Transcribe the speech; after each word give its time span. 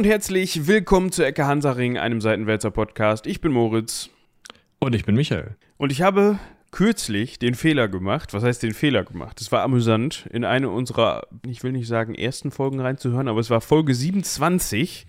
und 0.00 0.06
herzlich 0.06 0.66
willkommen 0.66 1.12
zu 1.12 1.22
Ecke 1.22 1.44
Hansaring, 1.44 1.98
einem 1.98 2.22
Seitenwälzer 2.22 2.70
Podcast. 2.70 3.26
Ich 3.26 3.42
bin 3.42 3.52
Moritz. 3.52 4.08
Und 4.78 4.94
ich 4.94 5.04
bin 5.04 5.14
Michael. 5.14 5.56
Und 5.76 5.92
ich 5.92 6.00
habe 6.00 6.38
kürzlich 6.70 7.38
den 7.38 7.54
Fehler 7.54 7.86
gemacht. 7.86 8.32
Was 8.32 8.42
heißt 8.42 8.62
den 8.62 8.72
Fehler 8.72 9.04
gemacht? 9.04 9.42
Es 9.42 9.52
war 9.52 9.62
amüsant, 9.62 10.26
in 10.32 10.46
eine 10.46 10.70
unserer, 10.70 11.26
ich 11.46 11.62
will 11.62 11.72
nicht 11.72 11.86
sagen 11.86 12.14
ersten 12.14 12.50
Folgen 12.50 12.80
reinzuhören, 12.80 13.28
aber 13.28 13.40
es 13.40 13.50
war 13.50 13.60
Folge 13.60 13.94
27. 13.94 15.06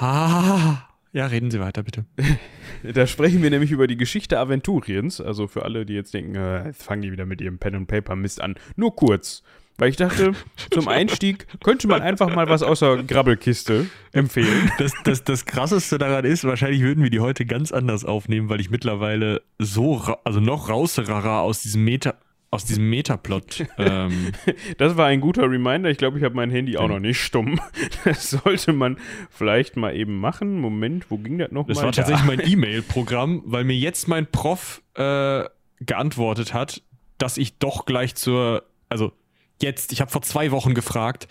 Ah, 0.00 0.78
ja, 1.12 1.26
reden 1.26 1.50
Sie 1.50 1.60
weiter, 1.60 1.82
bitte. 1.82 2.06
Da 2.82 3.06
sprechen 3.06 3.42
wir 3.42 3.50
nämlich 3.50 3.72
über 3.72 3.88
die 3.88 3.98
Geschichte 3.98 4.38
Aventuriens. 4.38 5.20
Also 5.20 5.48
für 5.48 5.64
alle, 5.64 5.84
die 5.84 5.94
jetzt 5.94 6.14
denken, 6.14 6.34
äh, 6.34 6.68
jetzt 6.68 6.82
fangen 6.82 7.02
die 7.02 7.12
wieder 7.12 7.26
mit 7.26 7.42
ihrem 7.42 7.58
Pen 7.58 7.74
and 7.74 7.88
Paper 7.88 8.16
Mist 8.16 8.40
an. 8.40 8.54
Nur 8.76 8.96
kurz. 8.96 9.42
Weil 9.78 9.90
ich 9.90 9.96
dachte, 9.96 10.32
zum 10.70 10.88
Einstieg 10.88 11.46
könnte 11.62 11.86
man 11.86 12.02
einfach 12.02 12.34
mal 12.34 12.48
was 12.48 12.62
außer 12.62 13.02
Grabbelkiste 13.02 13.86
empfehlen. 14.12 14.72
Das, 14.78 14.92
das, 15.04 15.24
das 15.24 15.44
Krasseste 15.44 15.98
daran 15.98 16.24
ist, 16.24 16.44
wahrscheinlich 16.44 16.80
würden 16.80 17.02
wir 17.02 17.10
die 17.10 17.20
heute 17.20 17.44
ganz 17.44 17.72
anders 17.72 18.04
aufnehmen, 18.04 18.48
weil 18.48 18.60
ich 18.60 18.70
mittlerweile 18.70 19.42
so, 19.58 20.00
also 20.24 20.40
noch 20.40 20.68
rausrara 20.68 21.40
aus 21.40 21.62
diesem 21.62 21.84
Meta, 21.84 22.14
aus 22.50 22.64
diesem 22.64 22.88
Metaplot. 22.88 23.66
Ähm, 23.76 24.32
das 24.78 24.96
war 24.96 25.06
ein 25.06 25.20
guter 25.20 25.42
Reminder. 25.42 25.90
Ich 25.90 25.98
glaube, 25.98 26.16
ich 26.16 26.24
habe 26.24 26.34
mein 26.34 26.50
Handy 26.50 26.78
auch 26.78 26.88
noch 26.88 27.00
nicht 27.00 27.20
stumm. 27.20 27.60
Das 28.04 28.30
sollte 28.30 28.72
man 28.72 28.98
vielleicht 29.30 29.76
mal 29.76 29.94
eben 29.94 30.20
machen. 30.20 30.60
Moment, 30.60 31.10
wo 31.10 31.18
ging 31.18 31.38
das 31.38 31.50
nochmal? 31.50 31.74
Das 31.74 31.82
war 31.82 31.92
tatsächlich 31.92 32.24
mein 32.24 32.40
E-Mail-Programm, 32.40 33.42
weil 33.44 33.64
mir 33.64 33.76
jetzt 33.76 34.06
mein 34.06 34.26
Prof 34.26 34.80
äh, 34.94 35.44
geantwortet 35.80 36.54
hat, 36.54 36.82
dass 37.18 37.36
ich 37.36 37.58
doch 37.58 37.84
gleich 37.84 38.14
zur, 38.14 38.64
also 38.88 39.12
jetzt, 39.62 39.92
ich 39.92 40.00
habe 40.00 40.10
vor 40.10 40.22
zwei 40.22 40.50
Wochen 40.50 40.74
gefragt, 40.74 41.28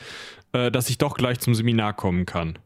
äh, 0.53 0.71
dass 0.71 0.89
ich 0.89 0.97
doch 0.97 1.15
gleich 1.15 1.39
zum 1.39 1.55
Seminar 1.55 1.93
kommen 1.93 2.25
kann. 2.25 2.59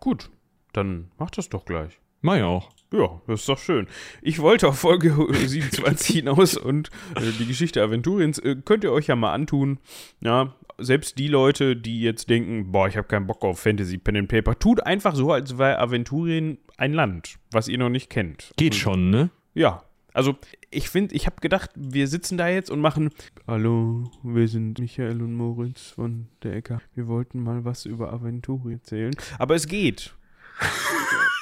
Gut, 0.00 0.30
dann 0.72 1.10
mach 1.18 1.30
das 1.30 1.48
doch 1.48 1.64
gleich. 1.64 1.98
Mach 2.20 2.36
ja 2.36 2.46
auch. 2.46 2.70
Ja, 2.92 3.20
das 3.26 3.40
ist 3.40 3.48
doch 3.48 3.58
schön. 3.58 3.88
Ich 4.22 4.38
wollte 4.38 4.68
auf 4.68 4.78
Folge 4.78 5.14
27 5.32 6.16
hinaus 6.16 6.56
und 6.56 6.90
äh, 7.16 7.32
die 7.38 7.46
Geschichte 7.46 7.82
Aventuriens 7.82 8.38
äh, 8.38 8.56
könnt 8.64 8.84
ihr 8.84 8.92
euch 8.92 9.08
ja 9.08 9.16
mal 9.16 9.32
antun. 9.32 9.78
Ja, 10.20 10.54
selbst 10.78 11.18
die 11.18 11.28
Leute, 11.28 11.76
die 11.76 12.00
jetzt 12.00 12.30
denken, 12.30 12.70
boah, 12.70 12.86
ich 12.88 12.96
habe 12.96 13.08
keinen 13.08 13.26
Bock 13.26 13.44
auf 13.44 13.60
Fantasy 13.60 13.98
Pen 13.98 14.16
and 14.16 14.28
Paper, 14.28 14.58
tut 14.58 14.84
einfach 14.86 15.14
so, 15.14 15.32
als 15.32 15.58
wäre 15.58 15.78
Aventurien 15.78 16.58
ein 16.76 16.92
Land, 16.92 17.36
was 17.50 17.68
ihr 17.68 17.78
noch 17.78 17.88
nicht 17.88 18.10
kennt. 18.10 18.52
Geht 18.56 18.74
und, 18.74 18.78
schon, 18.78 19.10
ne? 19.10 19.30
Ja. 19.54 19.82
Also, 20.16 20.34
ich 20.70 20.88
finde, 20.88 21.14
ich 21.14 21.26
habe 21.26 21.36
gedacht, 21.42 21.70
wir 21.74 22.08
sitzen 22.08 22.38
da 22.38 22.48
jetzt 22.48 22.70
und 22.70 22.80
machen 22.80 23.10
Hallo, 23.46 24.10
wir 24.22 24.48
sind 24.48 24.78
Michael 24.78 25.20
und 25.20 25.34
Moritz 25.34 25.90
von 25.90 26.28
der 26.42 26.54
Ecke. 26.54 26.80
Wir 26.94 27.06
wollten 27.06 27.42
mal 27.42 27.66
was 27.66 27.84
über 27.84 28.14
Aventurien 28.14 28.78
erzählen. 28.78 29.14
Aber 29.38 29.54
es 29.54 29.66
geht. 29.68 30.14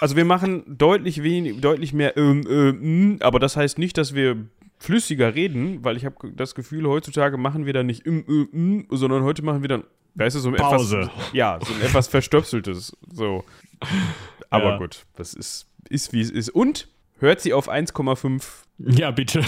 Also 0.00 0.16
wir 0.16 0.24
machen 0.24 0.64
deutlich 0.66 1.22
wenig, 1.22 1.60
deutlich 1.60 1.92
mehr 1.94 2.16
ähm, 2.16 2.44
ähm, 2.50 3.16
aber 3.20 3.38
das 3.38 3.56
heißt 3.56 3.78
nicht, 3.78 3.96
dass 3.96 4.12
wir 4.14 4.48
flüssiger 4.78 5.34
reden, 5.34 5.82
weil 5.84 5.96
ich 5.96 6.04
habe 6.04 6.32
das 6.32 6.54
Gefühl, 6.56 6.86
heutzutage 6.88 7.38
machen 7.38 7.64
wir 7.64 7.72
da 7.72 7.84
nicht 7.84 8.04
ähm, 8.04 8.24
ähm, 8.52 8.86
sondern 8.90 9.22
heute 9.22 9.42
machen 9.42 9.62
wir 9.62 9.68
dann, 9.68 9.84
weißt 10.16 10.34
du, 10.36 10.40
so 10.40 10.48
ein 10.50 10.56
Pause. 10.56 11.02
etwas, 11.02 11.32
ja, 11.32 11.58
so 11.64 11.72
ein 11.72 11.80
etwas 11.80 12.08
verstöpseltes, 12.08 12.94
so. 13.08 13.44
Aber 14.50 14.70
Ja. 14.70 14.78
gut, 14.78 15.06
das 15.16 15.32
ist, 15.32 15.68
ist 15.88 16.12
wie 16.12 16.20
es 16.20 16.30
ist. 16.30 16.50
Und 16.50 16.88
hört 17.20 17.40
sie 17.40 17.54
auf 17.54 17.70
1,5 17.70 18.63
Ja, 18.78 19.10
bitte. 19.10 19.42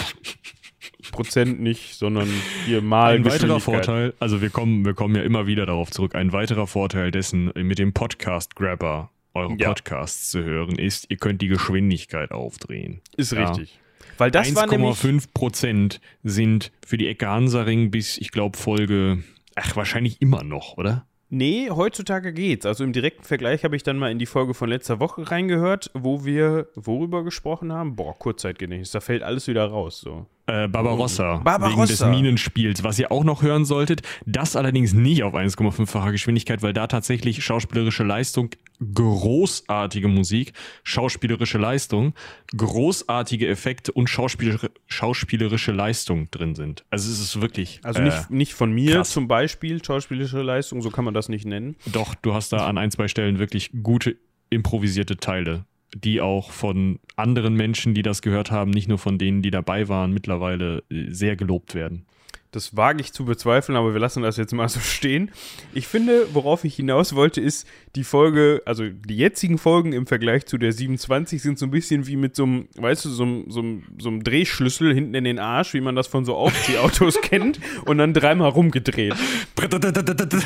Prozent 1.12 1.60
nicht, 1.60 1.94
sondern 1.94 2.28
hier 2.66 2.82
mal 2.82 3.14
Ein 3.14 3.24
weiterer. 3.24 3.60
Vorteil, 3.60 4.14
also 4.18 4.40
wir 4.42 4.50
kommen, 4.50 4.84
wir 4.84 4.94
kommen 4.94 5.14
ja 5.14 5.22
immer 5.22 5.46
wieder 5.46 5.66
darauf 5.66 5.90
zurück, 5.90 6.14
ein 6.14 6.32
weiterer 6.32 6.66
Vorteil 6.66 7.10
dessen, 7.10 7.52
mit 7.54 7.78
dem 7.78 7.92
Podcast-Grabber 7.92 9.10
eure 9.34 9.54
Ja. 9.58 9.68
Podcasts 9.68 10.30
zu 10.30 10.42
hören, 10.42 10.78
ist, 10.78 11.06
ihr 11.10 11.16
könnt 11.16 11.42
die 11.42 11.48
Geschwindigkeit 11.48 12.30
aufdrehen. 12.32 13.00
Ist 13.16 13.32
Ja. 13.32 13.48
richtig. 13.48 13.78
Weil 14.18 14.30
das 14.30 14.54
war 14.54 14.66
nämlich 14.66 14.88
1,5 14.96 15.32
Prozent 15.34 16.00
sind 16.22 16.72
für 16.86 16.96
die 16.96 17.06
Ecke 17.06 17.28
Hansaring 17.28 17.90
bis, 17.90 18.16
ich 18.18 18.30
glaube, 18.30 18.56
Folge, 18.56 19.22
ach, 19.54 19.76
wahrscheinlich 19.76 20.22
immer 20.22 20.42
noch, 20.42 20.76
oder? 20.78 21.06
Nee, 21.28 21.70
heutzutage 21.70 22.32
geht's. 22.32 22.66
Also 22.66 22.84
im 22.84 22.92
direkten 22.92 23.24
Vergleich 23.24 23.64
habe 23.64 23.74
ich 23.74 23.82
dann 23.82 23.98
mal 23.98 24.12
in 24.12 24.18
die 24.18 24.26
Folge 24.26 24.54
von 24.54 24.68
letzter 24.68 25.00
Woche 25.00 25.28
reingehört, 25.28 25.90
wo 25.92 26.24
wir 26.24 26.68
worüber 26.76 27.24
gesprochen 27.24 27.72
haben. 27.72 27.96
Boah, 27.96 28.16
Kurzzeitgedächtnis, 28.16 28.92
da 28.92 29.00
fällt 29.00 29.22
alles 29.22 29.48
wieder 29.48 29.66
raus. 29.66 30.00
So. 30.00 30.26
Äh, 30.48 30.68
Barbarossa, 30.68 31.38
Barbarossa. 31.38 31.76
wegen 31.76 31.86
des 31.88 32.04
Minenspiels, 32.04 32.84
was 32.84 32.98
ihr 33.00 33.10
auch 33.10 33.24
noch 33.24 33.42
hören 33.42 33.64
solltet. 33.64 34.02
Das 34.26 34.54
allerdings 34.54 34.92
nicht 34.92 35.24
auf 35.24 35.34
1,5-facher 35.34 36.12
Geschwindigkeit, 36.12 36.62
weil 36.62 36.72
da 36.72 36.86
tatsächlich 36.86 37.44
schauspielerische 37.44 38.04
Leistung, 38.04 38.50
großartige 38.94 40.06
Musik, 40.06 40.52
schauspielerische 40.84 41.58
Leistung, 41.58 42.14
großartige 42.56 43.48
Effekte 43.48 43.90
und 43.90 44.08
schauspielerische, 44.08 44.70
schauspielerische 44.86 45.72
Leistung 45.72 46.30
drin 46.30 46.54
sind. 46.54 46.84
Also 46.90 47.10
es 47.10 47.18
ist 47.18 47.40
wirklich. 47.40 47.80
Also 47.82 48.00
äh, 48.00 48.04
nicht, 48.04 48.30
nicht 48.30 48.54
von 48.54 48.70
mir 48.70 48.92
krass. 48.92 49.10
zum 49.10 49.26
Beispiel, 49.26 49.84
schauspielerische 49.84 50.42
Leistung, 50.42 50.80
so 50.80 50.90
kann 50.90 51.04
man 51.04 51.14
das 51.14 51.28
nicht 51.28 51.44
nennen. 51.44 51.74
Doch, 51.86 52.14
du 52.14 52.34
hast 52.34 52.52
da 52.52 52.66
an 52.68 52.78
ein, 52.78 52.92
zwei 52.92 53.08
Stellen 53.08 53.40
wirklich 53.40 53.70
gute 53.82 54.16
improvisierte 54.50 55.16
Teile, 55.16 55.64
die 55.94 56.20
auch 56.20 56.50
von 56.50 56.98
anderen 57.16 57.54
Menschen, 57.54 57.94
die 57.94 58.02
das 58.02 58.22
gehört 58.22 58.50
haben, 58.50 58.70
nicht 58.70 58.88
nur 58.88 58.98
von 58.98 59.18
denen, 59.18 59.42
die 59.42 59.50
dabei 59.50 59.88
waren, 59.88 60.12
mittlerweile 60.12 60.82
äh, 60.90 61.10
sehr 61.10 61.36
gelobt 61.36 61.74
werden. 61.74 62.06
Das 62.52 62.74
wage 62.74 63.02
ich 63.02 63.12
zu 63.12 63.26
bezweifeln, 63.26 63.76
aber 63.76 63.92
wir 63.92 64.00
lassen 64.00 64.22
das 64.22 64.38
jetzt 64.38 64.54
mal 64.54 64.68
so 64.68 64.80
stehen. 64.80 65.30
Ich 65.74 65.86
finde, 65.88 66.26
worauf 66.32 66.64
ich 66.64 66.74
hinaus 66.76 67.14
wollte, 67.14 67.40
ist 67.40 67.66
die 67.96 68.04
Folge, 68.04 68.62
also 68.64 68.88
die 68.88 69.16
jetzigen 69.16 69.58
Folgen 69.58 69.92
im 69.92 70.06
Vergleich 70.06 70.46
zu 70.46 70.56
der 70.56 70.72
27 70.72 71.42
sind 71.42 71.58
so 71.58 71.66
ein 71.66 71.70
bisschen 71.70 72.06
wie 72.06 72.16
mit 72.16 72.34
so 72.34 72.44
einem, 72.44 72.68
weißt 72.76 73.04
du, 73.04 73.10
so 73.10 73.24
einem, 73.24 73.50
so 73.50 73.60
einem, 73.60 73.82
so 73.98 74.08
einem 74.08 74.24
Drehschlüssel 74.24 74.94
hinten 74.94 75.14
in 75.14 75.24
den 75.24 75.38
Arsch, 75.38 75.74
wie 75.74 75.82
man 75.82 75.96
das 75.96 76.06
von 76.06 76.24
so 76.24 76.34
Aufziehautos 76.34 77.20
kennt, 77.20 77.60
und 77.84 77.98
dann 77.98 78.14
dreimal 78.14 78.48
rumgedreht. 78.48 79.14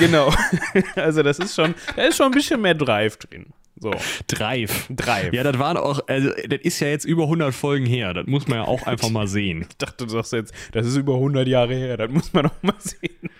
Genau. 0.00 0.32
Also 0.96 1.22
das 1.22 1.38
ist 1.38 1.54
schon, 1.54 1.74
da 1.94 2.02
ist 2.02 2.16
schon 2.16 2.26
ein 2.26 2.32
bisschen 2.32 2.60
mehr 2.60 2.74
Drive 2.74 3.18
drin. 3.18 3.46
So, 3.82 3.92
Drive. 4.26 4.88
Drive. 4.90 5.32
Ja, 5.32 5.42
das 5.42 5.58
waren 5.58 5.78
auch, 5.78 6.00
also 6.06 6.28
das 6.46 6.60
ist 6.62 6.80
ja 6.80 6.88
jetzt 6.88 7.06
über 7.06 7.22
100 7.22 7.54
Folgen 7.54 7.86
her. 7.86 8.12
Das 8.12 8.26
muss 8.26 8.46
man 8.46 8.58
ja 8.58 8.64
auch 8.66 8.86
einfach 8.86 9.08
mal 9.08 9.26
sehen. 9.26 9.66
Ich 9.70 9.76
dachte, 9.78 10.04
du 10.04 10.10
sagst 10.10 10.34
jetzt, 10.34 10.52
das 10.72 10.86
ist 10.86 10.96
über 10.96 11.14
100 11.14 11.48
Jahre 11.48 11.74
her, 11.74 11.96
das 11.96 12.10
muss 12.10 12.34
man 12.34 12.46
auch 12.46 12.62
mal 12.62 12.74
sehen. 12.78 13.30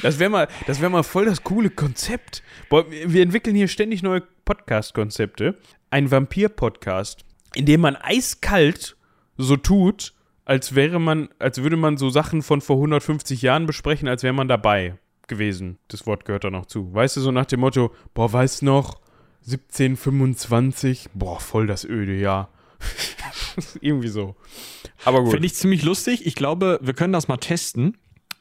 Das 0.00 0.18
wäre 0.18 0.30
mal, 0.30 0.48
das 0.66 0.80
wäre 0.80 0.90
mal 0.90 1.02
voll 1.02 1.26
das 1.26 1.44
coole 1.44 1.68
Konzept. 1.68 2.42
Boah, 2.70 2.90
wir 2.90 3.12
wir 3.12 3.22
entwickeln 3.22 3.54
hier 3.54 3.68
ständig 3.68 4.02
neue 4.02 4.22
Podcast-Konzepte. 4.46 5.56
Ein 5.90 6.10
Vampir-Podcast, 6.10 7.24
in 7.54 7.66
dem 7.66 7.82
man 7.82 7.96
eiskalt 7.96 8.96
so 9.36 9.56
tut, 9.58 10.14
als 10.46 10.74
wäre 10.74 10.98
man, 10.98 11.28
als 11.38 11.62
würde 11.62 11.76
man 11.76 11.98
so 11.98 12.08
Sachen 12.08 12.40
von 12.40 12.62
vor 12.62 12.76
150 12.76 13.42
Jahren 13.42 13.66
besprechen, 13.66 14.08
als 14.08 14.22
wäre 14.22 14.32
man 14.32 14.48
dabei 14.48 14.94
gewesen. 15.28 15.78
Das 15.88 16.06
Wort 16.06 16.24
gehört 16.24 16.44
da 16.44 16.50
noch 16.50 16.66
zu. 16.66 16.94
Weißt 16.94 17.16
du, 17.16 17.20
so 17.20 17.30
nach 17.30 17.46
dem 17.46 17.60
Motto, 17.60 17.92
boah, 18.14 18.32
weißt 18.32 18.62
noch, 18.62 19.00
1725, 19.46 21.08
boah, 21.14 21.38
voll 21.40 21.66
das 21.66 21.84
öde 21.84 22.14
Jahr. 22.16 22.50
Irgendwie 23.80 24.08
so. 24.08 24.36
Aber 25.04 25.22
gut. 25.22 25.32
Finde 25.32 25.46
ich 25.46 25.54
ziemlich 25.54 25.82
lustig. 25.82 26.26
Ich 26.26 26.34
glaube, 26.34 26.78
wir 26.82 26.94
können 26.94 27.12
das 27.12 27.28
mal 27.28 27.36
testen. 27.36 27.96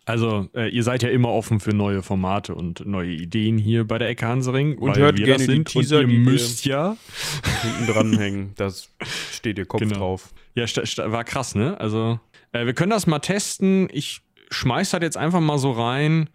Also, 0.08 0.48
äh, 0.54 0.70
ihr 0.70 0.84
seid 0.84 1.02
ja 1.02 1.10
immer 1.10 1.30
offen 1.30 1.60
für 1.60 1.72
neue 1.72 2.04
Formate 2.04 2.54
und 2.54 2.86
neue 2.86 3.12
Ideen 3.12 3.58
hier 3.58 3.86
bei 3.86 3.98
der 3.98 4.08
Ecke 4.10 4.28
Hansering. 4.28 4.78
Und 4.78 4.98
hört 4.98 5.18
wir 5.18 5.26
gerne 5.26 5.40
das 5.40 5.48
die 5.48 5.54
sind. 5.54 5.68
Teaser, 5.68 5.98
und 6.00 6.02
ihr 6.04 6.08
die 6.10 6.18
müsst 6.20 6.66
ja. 6.66 6.96
hinten 7.62 7.92
dranhängen. 7.92 8.54
Das 8.56 8.90
steht 9.32 9.58
ihr 9.58 9.66
Kopf 9.66 9.82
Genau. 9.82 9.96
drauf. 9.98 10.30
Ja, 10.54 10.66
war 11.12 11.24
krass, 11.24 11.56
ne? 11.56 11.80
Also, 11.80 12.20
äh, 12.52 12.66
wir 12.66 12.74
können 12.74 12.92
das 12.92 13.08
mal 13.08 13.20
testen. 13.20 13.90
Ich 13.92 14.22
schmeiß 14.52 14.92
das 14.92 15.02
jetzt 15.02 15.18
einfach 15.18 15.42
mal 15.42 15.58
so 15.58 15.72
rein. 15.72 16.30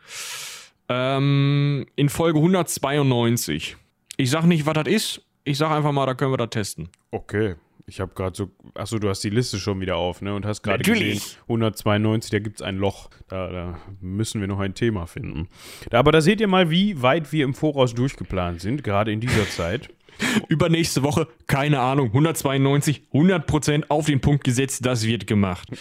Ähm, 0.88 1.86
in 1.94 2.08
Folge 2.08 2.38
192. 2.40 3.76
Ich 4.20 4.28
sag 4.30 4.44
nicht, 4.44 4.66
was 4.66 4.74
das 4.74 4.86
ist. 4.86 5.22
Ich 5.44 5.56
sag 5.56 5.70
einfach 5.70 5.92
mal, 5.92 6.04
da 6.04 6.12
können 6.12 6.30
wir 6.30 6.36
das 6.36 6.50
testen. 6.50 6.90
Okay. 7.10 7.54
Ich 7.86 8.00
habe 8.00 8.12
gerade 8.14 8.36
so. 8.36 8.50
Achso, 8.74 8.98
du 8.98 9.08
hast 9.08 9.24
die 9.24 9.30
Liste 9.30 9.58
schon 9.58 9.80
wieder 9.80 9.96
auf, 9.96 10.20
ne? 10.20 10.34
Und 10.34 10.44
hast 10.44 10.62
gerade 10.62 10.78
Natürlich. 10.78 11.14
gesehen, 11.14 11.38
192, 11.44 12.30
da 12.30 12.38
gibt 12.38 12.60
es 12.60 12.62
ein 12.62 12.76
Loch. 12.76 13.08
Da, 13.28 13.50
da 13.50 13.78
müssen 14.02 14.42
wir 14.42 14.46
noch 14.46 14.60
ein 14.60 14.74
Thema 14.74 15.06
finden. 15.06 15.48
Da, 15.88 15.98
aber 15.98 16.12
da 16.12 16.20
seht 16.20 16.42
ihr 16.42 16.48
mal, 16.48 16.70
wie 16.70 17.00
weit 17.00 17.32
wir 17.32 17.44
im 17.44 17.54
Voraus 17.54 17.94
durchgeplant 17.94 18.60
sind, 18.60 18.84
gerade 18.84 19.10
in 19.10 19.20
dieser 19.20 19.48
Zeit. 19.48 19.88
Übernächste 20.48 21.02
Woche, 21.02 21.26
keine 21.46 21.80
Ahnung, 21.80 22.08
192, 22.08 23.04
100% 23.14 23.84
auf 23.88 24.04
den 24.04 24.20
Punkt 24.20 24.44
gesetzt, 24.44 24.84
das 24.84 25.06
wird 25.06 25.26
gemacht. 25.26 25.68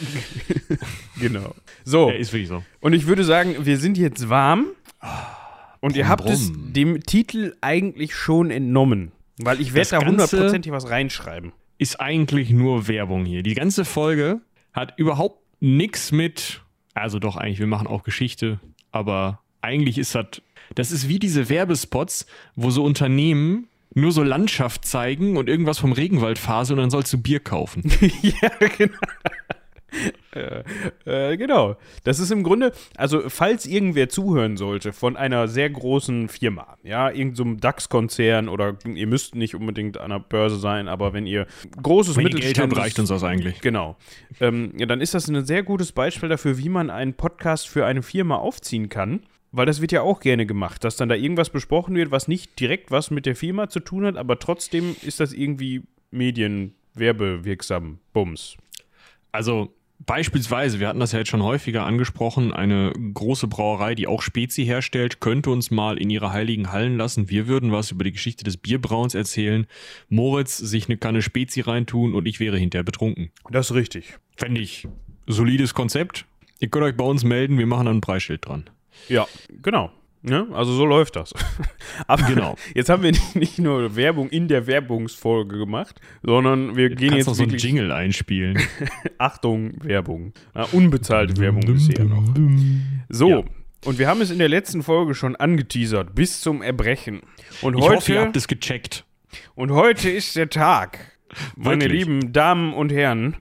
Genau. 1.20 1.54
So. 1.84 2.10
Ja, 2.10 2.16
ist 2.16 2.32
wirklich 2.32 2.48
so. 2.48 2.64
Und 2.80 2.94
ich 2.94 3.06
würde 3.06 3.26
sagen, 3.26 3.66
wir 3.66 3.78
sind 3.78 3.98
jetzt 3.98 4.30
warm. 4.30 4.68
Und 5.82 5.96
ihr 5.96 6.08
habt 6.08 6.30
es 6.30 6.52
dem 6.54 7.02
Titel 7.04 7.56
eigentlich 7.62 8.16
schon 8.16 8.52
entnommen. 8.52 9.12
Weil 9.38 9.62
ich 9.62 9.74
werde 9.74 9.90
da 9.92 10.06
hundertprozentig 10.06 10.72
was 10.72 10.90
reinschreiben. 10.90 11.54
Ist 11.78 12.02
eigentlich 12.02 12.50
nur 12.50 12.88
Werbung 12.88 13.24
hier. 13.24 13.42
Die 13.44 13.54
ganze 13.54 13.86
Folge 13.86 14.42
hat 14.74 14.94
überhaupt 14.98 15.40
nichts 15.62 16.12
mit, 16.12 16.62
also 16.94 17.20
doch 17.20 17.38
eigentlich, 17.38 17.60
wir 17.60 17.68
machen 17.68 17.88
auch 17.88 18.04
Geschichte, 18.04 18.60
aber 18.92 19.40
eigentlich 19.62 19.98
ist 19.98 20.16
das 20.16 20.42
Das 20.76 20.92
ist 20.92 21.08
wie 21.08 21.20
diese 21.20 21.50
Werbespots, 21.50 22.26
wo 22.56 22.70
so 22.70 22.84
Unternehmen 22.84 23.68
nur 23.94 24.12
so 24.12 24.24
Landschaft 24.24 24.86
zeigen 24.86 25.38
und 25.38 25.50
irgendwas 25.50 25.80
vom 25.80 25.94
Regenwald 25.94 26.38
faseln 26.38 26.78
und 26.78 26.84
dann 26.84 26.90
sollst 26.92 27.12
du 27.14 27.18
Bier 27.18 27.40
kaufen. 27.40 27.84
ja, 28.22 28.50
genau. 28.78 28.98
Äh, 30.32 30.64
äh, 31.06 31.38
genau. 31.38 31.76
Das 32.04 32.20
ist 32.20 32.32
im 32.32 32.44
Grunde, 32.44 32.72
also 32.96 33.30
falls 33.30 33.66
irgendwer 33.66 34.10
zuhören 34.10 34.58
sollte 34.58 34.94
von 34.94 35.18
einer 35.18 35.48
sehr 35.48 35.70
großen 35.70 36.30
Firma, 36.30 36.78
ja, 36.84 37.10
irgendeinem 37.10 37.56
so 37.56 37.60
DAX-Konzern 37.60 38.50
oder 38.50 38.78
ihr 38.86 39.08
müsst 39.08 39.36
nicht 39.36 39.56
unbedingt 39.56 39.98
an 39.98 40.12
der 40.12 40.20
Börse 40.20 40.60
sein, 40.60 40.88
aber 40.88 41.14
wenn 41.14 41.26
ihr 41.26 41.48
großes 41.82 42.16
Wenn 42.18 42.28
Geld 42.28 42.60
habt, 42.60 42.76
reicht 42.78 43.00
uns 43.00 43.10
das 43.10 43.24
eigentlich. 43.24 43.62
Genau. 43.62 43.98
Ähm, 44.40 44.74
ja, 44.78 44.86
dann 44.86 45.02
ist 45.02 45.14
das 45.14 45.28
ein 45.28 45.46
sehr 45.46 45.64
gutes 45.64 45.92
Beispiel 45.92 46.30
dafür, 46.30 46.58
wie 46.58 46.70
man 46.70 46.90
einen 46.90 47.14
Podcast 47.14 47.68
für 47.68 47.86
eine 47.86 48.04
Firma 48.04 48.36
aufziehen 48.36 48.90
kann. 48.90 49.22
Weil 49.52 49.66
das 49.66 49.82
wird 49.82 49.92
ja 49.92 50.04
auch 50.04 50.20
gerne 50.20 50.46
gemacht, 50.46 50.84
dass 50.84 50.96
dann 50.96 51.10
da 51.10 51.16
irgendwas 51.16 51.50
besprochen 51.50 51.96
wird, 51.96 52.12
was 52.12 52.28
nicht 52.28 52.60
direkt 52.60 52.92
was 52.92 53.10
mit 53.10 53.26
der 53.26 53.36
Firma 53.36 53.68
zu 53.68 53.80
tun 53.80 54.06
hat, 54.06 54.16
aber 54.16 54.38
trotzdem 54.38 54.96
ist 55.02 55.20
das 55.20 55.34
irgendwie 55.34 55.82
medienwerbewirksam. 56.12 57.98
Bums. 58.14 58.58
Also 59.32 59.74
beispielsweise, 60.00 60.80
wir 60.80 60.88
hatten 60.88 61.00
das 61.00 61.12
ja 61.12 61.20
jetzt 61.20 61.30
schon 61.30 61.44
häufiger 61.44 61.86
angesprochen, 61.86 62.54
eine 62.54 62.92
große 62.92 63.48
Brauerei, 63.48 63.96
die 63.96 64.08
auch 64.08 64.22
Spezi 64.22 64.66
herstellt, 64.66 65.20
könnte 65.20 65.50
uns 65.50 65.72
mal 65.72 65.98
in 65.98 66.10
ihre 66.10 66.32
heiligen 66.32 66.72
Hallen 66.72 66.98
lassen. 66.98 67.30
Wir 67.30 67.48
würden 67.48 67.72
was 67.72 67.92
über 67.92 68.04
die 68.04 68.12
Geschichte 68.12 68.44
des 68.44 68.58
Bierbrauens 68.58 69.16
erzählen, 69.16 69.68
Moritz 70.08 70.58
sich 70.58 70.88
eine 70.88 70.98
Kanne 70.98 71.22
Spezi 71.22 71.62
reintun 71.62 72.14
und 72.14 72.26
ich 72.26 72.40
wäre 72.40 72.58
hinterher 72.58 72.84
betrunken. 72.84 73.32
Das 73.52 73.70
ist 73.70 73.76
richtig. 73.76 74.18
Fände 74.36 74.62
ich 74.62 74.88
solides 75.28 75.74
Konzept. 75.74 76.26
Ihr 76.60 76.70
könnt 76.70 76.86
euch 76.86 76.98
bei 76.98 77.06
uns 77.06 77.24
melden, 77.24 77.58
wir 77.58 77.68
machen 77.68 77.86
dann 77.86 77.98
ein 77.98 78.02
Preisschild 78.02 78.46
dran. 78.46 78.70
Ja, 79.08 79.28
genau. 79.62 79.92
Ja, 80.22 80.46
also 80.52 80.74
so 80.74 80.86
läuft 80.86 81.16
das. 81.16 81.34
Aber 82.08 82.24
Genau. 82.24 82.56
jetzt 82.76 82.90
haben 82.90 83.04
wir 83.04 83.12
nicht, 83.12 83.36
nicht 83.36 83.58
nur 83.60 83.96
Werbung 83.96 84.30
in 84.30 84.48
der 84.50 84.68
Werbungsfolge 84.68 85.58
gemacht, 85.58 86.02
sondern 86.24 86.76
wir 86.76 86.90
gehen 86.90 87.12
Kannst 87.12 87.18
jetzt 87.18 87.28
noch 87.28 87.36
so 87.36 87.44
einen 87.44 87.56
Jingle 87.58 87.92
einspielen. 87.94 88.60
Achtung, 89.18 89.74
Werbung. 89.84 90.34
Ja, 90.54 90.64
unbezahlte 90.74 91.38
Werbung 91.38 91.62
bisher 91.62 92.04
noch. 92.04 92.26
So, 93.08 93.30
Ja. 93.30 93.44
und 93.86 93.98
wir 93.98 94.08
haben 94.10 94.20
es 94.20 94.30
in 94.30 94.40
der 94.40 94.50
letzten 94.50 94.84
Folge 94.84 95.16
schon 95.16 95.38
angeteasert, 95.38 96.14
bis 96.16 96.42
zum 96.42 96.62
Erbrechen. 96.62 97.22
Und 97.62 97.78
Ich 97.78 97.82
heute, 97.84 97.96
hoffe, 97.96 98.14
ihr 98.14 98.22
habt 98.22 98.36
es 98.36 98.48
gecheckt. 98.50 99.06
und 99.56 99.72
heute 99.72 100.10
ist 100.10 100.36
der 100.36 100.50
Tag, 100.50 101.00
meine 101.56 101.86
Wirklich? 101.86 102.06
lieben 102.06 102.34
Damen 102.34 102.74
und 102.74 102.92
Herren. 102.92 103.38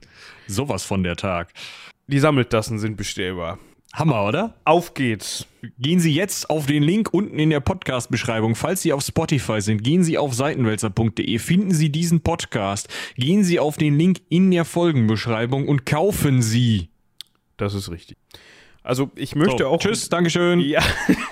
Sowas 0.47 0.85
von 0.85 1.03
der 1.03 1.17
Tag. 1.17 1.49
Die 2.07 2.19
Sammeltassen 2.19 2.79
sind 2.79 2.95
bestellbar. 2.97 3.59
Hammer, 3.93 4.25
oder? 4.25 4.55
Auf 4.65 4.93
geht's. 4.93 5.47
Gehen 5.79 5.99
Sie 5.99 6.13
jetzt 6.13 6.49
auf 6.49 6.67
den 6.67 6.83
Link 6.83 7.09
unten 7.11 7.39
in 7.39 7.49
der 7.49 7.59
Podcast-Beschreibung. 7.59 8.55
Falls 8.55 8.81
Sie 8.81 8.93
auf 8.93 9.03
Spotify 9.03 9.61
sind, 9.61 9.83
gehen 9.83 10.03
Sie 10.03 10.17
auf 10.17 10.33
seitenwälzer.de, 10.33 11.39
finden 11.39 11.71
Sie 11.71 11.89
diesen 11.89 12.21
Podcast, 12.21 12.87
gehen 13.15 13.43
Sie 13.43 13.59
auf 13.59 13.77
den 13.77 13.97
Link 13.97 14.21
in 14.29 14.51
der 14.51 14.63
Folgenbeschreibung 14.63 15.67
und 15.67 15.85
kaufen 15.85 16.41
Sie. 16.41 16.89
Das 17.57 17.73
ist 17.73 17.91
richtig. 17.91 18.17
Also, 18.83 19.11
ich 19.15 19.35
möchte 19.35 19.63
So, 19.63 19.67
auch. 19.67 19.79
Tschüss, 19.79 20.07
Dankeschön. 20.07 20.59
Ja. 20.59 20.81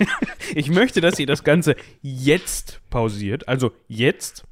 ich 0.56 0.70
möchte, 0.70 1.00
dass 1.00 1.18
ihr 1.20 1.28
das 1.28 1.44
Ganze 1.44 1.76
jetzt 2.02 2.82
pausiert. 2.90 3.48
Also 3.48 3.72
jetzt. 3.88 4.44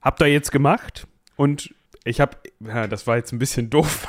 Habt 0.00 0.20
ihr 0.20 0.28
jetzt 0.28 0.52
gemacht. 0.52 1.06
Und 1.36 1.74
ich 2.08 2.20
habe. 2.20 2.36
Ja, 2.60 2.86
das 2.86 3.06
war 3.06 3.16
jetzt 3.16 3.32
ein 3.32 3.38
bisschen 3.38 3.70
doof. 3.70 4.06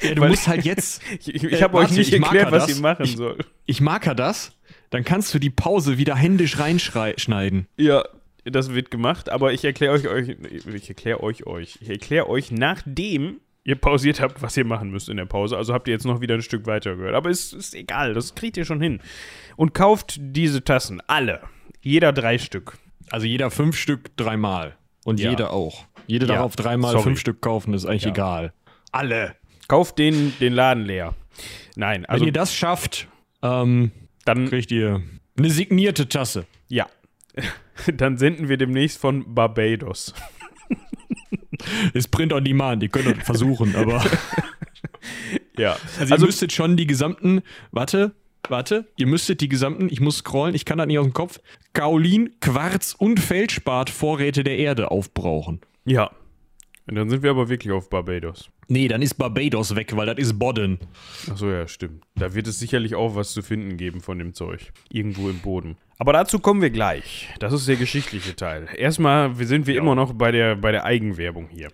Ja, 0.00 0.14
du 0.14 0.24
musst 0.28 0.48
halt 0.48 0.64
jetzt. 0.64 1.02
Ich, 1.20 1.28
ich, 1.34 1.44
ich 1.44 1.52
Äh, 1.52 1.62
habe 1.62 1.76
euch 1.78 1.82
warte, 1.88 1.94
nicht 1.94 2.12
ich 2.12 2.20
erklärt, 2.22 2.50
was 2.52 2.66
das. 2.66 2.76
ihr 2.76 2.82
machen 2.82 3.04
Ich- 3.04 3.16
soll. 3.16 3.38
Ich 3.66 3.80
marker 3.80 4.14
das, 4.14 4.52
dann 4.90 5.04
kannst 5.04 5.32
du 5.34 5.38
die 5.38 5.50
Pause 5.50 5.98
wieder 5.98 6.14
händisch 6.16 6.58
reinschneiden. 6.58 7.66
Ja, 7.76 8.04
das 8.44 8.72
wird 8.74 8.90
gemacht, 8.90 9.28
aber 9.28 9.52
ich 9.52 9.64
erkläre 9.64 9.92
euch, 9.92 10.08
euch, 10.08 10.36
ich 10.74 10.88
erkläre 10.88 11.22
euch, 11.22 11.46
euch, 11.46 11.78
ich 11.80 11.90
erkläre 11.90 12.28
euch, 12.28 12.50
nachdem 12.50 13.40
ihr 13.62 13.76
pausiert 13.76 14.20
habt, 14.20 14.40
was 14.42 14.56
ihr 14.56 14.64
machen 14.64 14.90
müsst 14.90 15.08
in 15.10 15.18
der 15.18 15.26
Pause. 15.26 15.56
Also 15.56 15.74
habt 15.74 15.86
ihr 15.86 15.92
jetzt 15.92 16.06
noch 16.06 16.20
wieder 16.22 16.34
ein 16.34 16.42
Stück 16.42 16.66
weiter 16.66 16.96
gehört. 16.96 17.14
Aber 17.14 17.28
es 17.30 17.52
ist 17.52 17.74
egal, 17.74 18.14
das 18.14 18.34
kriegt 18.34 18.56
ihr 18.56 18.64
schon 18.64 18.80
hin. 18.80 19.00
Und 19.56 19.74
kauft 19.74 20.16
diese 20.18 20.64
Tassen, 20.64 21.02
alle. 21.06 21.42
Jeder 21.82 22.12
drei 22.12 22.38
Stück. 22.38 22.78
Also 23.10 23.26
jeder 23.26 23.50
fünf 23.50 23.76
Stück 23.76 24.16
dreimal. 24.16 24.76
Und 25.04 25.20
Ja. 25.20 25.30
jeder 25.30 25.52
auch. 25.52 25.84
Jede 26.10 26.26
Ja, 26.26 26.34
darauf 26.34 26.56
dreimal 26.56 26.92
sorry. 26.92 27.04
fünf 27.04 27.20
Stück 27.20 27.40
kaufen, 27.40 27.72
ist 27.72 27.86
eigentlich 27.86 28.02
Ja. 28.02 28.10
egal. 28.10 28.52
Alle. 28.92 29.36
Kauft 29.68 29.98
den, 29.98 30.32
den 30.40 30.52
Laden 30.52 30.84
leer. 30.84 31.14
Nein, 31.76 32.04
also 32.06 32.20
Wenn 32.22 32.28
ihr 32.28 32.32
das 32.32 32.52
schafft, 32.54 33.06
ähm, 33.42 33.92
dann, 34.24 34.48
kriegt 34.48 34.70
ihr 34.72 35.02
eine 35.38 35.50
signierte 35.50 36.08
Tasse. 36.08 36.46
ja. 36.68 36.86
Dann 37.94 38.18
senden 38.18 38.48
wir 38.48 38.56
demnächst 38.58 38.98
von 38.98 39.34
Barbados. 39.34 40.12
Ist 41.94 42.10
Print 42.10 42.32
on 42.32 42.44
Demand, 42.44 42.82
ihr 42.82 42.88
könnt 42.88 43.06
das 43.16 43.24
versuchen, 43.24 43.74
aber. 43.76 44.04
Ja. 45.56 45.76
Also, 45.98 46.14
ihr 46.14 46.20
müsstet 46.20 46.52
schon 46.52 46.76
die 46.76 46.86
gesamten, 46.86 47.42
warte, 47.70 48.12
warte, 48.48 48.86
ihr 48.96 49.06
müsstet 49.06 49.40
die 49.42 49.48
gesamten, 49.48 49.88
ich 49.90 50.00
muss 50.00 50.18
scrollen, 50.18 50.54
ich 50.54 50.64
kann 50.64 50.78
das 50.78 50.86
nicht 50.86 50.98
aus 50.98 51.06
dem 51.06 51.12
Kopf, 51.12 51.38
Kaolin, 51.74 52.30
Quarz 52.40 52.94
und 52.98 53.20
Feldspat-Vorräte 53.20 54.42
der 54.42 54.56
Erde 54.58 54.90
aufbrauchen. 54.90 55.60
Ja. 55.84 56.10
Und 56.88 56.96
dann 56.96 57.08
sind 57.08 57.22
wir 57.22 57.30
aber 57.30 57.48
wirklich 57.48 57.72
auf 57.72 57.88
Barbados. 57.88 58.50
Nee, 58.66 58.88
dann 58.88 59.02
ist 59.02 59.14
Barbados 59.14 59.74
weg, 59.76 59.96
weil 59.96 60.06
das 60.06 60.18
ist 60.18 60.38
Bodden. 60.38 60.78
Achso, 61.30 61.50
ja, 61.50 61.68
stimmt. 61.68 62.04
Da 62.14 62.34
wird 62.34 62.46
es 62.46 62.58
sicherlich 62.58 62.94
auch 62.94 63.14
was 63.14 63.32
zu 63.32 63.42
finden 63.42 63.76
geben 63.76 64.00
von 64.00 64.18
dem 64.18 64.34
Zeug. 64.34 64.72
Irgendwo 64.90 65.28
im 65.28 65.38
Boden. 65.38 65.76
Aber 65.98 66.12
dazu 66.12 66.38
kommen 66.38 66.62
wir 66.62 66.70
gleich. 66.70 67.28
Das 67.40 67.52
ist 67.52 67.68
der 67.68 67.76
geschichtliche 67.76 68.34
Teil. 68.34 68.68
Erstmal 68.76 69.34
sind 69.34 69.66
wir 69.66 69.76
immer 69.76 69.94
noch 69.94 70.14
bei 70.14 70.32
der, 70.32 70.56
bei 70.56 70.72
der 70.72 70.84
Eigenwerbung 70.84 71.48
hier. 71.48 71.68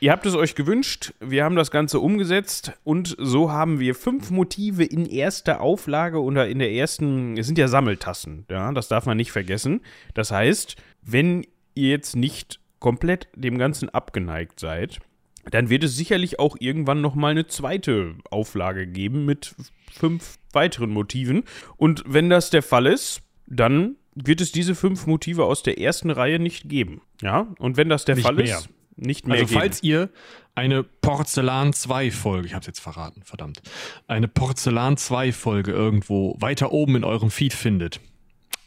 Ihr 0.00 0.12
habt 0.12 0.26
es 0.26 0.36
euch 0.36 0.54
gewünscht, 0.54 1.12
wir 1.18 1.42
haben 1.42 1.56
das 1.56 1.72
Ganze 1.72 1.98
umgesetzt 1.98 2.72
und 2.84 3.16
so 3.18 3.50
haben 3.50 3.80
wir 3.80 3.96
fünf 3.96 4.30
Motive 4.30 4.84
in 4.84 5.06
erster 5.06 5.60
Auflage 5.60 6.22
oder 6.22 6.48
in 6.48 6.60
der 6.60 6.70
ersten, 6.70 7.36
es 7.36 7.46
sind 7.46 7.58
ja 7.58 7.66
Sammeltassen, 7.66 8.44
ja, 8.48 8.70
das 8.70 8.86
darf 8.86 9.06
man 9.06 9.16
nicht 9.16 9.32
vergessen. 9.32 9.80
Das 10.14 10.30
heißt, 10.30 10.76
wenn 11.02 11.44
ihr 11.74 11.90
jetzt 11.90 12.14
nicht 12.14 12.60
komplett 12.78 13.28
dem 13.34 13.58
Ganzen 13.58 13.88
abgeneigt 13.88 14.60
seid, 14.60 14.98
dann 15.50 15.70
wird 15.70 15.84
es 15.84 15.96
sicherlich 15.96 16.38
auch 16.38 16.56
irgendwann 16.60 17.00
noch 17.00 17.14
mal 17.14 17.28
eine 17.30 17.46
zweite 17.46 18.14
Auflage 18.30 18.86
geben 18.86 19.24
mit 19.24 19.54
fünf 19.90 20.38
weiteren 20.52 20.90
Motiven. 20.90 21.44
Und 21.76 22.04
wenn 22.06 22.28
das 22.28 22.50
der 22.50 22.62
Fall 22.62 22.86
ist, 22.86 23.22
dann 23.46 23.96
wird 24.14 24.40
es 24.40 24.52
diese 24.52 24.74
fünf 24.74 25.06
Motive 25.06 25.44
aus 25.44 25.62
der 25.62 25.78
ersten 25.80 26.10
Reihe 26.10 26.38
nicht 26.38 26.68
geben. 26.68 27.00
Ja, 27.22 27.46
und 27.58 27.76
wenn 27.76 27.88
das 27.88 28.04
der 28.04 28.16
Nicht 28.16 28.24
Fall 28.24 28.34
mehr. 28.34 28.58
ist, 28.58 28.68
nicht 28.96 29.26
mehr 29.26 29.36
Also 29.38 29.46
geben. 29.46 29.60
falls 29.60 29.82
ihr 29.82 30.10
eine 30.54 30.82
Porzellan 30.82 31.72
2 31.72 32.10
Folge, 32.10 32.46
ich 32.48 32.54
hab's 32.54 32.66
jetzt 32.66 32.80
verraten, 32.80 33.22
verdammt, 33.22 33.62
eine 34.08 34.26
Porzellan 34.28 34.96
2 34.96 35.32
Folge 35.32 35.70
irgendwo 35.70 36.36
weiter 36.40 36.72
oben 36.72 36.96
in 36.96 37.04
eurem 37.04 37.30
Feed 37.30 37.54
findet, 37.54 38.00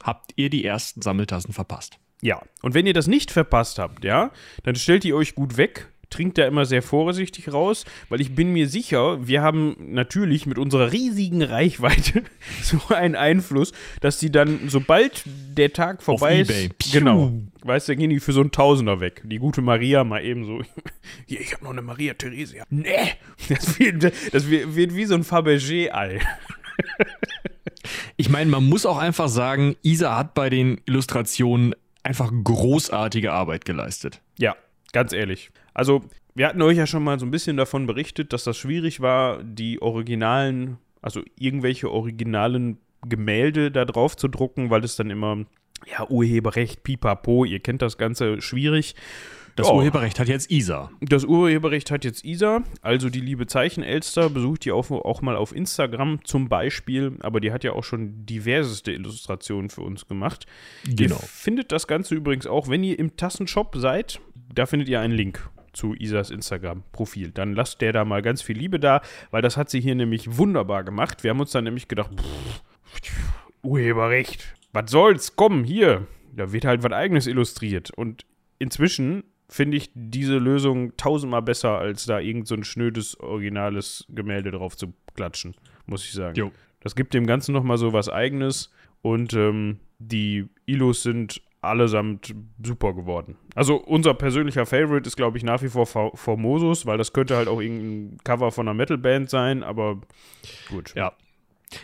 habt 0.02 0.32
ihr 0.38 0.50
die 0.50 0.64
ersten 0.66 1.02
Sammeltassen 1.02 1.54
verpasst. 1.54 2.00
Ja, 2.22 2.42
und 2.62 2.74
wenn 2.74 2.86
ihr 2.86 2.94
das 2.94 3.08
nicht 3.08 3.32
verpasst 3.32 3.80
habt, 3.80 4.04
ja, 4.04 4.32
dann 4.64 4.76
stellt 4.76 5.04
ihr 5.06 5.16
euch 5.16 5.34
gut 5.34 5.58
weg, 5.58 5.88
trinkt 6.12 6.38
da 6.38 6.46
immer 6.46 6.66
sehr 6.66 6.84
vorsichtig 6.84 7.52
raus, 7.52 7.86
weil 8.10 8.22
ich 8.22 8.36
bin 8.36 8.54
mir 8.54 8.68
sicher, 8.68 9.26
wir 9.26 9.42
haben 9.42 9.76
natürlich 9.80 10.46
mit 10.46 10.60
unserer 10.60 10.92
riesigen 10.92 11.42
Reichweite 11.42 12.24
so 12.62 12.80
einen 12.90 13.16
Einfluss, 13.16 13.72
dass 14.02 14.20
die 14.20 14.32
dann, 14.32 14.68
sobald 14.68 15.24
der 15.26 15.74
Tag 15.74 16.04
vorbei 16.04 16.42
ist, 16.42 16.92
genau, 16.92 17.34
weißt 17.64 17.90
du, 17.90 17.96
gehen 17.96 18.12
die 18.12 18.20
für 18.20 18.34
so 18.34 18.42
einen 18.42 18.52
Tausender 18.52 19.00
weg. 19.00 19.24
Die 19.26 19.40
gute 19.40 19.62
Maria 19.62 20.04
mal 20.04 20.24
eben 20.24 20.46
so, 20.46 20.62
hier, 21.26 21.42
ich 21.42 21.54
habe 21.54 21.64
noch 21.64 21.72
eine 21.72 21.82
Maria 21.82 22.14
Theresia. 22.14 22.66
Nee, 22.70 23.14
das 23.50 23.80
wird, 23.80 24.04
das 24.04 24.50
wird 24.50 24.96
wie 24.96 25.06
so 25.06 25.16
ein 25.16 25.24
Fabergé-Ei. 25.24 26.20
Ich 28.18 28.30
meine, 28.30 28.50
man 28.50 28.68
muss 28.68 28.86
auch 28.86 28.98
einfach 28.98 29.28
sagen, 29.28 29.76
Isa 29.82 30.18
hat 30.18 30.34
bei 30.34 30.50
den 30.50 30.80
Illustrationen 30.86 31.74
einfach 32.04 32.32
großartige 32.44 33.32
Arbeit 33.32 33.66
geleistet. 33.66 34.22
Ja, 34.38 34.56
ganz 34.92 35.14
ehrlich. 35.14 35.52
Also, 35.74 36.04
wir 36.34 36.48
hatten 36.48 36.62
euch 36.62 36.78
ja 36.78 36.88
schon 36.88 37.04
mal 37.04 37.20
so 37.20 37.26
ein 37.26 37.32
bisschen 37.32 37.58
davon 37.58 37.88
berichtet, 37.88 38.34
dass 38.34 38.44
das 38.44 38.58
schwierig 38.58 39.02
war, 39.02 39.44
die 39.44 39.82
originalen, 39.82 40.78
also 41.02 41.22
irgendwelche 41.38 41.92
originalen 41.92 42.78
Gemälde 43.06 43.72
da 43.72 43.86
drauf 43.86 44.16
zu 44.16 44.28
drucken, 44.28 44.70
weil 44.70 44.84
es 44.84 44.96
dann 44.96 45.10
immer, 45.10 45.46
ja, 45.90 46.08
Urheberrecht, 46.10 46.84
pipapo, 46.84 47.46
ihr 47.46 47.60
kennt 47.60 47.82
das 47.82 47.98
Ganze 47.98 48.42
schwierig. 48.42 48.96
Das 49.56 49.68
Ja. 49.68 49.74
Urheberrecht 49.74 50.20
hat 50.20 50.28
jetzt 50.28 50.50
Isa. 50.50 50.92
Das 51.02 51.26
Urheberrecht 51.26 51.92
hat 51.92 52.06
jetzt 52.06 52.24
Isa, 52.24 52.64
also 52.82 53.10
die 53.10 53.20
liebe 53.20 53.48
Zeichenelster, 53.48 54.30
besucht 54.30 54.66
die 54.66 54.72
auch, 54.72 54.90
auch 54.92 55.22
mal 55.22 55.36
auf 55.36 55.54
Instagram 55.56 56.24
zum 56.24 56.48
Beispiel, 56.50 57.18
aber 57.22 57.40
die 57.40 57.52
hat 57.52 57.64
ja 57.64 57.74
auch 57.74 57.84
schon 57.84 58.26
diverseste 58.26 58.92
Illustrationen 58.92 59.70
für 59.70 59.82
uns 59.82 60.08
gemacht. 60.08 60.46
Genau. 60.86 61.16
Ihr 61.16 61.22
findet 61.22 61.72
das 61.72 61.88
Ganze 61.88 62.16
übrigens 62.16 62.48
auch, 62.48 62.70
wenn 62.70 62.84
ihr 62.84 62.98
im 62.98 63.18
Tassenshop 63.18 63.76
seid, 63.76 64.20
da 64.54 64.66
findet 64.66 64.90
ihr 64.90 65.00
einen 65.00 65.14
Link 65.14 65.50
zu 65.74 65.94
Isas 65.94 66.32
Instagram-Profil. 66.32 67.32
Dann 67.32 67.54
lasst 67.54 67.82
der 67.82 67.94
da 67.94 68.04
mal 68.06 68.22
ganz 68.22 68.42
viel 68.42 68.58
Liebe 68.58 68.80
da, 68.80 69.02
weil 69.32 69.42
das 69.42 69.58
hat 69.58 69.70
sie 69.70 69.80
hier 69.80 69.96
nämlich 69.96 70.38
wunderbar 70.38 70.84
gemacht. 70.84 71.24
Wir 71.24 71.30
haben 71.32 71.40
uns 71.40 71.52
dann 71.52 71.64
nämlich 71.64 71.88
gedacht, 71.88 72.12
pff, 72.20 72.62
Urheberrecht, 73.64 74.56
was 74.74 74.92
soll's, 74.92 75.36
komm, 75.36 75.64
hier. 75.64 76.08
Da 76.34 76.52
wird 76.54 76.66
halt 76.66 76.84
was 76.84 76.92
eigenes 76.94 77.28
illustriert. 77.28 77.92
Und 77.92 78.26
inzwischen 78.60 79.24
finde 79.52 79.76
ich 79.76 79.92
diese 79.94 80.38
Lösung 80.38 80.96
tausendmal 80.96 81.42
besser, 81.42 81.78
als 81.78 82.06
da 82.06 82.20
irgend 82.20 82.48
so 82.48 82.56
ein 82.56 82.64
schnödes, 82.64 83.20
originales 83.20 84.06
Gemälde 84.08 84.52
drauf 84.52 84.78
zu 84.78 84.94
klatschen, 85.14 85.56
muss 85.86 86.06
ich 86.06 86.14
sagen. 86.14 86.36
Jo. 86.36 86.52
Das 86.80 86.96
gibt 86.96 87.14
dem 87.14 87.28
Ganzen 87.28 87.52
nochmal 87.52 87.78
so 87.78 87.92
was 87.92 88.08
eigenes 88.08 88.72
und 89.02 89.34
ähm, 89.34 89.80
die 90.00 90.48
Illus 90.66 91.04
sind 91.04 91.42
allesamt 91.60 92.34
super 92.66 92.94
geworden. 92.94 93.36
Also 93.54 93.76
unser 93.76 94.14
persönlicher 94.14 94.66
Favorite 94.66 95.06
ist, 95.06 95.18
glaube 95.18 95.38
ich, 95.38 95.44
nach 95.44 95.62
wie 95.62 95.68
vor 95.68 95.86
For 95.86 96.16
Formosus, 96.16 96.86
weil 96.86 96.98
das 96.98 97.12
könnte 97.12 97.36
halt 97.36 97.50
auch 97.50 97.62
irgendein 97.62 98.18
Cover 98.24 98.52
von 98.52 98.68
einer 98.68 98.74
Metalband 98.74 99.30
sein, 99.30 99.64
aber 99.64 100.00
gut. 100.70 100.96
Ja. 100.96 101.12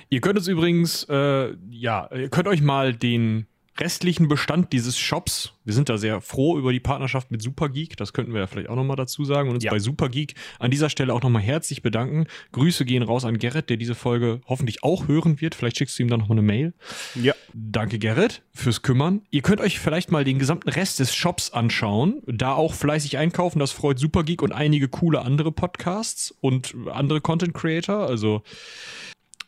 Ihr 0.10 0.22
könnt 0.22 0.40
es 0.40 0.48
übrigens, 0.48 1.04
äh, 1.10 1.54
ja, 1.70 2.10
ihr 2.14 2.30
könnt 2.30 2.48
euch 2.48 2.62
mal 2.62 2.94
den 2.96 3.46
restlichen 3.80 4.28
Bestand 4.28 4.74
dieses 4.74 4.98
Shops, 4.98 5.54
wir 5.66 5.74
sind 5.74 5.90
da 5.90 5.98
sehr 5.98 6.22
froh 6.22 6.58
über 6.58 6.72
die 6.72 6.80
Partnerschaft 6.80 7.32
mit 7.32 7.42
Supergeek, 7.42 7.98
das 7.98 8.14
könnten 8.14 8.34
wir 8.34 8.42
ja 8.42 8.48
vielleicht 8.48 8.70
auch 8.70 8.76
nochmal 8.76 8.96
dazu 8.96 9.26
sagen 9.26 9.50
und 9.50 9.56
uns 9.56 9.64
Ja. 9.64 9.72
bei 9.72 9.80
Supergeek 9.80 10.36
an 10.60 10.72
dieser 10.72 10.90
Stelle 10.90 11.14
auch 11.14 11.22
nochmal 11.22 11.42
herzlich 11.42 11.82
bedanken. 11.82 12.28
Grüße 12.52 12.86
gehen 12.86 13.04
raus 13.04 13.26
an 13.26 13.38
Gerrit, 13.38 13.70
der 13.70 13.78
diese 13.78 13.96
Folge 13.96 14.42
hoffentlich 14.48 14.84
auch 14.84 15.08
hören 15.08 15.42
wird. 15.42 15.56
Vielleicht 15.56 15.78
schickst 15.78 15.98
du 16.00 16.04
ihm 16.04 16.10
dann 16.10 16.20
nochmal 16.20 16.38
eine 16.38 16.48
Mail. 16.48 16.74
Ja. 17.16 17.34
Danke, 17.54 18.00
Gerrit, 18.00 18.44
fürs 18.54 18.82
Kümmern. 18.82 19.22
Ihr 19.32 19.42
könnt 19.42 19.62
euch 19.62 19.80
vielleicht 19.80 20.12
mal 20.12 20.24
den 20.24 20.38
gesamten 20.40 20.70
Rest 20.70 21.00
des 21.00 21.16
Shops 21.16 21.52
anschauen. 21.52 22.22
Da 22.28 22.54
auch 22.54 22.74
fleißig 22.74 23.18
einkaufen. 23.18 23.60
Das 23.60 23.72
freut 23.72 24.00
Supergeek 24.00 24.42
und 24.42 24.52
einige 24.52 24.88
coole 24.90 25.22
andere 25.22 25.52
Podcasts 25.52 26.32
und 26.42 26.76
andere 26.92 27.22
Content 27.22 27.54
Creator. 27.54 28.08
Also 28.08 28.44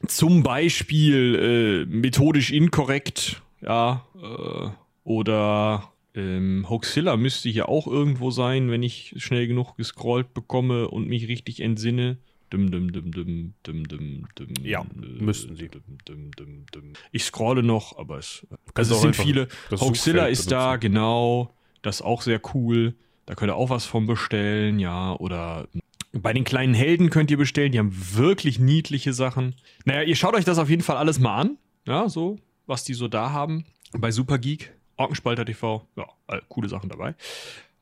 zum 0.08 0.44
Beispiel 0.44 1.86
äh, 1.90 1.94
methodisch 1.96 2.52
inkorrekt, 2.52 3.42
ja, 3.62 4.06
äh, 4.16 4.70
oder 5.04 5.92
ähm, 6.16 6.66
Hoaxilla 6.70 7.18
müsste 7.18 7.50
hier 7.50 7.70
auch 7.70 7.88
irgendwo 7.88 8.32
sein, 8.32 8.72
wenn 8.72 8.84
ich 8.84 9.16
schnell 9.18 9.48
genug 9.48 9.76
gescrollt 9.78 10.34
bekomme 10.34 10.88
und 10.90 11.08
mich 11.08 11.28
richtig 11.28 11.62
entsinne. 11.62 12.18
Dum, 12.50 12.72
dum, 12.72 12.92
dum, 12.92 13.12
dum, 13.12 13.54
dum, 13.62 13.88
dum, 13.88 14.28
dum, 14.36 14.48
Ja, 14.64 14.82
äh, 14.82 15.24
müssten 15.24 15.56
sie. 15.56 15.70
Dum, 15.70 15.84
dum, 16.06 16.32
dum, 16.36 16.66
dum. 16.72 16.94
Ich 17.12 17.24
scrolle 17.26 17.62
noch, 17.62 17.98
aber 18.00 18.18
es, 18.18 18.48
also 18.74 18.96
es 18.96 19.02
sind 19.02 19.16
viele. 19.16 19.48
Suchfeld 19.70 20.32
ist 20.32 20.52
da, 20.52 20.78
genau. 20.78 21.54
Das 21.84 21.98
ist 21.98 22.02
auch 22.02 22.24
sehr 22.24 22.42
cool. 22.54 22.96
Da 23.28 23.36
könnt 23.36 23.52
ihr 23.52 23.56
auch 23.56 23.70
was 23.70 23.86
von 23.86 24.08
bestellen, 24.08 24.80
ja. 24.80 25.14
Oder 25.14 25.68
bei 26.12 26.34
den 26.34 26.44
kleinen 26.44 26.74
Helden 26.74 27.12
könnt 27.12 27.30
ihr 27.30 27.38
bestellen. 27.38 27.72
Die 27.72 27.78
haben 27.78 27.96
wirklich 28.16 28.58
niedliche 28.58 29.14
Sachen. 29.14 29.54
Naja, 29.86 30.02
ihr 30.02 30.16
schaut 30.16 30.34
euch 30.34 30.46
das 30.46 30.58
auf 30.58 30.72
jeden 30.72 30.82
Fall 30.82 30.98
alles 30.98 31.20
mal 31.20 31.38
an. 31.38 31.58
Ja, 31.86 32.10
so, 32.10 32.38
was 32.70 32.84
die 32.84 32.94
so 32.94 33.08
da 33.08 33.32
haben. 33.32 33.66
Bei 33.92 34.12
Supergeek, 34.12 34.72
Orkenspalter 34.98 35.46
TV. 35.46 35.86
Ja, 35.98 36.06
äh, 36.28 36.40
coole 36.48 36.70
Sachen 36.70 36.90
dabei. 36.90 37.16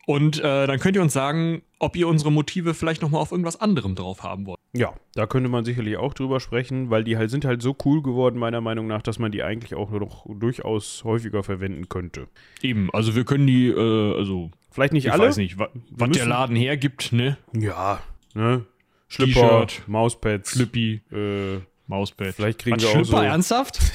Und 0.07 0.39
äh, 0.39 0.65
dann 0.67 0.79
könnt 0.79 0.95
ihr 0.95 1.01
uns 1.01 1.11
sagen, 1.11 1.61
ob 1.79 1.97
ihr 1.97 2.07
unsere 2.07 2.31
Motive 2.31 2.73
vielleicht 2.73 3.01
nochmal 3.01 3.21
auf 3.21 3.31
irgendwas 3.31 3.59
anderem 3.59 3.93
drauf 3.93 4.23
haben 4.23 4.45
wollt. 4.45 4.57
Ja, 4.71 4.93
da 5.15 5.27
könnte 5.27 5.49
man 5.49 5.65
sicherlich 5.65 5.97
auch 5.97 6.13
drüber 6.13 6.39
sprechen, 6.39 6.89
weil 6.89 7.03
die 7.03 7.17
halt 7.17 7.29
sind 7.29 7.43
halt 7.43 7.61
so 7.61 7.75
cool 7.83 8.01
geworden, 8.01 8.39
meiner 8.39 8.61
Meinung 8.61 8.87
nach, 8.87 9.01
dass 9.01 9.19
man 9.19 9.33
die 9.33 9.43
eigentlich 9.43 9.75
auch 9.75 9.91
noch 9.91 10.25
durchaus 10.29 11.03
häufiger 11.03 11.43
verwenden 11.43 11.89
könnte. 11.89 12.29
Eben, 12.61 12.89
also 12.93 13.15
wir 13.15 13.25
können 13.25 13.47
die, 13.47 13.67
äh, 13.67 14.17
also 14.17 14.49
Vielleicht 14.71 14.93
nicht 14.93 15.07
ich 15.07 15.11
alle. 15.11 15.23
weiß 15.23 15.37
nicht, 15.37 15.59
wa 15.59 15.67
was 15.89 16.11
der 16.11 16.25
Laden 16.25 16.55
hergibt, 16.55 17.11
ne? 17.11 17.37
Ja, 17.53 17.99
ne? 18.33 18.65
Schlipper, 19.09 19.67
Mauspads, 19.87 20.51
Flippy, 20.51 21.01
äh, 21.11 21.59
Mauspad. 21.87 22.35
vielleicht 22.35 22.59
kriegen 22.59 22.75
Was, 22.77 22.83
wir 22.83 22.89
auch 22.89 22.93
Schlüpper, 22.93 23.17
so. 23.17 23.23
ernsthaft? 23.23 23.79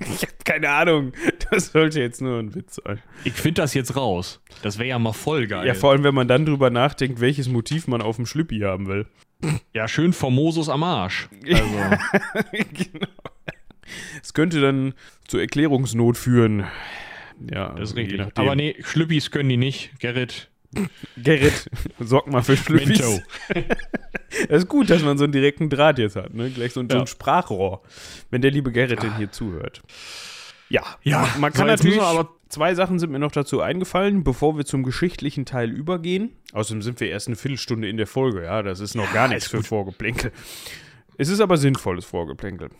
Ich 0.00 0.22
hab 0.22 0.44
keine 0.46 0.70
Ahnung. 0.70 1.12
Das 1.50 1.72
sollte 1.72 2.00
jetzt 2.00 2.22
nur 2.22 2.38
ein 2.38 2.54
Witz 2.54 2.80
sein. 2.82 3.02
Ich 3.24 3.34
finde 3.34 3.60
das 3.60 3.74
jetzt 3.74 3.96
raus. 3.96 4.40
Das 4.62 4.78
wäre 4.78 4.88
ja 4.88 4.98
mal 4.98 5.12
voll 5.12 5.46
geil. 5.46 5.66
Ja, 5.66 5.74
vor 5.74 5.90
allem, 5.90 6.04
wenn 6.04 6.14
man 6.14 6.26
dann 6.26 6.46
drüber 6.46 6.70
nachdenkt, 6.70 7.20
welches 7.20 7.50
Motiv 7.50 7.86
man 7.86 8.00
auf 8.00 8.16
dem 8.16 8.24
Schlüppi 8.24 8.60
haben 8.60 8.86
will. 8.86 9.06
Ja, 9.74 9.88
schön 9.88 10.14
Formosus 10.14 10.70
am 10.70 10.82
Arsch. 10.82 11.28
Also, 11.46 11.62
genau. 12.72 13.06
Es 14.22 14.32
könnte 14.32 14.62
dann 14.62 14.94
zur 15.28 15.40
Erklärungsnot 15.40 16.16
führen. 16.16 16.64
Ja, 17.50 17.70
das 17.74 17.90
ist 17.90 17.96
je 17.96 18.04
richtig. 18.04 18.38
Aber 18.38 18.54
nee, 18.54 18.76
Schlüppis 18.82 19.30
können 19.30 19.48
die 19.48 19.56
nicht. 19.56 19.98
Gerrit, 19.98 20.49
Gerrit, 21.16 21.68
sorg 21.98 22.26
mal 22.28 22.42
für 22.42 22.56
Schlüppis. 22.56 22.88
Mento. 23.00 23.20
Das 24.48 24.62
ist 24.62 24.68
gut, 24.68 24.88
dass 24.88 25.02
man 25.02 25.18
so 25.18 25.24
einen 25.24 25.32
direkten 25.32 25.68
Draht 25.70 25.98
jetzt 25.98 26.14
hat, 26.14 26.32
ne? 26.32 26.50
Gleich 26.50 26.72
so 26.72 26.78
ein, 26.80 26.88
so 26.88 26.94
Ja. 26.96 27.02
ein 27.02 27.08
Sprachrohr, 27.08 27.82
wenn 28.30 28.40
der 28.42 28.52
liebe 28.52 28.70
Gerrit 28.70 29.02
denn 29.02 29.16
hier 29.16 29.32
zuhört. 29.32 29.82
Ja, 30.68 30.84
Ja, 31.02 31.28
man, 31.40 31.52
kann 31.52 31.66
so, 31.66 31.72
natürlich, 31.72 32.00
aber 32.00 32.30
zwei 32.48 32.76
Sachen 32.76 33.00
sind 33.00 33.10
mir 33.10 33.18
noch 33.18 33.32
dazu 33.32 33.60
eingefallen, 33.60 34.22
bevor 34.22 34.56
wir 34.56 34.64
zum 34.64 34.84
geschichtlichen 34.84 35.46
Teil 35.46 35.70
übergehen. 35.72 36.30
Außerdem 36.52 36.80
sind 36.80 37.00
wir 37.00 37.08
erst 37.10 37.26
eine 37.26 37.34
Viertelstunde 37.34 37.88
in 37.88 37.96
der 37.96 38.06
Folge, 38.06 38.44
ja, 38.44 38.62
das 38.62 38.78
ist 38.78 38.94
noch 38.94 39.12
gar 39.12 39.26
nichts 39.26 39.48
für 39.48 39.56
gut. 39.58 39.66
Vorgeplänkel. 39.66 40.30
Es 41.18 41.28
ist 41.28 41.40
aber 41.40 41.56
sinnvolles 41.56 42.04
Vorgeplänkel. 42.04 42.70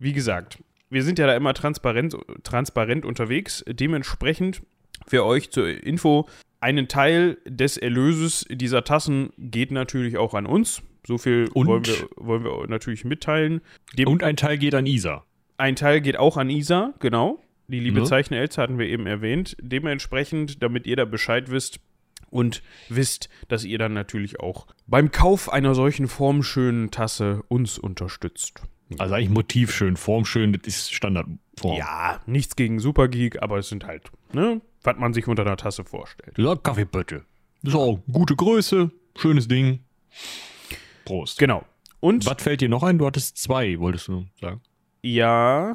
Wie 0.00 0.12
gesagt, 0.12 0.58
wir 0.90 1.04
sind 1.04 1.20
ja 1.20 1.28
da 1.28 1.36
immer 1.36 1.54
transparent, 1.54 2.16
transparent 2.42 3.04
unterwegs. 3.04 3.64
Dementsprechend 3.68 4.60
für 5.06 5.24
euch 5.24 5.50
zur 5.50 5.68
Info, 5.68 6.28
einen 6.66 6.88
Teil 6.88 7.38
des 7.46 7.76
Erlöses 7.76 8.44
dieser 8.50 8.82
Tassen 8.82 9.30
geht 9.38 9.70
natürlich 9.70 10.16
auch 10.16 10.34
an 10.34 10.46
uns. 10.46 10.82
So 11.06 11.16
viel 11.16 11.48
wollen 11.54 11.86
wir, 11.86 12.08
wollen 12.16 12.42
wir 12.42 12.66
natürlich 12.66 13.04
mitteilen. 13.04 13.60
Dem, 13.96 14.08
Und 14.08 14.24
ein 14.24 14.36
Teil 14.36 14.58
geht 14.58 14.74
an 14.74 14.84
Isa. 14.84 15.24
ein 15.58 15.76
Teil 15.76 16.00
geht 16.00 16.16
auch 16.18 16.36
an 16.36 16.50
Isa, 16.50 16.92
genau. 16.98 17.40
Die 17.68 17.78
liebe 17.78 18.00
Ne? 18.00 18.04
Zeichner 18.06 18.38
Elze 18.38 18.60
hatten 18.60 18.80
wir 18.80 18.86
eben 18.88 19.06
erwähnt. 19.06 19.56
Dementsprechend, 19.60 20.60
damit 20.60 20.88
ihr 20.88 20.96
da 20.96 21.04
Bescheid 21.04 21.52
wisst 21.52 21.78
und 22.30 22.64
wisst, 22.88 23.28
dass 23.46 23.62
ihr 23.64 23.78
dann 23.78 23.92
natürlich 23.92 24.40
auch 24.40 24.66
beim 24.88 25.12
Kauf 25.12 25.52
einer 25.52 25.76
solchen 25.76 26.08
formschönen 26.08 26.90
Tasse 26.90 27.44
uns 27.46 27.78
unterstützt. 27.78 28.62
Also 28.98 29.14
eigentlich 29.14 29.30
Motiv 29.30 29.72
schön, 29.74 29.96
Form 29.96 30.24
schön, 30.24 30.52
das 30.52 30.62
ist 30.66 30.94
Standardform. 30.94 31.76
Ja, 31.76 32.20
nichts 32.26 32.54
gegen 32.56 32.78
Supergeek, 32.78 33.42
aber 33.42 33.58
es 33.58 33.68
sind 33.68 33.84
halt, 33.84 34.10
ne, 34.32 34.60
was 34.82 34.96
man 34.96 35.12
sich 35.12 35.26
unter 35.26 35.42
einer 35.42 35.56
Tasse 35.56 35.84
vorstellt. 35.84 36.38
Das 37.62 37.74
ist 37.74 37.78
auch 37.80 37.98
gute 38.10 38.36
Größe, 38.36 38.92
schönes 39.16 39.48
Ding. 39.48 39.80
Prost. 41.04 41.38
Genau. 41.38 41.64
Und 42.00 42.26
Was 42.26 42.42
fällt 42.42 42.60
dir 42.60 42.68
noch 42.68 42.82
ein? 42.82 42.98
Du 42.98 43.06
hattest 43.06 43.38
zwei, 43.38 43.78
wolltest 43.80 44.08
du 44.08 44.26
sagen. 44.40 44.60
ja, 45.02 45.74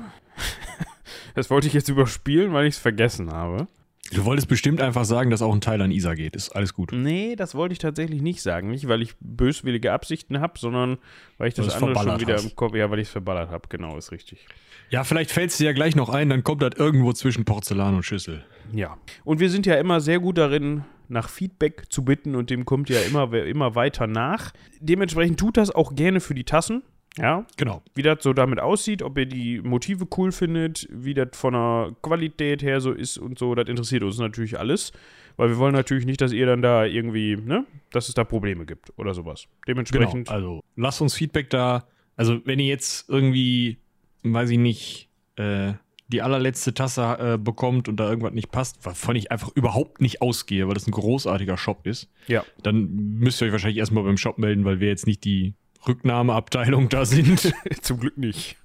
das 1.36 1.50
wollte 1.50 1.68
ich 1.68 1.74
jetzt 1.74 1.90
überspielen, 1.90 2.54
weil 2.54 2.68
ich 2.68 2.76
es 2.76 2.80
vergessen 2.80 3.32
habe. 3.32 3.68
Du 4.14 4.26
wolltest 4.26 4.48
bestimmt 4.48 4.82
einfach 4.82 5.06
sagen, 5.06 5.30
dass 5.30 5.42
auch 5.42 5.54
ein 5.54 5.62
Teil 5.62 5.82
an 5.82 5.92
Isa 5.92 6.16
geht. 6.16 6.36
Ist 6.36 6.50
alles 6.50 6.74
gut. 6.74 6.92
Nee, 6.92 7.36
das 7.36 7.56
wollte 7.56 7.74
ich 7.74 7.80
tatsächlich 7.80 8.22
nicht 8.22 8.42
sagen. 8.42 8.70
Nicht, 8.70 8.88
weil 8.88 9.02
ich 9.02 9.16
böswillige 9.20 9.94
Absichten 9.94 10.42
habe, 10.42 10.60
sondern 10.60 10.98
weil 11.38 11.48
ich 11.48 11.54
das 11.54 11.68
Weil 11.68 11.90
andere 11.90 12.04
schon 12.04 12.20
wieder 12.20 12.34
hast. 12.36 12.44
im 12.44 12.56
Kopf, 12.56 12.76
ja, 12.76 12.92
weil 12.92 13.00
ich 13.00 13.08
es 13.08 13.12
verballert 13.12 13.50
habe. 13.52 13.68
Genau, 13.70 13.98
ist 13.98 14.12
richtig. 14.12 14.46
Ja, 14.90 15.06
vielleicht 15.06 15.32
fällt 15.32 15.52
es 15.52 15.58
dir 15.58 15.68
ja 15.68 15.74
gleich 15.74 15.96
noch 15.96 16.10
ein, 16.10 16.30
dann 16.30 16.44
kommt 16.44 16.62
das 16.62 16.72
irgendwo 16.76 17.14
zwischen 17.14 17.46
Porzellan 17.46 17.96
und 17.96 18.04
Schüssel. 18.04 18.44
Ja. 18.74 18.98
Und 19.24 19.40
wir 19.40 19.50
sind 19.50 19.66
ja 19.66 19.76
immer 19.76 20.02
sehr 20.02 20.20
gut 20.20 20.38
darin, 20.38 20.84
nach 21.08 21.30
Feedback 21.30 21.86
zu 21.90 22.04
bitten 22.04 22.36
und 22.36 22.50
dem 22.50 22.66
kommt 22.66 22.90
ja 22.90 23.00
immer, 23.02 23.32
immer 23.34 23.76
weiter 23.76 24.08
nach. 24.08 24.52
Dementsprechend 24.80 25.40
tut 25.40 25.58
das 25.58 25.70
auch 25.70 25.96
gerne 25.96 26.20
für 26.20 26.34
die 26.34 26.46
Tassen. 26.46 26.84
Ja, 27.18 27.46
Genau. 27.58 27.82
wie 27.94 28.04
das 28.04 28.24
so 28.24 28.32
damit 28.34 28.60
aussieht, 28.60 29.04
ob 29.04 29.18
ihr 29.18 29.26
die 29.26 29.60
Motive 29.62 30.08
cool 30.18 30.32
findet, 30.32 30.88
wie 30.92 31.14
das 31.14 31.30
von 31.34 31.54
der 31.54 31.96
Qualität 32.02 32.64
her 32.64 32.80
so 32.80 32.92
ist 32.92 33.18
und 33.18 33.38
so, 33.38 33.54
das 33.54 33.68
interessiert 33.68 34.04
uns 34.04 34.18
natürlich 34.18 34.58
alles. 34.58 34.94
Weil 35.38 35.50
wir 35.50 35.58
wollen 35.58 35.74
natürlich 35.74 36.06
nicht, 36.06 36.22
dass 36.22 36.32
ihr 36.34 36.46
dann 36.46 36.62
da 36.62 36.86
irgendwie, 36.86 37.36
ne, 37.36 37.66
dass 37.92 38.10
es 38.10 38.14
da 38.16 38.24
Probleme 38.24 38.66
gibt 38.66 38.92
oder 38.98 39.14
sowas. 39.14 39.44
Genau. 39.44 39.64
Dementsprechend, 39.68 40.30
Also 40.30 40.62
lasst 40.76 41.02
uns 41.02 41.14
Feedback 41.16 41.50
da. 41.50 41.88
Also 42.16 42.40
wenn 42.46 42.60
ihr 42.60 42.68
jetzt 42.68 43.10
irgendwie, 43.10 43.78
weiß 44.24 44.50
ich 44.52 44.58
nicht, 44.58 45.10
äh, 45.38 45.74
die 46.10 46.22
allerletzte 46.22 46.74
Tasse 46.74 47.18
äh, 47.20 47.38
bekommt 47.38 47.88
und 47.88 47.98
da 47.98 48.10
irgendwas 48.10 48.34
nicht 48.34 48.52
passt, 48.52 48.86
wovon 48.86 49.16
ich 49.16 49.32
einfach 49.32 49.50
überhaupt 49.56 50.02
nicht 50.02 50.22
ausgehe, 50.22 50.68
weil 50.68 50.74
das 50.74 50.86
ein 50.86 50.92
großartiger 50.92 51.58
Shop 51.58 51.88
ist, 51.88 52.10
ja. 52.28 52.44
dann 52.64 52.90
müsst 52.94 53.42
ihr 53.42 53.46
euch 53.48 53.54
wahrscheinlich 53.54 53.78
erstmal 53.80 54.04
beim 54.04 54.18
Shop 54.18 54.38
melden, 54.38 54.66
weil 54.66 54.82
wir 54.82 54.90
jetzt 54.90 55.08
nicht 55.08 55.24
die 55.24 55.54
Rücknahmeabteilung 55.88 56.90
da 56.90 57.06
sind. 57.06 57.54
Zum 57.82 58.00
Glück 58.00 58.18
nicht. 58.18 58.58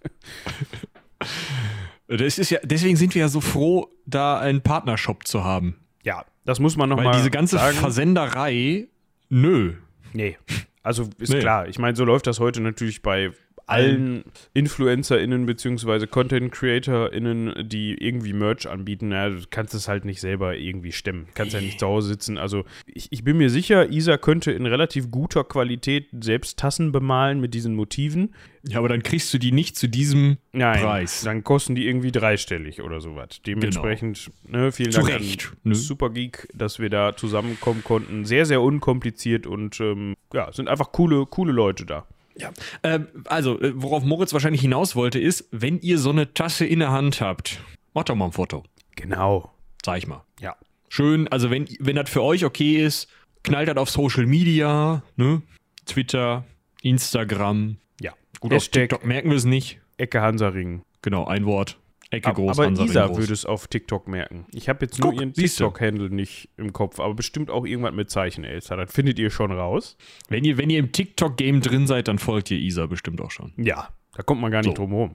das 2.09 2.39
ist 2.39 2.51
ja, 2.51 2.59
deswegen 2.63 2.97
sind 2.97 3.15
wir 3.15 3.21
ja 3.21 3.29
so 3.29 3.41
froh, 3.41 3.89
da 4.07 4.39
einen 4.39 4.61
Partnershop 4.63 5.27
zu 5.27 5.45
haben. 5.45 5.77
Ja, 6.03 6.25
das 6.45 6.61
muss 6.61 6.77
man 6.77 6.89
nochmal 6.89 7.15
diese 7.17 7.31
ganze 7.31 7.57
sagen. 7.57 7.77
Versenderei, 7.77 8.89
nö. 9.29 9.75
Nee. 10.13 10.37
Also 10.83 11.09
ist 11.19 11.33
Nee. 11.33 11.41
klar. 11.41 11.69
Ich 11.69 11.79
meine, 11.79 11.97
so 11.97 12.05
läuft 12.05 12.27
das 12.29 12.39
heute 12.39 12.61
natürlich 12.61 13.03
bei 13.03 13.33
allen 13.67 14.25
InfluencerInnen 14.55 15.45
beziehungsweise 15.45 16.07
Content-CreatorInnen, 16.07 17.69
die 17.69 17.95
irgendwie 17.95 18.33
Merch 18.33 18.69
anbieten, 18.69 19.11
ja, 19.11 19.29
du 19.29 19.41
kannst 19.51 19.75
es 19.75 19.89
halt 19.89 20.05
nicht 20.05 20.21
selber 20.21 20.57
irgendwie 20.57 20.93
stemmen. 20.93 21.27
Kannst 21.35 21.53
ja 21.53 21.61
nicht 21.61 21.81
zu 21.81 21.87
Hause 21.87 22.09
sitzen. 22.09 22.39
Also 22.39 22.65
ich, 22.87 23.09
ich 23.11 23.25
bin 23.25 23.37
mir 23.37 23.51
sicher, 23.51 23.91
Isa 23.91 24.19
könnte 24.19 24.53
in 24.53 24.67
relativ 24.67 25.11
guter 25.11 25.43
Qualität 25.43 26.07
selbst 26.21 26.59
Tassen 26.59 26.93
bemalen 26.93 27.41
mit 27.41 27.55
diesen 27.55 27.75
Motiven. 27.75 28.35
Ja, 28.69 28.79
aber 28.79 28.89
dann 28.89 29.03
kriegst 29.03 29.33
du 29.35 29.39
die 29.39 29.53
nicht 29.53 29.77
zu 29.77 29.89
diesem 29.89 30.39
Nein, 30.53 30.81
Preis. 30.81 31.23
dann 31.23 31.45
kosten 31.45 31.75
die 31.75 31.87
irgendwie 31.87 32.11
dreistellig 32.11 32.83
oder 32.83 33.01
sowas. 33.01 33.41
Dementsprechend, 33.47 34.31
ne, 34.49 34.73
vielen 34.73 34.93
Zu 34.93 35.01
Dank 35.01 35.15
Recht, 35.15 35.53
an 35.65 35.71
ne? 35.71 35.75
Supergeek, 35.75 36.49
dass 36.55 36.79
wir 36.79 36.91
da 36.91 37.17
zusammenkommen 37.17 37.85
konnten. 37.85 38.25
Sehr, 38.25 38.45
sehr 38.47 38.61
unkompliziert 38.61 39.47
und 39.47 39.81
ähm, 39.81 40.15
ja, 40.33 40.53
sind 40.53 40.69
einfach 40.69 40.93
coole, 40.93 41.27
coole 41.27 41.53
Leute 41.53 41.87
da. 41.87 42.07
Ja. 42.39 42.51
Ähm, 42.83 43.09
also, 43.25 43.61
äh, 43.61 43.73
worauf 43.75 44.05
Moritz 44.05 44.33
wahrscheinlich 44.33 44.61
hinaus 44.61 44.95
wollte, 44.95 45.19
ist, 45.19 45.49
wenn 45.51 45.81
ihr 45.81 45.99
so 45.99 46.11
eine 46.11 46.35
Tasse 46.35 46.67
in 46.67 46.81
der 46.81 46.91
Hand 46.93 47.21
habt, 47.21 47.61
macht 47.95 48.09
doch 48.09 48.15
mal 48.15 48.27
ein 48.27 48.33
Foto. 48.33 48.65
Genau. 48.95 49.53
Sag 49.85 49.99
ich 49.99 50.07
mal. 50.07 50.25
Ja. 50.41 50.57
Schön, 50.89 51.29
also 51.29 51.51
wenn, 51.51 51.67
wenn 51.81 51.97
das 51.97 52.11
für 52.11 52.23
euch 52.23 52.45
okay 52.45 52.85
ist, 52.85 53.09
knallt 53.43 53.69
das 53.69 53.77
auf 53.77 53.91
Social 53.91 54.27
Media, 54.27 55.03
ne? 55.17 55.43
Twitter, 55.85 56.45
Instagram. 56.83 57.77
Ja. 58.01 58.13
Gut, 58.41 58.53
auf 58.53 58.57
Hashtag 58.57 58.89
TikTok 58.89 59.05
merken 59.07 59.31
wir 59.31 59.37
es 59.37 59.45
nicht. 59.45 59.81
Ecke 59.97 60.21
Hansaring. 60.21 60.83
Genau, 61.03 61.27
ein 61.27 61.47
Wort. 61.47 61.79
Ecke 62.11 62.33
groß, 62.33 62.57
aber 62.59 62.67
Hansaring 62.67 62.91
Isa 62.91 63.07
groß. 63.07 63.19
würde 63.19 63.33
es 63.33 63.45
auf 63.45 63.67
TikTok 63.67 64.07
merken. 64.07 64.47
Ich 64.55 64.69
habe 64.69 64.85
jetzt 64.87 65.01
nur 65.01 65.11
Guck, 65.11 65.21
ihren 65.21 65.35
siehste. 65.35 65.65
TikTok-Handle 65.65 66.11
nicht 66.11 66.49
im 66.57 66.73
Kopf, 66.73 67.01
aber 67.01 67.15
bestimmt 67.15 67.51
auch 67.51 67.67
irgendwas 67.67 67.93
mit 67.95 68.11
Zeichen, 68.11 68.45
Elsa. 68.45 68.77
Das 68.77 68.93
findet 68.93 69.19
ihr 69.19 69.31
schon 69.31 69.51
raus. 69.51 69.97
Wenn 70.29 70.45
ihr, 70.45 70.57
wenn 70.59 70.71
ihr 70.71 70.79
im 70.79 70.93
TikTok-Game 70.93 71.61
drin 71.63 71.87
seid, 71.87 72.07
dann 72.09 72.19
folgt 72.19 72.51
ihr 72.51 72.59
Isa 72.59 72.87
bestimmt 72.87 73.21
auch 73.21 73.31
schon. 73.33 73.53
Ja, 73.57 73.89
da 74.15 74.23
kommt 74.23 74.41
man 74.41 74.53
gar 74.53 74.59
nicht 74.61 74.69
So. 74.69 74.75
drum 74.75 74.91
herum. 74.91 75.15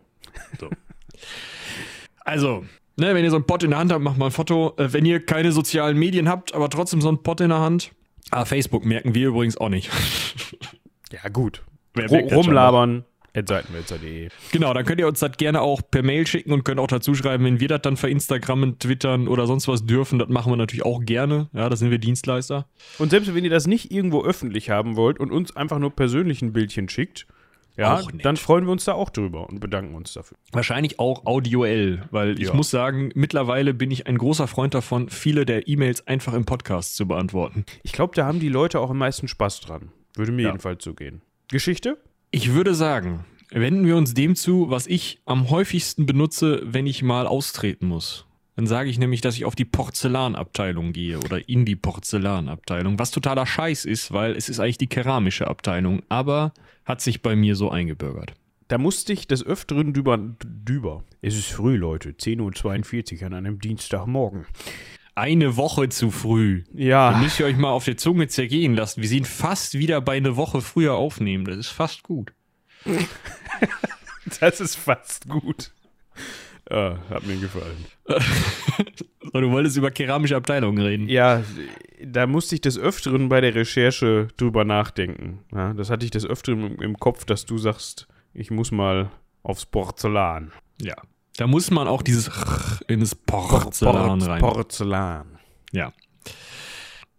Also, 2.24 2.64
ne, 2.98 3.16
wenn 3.16 3.24
ihr 3.24 3.30
so 3.30 3.36
einen 3.38 3.46
Pott 3.46 3.64
in 3.64 3.72
der 3.72 3.80
Hand 3.80 3.92
habt, 3.92 4.04
macht 4.04 4.18
mal 4.18 4.26
ein 4.28 4.32
Foto. 4.32 4.74
Äh, 4.78 4.94
wenn 4.94 5.06
ihr 5.06 5.26
keine 5.26 5.52
sozialen 5.52 5.98
Medien 5.98 6.30
habt, 6.30 6.54
aber 6.54 6.70
trotzdem 6.70 7.02
so 7.02 7.08
einen 7.08 7.24
Pott 7.24 7.42
in 7.42 7.50
der 7.50 7.60
Hand. 7.60 7.92
Ah, 8.32 8.46
Facebook 8.46 8.86
merken 8.86 9.16
wir 9.16 9.30
übrigens 9.30 9.58
auch 9.58 9.70
nicht. 9.70 9.90
Ja, 11.12 11.28
gut. 11.30 11.64
Wer 11.94 12.08
rumlabern, 12.10 13.04
seitenwälzer.de. 13.34 14.30
Genau, 14.52 14.74
dann 14.74 14.86
könnt 14.86 15.00
ihr 15.00 15.08
uns 15.08 15.20
das 15.20 15.38
gerne 15.38 15.62
auch 15.62 15.82
per 15.90 16.04
Mail 16.04 16.28
schicken 16.28 16.52
und 16.52 16.64
könnt 16.64 16.80
auch 16.80 16.88
dazu 16.88 17.16
schreiben, 17.16 17.46
wenn 17.46 17.60
wir 17.60 17.68
das 17.68 17.82
dann 17.82 17.98
verinstagrammen, 17.98 18.80
twittern 18.80 19.28
oder 19.28 19.48
sonst 19.48 19.68
was 19.68 19.86
dürfen, 19.86 20.20
das 20.20 20.30
machen 20.30 20.52
wir 20.52 20.58
natürlich 20.58 20.86
auch 20.86 21.02
gerne. 21.04 21.50
Ja, 21.54 21.70
da 21.70 21.76
sind 21.76 21.92
wir 21.92 21.98
Dienstleister. 22.00 22.68
Und 23.00 23.10
selbst 23.12 23.34
wenn 23.34 23.44
ihr 23.44 23.50
das 23.50 23.68
nicht 23.68 23.92
irgendwo 23.92 24.24
öffentlich 24.24 24.70
haben 24.70 24.96
wollt 24.96 25.20
und 25.20 25.32
uns 25.32 25.56
einfach 25.56 25.80
nur 25.80 25.92
persönlich 25.92 26.42
ein 26.42 26.54
Bildchen 26.54 26.90
schickt, 26.90 27.28
ja, 27.78 28.02
dann 28.22 28.36
freuen 28.36 28.66
wir 28.66 28.72
uns 28.74 28.84
da 28.84 28.94
auch 28.94 29.10
drüber 29.10 29.48
und 29.48 29.62
bedanken 29.62 29.96
uns 29.96 30.12
dafür. 30.14 30.38
Wahrscheinlich 30.52 31.00
auch 31.00 31.26
audioell, 31.26 32.04
weil 32.12 32.38
ich 32.38 32.50
Ja. 32.50 32.54
muss 32.54 32.70
sagen, 32.70 33.12
mittlerweile 33.16 33.74
bin 33.74 33.90
ich 33.92 34.08
ein 34.08 34.18
großer 34.18 34.48
Freund 34.48 34.74
davon, 34.74 35.10
viele 35.10 35.46
der 35.46 35.70
E-Mails 35.70 36.06
einfach 36.06 36.34
im 36.34 36.44
Podcast 36.44 36.98
zu 36.98 37.08
beantworten. 37.08 37.64
Ich 37.84 37.94
glaube, 37.94 38.14
da 38.14 38.26
haben 38.26 38.42
die 38.42 38.50
Leute 38.50 38.80
auch 38.82 38.90
am 38.90 38.98
meisten 38.98 39.30
Spaß 39.30 39.62
dran. 39.62 39.90
Würde 40.16 40.34
mir 40.34 40.42
Ja. 40.44 40.48
jedenfalls 40.50 40.84
so 40.84 40.94
gehen. 40.94 41.22
Geschichte? 41.48 41.98
Ich 42.34 42.54
würde 42.54 42.74
sagen, 42.74 43.26
wenden 43.50 43.86
wir 43.86 43.98
uns 43.98 44.14
dem 44.14 44.38
zu, 44.38 44.70
was 44.70 44.88
ich 44.88 45.20
am 45.26 45.50
häufigsten 45.50 46.06
benutze, 46.06 46.62
wenn 46.64 46.88
ich 46.88 47.04
mal 47.04 47.28
austreten 47.28 47.88
muss. 47.88 48.26
Dann 48.56 48.68
sage 48.68 48.90
ich 48.90 48.98
nämlich, 48.98 49.20
dass 49.20 49.36
ich 49.36 49.44
auf 49.44 49.54
die 49.54 49.66
Porzellanabteilung 49.66 50.94
gehe 50.94 51.18
oder 51.18 51.50
in 51.50 51.66
die 51.66 51.76
Porzellanabteilung, 51.76 52.98
was 52.98 53.12
totaler 53.12 53.46
Scheiß 53.46 53.84
ist, 53.84 54.14
weil 54.14 54.38
es 54.38 54.48
ist 54.48 54.62
eigentlich 54.62 54.78
die 54.78 54.88
keramische 54.88 55.48
Abteilung, 55.48 56.04
aber 56.08 56.54
hat 56.86 57.02
sich 57.02 57.22
bei 57.22 57.36
mir 57.36 57.58
so 57.58 57.70
eingebürgert. 57.70 58.34
Da 58.70 58.78
musste 58.78 59.12
ich 59.12 59.28
des 59.28 59.46
Öfteren 59.46 59.92
drüber, 59.92 60.18
drüber. 60.66 61.04
Es 61.22 61.36
ist 61.36 61.52
früh, 61.52 61.76
Leute. 61.76 62.12
10.42 62.12 63.20
Uhr 63.20 63.28
an 63.28 63.34
einem 63.34 63.60
Dienstagmorgen. 63.60 64.46
Eine 65.16 65.58
Woche 65.58 65.90
zu 65.90 66.10
früh. 66.10 66.64
Da 66.72 66.80
Ja, 66.80 67.20
müsst 67.22 67.40
ihr 67.40 67.46
euch 67.46 67.58
mal 67.58 67.72
auf 67.72 67.86
der 67.86 67.98
Zunge 67.98 68.28
zergehen 68.28 68.76
lassen. 68.76 69.02
Wir 69.02 69.10
sind 69.10 69.28
fast 69.28 69.74
wieder 69.78 70.00
bei 70.02 70.18
eine 70.18 70.38
Woche 70.38 70.62
früher 70.62 70.94
aufnehmen. 70.96 71.46
Das 71.46 71.58
ist 71.58 71.70
fast 71.70 72.04
gut. 72.04 72.34
das 74.40 74.62
ist 74.62 74.76
fast 74.76 75.28
gut. 75.28 75.72
Ah, 76.70 76.98
hat 77.10 77.26
mir 77.26 77.36
gefallen. 77.38 77.86
So, 78.08 79.32
du 79.42 79.52
wolltest 79.52 79.76
über 79.78 79.92
keramische 79.92 80.38
Abteilungen 80.38 80.82
reden. 80.82 81.10
Ja, 81.10 81.44
da 82.04 82.28
musste 82.28 82.56
ich 82.56 82.62
des 82.62 82.78
Öfteren 82.78 83.28
bei 83.28 83.42
der 83.42 83.54
Recherche 83.54 84.30
drüber 84.38 84.64
nachdenken. 84.64 85.40
Ja, 85.54 85.74
das 85.74 85.90
hatte 85.90 86.06
ich 86.06 86.12
des 86.12 86.26
Öfteren 86.26 86.76
im 86.80 86.98
Kopf, 86.98 87.26
dass 87.26 87.46
du 87.46 87.58
sagst, 87.58 88.08
ich 88.34 88.52
muss 88.52 88.72
mal 88.72 89.12
aufs 89.44 89.66
Porzellan. 89.66 90.54
Ja. 90.82 90.96
Da 91.38 91.48
muss 91.48 91.72
man 91.72 91.88
auch 91.88 92.02
dieses 92.02 92.30
in 92.88 93.00
das 93.00 93.16
Porzellan 93.16 94.20
Porz- 94.20 94.28
rein. 94.28 94.40
Porzellan. 94.42 95.40
ja. 95.72 95.92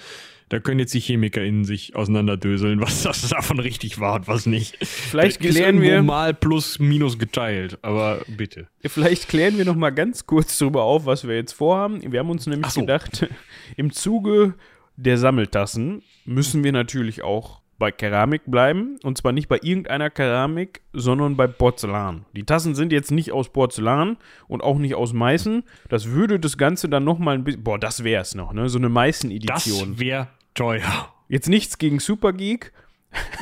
Da 0.49 0.59
können 0.59 0.79
jetzt 0.79 0.93
die 0.93 1.01
ChemikerInnen 1.01 1.65
sich 1.65 1.95
auseinanderdöseln, 1.95 2.79
was 2.81 3.01
das 3.01 3.27
davon 3.29 3.59
richtig 3.59 3.99
war 3.99 4.13
und 4.15 4.27
was 4.27 4.45
nicht. 4.45 4.77
Vielleicht 4.85 5.43
Das 5.43 5.55
klären 5.55 5.81
wir, 5.81 6.03
mal 6.03 6.35
plus 6.35 6.77
minus 6.77 7.17
geteilt, 7.17 7.79
aber 7.81 8.21
bitte. 8.27 8.67
vielleicht 8.85 9.29
klären 9.29 9.57
wir 9.57 9.65
noch 9.65 9.75
mal 9.75 9.89
ganz 9.89 10.27
kurz 10.27 10.59
darüber 10.59 10.83
auf, 10.83 11.07
was 11.07 11.27
wir 11.27 11.35
jetzt 11.35 11.53
vorhaben. 11.53 12.11
Wir 12.11 12.19
haben 12.19 12.29
uns 12.29 12.45
nämlich 12.45 12.71
so. 12.71 12.81
gedacht, 12.81 13.27
im 13.77 13.91
Zuge 13.91 14.53
der 14.95 15.17
Sammeltassen 15.17 16.03
müssen 16.25 16.63
wir 16.63 16.71
natürlich 16.71 17.23
auch 17.23 17.61
bei 17.79 17.91
Keramik 17.91 18.43
bleiben. 18.45 18.97
Und 19.03 19.17
zwar 19.17 19.31
nicht 19.31 19.47
bei 19.47 19.59
irgendeiner 19.61 20.09
Keramik, 20.09 20.81
sondern 20.93 21.35
bei 21.35 21.47
Porzellan. 21.47 22.25
Die 22.33 22.43
Tassen 22.43 22.75
sind 22.75 22.93
jetzt 22.93 23.11
nicht 23.11 23.31
aus 23.31 23.49
Porzellan 23.49 24.17
und 24.47 24.63
auch 24.63 24.77
nicht 24.77 24.95
aus 24.95 25.13
Meißen. 25.13 25.63
Das 25.89 26.07
würde 26.07 26.39
das 26.39 26.57
Ganze 26.57 26.87
dann 26.87 27.03
noch 27.03 27.19
mal 27.19 27.35
ein 27.35 27.43
bisschen. 27.43 27.63
Boah, 27.63 27.77
das 27.77 28.03
wär's 28.03 28.35
noch, 28.35 28.53
ne? 28.53 28.69
So 28.69 28.77
eine 28.77 28.89
Meißen-Edition. 28.89 29.91
Das 29.91 29.99
wäre 29.99 30.27
teuer. 30.53 31.13
Jetzt 31.27 31.49
nichts 31.49 31.77
gegen 31.77 31.99
Supergeek, 31.99 32.71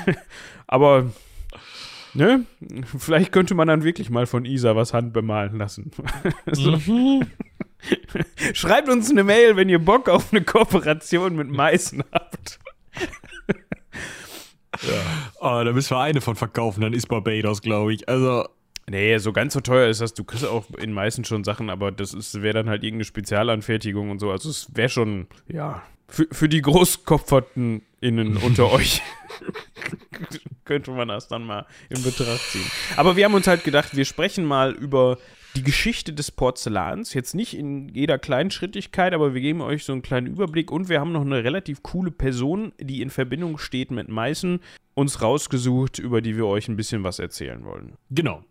aber 0.67 1.11
ne, 2.13 2.45
vielleicht 2.97 3.31
könnte 3.31 3.53
man 3.53 3.67
dann 3.67 3.83
wirklich 3.83 4.09
mal 4.09 4.25
von 4.25 4.45
Isa 4.45 4.75
was 4.75 4.93
handbemalen 4.93 5.57
lassen. 5.57 5.91
so. 6.51 6.77
Schreibt 8.53 8.89
uns 8.89 9.09
eine 9.09 9.23
Mail, 9.23 9.55
wenn 9.55 9.69
ihr 9.69 9.79
Bock 9.79 10.09
auf 10.09 10.31
eine 10.31 10.43
Kooperation 10.43 11.35
mit 11.35 11.49
Meißen 11.49 12.03
habt. 12.11 12.59
Oh, 15.39 15.61
da 15.63 15.71
müssen 15.73 15.91
wir 15.91 15.99
eine 15.99 16.21
von 16.21 16.35
verkaufen, 16.35 16.81
dann 16.81 16.93
ist 16.93 17.07
Barbados, 17.07 17.61
glaube 17.61 17.93
ich. 17.93 18.07
Also, 18.07 18.45
Nee, 18.89 19.17
so 19.19 19.31
ganz 19.31 19.53
so 19.53 19.61
teuer 19.61 19.87
ist 19.87 20.01
das. 20.01 20.13
Du 20.13 20.23
kriegst 20.23 20.45
auch 20.45 20.65
in 20.77 20.91
meisten 20.91 21.23
schon 21.23 21.43
Sachen, 21.43 21.69
aber 21.69 21.91
das 21.91 22.41
wäre 22.41 22.55
dann 22.55 22.67
halt 22.69 22.83
irgendeine 22.83 23.05
Spezialanfertigung 23.05 24.09
und 24.09 24.19
so. 24.19 24.31
Also 24.31 24.49
es 24.49 24.67
wäre 24.73 24.89
schon, 24.89 25.27
ja, 25.47 25.83
für, 26.09 26.27
für 26.31 26.49
die 26.49 26.61
Großkopferten 26.61 27.83
innen 28.01 28.37
unter 28.37 28.71
euch 28.73 29.01
könnte 30.65 30.91
man 30.91 31.07
das 31.07 31.27
dann 31.27 31.45
mal 31.45 31.65
in 31.89 32.01
Betracht 32.01 32.41
ziehen. 32.49 32.69
Aber 32.95 33.15
wir 33.15 33.25
haben 33.25 33.33
uns 33.33 33.47
halt 33.47 33.63
gedacht, 33.63 33.95
wir 33.95 34.05
sprechen 34.05 34.45
mal 34.45 34.71
über 34.71 35.17
die 35.55 35.63
Geschichte 35.63 36.13
des 36.13 36.31
Porzellans. 36.31 37.13
Jetzt 37.13 37.35
nicht 37.35 37.57
in 37.57 37.89
jeder 37.89 38.17
Kleinschrittigkeit, 38.17 39.13
aber 39.13 39.33
wir 39.33 39.41
geben 39.41 39.61
euch 39.61 39.83
so 39.83 39.93
einen 39.93 40.01
kleinen 40.01 40.27
Überblick 40.27 40.71
und 40.71 40.89
wir 40.89 40.99
haben 40.99 41.11
noch 41.11 41.21
eine 41.21 41.43
relativ 41.43 41.83
coole 41.83 42.11
Person, 42.11 42.71
die 42.79 43.01
in 43.01 43.09
Verbindung 43.09 43.57
steht 43.57 43.91
mit 43.91 44.07
Meißen, 44.09 44.59
uns 44.93 45.21
rausgesucht, 45.21 45.99
über 45.99 46.21
die 46.21 46.35
wir 46.35 46.45
euch 46.45 46.67
ein 46.67 46.77
bisschen 46.77 47.03
was 47.03 47.19
erzählen 47.19 47.63
wollen. 47.65 47.93
Genau. 48.09 48.43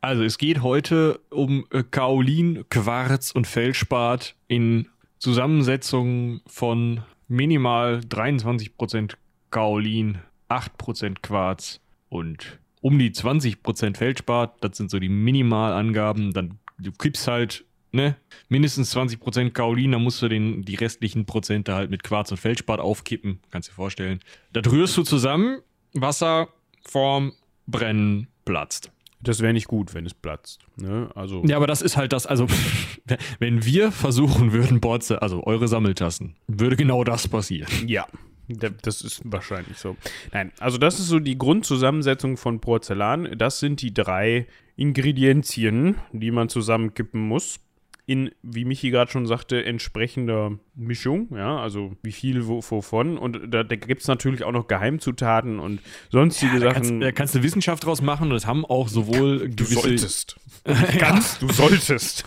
Also 0.00 0.22
es 0.22 0.38
geht 0.38 0.62
heute 0.62 1.20
um 1.30 1.66
äh, 1.70 1.82
Kaolin, 1.82 2.64
Quarz 2.68 3.30
und 3.30 3.46
Feldspat 3.46 4.34
in 4.48 4.88
Zusammensetzung 5.18 6.40
von 6.46 7.02
minimal 7.28 8.00
23% 8.00 9.14
Kaolin, 9.50 10.18
8% 10.48 11.16
Quarz 11.22 11.80
und 12.08 12.58
um 12.84 12.98
die 12.98 13.12
20% 13.12 13.96
Feldspat. 13.96 14.62
Das 14.62 14.76
sind 14.76 14.90
so 14.90 14.98
die 14.98 15.08
Minimalangaben. 15.08 16.34
Dann 16.34 16.58
du 16.76 16.92
kippst 16.92 17.26
halt 17.26 17.64
ne, 17.92 18.14
mindestens 18.50 18.94
20% 18.94 19.52
Kaolin, 19.52 19.92
dann 19.92 20.02
musst 20.02 20.20
du 20.20 20.28
den, 20.28 20.66
die 20.66 20.74
restlichen 20.74 21.24
Prozente 21.24 21.74
halt 21.74 21.90
mit 21.90 22.02
Quarz 22.02 22.30
und 22.30 22.36
Feldspat 22.36 22.80
aufkippen. 22.80 23.40
Kannst 23.50 23.70
dir 23.70 23.72
vorstellen. 23.72 24.20
Das 24.52 24.70
rührst 24.70 24.98
du 24.98 25.02
zusammen, 25.02 25.60
Wasser, 25.94 26.48
Form, 26.86 27.32
Brennen, 27.66 28.26
platzt. 28.44 28.90
Das 29.22 29.40
wäre 29.40 29.54
nicht 29.54 29.68
gut, 29.68 29.94
wenn 29.94 30.04
es 30.04 30.12
platzt. 30.12 30.66
Ne? 30.76 31.08
Also 31.14 31.42
Ja, 31.46 31.56
aber 31.56 31.66
das 31.66 31.80
ist 31.80 31.96
halt 31.96 32.12
das, 32.12 32.26
also 32.26 32.46
wenn 33.38 33.64
wir 33.64 33.92
versuchen 33.92 34.52
würden, 34.52 34.80
Borze, 34.80 35.22
also 35.22 35.42
eure 35.44 35.68
Sammeltassen, 35.68 36.36
würde 36.48 36.76
genau 36.76 37.02
das 37.02 37.28
passieren. 37.28 37.70
Ja, 37.86 38.06
das 38.48 39.02
ist 39.02 39.22
wahrscheinlich 39.24 39.78
so. 39.78 39.96
Nein, 40.32 40.52
also 40.58 40.78
das 40.78 40.98
ist 41.00 41.08
so 41.08 41.18
die 41.18 41.38
Grundzusammensetzung 41.38 42.36
von 42.36 42.60
Porzellan. 42.60 43.38
Das 43.38 43.58
sind 43.58 43.80
die 43.80 43.94
drei 43.94 44.46
Ingredienzien, 44.76 45.96
die 46.12 46.30
man 46.30 46.48
zusammenkippen 46.48 47.20
muss. 47.20 47.60
In, 48.06 48.30
wie 48.42 48.66
Michi 48.66 48.90
gerade 48.90 49.10
schon 49.10 49.26
sagte, 49.26 49.64
entsprechender 49.64 50.58
Mischung, 50.74 51.28
ja, 51.34 51.58
also 51.58 51.96
wie 52.02 52.12
viel 52.12 52.46
wo, 52.46 52.62
wovon. 52.62 53.16
Und 53.16 53.40
da, 53.48 53.62
da 53.62 53.76
gibt 53.76 54.02
es 54.02 54.08
natürlich 54.08 54.44
auch 54.44 54.52
noch 54.52 54.68
Geheimzutaten 54.68 55.58
und 55.58 55.80
sonstige 56.10 56.60
Da 56.60 56.72
kannst, 56.72 56.88
Sachen. 56.90 57.00
da 57.00 57.12
kannst 57.12 57.34
du 57.34 57.42
Wissenschaft 57.42 57.84
draus 57.86 58.02
machen 58.02 58.24
und 58.24 58.34
das 58.34 58.46
haben 58.46 58.66
auch 58.66 58.88
sowohl 58.88 59.48
du 59.48 59.64
gewisse, 59.64 59.80
solltest. 59.80 60.36
Kannst, 60.98 61.42
du 61.42 61.52
solltest. 61.52 62.24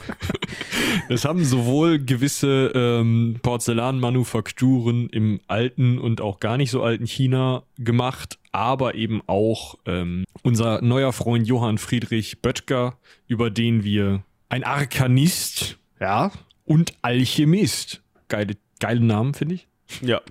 das 1.09 1.25
haben 1.25 1.43
sowohl 1.43 1.97
gewisse 1.99 2.71
ähm, 2.75 3.39
Porzellanmanufakturen 3.41 5.09
im 5.09 5.39
alten 5.47 5.97
und 5.97 6.21
auch 6.21 6.39
gar 6.39 6.57
nicht 6.57 6.69
so 6.69 6.83
alten 6.83 7.07
China 7.07 7.63
gemacht, 7.79 8.37
aber 8.51 8.93
eben 8.93 9.21
auch 9.25 9.75
ähm, 9.85 10.23
unser 10.43 10.81
neuer 10.83 11.13
Freund 11.13 11.47
Johann 11.47 11.79
Friedrich 11.79 12.41
Böttger, 12.41 12.97
über 13.27 13.49
den 13.49 13.83
wir 13.83 14.23
ein 14.49 14.63
Arkanist, 14.63 15.77
ja, 15.99 16.31
und 16.65 16.93
Alchemist, 17.01 18.01
geile, 18.27 18.55
geile 18.79 19.01
Namen, 19.01 19.33
finde 19.33 19.55
ich. 19.55 19.67
Ja. 20.01 20.21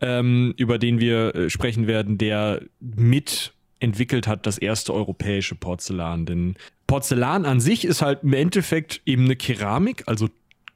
ähm, 0.00 0.54
über 0.56 0.78
den 0.78 1.00
wir 1.00 1.34
äh, 1.34 1.50
sprechen 1.50 1.86
werden, 1.88 2.16
der 2.16 2.62
mit 2.78 3.52
entwickelt 3.80 4.26
hat 4.28 4.46
das 4.46 4.56
erste 4.56 4.94
europäische 4.94 5.56
Porzellan. 5.56 6.26
Denn 6.26 6.54
Porzellan 6.86 7.44
an 7.44 7.60
sich 7.60 7.84
ist 7.84 8.02
halt 8.02 8.22
im 8.22 8.32
Endeffekt 8.32 9.02
eben 9.04 9.24
eine 9.24 9.36
Keramik, 9.36 10.04
also 10.06 10.28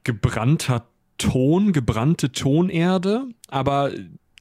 gebrannter 0.03 0.85
Ton, 1.17 1.73
gebrannte 1.73 2.31
Tonerde, 2.31 3.25
aber 3.47 3.91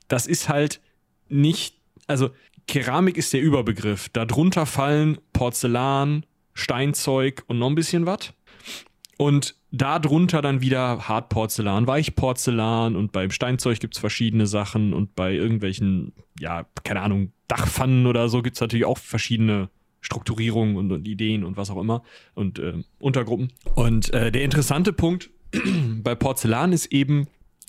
das 0.09 0.27
ist 0.27 0.48
halt 0.48 0.81
nicht, 1.29 1.77
also 2.07 2.31
Keramik 2.66 3.16
ist 3.16 3.33
der 3.33 3.40
Überbegriff. 3.40 4.09
Darunter 4.11 4.66
fallen 4.66 5.18
Porzellan, 5.33 6.24
Steinzeug 6.59 7.44
und 7.47 7.59
noch 7.59 7.68
ein 7.68 7.75
bisschen 7.75 8.05
was. 8.07 8.33
Und 9.16 9.57
darunter 9.71 10.42
dann 10.42 10.61
wieder 10.61 11.09
Hartporzellan, 11.09 11.87
Weichporzellan 11.87 12.97
und 12.97 13.12
beim 13.12 13.31
Steinzeug 13.31 13.81
gibt 13.81 13.94
es 13.94 14.01
verschiedene 14.01 14.47
Sachen 14.47 14.92
und 14.92 15.14
bei 15.14 15.35
irgendwelchen, 15.35 16.12
ja, 16.38 16.66
keine 16.85 17.01
Ahnung, 17.01 17.33
Dachpfannen 17.49 18.07
oder 18.07 18.29
so 18.29 18.42
gibt 18.42 18.57
es 18.57 18.61
natürlich 18.61 18.87
auch 18.87 18.99
verschiedene 18.99 19.71
Strukturierungen 20.01 20.77
und, 20.77 20.92
und 20.92 21.09
Ideen 21.09 21.44
und 21.44 21.57
was 21.57 21.71
auch 21.71 21.81
immer 21.81 22.03
und 22.35 22.59
äh, 22.59 22.83
Untergruppen. 22.99 23.53
Und 23.75 24.12
äh, 24.12 24.31
der 24.31 24.42
interessante 24.42 24.92
Punkt 24.92 25.31
bei 26.03 26.14
Porzellan 26.14 26.73
ist 26.73 26.87
eben, 26.92 27.27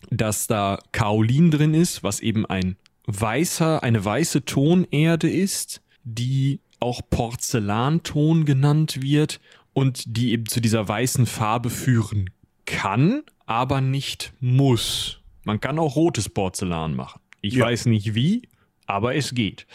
dass 0.10 0.48
da 0.48 0.80
Kaolin 0.92 1.52
drin 1.52 1.74
ist, 1.74 2.04
was 2.04 2.20
eben 2.20 2.46
ein 2.46 2.76
weißer, 3.06 3.84
eine 3.84 4.04
weiße 4.04 4.46
Tonerde 4.46 5.30
ist, 5.30 5.82
die 6.04 6.60
auch 6.80 7.02
Porzellanton 7.10 8.46
genannt 8.46 9.02
wird 9.02 9.40
und 9.74 10.04
die 10.18 10.32
eben 10.32 10.46
zu 10.46 10.60
dieser 10.62 10.88
weißen 10.88 11.26
Farbe 11.26 11.70
führen 11.70 12.30
kann, 12.66 13.24
aber 13.46 13.82
nicht 13.82 14.34
muss. 14.40 15.20
Man 15.44 15.60
kann 15.60 15.80
auch 15.80 15.96
rotes 15.96 16.30
Porzellan 16.30 16.96
machen. 16.96 17.20
Ich 17.42 17.56
Ja. 17.56 17.66
weiß 17.66 17.86
nicht 17.88 18.14
wie, 18.16 18.48
aber 18.86 19.16
es 19.16 19.34
geht. 19.34 19.66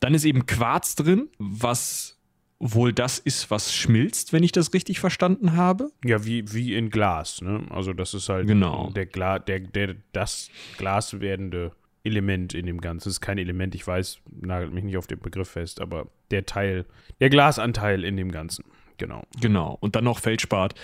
Dann 0.00 0.14
ist 0.14 0.24
eben 0.24 0.46
Quarz 0.46 0.94
drin, 0.94 1.28
was 1.38 2.18
wohl 2.58 2.92
das 2.92 3.18
ist, 3.18 3.50
was 3.50 3.74
schmilzt, 3.74 4.32
wenn 4.32 4.44
ich 4.44 4.52
das 4.52 4.72
richtig 4.72 5.00
verstanden 5.00 5.56
habe. 5.56 5.90
Ja, 6.04 6.24
wie, 6.24 6.52
wie 6.52 6.74
in 6.74 6.90
Glas, 6.90 7.40
ne? 7.42 7.66
Also 7.70 7.92
das 7.92 8.14
ist 8.14 8.28
halt 8.28 8.46
Genau. 8.46 8.90
der, 8.94 9.06
Gla 9.06 9.40
der, 9.40 9.58
der 9.60 9.96
das 10.12 10.48
Glas 10.78 11.20
werdende 11.20 11.72
Element 12.04 12.54
in 12.54 12.66
dem 12.66 12.80
Ganzen. 12.80 13.08
Es 13.08 13.14
ist 13.14 13.20
kein 13.20 13.38
Element, 13.38 13.74
ich 13.74 13.86
weiß, 13.86 14.20
nagelt 14.30 14.72
mich 14.72 14.84
nicht 14.84 14.96
auf 14.96 15.06
den 15.06 15.20
Begriff 15.20 15.50
fest, 15.50 15.80
aber 15.80 16.08
der 16.30 16.46
Teil, 16.46 16.86
der 17.20 17.30
Glasanteil 17.30 18.04
in 18.04 18.16
dem 18.16 18.32
Ganzen. 18.32 18.64
Genau. 18.98 19.22
Genau. 19.40 19.76
Und 19.80 19.96
dann 19.96 20.04
noch 20.04 20.18
Feldspat. 20.18 20.74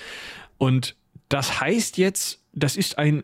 Und 0.58 0.96
das 1.28 1.60
heißt 1.60 1.98
jetzt, 1.98 2.42
das 2.52 2.76
ist 2.76 2.98
ein 2.98 3.22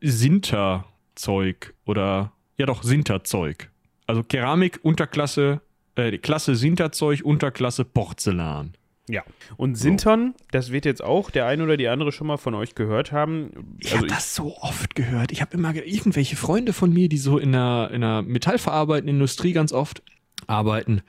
Sinterzeug 0.00 1.74
oder 1.84 2.32
ja 2.58 2.66
doch 2.66 2.82
Sinterzeug. 2.82 3.70
Also 4.06 4.22
Keramik, 4.22 4.80
Unterklasse, 4.82 5.60
äh, 5.96 6.18
Klasse 6.18 6.54
Sinterzeug, 6.54 7.22
Unterklasse 7.24 7.84
Porzellan. 7.84 8.74
Ja. 9.08 9.22
Und 9.56 9.76
Sintern, 9.76 10.34
das 10.50 10.72
wird 10.72 10.84
jetzt 10.84 11.02
auch 11.02 11.30
der 11.30 11.46
ein 11.46 11.60
oder 11.60 11.76
die 11.76 11.86
andere 11.88 12.10
schon 12.10 12.26
mal 12.26 12.38
von 12.38 12.54
euch 12.54 12.74
gehört 12.74 13.12
haben. 13.12 13.76
Ich 13.78 13.86
Also 13.92 13.98
habe 13.98 14.06
das 14.08 14.34
so 14.34 14.56
oft 14.56 14.94
gehört. 14.96 15.30
Ich 15.30 15.40
habe 15.40 15.56
immer 15.56 15.72
ge- 15.72 15.84
irgendwelche 15.84 16.34
Freunde 16.36 16.72
von 16.72 16.92
mir, 16.92 17.08
die 17.08 17.18
so 17.18 17.38
in 17.38 17.52
der, 17.52 17.90
in 17.92 18.00
der 18.00 18.22
metallverarbeitenden 18.22 19.14
Industrie 19.16 19.52
ganz 19.52 19.72
oft 19.72 20.02
arbeiten. 20.48 21.02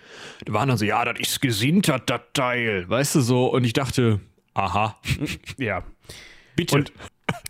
Die 0.47 0.53
waren 0.53 0.69
dann 0.69 0.77
so, 0.77 0.85
ja, 0.85 1.03
das 1.05 1.19
ist 1.19 1.41
gesintert, 1.41 2.09
das 2.09 2.21
Teil. 2.33 2.87
Weißt 2.87 3.15
du 3.15 3.21
so? 3.21 3.47
Und 3.51 3.63
ich 3.63 3.73
dachte, 3.73 4.19
aha, 4.53 4.95
ja. 5.57 5.83
bitte. 6.55 6.75
Und 6.75 6.93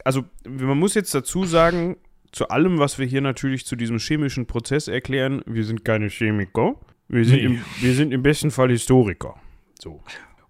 also 0.05 0.23
man 0.47 0.79
muss 0.79 0.93
jetzt 0.95 1.13
dazu 1.13 1.43
sagen, 1.43 1.97
zu 2.31 2.47
allem, 2.49 2.79
was 2.79 2.99
wir 2.99 3.05
hier 3.05 3.21
natürlich 3.21 3.65
zu 3.65 3.75
diesem 3.75 3.99
chemischen 3.99 4.45
Prozess 4.47 4.87
erklären, 4.87 5.41
wir 5.45 5.63
sind 5.65 5.83
keine 5.85 6.07
Chemiker. 6.09 6.75
Wir 7.09 7.23
sind, 7.25 7.35
Nee. 7.37 7.43
im, 7.45 7.61
wir 7.81 7.93
sind 7.93 8.11
im 8.13 8.21
besten 8.23 8.51
Fall 8.51 8.69
Historiker. 8.69 9.35
So. 9.79 10.01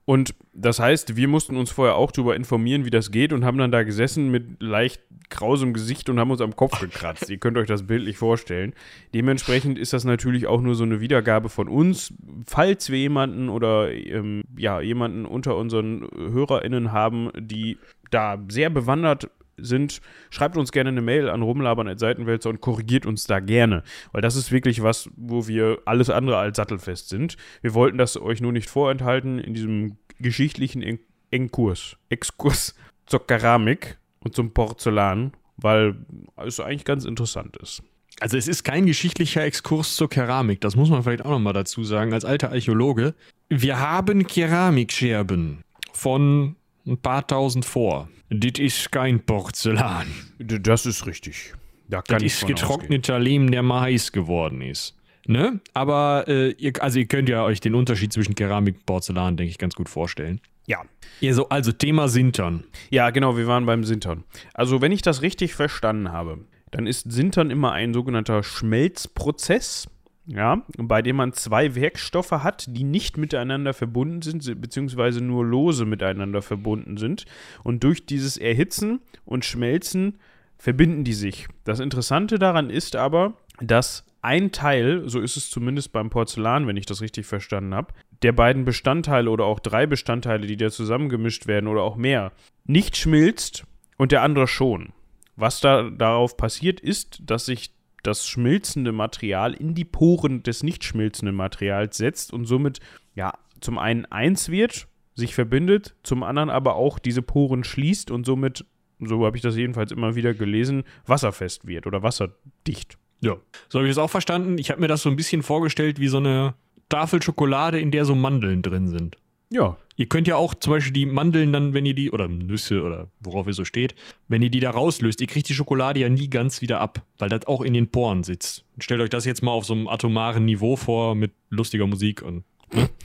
Und 0.10 0.36
das 0.54 0.80
heißt, 0.80 1.18
wir 1.18 1.28
mussten 1.28 1.58
uns 1.58 1.70
vorher 1.70 1.98
auch 1.98 2.14
darüber 2.14 2.38
informieren, 2.38 2.86
wie 2.86 2.90
das 2.90 3.12
geht 3.12 3.34
und 3.34 3.44
haben 3.44 3.58
dann 3.58 3.74
da 3.74 3.84
gesessen 3.84 4.32
mit 4.32 4.64
leicht 4.64 5.02
krausem 5.28 5.74
Gesicht 5.74 6.08
und 6.08 6.18
haben 6.18 6.32
uns 6.32 6.40
am 6.40 6.56
Kopf 6.56 6.80
gekratzt. 6.80 7.30
Ihr 7.30 7.40
könnt 7.40 7.58
euch 7.58 7.68
das 7.68 7.86
bildlich 7.86 8.18
vorstellen. 8.18 8.74
Dementsprechend 9.14 9.78
ist 9.78 9.92
das 9.92 10.06
natürlich 10.06 10.48
auch 10.48 10.62
nur 10.62 10.76
so 10.76 10.86
eine 10.86 11.02
Wiedergabe 11.02 11.50
von 11.50 11.68
uns. 11.68 12.14
Falls 12.46 12.90
wir 12.90 12.98
jemanden 12.98 13.50
oder 13.50 13.92
ähm, 13.92 14.44
ja, 14.58 14.80
jemanden 14.80 15.26
unter 15.26 15.58
unseren 15.58 16.08
HörerInnen 16.16 16.94
haben, 16.94 17.30
die 17.38 17.78
da 18.10 18.42
sehr 18.48 18.70
bewandert 18.70 19.30
sind, 19.58 20.02
schreibt 20.30 20.58
uns 20.58 20.72
gerne 20.72 20.90
eine 20.90 21.02
Mail 21.02 21.30
an 21.30 21.42
rumlabern.seitenwälzer 21.42 22.50
und 22.50 22.62
korrigiert 22.62 23.06
uns 23.06 23.26
da 23.26 23.40
gerne. 23.40 23.84
Weil 24.12 24.22
das 24.22 24.36
ist 24.36 24.52
wirklich 24.52 24.84
was, 24.84 25.10
wo 25.16 25.48
wir 25.48 25.80
alles 25.86 26.10
andere 26.10 26.38
als 26.38 26.58
sattelfest 26.58 27.10
sind. 27.10 27.38
Wir 27.62 27.74
wollten 27.74 27.98
das 27.98 28.20
euch 28.20 28.42
nur 28.42 28.52
nicht 28.52 28.70
vorenthalten 28.70 29.40
in 29.40 29.54
diesem 29.54 29.98
geschichtlichen 30.20 30.82
En- 30.82 31.00
Enkurs, 31.32 31.98
Exkurs 32.10 32.76
zur 33.06 33.26
Keramik 33.26 33.98
und 34.20 34.36
zum 34.36 34.54
Porzellan, 34.54 35.34
weil 35.58 35.96
es 36.38 36.60
eigentlich 36.60 36.86
ganz 36.86 37.06
interessant 37.06 37.58
ist. 37.58 37.84
Also 38.20 38.38
es 38.38 38.48
ist 38.48 38.64
kein 38.64 38.86
geschichtlicher 38.86 39.44
Exkurs 39.44 39.96
zur 39.96 40.10
Keramik, 40.10 40.62
das 40.62 40.76
muss 40.76 40.90
man 40.90 41.04
vielleicht 41.04 41.24
auch 41.24 41.32
nochmal 41.32 41.54
dazu 41.54 41.84
sagen, 41.84 42.14
als 42.14 42.26
alter 42.26 42.52
Archäologe. 42.52 43.14
Wir 43.50 43.80
haben 43.80 44.26
Keramikscherben 44.26 45.64
von 45.94 46.56
ein 46.88 46.98
paar 46.98 47.26
tausend 47.28 47.66
vor. 47.66 48.10
Das 48.30 48.60
ist 48.60 48.92
kein 48.92 49.20
Porzellan. 49.26 50.08
Das 50.40 50.86
ist 50.86 51.06
richtig. 51.06 51.54
Da 51.90 52.02
kann 52.02 52.16
Das 52.18 52.24
ich 52.24 52.28
ist 52.34 52.40
von 52.40 52.54
ausgehen. 52.54 52.56
getrockneter 52.68 53.20
Lehm, 53.20 53.52
der 53.52 53.64
mal 53.64 53.82
heiß 53.82 54.12
geworden 54.12 54.62
ist. 54.62 54.96
Ne? 55.26 55.60
Aber 55.74 56.26
äh, 56.28 56.52
ihr, 56.52 56.74
also 56.82 57.00
ihr 57.00 57.06
könnt 57.06 57.28
ja 57.30 57.44
euch 57.44 57.60
den 57.60 57.76
Unterschied 57.76 58.14
zwischen 58.14 58.36
Keramik 58.36 58.76
und 58.78 58.86
Porzellan, 58.86 59.36
denke 59.38 59.52
ich, 59.52 59.58
ganz 59.58 59.76
gut 59.76 59.90
vorstellen. 59.90 60.40
Ja. 60.68 60.82
Ja, 61.22 61.34
so, 61.34 61.50
also 61.50 61.72
Thema 61.72 62.08
Sintern. 62.10 62.64
Ja, 62.90 63.10
genau, 63.10 63.38
wir 63.38 63.48
waren 63.48 63.66
beim 63.66 63.84
Sintern. 63.84 64.24
Also, 64.54 64.82
wenn 64.82 64.92
ich 64.92 65.02
das 65.02 65.22
richtig 65.22 65.54
verstanden 65.56 66.12
habe, 66.12 66.40
dann 66.72 66.88
ist 66.88 67.10
Sintern 67.12 67.50
immer 67.52 67.72
ein 67.72 67.94
sogenannter 67.94 68.44
Schmelzprozess, 68.44 69.88
ja, 70.28 70.62
bei 70.78 71.02
dem 71.02 71.16
man 71.16 71.34
zwei 71.34 71.74
Werkstoffe 71.74 72.32
hat, 72.32 72.66
die 72.70 72.84
nicht 72.84 73.18
miteinander 73.18 73.74
verbunden 73.74 74.22
sind, 74.22 74.62
beziehungsweise 74.62 75.22
nur 75.24 75.46
lose 75.46 75.86
miteinander 75.86 76.42
verbunden 76.42 76.98
sind. 76.98 77.26
Und 77.64 77.84
durch 77.84 78.06
dieses 78.06 78.38
Erhitzen 78.38 79.00
und 79.24 79.46
Schmelzen 79.46 80.20
verbinden 80.58 81.06
die 81.06 81.14
sich. 81.14 81.48
Das 81.64 81.80
Interessante 81.80 82.40
daran 82.40 82.70
ist 82.70 82.98
aber, 82.98 83.34
dass 83.62 84.06
ein 84.22 84.52
Teil, 84.52 85.08
so 85.08 85.22
ist 85.22 85.38
es 85.38 85.50
zumindest 85.50 85.94
beim 85.94 86.10
Porzellan, 86.10 86.68
wenn 86.68 86.76
ich 86.76 86.86
das 86.86 87.02
richtig 87.02 87.26
verstanden 87.26 87.74
habe, 87.74 87.94
der 88.22 88.34
beiden 88.34 88.66
Bestandteile 88.66 89.30
oder 89.30 89.46
auch 89.46 89.60
drei 89.60 89.86
Bestandteile, 89.86 90.46
die 90.46 90.58
da 90.58 90.70
zusammengemischt 90.70 91.48
werden 91.48 91.68
oder 91.68 91.84
auch 91.84 91.96
mehr, 91.96 92.34
nicht 92.66 92.98
schmilzt 92.98 93.64
und 93.98 94.12
der 94.12 94.24
andere 94.24 94.48
schon. 94.48 94.92
Was 95.38 95.62
da 95.62 95.90
darauf 95.90 96.36
passiert 96.36 96.80
ist, 96.80 97.22
dass 97.24 97.46
sich 97.46 97.77
das 98.04 98.28
schmilzende 98.28 98.92
Material 98.92 99.54
in 99.54 99.74
die 99.76 99.86
Poren 99.86 100.44
des 100.44 100.64
nicht 100.64 100.84
schmilzenden 100.84 101.36
Materials 101.36 101.98
setzt 101.98 102.32
und 102.34 102.46
somit 102.46 102.80
ja 103.16 103.34
zum 103.60 103.78
einen 103.78 104.06
eins 104.06 104.50
wird, 104.50 104.88
sich 105.16 105.34
verbindet, 105.34 105.96
zum 106.04 106.24
anderen 106.24 106.50
aber 106.50 106.76
auch 106.76 107.00
diese 107.00 107.22
Poren 107.22 107.64
schließt 107.64 108.12
und 108.12 108.26
somit, 108.26 108.66
so 109.00 109.26
habe 109.26 109.36
ich 109.36 109.44
das 109.44 109.56
jedenfalls 109.56 109.92
immer 109.92 110.16
wieder 110.16 110.34
gelesen, 110.34 110.84
wasserfest 111.06 111.68
wird 111.68 111.88
oder 111.88 112.04
wasserdicht. 112.04 112.98
Ja. 113.22 113.38
So 113.70 113.80
habe 113.80 113.88
ich 113.88 113.96
das 113.96 114.04
auch 114.04 114.12
verstanden. 114.12 114.58
Ich 114.60 114.70
habe 114.70 114.80
mir 114.80 114.88
das 114.88 115.02
so 115.02 115.10
ein 115.10 115.16
bisschen 115.16 115.42
vorgestellt 115.42 116.00
wie 116.00 116.08
so 116.08 116.18
eine 116.18 116.54
Tafel 116.90 117.22
Schokolade, 117.22 117.80
in 117.80 117.92
der 117.92 118.06
so 118.06 118.16
Mandeln 118.16 118.62
drin 118.62 118.88
sind. 118.88 119.18
Ja. 119.50 119.78
Ihr 119.96 120.08
könnt 120.08 120.28
ja 120.28 120.36
auch 120.36 120.54
zum 120.54 120.74
Beispiel 120.74 120.94
die 120.94 121.06
Mandeln 121.06 121.52
dann, 121.52 121.74
wenn 121.74 121.86
ihr 121.86 121.96
die, 121.96 122.12
oder 122.12 122.28
Nüsse 122.28 122.84
oder 122.84 123.08
worauf 123.20 123.48
ihr 123.48 123.54
so 123.54 123.66
steht, 123.66 123.96
wenn 124.28 124.42
ihr 124.44 124.52
die 124.52 124.60
da 124.60 124.70
rauslöst, 124.70 125.20
ihr 125.22 125.28
kriegt 125.28 125.50
die 125.50 125.56
Schokolade 125.56 126.00
ja 126.00 126.10
nie 126.10 126.30
ganz 126.30 126.62
wieder 126.62 126.80
ab, 126.80 127.02
weil 127.18 127.30
das 127.30 127.48
auch 127.48 127.62
in 127.62 127.74
den 127.74 127.90
Poren 127.90 128.24
sitzt. 128.24 128.64
Und 128.76 128.84
stellt 128.84 129.02
euch 129.02 129.10
das 129.10 129.26
jetzt 129.26 129.42
mal 129.42 129.52
auf 129.52 129.66
so 129.66 129.74
einem 129.74 129.88
atomaren 129.88 130.46
Niveau 130.46 130.76
vor 130.76 131.16
mit 131.16 131.32
lustiger 131.50 131.88
Musik 131.88 132.22
und. 132.22 132.44
Ne? 132.74 132.90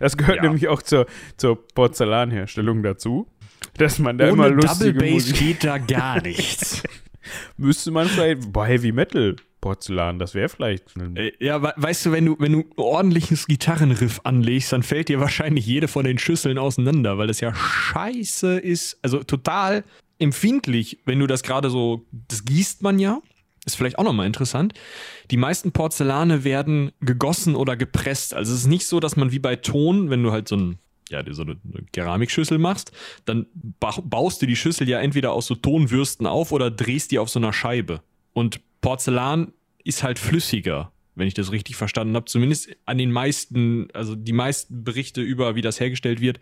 Das 0.00 0.16
gehört 0.16 0.36
ja. 0.38 0.44
nämlich 0.44 0.68
auch 0.68 0.80
zur, 0.80 1.06
zur 1.36 1.66
Porzellanherstellung 1.74 2.82
dazu, 2.82 3.26
dass 3.78 3.98
man 3.98 4.18
da 4.18 4.26
Ohne 4.26 4.32
immer 4.32 4.48
lustige 4.48 4.94
Double 4.94 5.12
Bass 5.12 5.26
Musik 5.28 5.38
geht 5.38 5.64
da 5.64 5.78
gar 5.78 6.22
nichts. 6.22 6.82
Müsste 7.56 7.90
man 7.90 8.08
vielleicht 8.08 8.52
bei 8.52 8.66
Heavy 8.66 8.92
Metal 8.92 9.36
Porzellan, 9.62 10.18
das 10.18 10.34
wäre 10.34 10.48
vielleicht. 10.48 10.94
Äh, 11.14 11.32
ja, 11.38 11.62
weißt 11.62 12.06
du, 12.06 12.12
wenn 12.12 12.26
du, 12.26 12.36
wenn 12.38 12.52
du 12.52 12.64
ordentliches 12.76 13.46
Gitarrenriff 13.46 14.20
anlegst, 14.24 14.72
dann 14.72 14.82
fällt 14.82 15.08
dir 15.08 15.20
wahrscheinlich 15.20 15.64
jede 15.64 15.88
von 15.88 16.04
den 16.04 16.18
Schüsseln 16.18 16.58
auseinander, 16.58 17.16
weil 17.16 17.28
das 17.28 17.40
ja 17.40 17.54
scheiße 17.54 18.58
ist. 18.58 18.98
Also 19.02 19.22
total 19.22 19.84
empfindlich, 20.18 20.98
wenn 21.06 21.20
du 21.20 21.26
das 21.26 21.42
gerade 21.42 21.70
so, 21.70 22.04
das 22.10 22.44
gießt 22.44 22.82
man 22.82 22.98
ja. 22.98 23.20
Ist 23.64 23.76
vielleicht 23.76 23.98
auch 23.98 24.04
nochmal 24.04 24.26
interessant. 24.26 24.74
Die 25.30 25.36
meisten 25.36 25.70
Porzellane 25.70 26.42
werden 26.42 26.90
gegossen 27.00 27.54
oder 27.54 27.76
gepresst. 27.76 28.34
Also 28.34 28.52
es 28.52 28.62
ist 28.62 28.66
nicht 28.66 28.86
so, 28.86 28.98
dass 28.98 29.14
man 29.14 29.30
wie 29.30 29.38
bei 29.38 29.54
Ton, 29.54 30.10
wenn 30.10 30.24
du 30.24 30.32
halt 30.32 30.48
so 30.48 30.56
ein 30.56 30.78
ja, 31.10 31.22
so 31.32 31.42
eine, 31.42 31.56
eine 31.72 31.84
Keramikschüssel 31.92 32.58
machst, 32.58 32.92
dann 33.24 33.46
baust 33.80 34.42
du 34.42 34.46
die 34.46 34.56
Schüssel 34.56 34.88
ja 34.88 35.00
entweder 35.00 35.32
aus 35.32 35.46
so 35.46 35.54
Tonwürsten 35.54 36.26
auf 36.26 36.52
oder 36.52 36.70
drehst 36.70 37.10
die 37.10 37.18
auf 37.18 37.28
so 37.28 37.38
einer 37.38 37.52
Scheibe. 37.52 38.02
Und 38.32 38.60
Porzellan 38.80 39.52
ist 39.84 40.02
halt 40.02 40.18
flüssiger, 40.18 40.92
wenn 41.14 41.28
ich 41.28 41.34
das 41.34 41.52
richtig 41.52 41.76
verstanden 41.76 42.16
habe. 42.16 42.26
Zumindest 42.26 42.70
an 42.86 42.98
den 42.98 43.12
meisten, 43.12 43.88
also 43.92 44.14
die 44.14 44.32
meisten 44.32 44.84
Berichte 44.84 45.20
über, 45.20 45.54
wie 45.54 45.60
das 45.60 45.80
hergestellt 45.80 46.20
wird, 46.20 46.40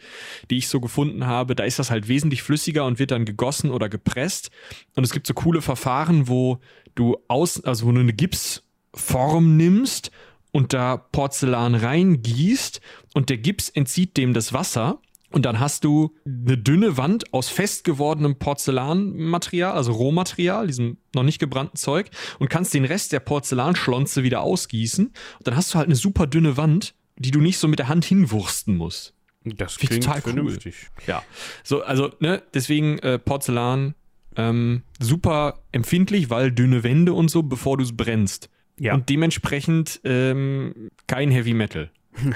die 0.51 0.59
ich 0.59 0.69
so 0.69 0.81
gefunden 0.81 1.27
habe, 1.27 1.57
da 1.57 1.65
ist 1.65 1.79
das 1.79 1.91
halt 1.91 2.09
wesentlich 2.09 2.43
flüssiger 2.43 2.85
und 2.87 2.99
wird 2.99 3.11
dann 3.11 3.25
gegossen 3.25 3.71
oder 3.71 3.89
gepresst. 3.89 4.51
Und 4.95 5.05
es 5.05 5.13
gibt 5.13 5.27
so 5.27 5.35
coole 5.35 5.63
Verfahren, 5.63 6.29
wo 6.29 6.61
du 6.95 7.19
aus, 7.29 7.63
also 7.65 7.87
wo 7.87 7.93
du 7.93 8.01
eine 8.01 8.13
Gipsform 8.13 9.57
nimmst 9.57 10.11
und 10.53 10.73
da 10.73 10.97
Porzellan 10.97 11.75
reingießt 11.75 12.81
und 13.15 13.31
der 13.31 13.39
Gips 13.39 13.69
entzieht 13.69 14.17
dem 14.17 14.35
das 14.35 14.53
Wasser 14.53 15.01
und 15.33 15.45
dann 15.47 15.61
hast 15.61 15.85
du 15.85 16.17
eine 16.27 16.59
dünne 16.59 16.97
Wand 16.97 17.33
aus 17.33 17.49
fest 17.49 17.85
gewordenem 17.85 18.37
Porzellanmaterial, 18.37 19.73
also 19.73 19.93
Rohmaterial, 19.93 20.67
diesem 20.67 20.99
noch 21.15 21.23
nicht 21.23 21.39
gebrannten 21.39 21.77
Zeug, 21.77 22.11
und 22.41 22.51
kannst 22.51 22.75
den 22.75 22.85
Rest 22.85 23.13
der 23.13 23.21
Porzellanschlonze 23.21 24.25
wieder 24.25 24.41
ausgießen. 24.41 25.07
Und 25.07 25.47
dann 25.47 25.55
hast 25.55 25.73
du 25.73 25.79
halt 25.79 25.87
eine 25.87 25.95
super 25.95 26.27
dünne 26.27 26.57
Wand, 26.57 26.95
die 27.17 27.31
du 27.31 27.41
nicht 27.41 27.59
so 27.59 27.69
mit 27.69 27.79
der 27.79 27.89
Hand 27.89 28.05
hinwursten 28.05 28.77
musst. 28.77 29.15
Das 29.45 29.77
klingt 29.77 30.05
total 30.05 30.21
vernünftig. 30.21 30.75
Cool. 30.99 31.05
Ja. 31.07 31.23
So, 31.63 31.83
also, 31.83 32.11
ne, 32.19 32.43
deswegen 32.53 32.99
äh, 32.99 33.19
Porzellan 33.19 33.95
ähm, 34.37 34.83
super 34.99 35.61
empfindlich, 35.71 36.29
weil 36.29 36.51
dünne 36.51 36.83
Wände 36.83 37.13
und 37.13 37.31
so, 37.31 37.43
bevor 37.43 37.77
du 37.77 37.85
es 37.85 37.97
brennst. 37.97 38.51
Ja. 38.81 38.95
Und 38.95 39.11
dementsprechend 39.11 40.01
ähm, 40.05 40.91
kein 41.07 41.31
Heavy 41.31 41.53
Metal. 41.53 41.91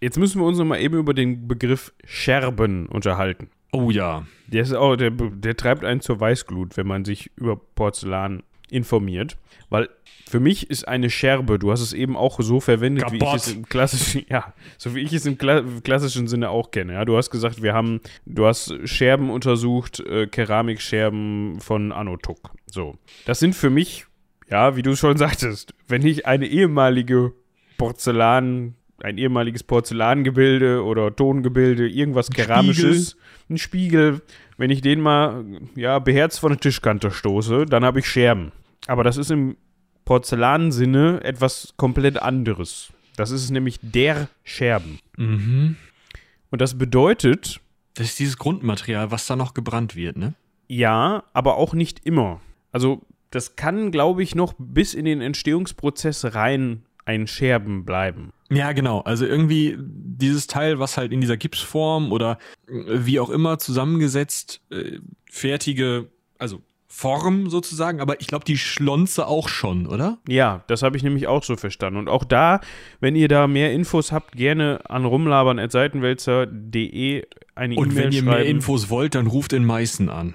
Jetzt 0.00 0.18
müssen 0.18 0.40
wir 0.40 0.46
uns 0.46 0.58
noch 0.58 0.64
mal 0.64 0.80
eben 0.80 0.98
über 0.98 1.14
den 1.14 1.46
Begriff 1.46 1.92
Scherben 2.04 2.86
unterhalten. 2.86 3.48
Oh 3.70 3.92
ja. 3.92 4.26
Der, 4.48 4.62
ist 4.62 4.74
auch, 4.74 4.96
der, 4.96 5.10
der 5.10 5.56
treibt 5.56 5.84
einen 5.84 6.00
zur 6.00 6.18
Weißglut, 6.18 6.76
wenn 6.76 6.88
man 6.88 7.04
sich 7.04 7.30
über 7.36 7.56
Porzellan 7.56 8.42
informiert. 8.70 9.36
Weil 9.68 9.88
für 10.28 10.40
mich 10.40 10.68
ist 10.68 10.88
eine 10.88 11.10
Scherbe, 11.10 11.60
du 11.60 11.70
hast 11.70 11.80
es 11.80 11.92
eben 11.92 12.16
auch 12.16 12.40
so 12.40 12.58
verwendet, 12.58 13.04
Kapott. 13.04 13.20
wie 13.20 13.24
ich 13.24 13.34
es 13.34 13.52
im 13.52 13.68
klassischen, 13.68 14.24
ja, 14.28 14.52
so 14.78 14.96
wie 14.96 15.00
ich 15.00 15.12
es 15.12 15.26
im 15.26 15.38
Kla 15.38 15.62
klassischen 15.84 16.26
Sinne 16.26 16.50
auch 16.50 16.72
kenne. 16.72 16.94
Ja, 16.94 17.04
du 17.04 17.16
hast 17.16 17.30
gesagt, 17.30 17.62
wir 17.62 17.72
haben, 17.72 18.00
du 18.26 18.46
hast 18.46 18.74
Scherben 18.88 19.30
untersucht, 19.30 20.00
äh, 20.00 20.26
Keramikscherben 20.26 21.60
von 21.60 21.92
Anotuk. 21.92 22.50
So. 22.66 22.96
Das 23.26 23.38
sind 23.38 23.54
für 23.54 23.70
mich, 23.70 24.06
ja, 24.50 24.76
wie 24.76 24.82
du 24.82 24.96
schon 24.96 25.16
sagtest, 25.16 25.74
wenn 25.88 26.04
ich 26.04 26.26
eine 26.26 26.46
ehemalige 26.46 27.32
Porzellan 27.78 28.74
ein 29.02 29.18
ehemaliges 29.18 29.62
Porzellangebilde 29.62 30.84
oder 30.84 31.14
Tongebilde, 31.14 31.88
irgendwas 31.88 32.30
Keramisches, 32.30 33.16
ein 33.48 33.58
Spiegel. 33.58 34.22
Wenn 34.56 34.70
ich 34.70 34.82
den 34.82 35.00
mal 35.00 35.44
ja, 35.74 35.98
beherzt 35.98 36.40
von 36.40 36.52
der 36.52 36.60
Tischkante 36.60 37.10
stoße, 37.10 37.66
dann 37.66 37.84
habe 37.84 38.00
ich 38.00 38.06
Scherben. 38.06 38.52
Aber 38.86 39.04
das 39.04 39.16
ist 39.16 39.30
im 39.30 39.56
Porzellansinne 40.04 41.22
etwas 41.22 41.74
komplett 41.76 42.20
anderes. 42.20 42.92
Das 43.16 43.30
ist 43.30 43.50
nämlich 43.50 43.78
der 43.82 44.28
Scherben. 44.44 44.98
Mhm. 45.16 45.76
Und 46.50 46.60
das 46.60 46.76
bedeutet. 46.76 47.60
Das 47.94 48.08
ist 48.08 48.18
dieses 48.18 48.36
Grundmaterial, 48.36 49.10
was 49.10 49.26
da 49.26 49.36
noch 49.36 49.54
gebrannt 49.54 49.96
wird, 49.96 50.16
ne? 50.16 50.34
Ja, 50.68 51.24
aber 51.32 51.56
auch 51.56 51.74
nicht 51.74 52.06
immer. 52.06 52.40
Also, 52.70 53.02
das 53.30 53.56
kann, 53.56 53.90
glaube 53.90 54.22
ich, 54.22 54.34
noch 54.34 54.54
bis 54.58 54.94
in 54.94 55.04
den 55.04 55.20
Entstehungsprozess 55.20 56.34
rein 56.34 56.84
ein 57.04 57.26
Scherben 57.26 57.84
bleiben. 57.84 58.32
Ja, 58.50 58.72
genau. 58.72 59.00
Also 59.00 59.26
irgendwie 59.26 59.76
dieses 59.78 60.46
Teil, 60.46 60.78
was 60.78 60.96
halt 60.96 61.12
in 61.12 61.20
dieser 61.20 61.36
Gipsform 61.36 62.12
oder 62.12 62.38
äh, 62.68 62.72
wie 62.86 63.20
auch 63.20 63.30
immer 63.30 63.58
zusammengesetzt 63.58 64.62
äh, 64.70 64.98
fertige, 65.30 66.08
also 66.38 66.62
Form 66.92 67.48
sozusagen, 67.48 68.00
aber 68.00 68.20
ich 68.20 68.26
glaube 68.26 68.44
die 68.44 68.58
Schlonze 68.58 69.28
auch 69.28 69.48
schon, 69.48 69.86
oder? 69.86 70.18
Ja, 70.26 70.64
das 70.66 70.82
habe 70.82 70.96
ich 70.96 71.04
nämlich 71.04 71.28
auch 71.28 71.44
so 71.44 71.54
verstanden. 71.54 72.00
Und 72.00 72.08
auch 72.08 72.24
da, 72.24 72.60
wenn 72.98 73.14
ihr 73.14 73.28
da 73.28 73.46
mehr 73.46 73.72
Infos 73.72 74.10
habt, 74.10 74.36
gerne 74.36 74.80
an 74.90 75.04
rumlabern.seitenwälzer.de 75.04 77.22
eine 77.54 77.74
E-Mail 77.74 77.76
schreiben. 77.76 77.76
Und 77.76 77.94
wenn 77.96 78.10
ihr 78.10 78.24
mehr 78.24 78.44
Infos 78.44 78.90
wollt, 78.90 79.14
dann 79.14 79.28
ruft 79.28 79.52
in 79.52 79.64
Meißen 79.64 80.08
an. 80.08 80.34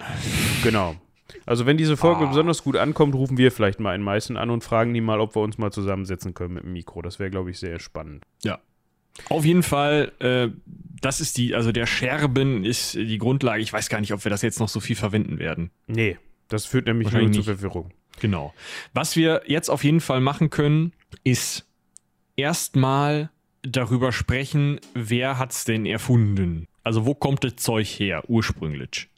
Genau. 0.64 0.96
Also 1.46 1.66
wenn 1.66 1.78
diese 1.78 1.98
Folge 1.98 2.26
ah. 2.26 2.28
besonders 2.28 2.64
gut 2.64 2.76
ankommt, 2.76 3.16
rufen 3.16 3.38
wir 3.38 3.52
vielleicht 3.52 3.80
mal 3.80 3.96
in 3.96 4.02
Meißen 4.02 4.38
an 4.38 4.50
und 4.50 4.64
fragen 4.64 4.94
die 4.94 5.02
mal, 5.02 5.20
ob 5.20 5.36
wir 5.36 5.42
uns 5.42 5.58
mal 5.58 5.72
zusammensetzen 5.72 6.34
können 6.34 6.56
mit 6.56 6.64
dem 6.64 6.74
Mikro. 6.74 7.02
Das 7.02 7.20
wäre, 7.20 7.30
glaube 7.30 7.52
ich, 7.52 7.60
sehr 7.60 7.80
spannend. 7.80 8.24
Ja. 8.44 8.60
Auf 9.30 9.46
jeden 9.46 9.64
Fall, 9.64 10.12
äh, 10.20 10.50
das 10.66 11.22
ist 11.22 11.38
die, 11.38 11.56
also 11.56 11.72
der 11.72 11.86
Scherben 11.86 12.64
ist 12.66 12.96
die 12.96 13.18
Grundlage. 13.18 13.62
Ich 13.62 13.72
weiß 13.72 13.90
gar 13.90 14.02
nicht, 14.02 14.14
ob 14.14 14.24
wir 14.26 14.30
das 14.30 14.42
jetzt 14.42 14.60
noch 14.60 14.70
so 14.70 14.80
viel 14.80 14.96
verwenden 14.96 15.40
werden. 15.40 15.72
Nee, 15.88 16.18
das 16.50 16.66
führt 16.66 16.86
nämlich 16.86 17.12
nur 17.12 17.32
zur 17.32 17.44
Verwirrung. 17.44 17.92
Genau. 18.20 18.54
Was 18.94 19.16
wir 19.16 19.44
jetzt 19.46 19.70
auf 19.70 19.84
jeden 19.84 20.02
Fall 20.02 20.22
machen 20.22 20.50
können, 20.50 20.94
ist 21.24 21.66
erstmal 22.36 23.30
darüber 23.62 24.12
sprechen, 24.12 24.80
wer 24.94 25.38
hat 25.38 25.52
es 25.52 25.66
denn 25.66 25.86
erfunden? 25.86 26.68
Also 26.84 27.06
wo 27.06 27.16
kommt 27.16 27.44
das 27.44 27.56
Zeug 27.56 27.88
her, 27.88 28.24
ursprünglich? 28.28 29.10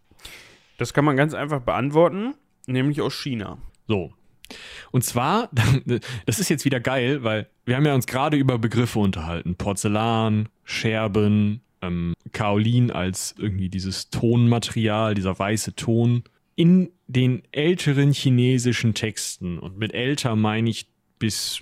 Das 0.78 0.94
kann 0.94 1.06
man 1.06 1.18
ganz 1.18 1.34
einfach 1.34 1.62
beantworten, 1.62 2.36
nämlich 2.68 3.02
aus 3.02 3.14
China. 3.14 3.58
So. 3.88 4.14
Und 4.92 5.04
zwar, 5.04 5.50
das 6.26 6.40
ist 6.40 6.50
jetzt 6.50 6.66
wieder 6.66 6.80
geil, 6.80 7.24
weil 7.24 7.50
wir 7.66 7.76
haben 7.76 7.86
ja 7.86 7.96
uns 7.96 8.08
gerade 8.08 8.38
über 8.38 8.58
Begriffe 8.58 9.00
unterhalten. 9.00 9.56
Porzellan, 9.56 10.50
Scherben, 10.64 11.62
ähm, 11.82 12.14
Kaolin 12.32 12.92
als 12.92 13.36
irgendwie 13.38 13.70
dieses 13.70 14.10
Tonmaterial, 14.10 15.16
dieser 15.16 15.38
weiße 15.38 15.76
Ton. 15.76 16.24
In 16.56 16.92
den 17.08 17.44
älteren 17.52 18.14
chinesischen 18.14 18.94
Texten, 18.94 19.60
und 19.60 19.78
mit 19.78 19.94
älter 19.94 20.36
meine 20.36 20.70
ich 20.70 20.88
bis 21.20 21.62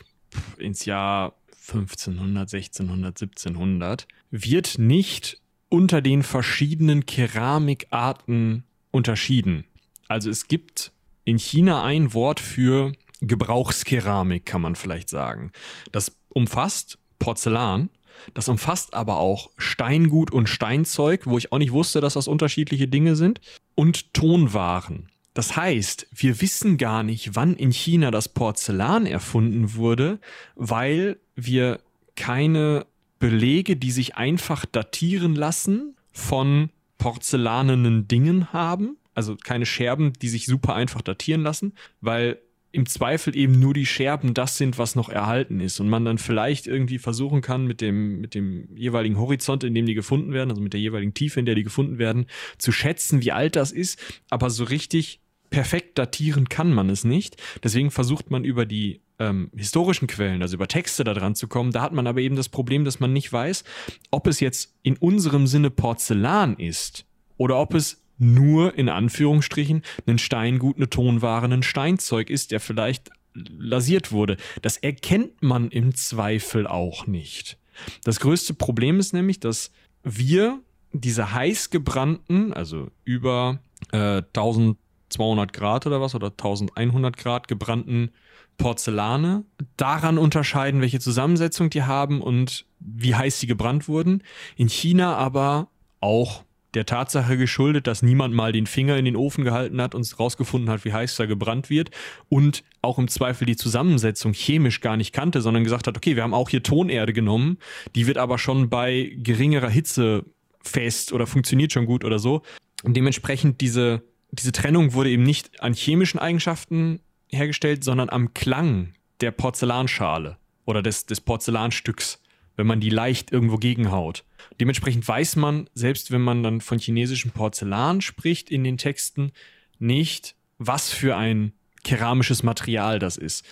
ins 0.58 0.86
Jahr 0.86 1.36
1500, 1.68 2.54
1600, 2.54 3.22
1700, 3.22 4.08
wird 4.32 4.78
nicht 4.78 5.42
unter 5.70 6.02
den 6.02 6.24
verschiedenen 6.24 7.06
Keramikarten 7.06 8.64
unterschieden. 8.96 9.66
Also 10.08 10.30
es 10.30 10.48
gibt 10.48 10.92
in 11.26 11.38
China 11.38 11.84
ein 11.84 12.14
Wort 12.14 12.40
für 12.40 12.94
Gebrauchskeramik, 13.22 14.46
kann 14.46 14.62
man 14.62 14.76
vielleicht 14.76 15.10
sagen. 15.10 15.52
Das 15.92 16.18
umfasst 16.30 16.98
Porzellan, 17.20 17.90
das 18.34 18.48
umfasst 18.48 18.94
aber 18.94 19.18
auch 19.18 19.50
Steingut 19.58 20.32
und 20.32 20.48
Steinzeug, 20.48 21.26
wo 21.26 21.38
ich 21.38 21.52
auch 21.52 21.58
nicht 21.58 21.72
wusste, 21.72 22.02
dass 22.02 22.14
das 22.14 22.28
unterschiedliche 22.28 22.88
Dinge 22.88 23.16
sind, 23.16 23.42
und 23.76 24.14
Tonwaren. 24.14 25.10
Das 25.34 25.58
heißt, 25.58 26.08
wir 26.16 26.40
wissen 26.40 26.78
gar 26.78 27.04
nicht, 27.04 27.36
wann 27.36 27.56
in 27.56 27.72
China 27.72 28.10
das 28.10 28.30
Porzellan 28.30 29.06
erfunden 29.06 29.76
wurde, 29.76 30.20
weil 30.56 31.20
wir 31.36 31.82
keine 32.16 32.86
Belege, 33.20 33.76
die 33.76 33.92
sich 33.92 34.16
einfach 34.16 34.66
datieren 34.66 35.36
lassen, 35.36 35.96
von 36.14 36.70
porzellanenen 36.98 38.08
Dingen 38.08 38.54
haben. 38.54 38.98
Also 39.14 39.38
keine 39.42 39.66
Scherben, 39.66 40.14
die 40.14 40.30
sich 40.30 40.46
super 40.46 40.76
einfach 40.76 41.02
datieren 41.02 41.42
lassen, 41.42 41.74
weil 42.02 42.40
im 42.76 42.86
Zweifel 42.86 43.38
eben 43.38 43.58
nur 43.58 43.74
die 43.74 43.86
Scherben 43.86 44.34
das 44.34 44.58
sind, 44.58 44.78
was 44.78 44.96
noch 44.96 45.08
erhalten 45.08 45.62
ist. 45.62 45.80
Und 45.80 45.88
man 45.88 46.04
dann 46.04 46.18
vielleicht 46.18 46.68
irgendwie 46.68 46.98
versuchen 46.98 47.40
kann, 47.40 47.66
mit 47.66 47.80
dem, 47.80 48.20
mit 48.20 48.36
dem 48.36 48.68
jeweiligen 48.76 49.18
Horizont, 49.18 49.64
in 49.64 49.74
dem 49.74 49.86
die 49.86 49.94
gefunden 49.94 50.34
werden, 50.34 50.50
also 50.50 50.62
mit 50.62 50.74
der 50.74 50.82
jeweiligen 50.82 51.14
Tiefe, 51.14 51.40
in 51.40 51.46
der 51.46 51.56
die 51.56 51.64
gefunden 51.64 52.00
werden, 52.00 52.26
zu 52.58 52.74
schätzen, 52.74 53.22
wie 53.22 53.32
alt 53.32 53.56
das 53.56 53.72
ist. 53.72 53.98
Aber 54.30 54.50
so 54.50 54.66
richtig 54.66 55.22
perfekt 55.50 55.98
datieren 55.98 56.50
kann 56.50 56.74
man 56.74 56.90
es 56.90 57.06
nicht. 57.06 57.42
Deswegen 57.64 57.92
versucht 57.92 58.30
man 58.30 58.44
über 58.44 58.66
die 58.66 59.00
ähm, 59.20 59.50
historischen 59.56 60.08
Quellen, 60.08 60.42
also 60.42 60.56
über 60.56 60.68
Texte 60.68 61.04
da 61.04 61.14
dran 61.14 61.36
zu 61.36 61.48
kommen. 61.48 61.72
Da 61.72 61.82
hat 61.82 61.94
man 61.94 62.08
aber 62.08 62.22
eben 62.22 62.36
das 62.36 62.50
Problem, 62.50 62.86
dass 62.86 63.00
man 63.00 63.14
nicht 63.14 63.32
weiß, 63.32 63.64
ob 64.12 64.28
es 64.28 64.40
jetzt 64.40 64.76
in 64.84 64.98
unserem 64.98 65.48
Sinne 65.48 65.70
Porzellan 65.70 66.58
ist 66.58 67.06
oder 67.38 67.58
ob 67.58 67.74
es 67.74 68.04
nur 68.18 68.78
in 68.78 68.90
Anführungsstrichen 68.90 69.82
ein 70.08 70.18
Steingut, 70.18 70.78
eine 70.78 70.90
Tonware, 70.90 71.46
ein 71.46 71.64
Steinzeug 71.64 72.30
ist, 72.30 72.52
der 72.52 72.60
vielleicht 72.60 73.10
lasiert 73.34 74.12
wurde. 74.12 74.38
Das 74.62 74.78
erkennt 74.78 75.42
man 75.42 75.70
im 75.70 75.96
Zweifel 75.96 76.68
auch 76.68 77.08
nicht. 77.08 77.58
Das 78.04 78.22
größte 78.22 78.54
Problem 78.54 79.00
ist 79.00 79.14
nämlich, 79.14 79.42
dass 79.42 79.72
wir 80.04 80.62
diese 80.94 81.34
heiß 81.34 81.72
gebrannten, 81.72 82.54
also 82.54 82.90
über 83.04 83.60
äh, 83.92 84.22
1200 84.34 85.52
Grad 85.52 85.86
oder 85.86 86.00
was 86.00 86.16
oder 86.16 86.28
1100 86.28 87.18
Grad 87.18 87.48
gebrannten 87.50 88.12
Porzellane 88.58 89.44
daran 89.78 90.18
unterscheiden, 90.18 90.82
welche 90.82 91.00
Zusammensetzung 91.00 91.70
die 91.70 91.84
haben 91.84 92.22
und 92.22 92.66
wie 92.80 93.16
heiß 93.16 93.40
sie 93.40 93.48
gebrannt 93.48 93.88
wurden. 93.88 94.24
In 94.56 94.70
China 94.70 95.16
aber 95.16 95.70
auch 96.00 96.44
der 96.76 96.86
Tatsache 96.86 97.38
geschuldet, 97.38 97.88
dass 97.88 98.04
niemand 98.04 98.34
mal 98.34 98.52
den 98.52 98.68
Finger 98.68 98.98
in 98.98 99.06
den 99.06 99.16
Ofen 99.16 99.44
gehalten 99.44 99.82
hat 99.82 99.96
und 99.96 100.20
rausgefunden 100.20 100.70
hat, 100.70 100.86
wie 100.86 100.94
heiß 100.94 101.16
da 101.16 101.26
gebrannt 101.26 101.70
wird 101.70 101.90
und 102.30 102.64
auch 102.82 103.00
im 103.00 103.08
Zweifel 103.08 103.46
die 103.46 103.56
Zusammensetzung 103.56 104.34
chemisch 104.34 104.82
gar 104.82 104.98
nicht 104.98 105.14
kannte, 105.14 105.42
sondern 105.42 105.64
gesagt 105.64 105.88
hat, 105.88 105.98
okay, 105.98 106.16
wir 106.16 106.24
haben 106.24 106.34
auch 106.34 106.50
hier 106.50 106.64
Tonerde 106.64 107.14
genommen, 107.14 107.58
die 107.96 108.08
wird 108.08 108.18
aber 108.18 108.38
schon 108.38 108.70
bei 108.70 109.16
geringerer 109.16 109.70
Hitze 109.70 110.26
fest 110.62 111.14
oder 111.14 111.28
funktioniert 111.28 111.72
schon 111.72 111.86
gut 111.86 112.04
oder 112.04 112.20
so. 112.20 112.42
Und 112.84 112.96
dementsprechend 112.98 113.62
diese, 113.62 114.04
diese 114.32 114.52
Trennung 114.52 114.94
wurde 114.94 115.10
eben 115.10 115.24
nicht 115.24 115.62
an 115.62 115.74
chemischen 115.74 116.20
Eigenschaften 116.20 117.00
hergestellt, 117.30 117.84
sondern 117.84 118.10
am 118.10 118.34
Klang 118.34 118.94
der 119.22 119.32
Porzellanschale 119.32 120.38
oder 120.66 120.82
des, 120.82 121.06
des 121.06 121.22
Porzellanstücks, 121.22 122.22
wenn 122.56 122.68
man 122.68 122.80
die 122.80 122.90
leicht 122.90 123.32
irgendwo 123.32 123.58
gegenhaut. 123.58 124.26
Dementsprechend 124.60 125.08
weiß 125.08 125.36
man, 125.38 125.70
selbst 125.74 126.12
wenn 126.12 126.22
man 126.22 126.44
dann 126.44 126.62
von 126.62 126.80
chinesischem 126.80 127.32
Porzellan 127.32 128.02
spricht 128.02 128.50
in 128.50 128.64
den 128.64 128.78
Texten, 128.78 129.32
nicht, 129.80 130.36
was 130.58 130.92
für 130.92 131.18
ein 131.18 131.54
keramisches 131.84 132.44
Material 132.44 133.00
das 133.00 133.18
ist. 133.18 133.46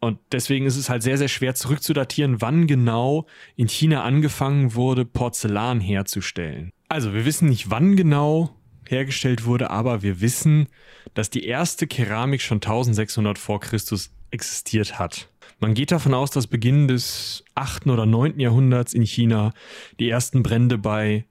Und 0.00 0.18
deswegen 0.32 0.66
ist 0.66 0.76
es 0.76 0.90
halt 0.90 1.02
sehr, 1.02 1.16
sehr 1.16 1.28
schwer 1.28 1.54
zurückzudatieren, 1.54 2.40
wann 2.40 2.66
genau 2.66 3.26
in 3.54 3.68
China 3.68 4.02
angefangen 4.02 4.74
wurde, 4.74 5.04
Porzellan 5.04 5.80
herzustellen. 5.80 6.72
Also 6.88 7.14
wir 7.14 7.24
wissen 7.24 7.48
nicht, 7.48 7.70
wann 7.70 7.94
genau 7.94 8.50
hergestellt 8.92 9.44
wurde, 9.44 9.70
aber 9.70 10.02
wir 10.02 10.20
wissen, 10.20 10.68
dass 11.14 11.30
die 11.30 11.44
erste 11.44 11.86
Keramik 11.86 12.40
schon 12.40 12.58
1600 12.58 13.38
vor 13.38 13.60
Christus 13.60 14.10
existiert 14.30 14.98
hat. 14.98 15.28
Man 15.58 15.74
geht 15.74 15.92
davon 15.92 16.14
aus, 16.14 16.30
dass 16.30 16.46
Beginn 16.46 16.88
des 16.88 17.44
8. 17.54 17.86
oder 17.86 18.06
9. 18.06 18.38
Jahrhunderts 18.40 18.94
in 18.94 19.02
China 19.02 19.52
die 20.00 20.08
ersten 20.08 20.42
Brände 20.42 20.78
bei 20.78 21.24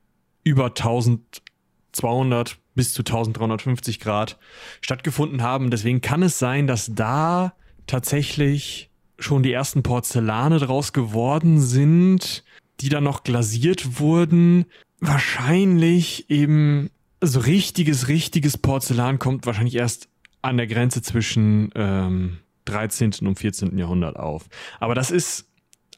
über 0.43 0.67
1200 0.67 2.57
bis 2.73 2.93
zu 2.93 3.01
1350 3.01 3.99
Grad 3.99 4.37
stattgefunden 4.79 5.41
haben. 5.41 5.69
Deswegen 5.69 6.01
kann 6.01 6.23
es 6.23 6.39
sein, 6.39 6.67
dass 6.67 6.91
da 6.93 7.53
tatsächlich 7.87 8.89
schon 9.19 9.43
die 9.43 9.51
ersten 9.51 9.83
Porzellane 9.83 10.59
draus 10.59 10.93
geworden 10.93 11.59
sind, 11.59 12.43
die 12.79 12.89
dann 12.89 13.03
noch 13.03 13.23
glasiert 13.23 13.99
wurden. 13.99 14.65
Wahrscheinlich 14.99 16.29
eben 16.29 16.89
so 17.21 17.39
richtiges, 17.39 18.07
richtiges 18.07 18.57
Porzellan 18.57 19.19
kommt 19.19 19.45
wahrscheinlich 19.45 19.75
erst 19.75 20.09
an 20.41 20.57
der 20.57 20.67
Grenze 20.67 21.01
zwischen 21.01 21.69
ähm, 21.75 22.39
13. 22.65 23.13
und 23.21 23.37
14. 23.37 23.77
Jahrhundert 23.77 24.17
auf. 24.17 24.47
Aber 24.79 24.95
das 24.95 25.11
ist 25.11 25.47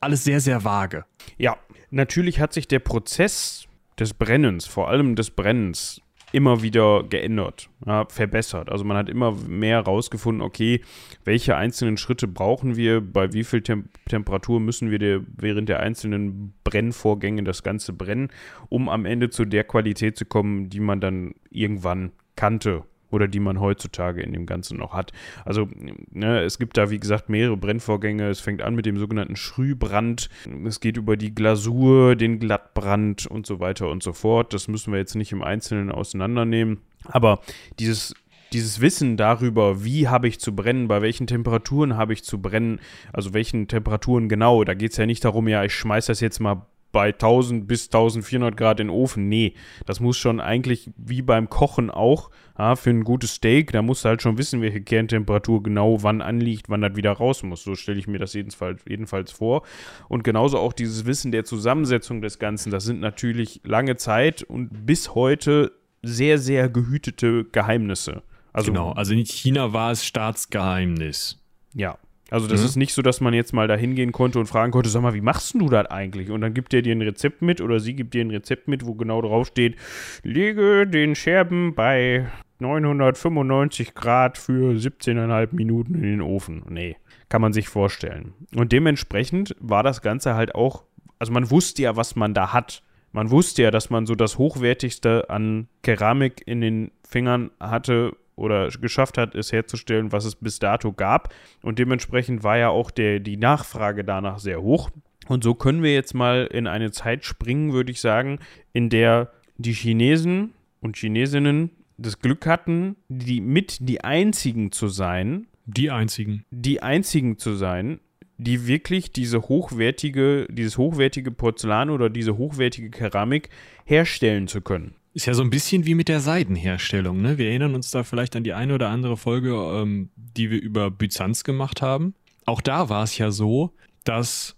alles 0.02 0.24
sehr, 0.24 0.42
sehr 0.42 0.64
vage. 0.66 1.06
Ja, 1.38 1.58
natürlich 1.90 2.40
hat 2.40 2.54
sich 2.54 2.68
der 2.68 2.80
Prozess 2.80 3.66
des 3.98 4.14
Brennens, 4.14 4.66
vor 4.66 4.90
allem 4.90 5.16
des 5.16 5.32
Brennens, 5.32 6.02
immer 6.34 6.64
wieder 6.64 7.04
geändert, 7.04 7.70
ja, 7.86 8.06
verbessert. 8.10 8.70
Also 8.70 8.84
man 8.84 8.98
hat 8.98 9.08
immer 9.08 9.32
mehr 9.48 9.78
herausgefunden, 9.78 10.42
okay, 10.42 10.82
welche 11.24 11.56
einzelnen 11.56 11.96
Schritte 11.96 12.28
brauchen 12.28 12.76
wir, 12.76 13.02
bei 13.02 13.32
wie 13.34 13.44
viel 13.44 13.62
Tem 13.62 13.86
Temperatur 14.10 14.60
müssen 14.60 14.92
wir 14.92 15.00
der, 15.00 15.22
während 15.38 15.70
der 15.70 15.80
einzelnen 15.80 16.54
Brennvorgänge 16.64 17.44
das 17.44 17.64
Ganze 17.64 17.94
brennen, 17.94 18.30
um 18.70 18.90
am 18.90 19.06
Ende 19.06 19.30
zu 19.30 19.46
der 19.46 19.64
Qualität 19.64 20.18
zu 20.18 20.26
kommen, 20.26 20.70
die 20.70 20.80
man 20.80 21.00
dann 21.00 21.36
irgendwann 21.52 22.12
kannte 22.36 22.84
oder 23.14 23.28
die 23.28 23.40
man 23.40 23.60
heutzutage 23.60 24.22
in 24.22 24.34
dem 24.34 24.46
Ganzen 24.46 24.78
noch 24.78 24.94
hat. 24.94 25.12
Also 25.46 25.68
ne, 26.12 26.42
es 26.42 26.58
gibt 26.58 26.78
da, 26.78 26.90
wie 26.90 27.00
gesagt, 27.00 27.30
mehrere 27.30 27.58
Brennvorgänge. 27.58 28.28
Es 28.30 28.40
fängt 28.40 28.62
an 28.62 28.76
mit 28.76 28.86
dem 28.86 28.98
sogenannten 28.98 29.36
Schrühbrand. 29.36 30.30
Es 30.66 30.80
geht 30.80 30.98
über 30.98 31.16
die 31.16 31.34
Glasur, 31.34 32.16
den 32.16 32.40
Glattbrand 32.40 33.28
und 33.28 33.46
so 33.46 33.60
weiter 33.60 33.90
und 33.90 34.04
so 34.04 34.14
fort. 34.14 34.54
Das 34.54 34.68
müssen 34.68 34.92
wir 34.92 35.00
jetzt 35.00 35.16
nicht 35.16 35.32
im 35.32 35.44
Einzelnen 35.44 35.92
auseinandernehmen. 35.92 36.82
Aber 37.06 37.40
dieses 37.80 38.14
dieses 38.54 38.82
Wissen 38.82 39.18
darüber, 39.18 39.84
wie 39.84 40.08
habe 40.08 40.28
ich 40.28 40.40
zu 40.40 40.56
brennen, 40.56 40.88
bei 40.88 41.02
welchen 41.02 41.26
Temperaturen 41.26 41.98
habe 41.98 42.14
ich 42.14 42.24
zu 42.24 42.40
brennen, 42.40 42.80
also 43.12 43.34
welchen 43.34 43.68
Temperaturen 43.68 44.30
genau, 44.30 44.64
da 44.64 44.76
geht 44.76 44.92
es 44.92 44.98
ja 44.98 45.08
nicht 45.08 45.26
darum, 45.26 45.48
ja, 45.48 45.64
ich 45.64 45.74
schmeiße 45.74 46.12
das 46.12 46.20
jetzt 46.20 46.40
mal 46.40 46.68
bei 46.94 47.08
1000 47.08 47.68
bis 47.68 47.88
1400 47.88 48.56
Grad 48.56 48.80
in 48.80 48.88
den 48.88 48.96
Ofen. 48.96 49.28
Nee, 49.28 49.56
das 49.86 50.00
muss 50.00 50.16
schon 50.16 50.40
eigentlich 50.40 50.92
wie 50.96 51.22
beim 51.22 51.50
Kochen 51.50 51.90
auch, 51.90 52.30
ja, 52.58 52.76
für 52.76 52.92
ein 52.92 53.04
gutes 53.04 53.34
Steak, 53.36 53.72
da 53.72 53.82
musst 53.82 54.06
du 54.06 54.10
halt 54.10 54.22
schon 54.22 54.38
wissen, 54.38 54.62
welche 54.62 54.80
Kerntemperatur 54.80 55.64
genau 55.64 56.04
wann 56.04 56.22
anliegt, 56.22 56.70
wann 56.70 56.82
das 56.82 56.96
wieder 56.96 57.12
raus 57.12 57.44
muss. 57.44 57.64
So 57.64 57.76
stelle 57.76 58.00
ich 58.00 58.08
mir 58.08 58.20
das 58.20 58.34
jedenfalls, 58.34 58.82
jedenfalls 58.88 59.32
vor. 59.32 59.64
Und 60.08 60.24
genauso 60.24 60.60
auch 60.60 60.72
dieses 60.72 61.06
Wissen 61.06 61.32
der 61.32 61.44
Zusammensetzung 61.44 62.22
des 62.22 62.38
Ganzen, 62.40 62.72
das 62.72 62.86
sind 62.86 63.02
natürlich 63.02 63.60
lange 63.64 63.98
Zeit 63.98 64.44
und 64.44 64.86
bis 64.86 65.16
heute 65.16 65.72
sehr, 66.04 66.38
sehr 66.38 66.70
gehütete 66.70 67.46
Geheimnisse. 67.46 68.22
Also, 68.54 68.72
genau, 68.72 68.92
also 68.92 69.14
in 69.14 69.26
China 69.26 69.74
war 69.74 69.92
es 69.92 70.06
Staatsgeheimnis. 70.06 71.40
Ja, 71.74 71.98
also 72.34 72.48
das 72.48 72.62
mhm. 72.62 72.66
ist 72.66 72.76
nicht 72.78 72.96
so, 72.96 73.04
dass 73.04 73.22
man 73.22 73.36
jetzt 73.36 73.54
mal 73.54 73.68
da 73.68 73.76
hingehen 73.76 74.12
konnte 74.12 74.40
und 74.40 74.48
fragen 74.48 74.72
konnte, 74.72 74.90
sag 74.90 75.04
mal, 75.04 75.14
wie 75.14 75.22
machst 75.22 75.54
du 75.54 75.70
das 75.70 75.86
eigentlich? 75.86 76.32
Und 76.32 76.42
dann 76.42 76.56
gibt 76.56 76.74
er 76.74 76.82
dir 76.82 76.96
ein 76.96 77.02
Rezept 77.04 77.44
mit 77.44 77.62
oder 77.62 77.80
sie 77.80 77.94
gibt 77.94 78.16
dir 78.16 78.26
ein 78.26 78.32
Rezept 78.32 78.68
mit, 78.68 78.88
wo 78.88 78.96
genau 78.96 79.22
drauf 79.22 79.46
steht, 79.46 79.76
lege 80.24 80.88
den 80.88 81.14
Scherben 81.14 81.76
bei 81.76 82.26
995 82.58 83.94
Grad 83.94 84.40
für 84.40 84.74
17,5 84.74 85.50
Minuten 85.52 85.94
in 85.94 86.02
den 86.02 86.22
Ofen. 86.22 86.64
Nee, 86.70 86.96
kann 87.30 87.40
man 87.40 87.54
sich 87.54 87.70
vorstellen. 87.70 88.34
Und 88.56 88.72
dementsprechend 88.72 89.56
war 89.60 89.84
das 89.84 90.02
Ganze 90.02 90.34
halt 90.34 90.56
auch, 90.56 90.86
also 91.20 91.32
man 91.32 91.52
wusste 91.52 91.84
ja, 91.84 91.96
was 91.98 92.16
man 92.16 92.34
da 92.34 92.52
hat. 92.52 92.82
Man 93.12 93.30
wusste 93.30 93.62
ja, 93.62 93.70
dass 93.70 93.92
man 93.92 94.08
so 94.08 94.16
das 94.16 94.40
Hochwertigste 94.40 95.30
an 95.30 95.68
Keramik 95.84 96.42
in 96.48 96.62
den 96.62 96.90
Fingern 97.08 97.52
hatte, 97.60 98.14
oder 98.36 98.70
geschafft 98.70 99.18
hat, 99.18 99.36
es 99.36 99.52
herzustellen, 99.52 100.12
was 100.12 100.26
es 100.26 100.36
bis 100.36 100.60
dato 100.60 100.92
gab. 100.92 101.34
Und 101.62 101.80
dementsprechend 101.80 102.44
war 102.44 102.58
ja 102.58 102.70
auch 102.70 102.92
der, 102.92 103.20
die 103.20 103.38
Nachfrage 103.38 104.04
danach 104.04 104.40
sehr 104.40 104.62
hoch. 104.62 104.90
Und 105.28 105.44
so 105.44 105.54
können 105.54 105.84
wir 105.84 105.94
jetzt 105.94 106.14
mal 106.14 106.48
in 106.52 106.68
eine 106.68 106.92
Zeit 106.92 107.26
springen, 107.26 107.74
würde 107.74 107.92
ich 107.92 108.02
sagen, 108.02 108.40
in 108.74 108.90
der 108.90 109.32
die 109.58 109.74
Chinesen 109.74 110.54
und 110.82 110.98
Chinesinnen 110.98 111.70
das 111.98 112.20
Glück 112.20 112.46
hatten, 112.46 112.96
die 113.08 113.40
mit 113.40 113.78
die 113.88 114.04
einzigen 114.04 114.72
zu 114.72 114.88
sein. 114.88 115.48
Die 115.66 115.92
einzigen. 115.92 116.44
Die 116.52 116.82
einzigen 116.82 117.38
zu 117.38 117.56
sein, 117.56 118.00
die 118.38 118.68
wirklich 118.68 119.12
diese 119.12 119.44
hochwertige, 119.44 120.48
dieses 120.50 120.78
hochwertige 120.78 121.32
Porzellan 121.32 121.90
oder 121.90 122.10
diese 122.10 122.38
hochwertige 122.38 122.90
Keramik 122.90 123.50
herstellen 123.86 124.48
zu 124.48 124.62
können. 124.62 124.96
Ist 125.14 125.28
ja 125.28 125.36
so 125.36 125.44
ein 125.44 125.52
bisschen 125.52 125.86
wie 125.86 125.94
mit 125.94 126.08
der 126.08 126.20
Seidenherstellung, 126.20 127.22
ne? 127.22 127.38
Wir 127.38 127.50
erinnern 127.50 127.76
uns 127.76 127.92
da 127.92 128.04
vielleicht 128.04 128.36
an 128.36 128.44
die 128.44 128.54
eine 128.54 128.74
oder 128.74 128.90
andere 128.90 129.16
Folge, 129.16 129.54
ähm, 129.54 130.10
die 130.16 130.50
wir 130.50 130.60
über 130.60 130.90
Byzanz 130.90 131.44
gemacht 131.44 131.84
haben. 131.84 132.16
Auch 132.46 132.62
da 132.62 132.90
war 132.90 133.04
es 133.04 133.18
ja 133.18 133.30
so, 133.30 133.74
dass 134.04 134.56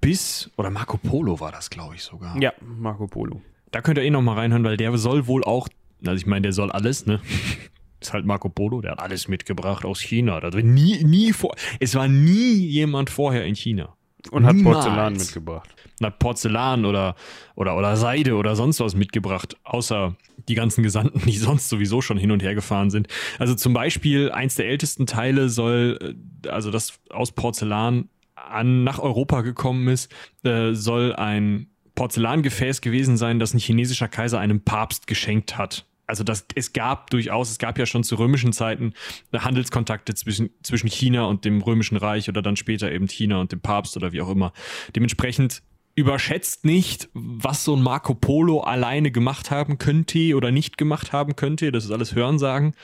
bis, 0.00 0.50
oder 0.56 0.70
Marco 0.70 0.96
Polo 0.96 1.40
war 1.40 1.50
das, 1.50 1.70
glaube 1.70 1.96
ich, 1.96 2.02
sogar. 2.02 2.40
Ja, 2.40 2.52
Marco 2.60 3.06
Polo. 3.08 3.42
Da 3.72 3.82
könnt 3.82 3.98
ihr 3.98 4.04
eh 4.04 4.10
noch 4.10 4.22
mal 4.22 4.34
reinhören, 4.34 4.64
weil 4.64 4.76
der 4.76 4.96
soll 4.96 5.26
wohl 5.26 5.42
auch, 5.44 5.68
also 6.04 6.16
ich 6.16 6.26
meine, 6.26 6.42
der 6.42 6.52
soll 6.52 6.70
alles, 6.70 7.06
ne? 7.06 7.20
Ist 8.00 8.12
halt 8.12 8.26
Marco 8.26 8.48
Polo, 8.48 8.82
der 8.82 8.92
hat 8.92 9.00
alles 9.00 9.26
mitgebracht 9.26 9.84
aus 9.84 10.00
China. 10.00 10.38
Da 10.38 10.50
nie, 10.50 11.02
nie 11.02 11.32
vor, 11.32 11.56
es 11.80 11.94
war 11.94 12.06
nie 12.06 12.54
jemand 12.66 13.10
vorher 13.10 13.44
in 13.44 13.56
China. 13.56 13.96
Und 14.30 14.46
hat 14.46 14.54
Niemals. 14.54 14.84
Porzellan 14.84 15.12
mitgebracht. 15.14 15.74
Und 16.00 16.06
hat 16.06 16.18
Porzellan 16.18 16.84
oder, 16.84 17.14
oder, 17.54 17.76
oder 17.76 17.96
Seide 17.96 18.34
oder 18.34 18.56
sonst 18.56 18.80
was 18.80 18.94
mitgebracht, 18.94 19.56
außer 19.64 20.16
die 20.48 20.54
ganzen 20.54 20.82
Gesandten, 20.82 21.20
die 21.20 21.36
sonst 21.38 21.68
sowieso 21.68 22.00
schon 22.00 22.18
hin 22.18 22.30
und 22.30 22.42
her 22.42 22.54
gefahren 22.54 22.90
sind. 22.90 23.08
Also 23.38 23.54
zum 23.54 23.72
Beispiel, 23.72 24.30
eins 24.30 24.54
der 24.56 24.68
ältesten 24.68 25.06
Teile 25.06 25.48
soll, 25.48 26.16
äh, 26.44 26.48
also 26.48 26.70
das 26.70 27.00
aus 27.10 27.32
Porzellan 27.32 28.08
an, 28.34 28.84
nach 28.84 28.98
Europa 28.98 29.40
gekommen 29.40 29.88
ist, 29.88 30.12
äh, 30.44 30.72
soll 30.72 31.14
ein 31.14 31.68
Porzellangefäß 31.94 32.82
gewesen 32.82 33.16
sein, 33.16 33.38
das 33.38 33.54
ein 33.54 33.58
chinesischer 33.58 34.08
Kaiser 34.08 34.38
einem 34.38 34.60
Papst 34.60 35.06
geschenkt 35.06 35.56
hat. 35.56 35.85
Also 36.06 36.22
das, 36.24 36.46
es 36.54 36.72
gab 36.72 37.10
durchaus, 37.10 37.50
es 37.50 37.58
gab 37.58 37.78
ja 37.78 37.86
schon 37.86 38.04
zu 38.04 38.16
römischen 38.16 38.52
Zeiten 38.52 38.94
Handelskontakte 39.32 40.14
zwischen, 40.14 40.50
zwischen 40.62 40.88
China 40.88 41.24
und 41.24 41.44
dem 41.44 41.60
römischen 41.62 41.96
Reich 41.96 42.28
oder 42.28 42.42
dann 42.42 42.56
später 42.56 42.90
eben 42.92 43.08
China 43.08 43.40
und 43.40 43.52
dem 43.52 43.60
Papst 43.60 43.96
oder 43.96 44.12
wie 44.12 44.20
auch 44.20 44.30
immer. 44.30 44.52
Dementsprechend 44.94 45.62
überschätzt 45.96 46.64
nicht, 46.64 47.08
was 47.14 47.64
so 47.64 47.74
ein 47.74 47.82
Marco 47.82 48.14
Polo 48.14 48.60
alleine 48.60 49.10
gemacht 49.10 49.50
haben 49.50 49.78
könnte 49.78 50.36
oder 50.36 50.52
nicht 50.52 50.78
gemacht 50.78 51.12
haben 51.12 51.36
könnte. 51.36 51.72
Das 51.72 51.84
ist 51.84 51.90
alles 51.90 52.14
Hörensagen. 52.14 52.74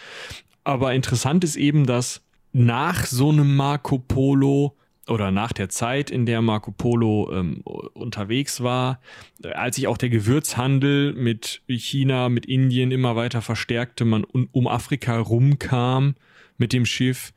Aber 0.65 0.95
interessant 0.95 1.45
ist 1.45 1.57
eben, 1.57 1.87
dass 1.87 2.23
nach 2.53 3.05
so 3.07 3.31
einem 3.31 3.55
Marco 3.55 3.99
Polo 3.99 4.77
oder 5.09 5.31
nach 5.31 5.53
der 5.53 5.69
Zeit, 5.69 6.11
in 6.11 6.27
der 6.27 6.43
Marco 6.43 6.71
Polo 6.71 7.31
ähm, 7.33 7.63
unterwegs 7.95 8.63
war, 8.63 9.01
als 9.43 9.77
sich 9.77 9.89
auch 9.89 9.99
der 9.99 10.11
Gewürzhandel 10.11 11.13
mit 11.13 11.63
China, 11.67 12.29
mit 12.29 12.47
Indien 12.47 12.93
immer 12.93 13.17
weiter 13.17 13.43
verstärkte, 13.43 14.05
man 14.05 14.25
um, 14.25 14.49
um 14.53 14.69
Afrika 14.69 15.19
rumkam 15.19 16.15
mit 16.57 16.73
dem 16.73 16.87
Schiff, 16.87 17.33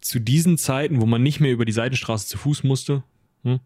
zu 0.00 0.20
diesen 0.20 0.56
Zeiten, 0.56 1.00
wo 1.00 1.06
man 1.06 1.22
nicht 1.22 1.40
mehr 1.40 1.52
über 1.52 1.64
die 1.64 1.72
Seitenstraße 1.72 2.26
zu 2.26 2.38
Fuß 2.38 2.62
musste, 2.62 3.02
hm, 3.42 3.60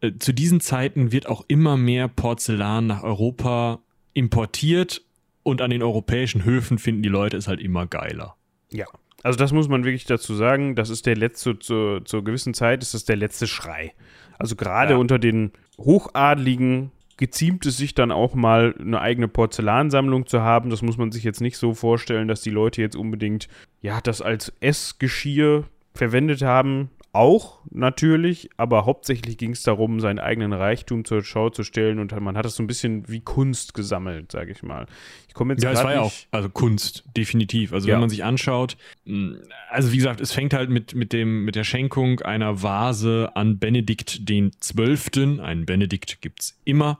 äh, 0.00 0.12
zu 0.18 0.32
diesen 0.32 0.60
Zeiten 0.60 1.12
wird 1.12 1.26
auch 1.26 1.44
immer 1.48 1.76
mehr 1.76 2.08
Porzellan 2.08 2.86
nach 2.86 3.02
Europa 3.02 3.80
importiert 4.14 5.02
und 5.42 5.62
an 5.62 5.70
den 5.70 5.82
europäischen 5.82 6.44
Höfen 6.44 6.78
finden 6.78 7.02
die 7.02 7.08
Leute 7.08 7.36
es 7.36 7.48
halt 7.48 7.60
immer 7.60 7.86
geiler. 7.86 8.36
Ja, 8.70 8.86
also 9.24 9.38
das 9.38 9.52
muss 9.52 9.68
man 9.68 9.84
wirklich 9.84 10.04
dazu 10.04 10.34
sagen, 10.34 10.76
das 10.76 10.90
ist 10.90 11.06
der 11.06 11.16
letzte, 11.16 11.58
zu, 11.58 12.00
zur 12.00 12.22
gewissen 12.22 12.52
Zeit 12.52 12.82
ist 12.82 12.92
das 12.92 13.06
der 13.06 13.16
letzte 13.16 13.46
Schrei. 13.46 13.94
Also 14.38 14.54
gerade 14.54 14.92
ja. 14.92 14.98
unter 14.98 15.18
den 15.18 15.52
Hochadligen 15.78 16.92
geziemt 17.16 17.64
es 17.64 17.78
sich 17.78 17.94
dann 17.94 18.12
auch 18.12 18.34
mal 18.34 18.74
eine 18.78 19.00
eigene 19.00 19.26
Porzellansammlung 19.26 20.26
zu 20.26 20.42
haben. 20.42 20.68
Das 20.68 20.82
muss 20.82 20.98
man 20.98 21.10
sich 21.10 21.24
jetzt 21.24 21.40
nicht 21.40 21.56
so 21.56 21.72
vorstellen, 21.72 22.28
dass 22.28 22.42
die 22.42 22.50
Leute 22.50 22.82
jetzt 22.82 22.96
unbedingt 22.96 23.48
ja 23.80 24.02
das 24.02 24.20
als 24.20 24.52
Essgeschirr 24.60 25.64
verwendet 25.94 26.42
haben 26.42 26.90
auch 27.14 27.60
natürlich, 27.70 28.50
aber 28.56 28.86
hauptsächlich 28.86 29.38
ging 29.38 29.52
es 29.52 29.62
darum, 29.62 30.00
seinen 30.00 30.18
eigenen 30.18 30.52
Reichtum 30.52 31.04
zur 31.04 31.22
Schau 31.22 31.48
zu 31.48 31.62
stellen 31.62 31.98
und 31.98 32.18
man 32.20 32.36
hat 32.36 32.44
das 32.44 32.56
so 32.56 32.62
ein 32.62 32.66
bisschen 32.66 33.08
wie 33.08 33.20
Kunst 33.20 33.74
gesammelt, 33.74 34.32
sage 34.32 34.52
ich 34.52 34.62
mal. 34.62 34.86
Ich 35.28 35.34
komme 35.34 35.54
jetzt 35.54 35.62
Ja, 35.62 35.72
es 35.72 35.84
war 35.84 35.94
ja 35.94 36.00
auch, 36.00 36.12
also 36.32 36.48
Kunst, 36.48 37.04
definitiv. 37.16 37.72
Also 37.72 37.88
ja. 37.88 37.94
wenn 37.94 38.00
man 38.00 38.10
sich 38.10 38.24
anschaut, 38.24 38.76
hm, 39.06 39.38
also 39.70 39.92
wie 39.92 39.96
gesagt, 39.96 40.20
es 40.20 40.32
fängt 40.32 40.54
halt 40.54 40.70
mit, 40.70 40.94
mit, 40.94 41.12
dem, 41.12 41.44
mit 41.44 41.54
der 41.54 41.64
Schenkung 41.64 42.20
einer 42.20 42.62
Vase 42.62 43.30
an 43.34 43.58
Benedikt 43.58 44.28
den 44.28 44.52
Zwölften. 44.60 45.40
Einen 45.40 45.66
Benedikt 45.66 46.20
gibt 46.20 46.40
es 46.40 46.60
immer. 46.64 46.98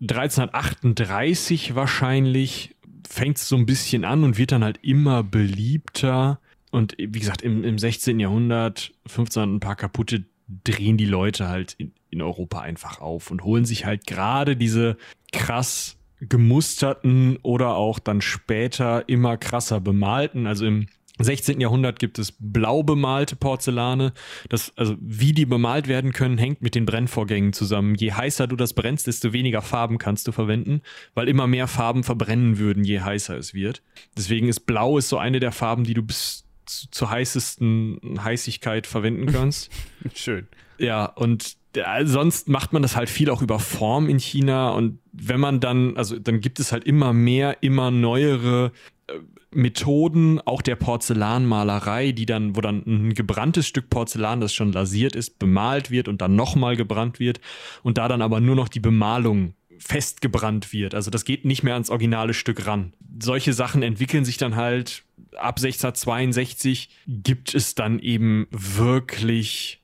1338 0.00 1.74
wahrscheinlich 1.74 2.76
fängt 3.08 3.38
es 3.38 3.48
so 3.48 3.56
ein 3.56 3.66
bisschen 3.66 4.04
an 4.04 4.22
und 4.22 4.38
wird 4.38 4.52
dann 4.52 4.62
halt 4.62 4.78
immer 4.82 5.24
beliebter 5.24 6.40
und 6.70 6.96
wie 6.98 7.18
gesagt, 7.18 7.42
im, 7.42 7.64
im 7.64 7.78
16. 7.78 8.20
Jahrhundert, 8.20 8.92
15 9.06 9.56
ein 9.56 9.60
paar 9.60 9.76
kaputte, 9.76 10.24
drehen 10.64 10.96
die 10.96 11.06
Leute 11.06 11.48
halt 11.48 11.74
in, 11.74 11.92
in 12.10 12.22
Europa 12.22 12.60
einfach 12.60 13.00
auf 13.00 13.30
und 13.30 13.44
holen 13.44 13.64
sich 13.64 13.84
halt 13.84 14.06
gerade 14.06 14.56
diese 14.56 14.96
krass 15.32 15.96
gemusterten 16.20 17.38
oder 17.42 17.76
auch 17.76 17.98
dann 17.98 18.20
später 18.20 19.08
immer 19.08 19.36
krasser 19.36 19.80
bemalten. 19.80 20.46
Also 20.46 20.66
im 20.66 20.86
16. 21.18 21.60
Jahrhundert 21.60 21.98
gibt 21.98 22.18
es 22.18 22.32
blau 22.38 22.82
bemalte 22.82 23.36
Porzellane. 23.36 24.12
Das, 24.48 24.72
also 24.76 24.96
wie 25.00 25.32
die 25.32 25.46
bemalt 25.46 25.88
werden 25.88 26.12
können, 26.12 26.38
hängt 26.38 26.62
mit 26.62 26.74
den 26.74 26.86
Brennvorgängen 26.86 27.52
zusammen. 27.52 27.94
Je 27.94 28.12
heißer 28.12 28.46
du 28.46 28.56
das 28.56 28.74
brennst, 28.74 29.06
desto 29.06 29.32
weniger 29.32 29.62
Farben 29.62 29.98
kannst 29.98 30.26
du 30.28 30.32
verwenden, 30.32 30.82
weil 31.14 31.28
immer 31.28 31.46
mehr 31.46 31.66
Farben 31.66 32.04
verbrennen 32.04 32.58
würden, 32.58 32.84
je 32.84 33.00
heißer 33.00 33.36
es 33.36 33.54
wird. 33.54 33.82
Deswegen 34.16 34.48
ist 34.48 34.60
blau 34.60 34.98
ist 34.98 35.08
so 35.08 35.18
eine 35.18 35.40
der 35.40 35.52
Farben, 35.52 35.84
die 35.84 35.94
du 35.94 36.02
bis 36.02 36.44
zur 36.90 37.10
heißesten 37.10 38.20
Heißigkeit 38.22 38.86
verwenden 38.86 39.26
kannst. 39.26 39.70
Schön. 40.14 40.46
Ja, 40.78 41.04
und 41.04 41.56
äh, 41.74 42.06
sonst 42.06 42.48
macht 42.48 42.72
man 42.72 42.82
das 42.82 42.96
halt 42.96 43.10
viel 43.10 43.30
auch 43.30 43.42
über 43.42 43.58
Form 43.58 44.08
in 44.08 44.18
China 44.18 44.70
und 44.70 44.98
wenn 45.12 45.40
man 45.40 45.60
dann, 45.60 45.96
also 45.96 46.18
dann 46.18 46.40
gibt 46.40 46.58
es 46.58 46.72
halt 46.72 46.84
immer 46.84 47.12
mehr, 47.12 47.62
immer 47.62 47.90
neuere 47.90 48.72
äh, 49.06 49.14
Methoden, 49.52 50.40
auch 50.40 50.62
der 50.62 50.76
Porzellanmalerei, 50.76 52.12
die 52.12 52.26
dann, 52.26 52.56
wo 52.56 52.60
dann 52.60 52.82
ein 52.86 53.14
gebranntes 53.14 53.66
Stück 53.66 53.90
Porzellan, 53.90 54.40
das 54.40 54.54
schon 54.54 54.72
lasiert 54.72 55.16
ist, 55.16 55.38
bemalt 55.38 55.90
wird 55.90 56.08
und 56.08 56.20
dann 56.20 56.36
nochmal 56.36 56.76
gebrannt 56.76 57.18
wird 57.18 57.40
und 57.82 57.98
da 57.98 58.08
dann 58.08 58.22
aber 58.22 58.40
nur 58.40 58.56
noch 58.56 58.68
die 58.68 58.80
Bemalung 58.80 59.54
festgebrannt 59.80 60.72
wird. 60.72 60.94
Also 60.94 61.10
das 61.10 61.24
geht 61.24 61.44
nicht 61.44 61.62
mehr 61.62 61.74
ans 61.74 61.90
originale 61.90 62.34
Stück 62.34 62.66
ran. 62.66 62.92
Solche 63.20 63.52
Sachen 63.52 63.82
entwickeln 63.82 64.24
sich 64.24 64.36
dann 64.36 64.54
halt 64.54 65.04
ab 65.36 65.58
1662 65.58 66.90
gibt 67.06 67.54
es 67.54 67.74
dann 67.74 67.98
eben 67.98 68.46
wirklich 68.50 69.80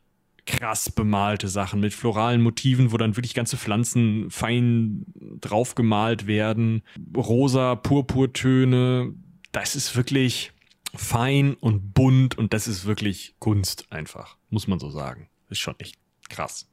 krass 0.47 0.91
bemalte 0.91 1.49
Sachen 1.49 1.81
mit 1.81 1.93
floralen 1.93 2.41
Motiven, 2.41 2.93
wo 2.93 2.97
dann 2.97 3.17
wirklich 3.17 3.35
ganze 3.35 3.57
Pflanzen 3.57 4.31
fein 4.31 5.07
drauf 5.41 5.75
gemalt 5.75 6.27
werden. 6.27 6.83
Rosa, 7.17 7.75
Purpurtöne. 7.75 9.13
Das 9.51 9.75
ist 9.75 9.97
wirklich 9.97 10.53
fein 10.95 11.55
und 11.55 11.95
bunt 11.95 12.39
und 12.39 12.53
das 12.53 12.69
ist 12.69 12.87
wirklich 12.87 13.35
Kunst 13.39 13.91
einfach, 13.91 14.37
muss 14.51 14.69
man 14.69 14.79
so 14.79 14.91
sagen. 14.91 15.29
Ist 15.49 15.59
schon 15.59 15.75
echt 15.79 15.97
krass. 16.29 16.69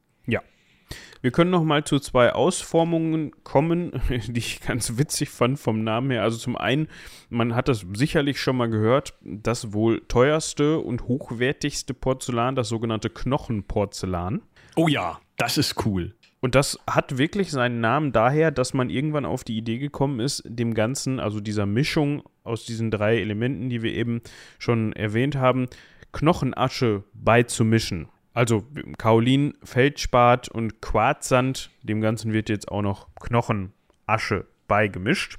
Wir 1.23 1.31
können 1.31 1.51
noch 1.51 1.63
mal 1.63 1.85
zu 1.85 1.99
zwei 1.99 2.33
Ausformungen 2.33 3.31
kommen, 3.45 3.93
die 4.27 4.39
ich 4.39 4.59
ganz 4.59 4.97
witzig 4.97 5.29
fand 5.29 5.57
vom 5.57 5.81
Namen 5.81 6.11
her. 6.11 6.21
Also 6.21 6.37
zum 6.37 6.57
einen, 6.57 6.89
man 7.29 7.55
hat 7.55 7.69
das 7.69 7.85
sicherlich 7.93 8.41
schon 8.41 8.57
mal 8.57 8.69
gehört, 8.69 9.13
das 9.21 9.71
wohl 9.71 10.01
teuerste 10.09 10.79
und 10.79 11.07
hochwertigste 11.07 11.93
Porzellan, 11.93 12.57
das 12.57 12.67
sogenannte 12.67 13.09
Knochenporzellan. 13.09 14.41
Oh 14.75 14.89
ja, 14.89 15.21
das 15.37 15.57
ist 15.57 15.85
cool. 15.85 16.13
Und 16.41 16.55
das 16.55 16.77
hat 16.87 17.17
wirklich 17.17 17.51
seinen 17.51 17.79
Namen 17.79 18.11
daher, 18.11 18.51
dass 18.51 18.73
man 18.73 18.89
irgendwann 18.89 19.23
auf 19.23 19.45
die 19.45 19.57
Idee 19.57 19.77
gekommen 19.77 20.19
ist, 20.19 20.43
dem 20.45 20.73
Ganzen, 20.73 21.21
also 21.21 21.39
dieser 21.39 21.65
Mischung 21.65 22.23
aus 22.43 22.65
diesen 22.65 22.91
drei 22.91 23.21
Elementen, 23.21 23.69
die 23.69 23.81
wir 23.81 23.93
eben 23.93 24.19
schon 24.59 24.91
erwähnt 24.91 25.37
haben, 25.37 25.67
Knochenasche 26.11 27.05
beizumischen. 27.13 28.09
Also 28.33 28.65
Kaolin, 28.97 29.55
Feldspat 29.63 30.49
und 30.49 30.81
Quarzsand, 30.81 31.69
dem 31.83 32.01
Ganzen 32.01 32.33
wird 32.33 32.49
jetzt 32.49 32.69
auch 32.69 32.81
noch 32.81 33.07
Knochenasche 33.15 34.47
beigemischt. 34.67 35.37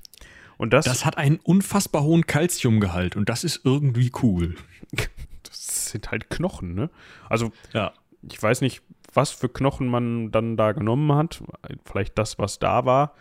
Und 0.57 0.72
das, 0.72 0.84
das 0.84 1.05
hat 1.05 1.18
einen 1.18 1.40
unfassbar 1.42 2.05
hohen 2.05 2.26
Kalziumgehalt 2.26 3.16
und 3.16 3.28
das 3.28 3.42
ist 3.42 3.62
irgendwie 3.64 4.12
cool. 4.22 4.55
das 5.42 5.90
sind 5.90 6.11
halt 6.12 6.30
Knochen, 6.30 6.74
ne? 6.74 6.90
Also, 7.28 7.51
ja. 7.72 7.92
ich 8.22 8.40
weiß 8.40 8.61
nicht, 8.61 8.82
was 9.12 9.30
für 9.30 9.49
Knochen 9.49 9.88
man 9.88 10.30
dann 10.30 10.57
da 10.57 10.72
genommen 10.72 11.12
hat. 11.12 11.42
Vielleicht 11.84 12.18
das, 12.18 12.38
was 12.38 12.59
da 12.59 12.84
war. 12.84 13.14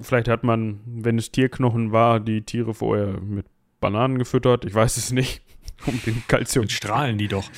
Vielleicht 0.00 0.28
hat 0.28 0.44
man, 0.44 0.80
wenn 0.84 1.18
es 1.18 1.30
Tierknochen 1.30 1.92
war, 1.92 2.20
die 2.20 2.42
Tiere 2.42 2.74
vorher 2.74 3.20
mit 3.20 3.46
Bananen 3.80 4.18
gefüttert. 4.18 4.64
Ich 4.64 4.74
weiß 4.74 4.96
es 4.96 5.12
nicht. 5.12 5.42
Um 5.86 6.00
den 6.04 6.24
Kalzium. 6.26 6.68
Strahlen 6.68 7.18
die 7.18 7.28
doch. 7.28 7.48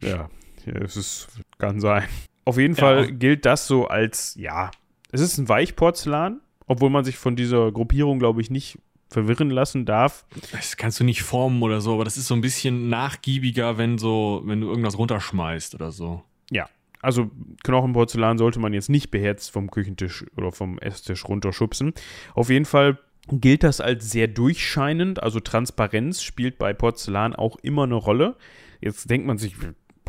Ja, 0.00 0.28
es 0.74 0.96
ist, 0.96 1.28
kann 1.58 1.80
sein. 1.80 2.04
Auf 2.44 2.58
jeden 2.58 2.74
ja. 2.74 2.80
Fall 2.80 3.12
gilt 3.12 3.46
das 3.46 3.66
so 3.66 3.86
als, 3.86 4.34
ja, 4.36 4.70
es 5.12 5.20
ist 5.20 5.38
ein 5.38 5.48
Weichporzellan, 5.48 6.40
obwohl 6.66 6.90
man 6.90 7.04
sich 7.04 7.16
von 7.16 7.36
dieser 7.36 7.70
Gruppierung, 7.72 8.18
glaube 8.18 8.40
ich, 8.40 8.50
nicht 8.50 8.78
verwirren 9.08 9.50
lassen 9.50 9.86
darf. 9.86 10.24
Das 10.52 10.76
kannst 10.76 11.00
du 11.00 11.04
nicht 11.04 11.22
formen 11.22 11.62
oder 11.62 11.80
so, 11.80 11.94
aber 11.94 12.04
das 12.04 12.16
ist 12.16 12.28
so 12.28 12.34
ein 12.34 12.40
bisschen 12.40 12.88
nachgiebiger, 12.88 13.76
wenn 13.76 13.98
so, 13.98 14.42
wenn 14.44 14.60
du 14.60 14.68
irgendwas 14.68 14.96
runterschmeißt 14.96 15.74
oder 15.74 15.90
so. 15.90 16.22
Ja, 16.50 16.68
also 17.02 17.30
Knochenporzellan 17.64 18.38
sollte 18.38 18.60
man 18.60 18.72
jetzt 18.72 18.88
nicht 18.88 19.10
beherzt 19.10 19.50
vom 19.50 19.70
Küchentisch 19.70 20.24
oder 20.36 20.52
vom 20.52 20.78
Esstisch 20.78 21.24
runterschubsen. 21.26 21.94
Auf 22.34 22.50
jeden 22.50 22.66
Fall 22.66 22.98
gilt 23.28 23.62
das 23.62 23.80
als 23.80 24.10
sehr 24.10 24.28
durchscheinend, 24.28 25.22
also 25.22 25.40
Transparenz 25.40 26.22
spielt 26.22 26.58
bei 26.58 26.72
Porzellan 26.72 27.34
auch 27.34 27.56
immer 27.62 27.84
eine 27.84 27.94
Rolle. 27.94 28.36
Jetzt 28.80 29.10
denkt 29.10 29.26
man 29.26 29.38
sich, 29.38 29.54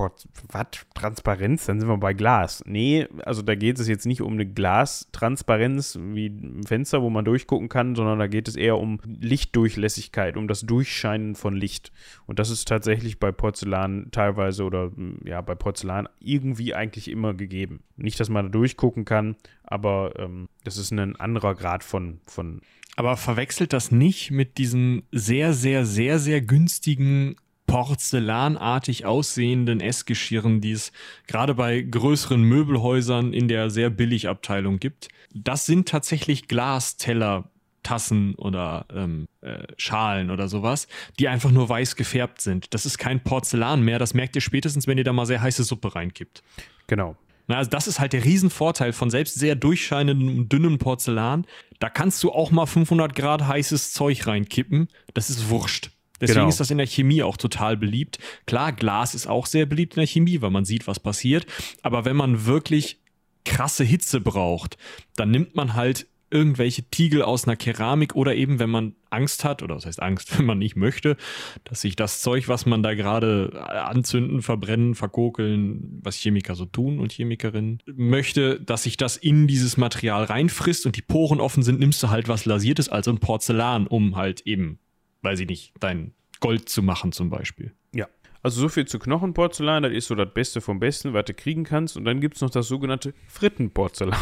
was? 0.01 0.85
Transparenz? 0.93 1.65
Dann 1.65 1.79
sind 1.79 1.89
wir 1.89 1.97
bei 1.97 2.13
Glas. 2.13 2.63
Nee, 2.65 3.07
also 3.23 3.41
da 3.41 3.55
geht 3.55 3.79
es 3.79 3.87
jetzt 3.87 4.05
nicht 4.05 4.21
um 4.21 4.33
eine 4.33 4.45
Glastransparenz 4.45 5.97
wie 6.01 6.27
ein 6.27 6.63
Fenster, 6.65 7.01
wo 7.01 7.09
man 7.09 7.25
durchgucken 7.25 7.69
kann, 7.69 7.95
sondern 7.95 8.19
da 8.19 8.27
geht 8.27 8.47
es 8.47 8.55
eher 8.55 8.77
um 8.77 8.99
Lichtdurchlässigkeit, 9.05 10.37
um 10.37 10.47
das 10.47 10.61
Durchscheinen 10.61 11.35
von 11.35 11.55
Licht. 11.55 11.91
Und 12.25 12.39
das 12.39 12.49
ist 12.49 12.67
tatsächlich 12.67 13.19
bei 13.19 13.31
Porzellan 13.31 14.09
teilweise 14.11 14.63
oder 14.63 14.91
ja, 15.23 15.41
bei 15.41 15.55
Porzellan 15.55 16.07
irgendwie 16.19 16.73
eigentlich 16.73 17.09
immer 17.09 17.33
gegeben. 17.33 17.81
Nicht, 17.97 18.19
dass 18.19 18.29
man 18.29 18.45
da 18.45 18.51
durchgucken 18.51 19.05
kann, 19.05 19.35
aber 19.63 20.13
ähm, 20.17 20.49
das 20.63 20.77
ist 20.77 20.91
ein 20.91 21.15
anderer 21.15 21.55
Grad 21.55 21.83
von, 21.83 22.19
von 22.25 22.61
aber 22.95 23.15
verwechselt 23.17 23.73
das 23.73 23.91
nicht 23.91 24.31
mit 24.31 24.57
diesen 24.57 25.03
sehr, 25.11 25.53
sehr, 25.53 25.85
sehr, 25.85 26.19
sehr 26.19 26.41
günstigen 26.41 27.35
porzellanartig 27.71 29.05
aussehenden 29.05 29.79
Essgeschirren, 29.79 30.59
die 30.59 30.73
es 30.73 30.91
gerade 31.27 31.55
bei 31.55 31.81
größeren 31.81 32.43
Möbelhäusern 32.43 33.31
in 33.31 33.47
der 33.47 33.69
sehr 33.69 33.89
billig 33.89 34.27
Abteilung 34.27 34.79
gibt. 34.79 35.07
Das 35.33 35.65
sind 35.65 35.87
tatsächlich 35.87 36.49
Glasteller, 36.49 37.49
Tassen 37.81 38.35
oder 38.35 38.85
ähm, 38.93 39.27
äh, 39.39 39.63
Schalen 39.77 40.31
oder 40.31 40.49
sowas, 40.49 40.87
die 41.17 41.29
einfach 41.29 41.49
nur 41.49 41.69
weiß 41.69 41.95
gefärbt 41.95 42.41
sind. 42.41 42.73
Das 42.73 42.85
ist 42.85 42.97
kein 42.97 43.23
Porzellan 43.23 43.81
mehr. 43.81 43.99
Das 43.99 44.13
merkt 44.13 44.35
ihr 44.35 44.41
spätestens, 44.41 44.85
wenn 44.85 44.97
ihr 44.97 45.05
da 45.05 45.13
mal 45.13 45.25
sehr 45.25 45.41
heiße 45.41 45.63
Suppe 45.63 45.95
reinkippt. 45.95 46.43
Genau. 46.87 47.15
Na, 47.47 47.55
also 47.57 47.71
das 47.71 47.87
ist 47.87 48.01
halt 48.01 48.11
der 48.11 48.25
Riesenvorteil 48.25 48.91
von 48.91 49.09
selbst 49.09 49.35
sehr 49.35 49.55
durchscheinendem, 49.55 50.49
dünnen 50.49 50.77
Porzellan. 50.77 51.47
Da 51.79 51.89
kannst 51.89 52.21
du 52.21 52.31
auch 52.33 52.51
mal 52.51 52.65
500 52.65 53.15
Grad 53.15 53.47
heißes 53.47 53.93
Zeug 53.93 54.27
reinkippen. 54.27 54.89
Das 55.13 55.29
ist 55.29 55.49
wurscht. 55.49 55.89
Deswegen 56.21 56.39
genau. 56.39 56.49
ist 56.49 56.59
das 56.59 56.71
in 56.71 56.77
der 56.77 56.87
Chemie 56.87 57.23
auch 57.23 57.37
total 57.37 57.75
beliebt. 57.75 58.19
Klar, 58.45 58.71
Glas 58.71 59.15
ist 59.15 59.27
auch 59.27 59.45
sehr 59.45 59.65
beliebt 59.65 59.95
in 59.95 60.01
der 60.01 60.07
Chemie, 60.07 60.41
weil 60.41 60.51
man 60.51 60.65
sieht, 60.65 60.87
was 60.87 60.99
passiert. 60.99 61.45
Aber 61.81 62.05
wenn 62.05 62.15
man 62.15 62.45
wirklich 62.45 62.99
krasse 63.43 63.83
Hitze 63.83 64.21
braucht, 64.21 64.77
dann 65.15 65.31
nimmt 65.31 65.55
man 65.55 65.73
halt 65.73 66.07
irgendwelche 66.31 66.83
Tiegel 66.83 67.21
aus 67.21 67.45
einer 67.45 67.57
Keramik 67.57 68.15
oder 68.15 68.35
eben, 68.35 68.57
wenn 68.57 68.69
man 68.69 68.95
Angst 69.09 69.43
hat, 69.43 69.61
oder 69.61 69.75
das 69.75 69.85
heißt 69.85 70.01
Angst, 70.01 70.37
wenn 70.37 70.45
man 70.45 70.57
nicht 70.57 70.75
möchte, 70.75 71.17
dass 71.65 71.81
sich 71.81 71.95
das 71.95 72.21
Zeug, 72.21 72.47
was 72.47 72.65
man 72.65 72.81
da 72.81 72.93
gerade 72.93 73.51
anzünden, 73.69 74.41
verbrennen, 74.41 74.95
verkokeln, 74.95 75.99
was 76.01 76.15
Chemiker 76.15 76.55
so 76.55 76.65
tun 76.65 76.99
und 76.99 77.11
Chemikerinnen, 77.11 77.79
möchte, 77.85 78.59
dass 78.61 78.83
sich 78.83 78.97
das 78.97 79.17
in 79.17 79.47
dieses 79.47 79.77
Material 79.77 80.23
reinfrisst 80.23 80.85
und 80.85 80.95
die 80.95 81.01
Poren 81.01 81.41
offen 81.41 81.63
sind, 81.63 81.79
nimmst 81.79 82.01
du 82.01 82.09
halt 82.09 82.29
was 82.29 82.45
Lasiertes, 82.45 82.89
also 82.89 83.11
ein 83.11 83.19
Porzellan, 83.19 83.87
um 83.87 84.15
halt 84.15 84.41
eben 84.41 84.79
weiß 85.21 85.39
ich 85.39 85.47
nicht, 85.47 85.73
dein 85.79 86.13
Gold 86.39 86.69
zu 86.69 86.81
machen 86.83 87.11
zum 87.11 87.29
Beispiel. 87.29 87.73
Ja. 87.93 88.07
Also 88.43 88.61
so 88.61 88.69
viel 88.69 88.85
zu 88.85 88.97
Knochenporzellan, 88.97 89.83
das 89.83 89.91
ist 89.91 90.07
so 90.07 90.15
das 90.15 90.33
Beste 90.33 90.61
vom 90.61 90.79
Besten, 90.79 91.13
was 91.13 91.25
du 91.25 91.33
kriegen 91.33 91.63
kannst. 91.63 91.95
Und 91.95 92.05
dann 92.05 92.19
gibt 92.21 92.35
es 92.35 92.41
noch 92.41 92.49
das 92.49 92.67
sogenannte 92.67 93.13
Frittenporzellan. 93.27 94.19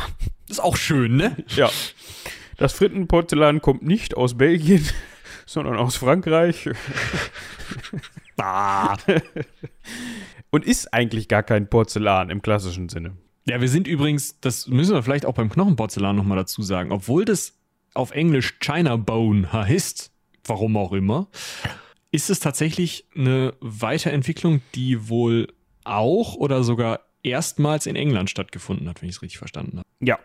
Das 0.48 0.58
ist 0.58 0.60
auch 0.60 0.78
schön, 0.78 1.16
ne? 1.16 1.38
Ja. 1.56 1.70
Das 2.58 2.74
Frittenporzellan 2.74 3.62
kommt 3.62 3.84
nicht 3.84 4.18
aus 4.18 4.38
Belgien, 4.38 4.86
sondern 5.46 5.78
aus 5.78 5.96
Frankreich. 5.96 6.70
ah. 8.38 8.98
Und 10.50 10.66
ist 10.66 10.94
eigentlich 10.94 11.30
gar 11.30 11.44
kein 11.44 11.70
Porzellan 11.70 12.30
im 12.30 12.42
klassischen 12.42 12.90
Sinne. 12.90 13.16
Ja, 13.48 13.62
wir 13.62 13.70
sind 13.70 13.88
übrigens, 13.88 14.40
das 14.42 14.68
müssen 14.68 14.94
wir 14.94 15.02
vielleicht 15.02 15.26
auch 15.26 15.34
beim 15.34 15.50
Knochenporzellan 15.50 16.16
nochmal 16.16 16.38
dazu 16.38 16.62
sagen, 16.62 16.92
obwohl 16.92 17.24
das 17.24 17.58
auf 17.94 18.12
Englisch 18.12 18.60
China 18.60 18.98
Bone 18.98 19.52
heißt, 19.54 20.12
warum 20.50 20.78
auch 20.78 20.92
immer, 20.92 21.28
ist 22.12 22.30
es 22.30 22.40
tatsächlich 22.40 23.06
eine 23.16 23.54
Weiterentwicklung, 23.60 24.62
die 24.76 25.10
wohl 25.10 25.48
auch 25.84 26.36
oder 26.36 26.64
sogar 26.64 27.02
erstmals 27.24 27.86
in 27.86 27.96
England 27.96 28.30
stattgefunden 28.30 28.88
hat, 28.90 29.02
wenn 29.02 29.10
ich 29.10 29.16
es 29.16 29.22
richtig 29.22 29.38
verstanden 29.38 29.80
habe. 29.80 29.88
Ja. 30.00 30.20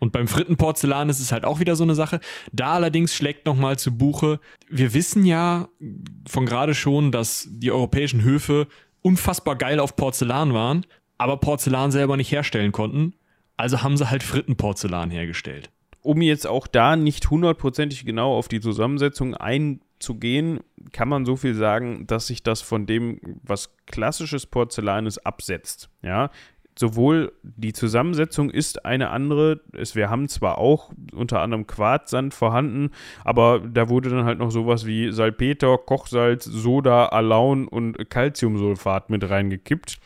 Und 0.00 0.12
beim 0.12 0.28
Frittenporzellan 0.28 1.08
ist 1.08 1.18
es 1.18 1.32
halt 1.32 1.44
auch 1.44 1.58
wieder 1.58 1.74
so 1.74 1.82
eine 1.82 1.94
Sache. 1.94 2.20
Da 2.52 2.74
allerdings 2.74 3.14
schlägt 3.14 3.46
nochmal 3.46 3.78
zu 3.78 3.96
Buche. 3.96 4.38
Wir 4.68 4.94
wissen 4.94 5.24
ja 5.24 5.68
von 6.28 6.46
gerade 6.46 6.74
schon, 6.74 7.10
dass 7.10 7.48
die 7.50 7.72
europäischen 7.72 8.22
Höfe 8.22 8.68
unfassbar 9.02 9.56
geil 9.56 9.80
auf 9.80 9.96
Porzellan 9.96 10.54
waren, 10.54 10.86
aber 11.16 11.38
Porzellan 11.38 11.90
selber 11.90 12.16
nicht 12.16 12.30
herstellen 12.30 12.70
konnten. 12.70 13.14
Also 13.56 13.82
haben 13.82 13.96
sie 13.96 14.08
halt 14.08 14.22
Frittenporzellan 14.22 15.10
hergestellt 15.10 15.70
um 16.02 16.22
jetzt 16.22 16.46
auch 16.46 16.66
da 16.66 16.96
nicht 16.96 17.30
hundertprozentig 17.30 18.04
genau 18.04 18.36
auf 18.36 18.48
die 18.48 18.60
Zusammensetzung 18.60 19.34
einzugehen, 19.34 20.60
kann 20.92 21.08
man 21.08 21.24
so 21.24 21.36
viel 21.36 21.54
sagen, 21.54 22.06
dass 22.06 22.28
sich 22.28 22.42
das 22.42 22.62
von 22.62 22.86
dem, 22.86 23.20
was 23.42 23.76
klassisches 23.86 24.46
Porzellan 24.46 25.06
ist, 25.06 25.18
absetzt. 25.18 25.90
Ja, 26.02 26.30
sowohl 26.78 27.32
die 27.42 27.72
Zusammensetzung 27.72 28.50
ist 28.50 28.84
eine 28.84 29.10
andere. 29.10 29.60
Es, 29.72 29.94
wir 29.96 30.10
haben 30.10 30.28
zwar 30.28 30.58
auch 30.58 30.92
unter 31.12 31.40
anderem 31.40 31.66
Quarzsand 31.66 32.34
vorhanden, 32.34 32.90
aber 33.24 33.60
da 33.60 33.88
wurde 33.88 34.10
dann 34.10 34.24
halt 34.24 34.38
noch 34.38 34.50
sowas 34.50 34.86
wie 34.86 35.10
Salpeter, 35.10 35.76
Kochsalz, 35.78 36.44
Soda, 36.44 37.06
Alaun 37.06 37.66
und 37.66 38.08
Calciumsulfat 38.08 39.10
mit 39.10 39.28
reingekippt. 39.28 39.98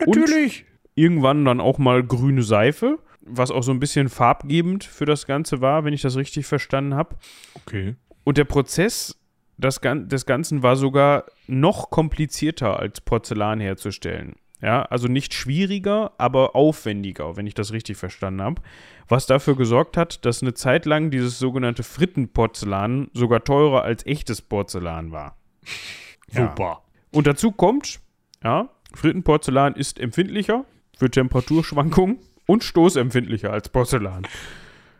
Natürlich. 0.00 0.62
Und 0.62 0.76
irgendwann 0.96 1.44
dann 1.44 1.60
auch 1.60 1.78
mal 1.78 2.02
grüne 2.02 2.42
Seife 2.42 2.98
was 3.26 3.50
auch 3.50 3.62
so 3.62 3.72
ein 3.72 3.80
bisschen 3.80 4.08
farbgebend 4.08 4.84
für 4.84 5.04
das 5.04 5.26
Ganze 5.26 5.60
war, 5.60 5.84
wenn 5.84 5.92
ich 5.92 6.02
das 6.02 6.16
richtig 6.16 6.46
verstanden 6.46 6.94
habe. 6.94 7.16
Okay. 7.54 7.96
Und 8.24 8.38
der 8.38 8.44
Prozess 8.44 9.16
das, 9.58 9.80
des 9.82 10.26
Ganzen 10.26 10.62
war 10.62 10.76
sogar 10.76 11.24
noch 11.46 11.90
komplizierter 11.90 12.78
als 12.78 13.00
Porzellan 13.00 13.60
herzustellen. 13.60 14.36
Ja, 14.62 14.82
also 14.82 15.06
nicht 15.06 15.34
schwieriger, 15.34 16.12
aber 16.16 16.56
aufwendiger, 16.56 17.36
wenn 17.36 17.46
ich 17.46 17.54
das 17.54 17.72
richtig 17.72 17.98
verstanden 17.98 18.42
habe. 18.42 18.62
Was 19.06 19.26
dafür 19.26 19.54
gesorgt 19.54 19.96
hat, 19.96 20.24
dass 20.24 20.42
eine 20.42 20.54
Zeit 20.54 20.86
lang 20.86 21.10
dieses 21.10 21.38
sogenannte 21.38 21.82
Frittenporzellan 21.82 23.10
sogar 23.12 23.44
teurer 23.44 23.82
als 23.82 24.06
echtes 24.06 24.40
Porzellan 24.40 25.12
war. 25.12 25.36
Super. 26.28 26.62
Ja. 26.62 26.82
Und 27.12 27.26
dazu 27.26 27.52
kommt, 27.52 28.00
ja, 28.42 28.70
Frittenporzellan 28.94 29.74
ist 29.74 30.00
empfindlicher 30.00 30.64
für 30.96 31.10
Temperaturschwankungen 31.10 32.18
und 32.46 32.64
stoßempfindlicher 32.64 33.52
als 33.52 33.68
Porzellan. 33.68 34.26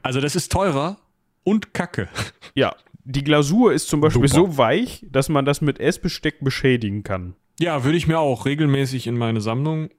Also 0.03 0.21
das 0.21 0.37
ist 0.37 0.53
teurer 0.53 0.99
und 1.45 1.75
kacke. 1.75 2.09
Ja, 2.55 2.75
die 3.05 3.23
Glasur 3.23 3.73
ist 3.73 3.89
zum 3.89 4.01
Beispiel 4.01 4.29
Super. 4.29 4.53
so 4.53 4.59
weich, 4.59 5.07
dass 5.11 5.29
man 5.29 5.45
das 5.45 5.61
mit 5.61 5.79
Essbesteck 5.79 6.41
beschädigen 6.41 7.03
kann. 7.03 7.35
Ja, 7.61 7.85
würde 7.85 7.97
ich 7.97 8.07
mir 8.07 8.19
auch 8.19 8.47
regelmäßig 8.47 9.07
in 9.07 9.17
meine 9.17 9.41
Sammlung. 9.41 9.91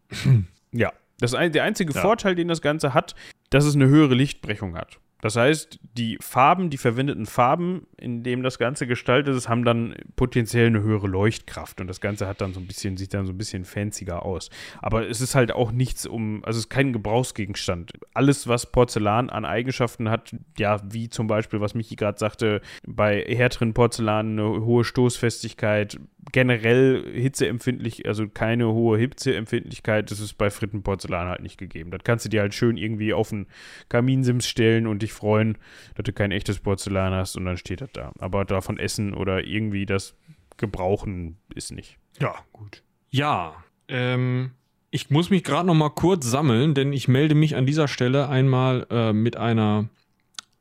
ja, 0.71 0.91
das 1.19 1.31
der 1.31 1.63
einzige 1.63 1.93
ja. 1.93 2.01
Vorteil, 2.01 2.35
den 2.35 2.47
das 2.47 2.61
Ganze 2.61 2.93
hat, 2.93 3.15
dass 3.49 3.65
es 3.65 3.75
eine 3.75 3.87
höhere 3.87 4.13
Lichtbrechung 4.13 4.75
hat. 4.75 4.99
Das 5.21 5.35
heißt, 5.35 5.79
die 5.81 6.17
Farben, 6.21 6.69
die 6.69 6.77
verwendeten 6.77 7.25
Farben, 7.25 7.87
in 7.97 8.23
dem 8.23 8.43
das 8.43 8.59
Ganze 8.59 8.85
gestaltet 8.85 9.35
ist, 9.35 9.49
haben 9.49 9.65
dann 9.65 9.95
potenziell 10.15 10.67
eine 10.67 10.81
höhere 10.81 11.07
Leuchtkraft 11.07 11.81
und 11.81 11.87
das 11.87 12.01
Ganze 12.01 12.27
hat 12.27 12.41
dann 12.41 12.53
so 12.53 12.59
ein 12.59 12.67
bisschen, 12.67 12.97
sieht 12.97 13.13
dann 13.13 13.25
so 13.25 13.33
ein 13.33 13.37
bisschen 13.37 13.65
fancier 13.65 14.23
aus. 14.23 14.49
Aber 14.81 15.09
es 15.09 15.21
ist 15.21 15.35
halt 15.35 15.51
auch 15.51 15.71
nichts 15.71 16.05
um, 16.05 16.43
also 16.45 16.57
es 16.57 16.65
ist 16.65 16.69
kein 16.69 16.93
Gebrauchsgegenstand. 16.93 17.93
Alles, 18.13 18.47
was 18.47 18.71
Porzellan 18.71 19.29
an 19.29 19.45
Eigenschaften 19.45 20.09
hat, 20.09 20.35
ja, 20.57 20.79
wie 20.89 21.09
zum 21.09 21.27
Beispiel, 21.27 21.61
was 21.61 21.73
Michi 21.73 21.95
gerade 21.95 22.19
sagte, 22.19 22.61
bei 22.85 23.21
härteren 23.27 23.73
Porzellan 23.73 24.39
eine 24.39 24.65
hohe 24.65 24.83
Stoßfestigkeit, 24.83 25.99
generell 26.31 27.03
hitzeempfindlich, 27.13 28.05
also 28.05 28.27
keine 28.27 28.67
hohe 28.67 28.97
Hitzeempfindlichkeit, 28.97 30.11
das 30.11 30.19
ist 30.19 30.33
bei 30.33 30.49
Frittenporzellan 30.49 31.27
halt 31.27 31.41
nicht 31.41 31.57
gegeben. 31.57 31.91
Das 31.91 32.01
kannst 32.03 32.25
du 32.25 32.29
dir 32.29 32.41
halt 32.41 32.53
schön 32.53 32.77
irgendwie 32.77 33.13
auf 33.13 33.31
einen 33.31 33.47
Kaminsims 33.89 34.47
stellen 34.47 34.87
und 34.87 35.01
dich 35.01 35.06
freuen, 35.13 35.57
dass 35.95 36.03
du 36.03 36.13
kein 36.13 36.31
echtes 36.31 36.59
Porzellan 36.59 37.13
hast 37.13 37.35
und 37.35 37.45
dann 37.45 37.57
steht 37.57 37.81
das 37.81 37.91
da. 37.93 38.11
Aber 38.19 38.45
davon 38.45 38.77
essen 38.77 39.13
oder 39.13 39.45
irgendwie 39.45 39.85
das 39.85 40.15
gebrauchen 40.57 41.37
ist 41.53 41.71
nicht. 41.71 41.97
Ja, 42.19 42.35
gut. 42.51 42.83
Ja, 43.09 43.63
ähm, 43.87 44.51
ich 44.91 45.09
muss 45.09 45.29
mich 45.29 45.43
gerade 45.43 45.67
noch 45.67 45.75
mal 45.75 45.89
kurz 45.89 46.25
sammeln, 46.25 46.73
denn 46.73 46.93
ich 46.93 47.07
melde 47.07 47.35
mich 47.35 47.55
an 47.55 47.65
dieser 47.65 47.87
Stelle 47.87 48.29
einmal 48.29 48.87
äh, 48.89 49.13
mit 49.13 49.37
einer 49.37 49.89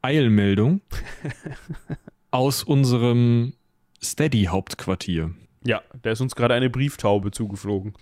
Eilmeldung 0.03 0.81
aus 2.31 2.63
unserem 2.63 3.55
Steady-Hauptquartier. 4.03 5.35
Ja, 5.65 5.83
da 6.03 6.11
ist 6.11 6.21
uns 6.21 6.37
gerade 6.37 6.55
eine 6.55 6.71
Brieftaube 6.71 7.33
zugeflogen. 7.33 7.95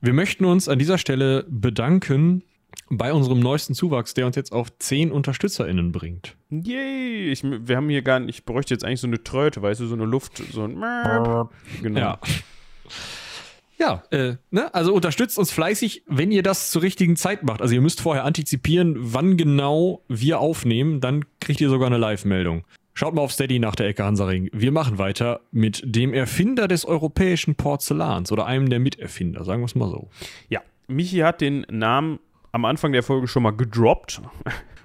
Wir 0.00 0.12
möchten 0.12 0.44
uns 0.44 0.68
an 0.68 0.78
dieser 0.78 0.98
Stelle 0.98 1.46
bedanken 1.48 2.42
bei 2.90 3.12
unserem 3.12 3.40
neuesten 3.40 3.74
Zuwachs, 3.74 4.14
der 4.14 4.26
uns 4.26 4.36
jetzt 4.36 4.52
auf 4.52 4.76
10 4.78 5.12
UnterstützerInnen 5.12 5.92
bringt. 5.92 6.36
Yay! 6.50 7.30
Ich, 7.30 7.42
wir 7.42 7.76
haben 7.76 7.88
hier 7.88 8.02
gar 8.02 8.20
nicht, 8.20 8.38
ich 8.38 8.44
bräuchte 8.44 8.74
jetzt 8.74 8.84
eigentlich 8.84 9.00
so 9.00 9.06
eine 9.06 9.22
Tröte, 9.22 9.62
weißt 9.62 9.80
du, 9.80 9.86
so 9.86 9.94
eine 9.94 10.04
Luft, 10.04 10.42
so 10.52 10.64
ein 10.64 10.74
Genau. 11.82 12.00
Ja. 12.00 12.18
Ja, 13.78 14.04
äh, 14.10 14.36
ne? 14.52 14.72
also 14.72 14.94
unterstützt 14.94 15.38
uns 15.38 15.50
fleißig, 15.50 16.04
wenn 16.06 16.30
ihr 16.30 16.44
das 16.44 16.70
zur 16.70 16.82
richtigen 16.82 17.16
Zeit 17.16 17.42
macht. 17.42 17.60
Also 17.60 17.74
ihr 17.74 17.80
müsst 17.80 18.00
vorher 18.00 18.24
antizipieren, 18.24 18.94
wann 18.96 19.36
genau 19.36 20.02
wir 20.06 20.38
aufnehmen, 20.38 21.00
dann 21.00 21.24
kriegt 21.40 21.60
ihr 21.60 21.68
sogar 21.68 21.88
eine 21.88 21.98
Live-Meldung. 21.98 22.64
Schaut 22.94 23.14
mal 23.14 23.22
auf 23.22 23.32
Steady 23.32 23.58
nach 23.58 23.74
der 23.74 23.88
Ecke 23.88 24.04
Hansaring. 24.04 24.50
Wir 24.52 24.70
machen 24.70 24.98
weiter 24.98 25.40
mit 25.50 25.82
dem 25.84 26.14
Erfinder 26.14 26.68
des 26.68 26.84
europäischen 26.84 27.56
Porzellans 27.56 28.30
oder 28.30 28.46
einem 28.46 28.68
der 28.68 28.78
Miterfinder, 28.78 29.44
sagen 29.44 29.62
wir 29.62 29.66
es 29.66 29.74
mal 29.74 29.90
so. 29.90 30.10
Ja, 30.48 30.60
Michi 30.86 31.18
hat 31.18 31.40
den 31.40 31.66
Namen 31.70 32.20
am 32.52 32.64
Anfang 32.64 32.92
der 32.92 33.02
Folge 33.02 33.26
schon 33.26 33.42
mal 33.42 33.50
gedroppt. 33.50 34.22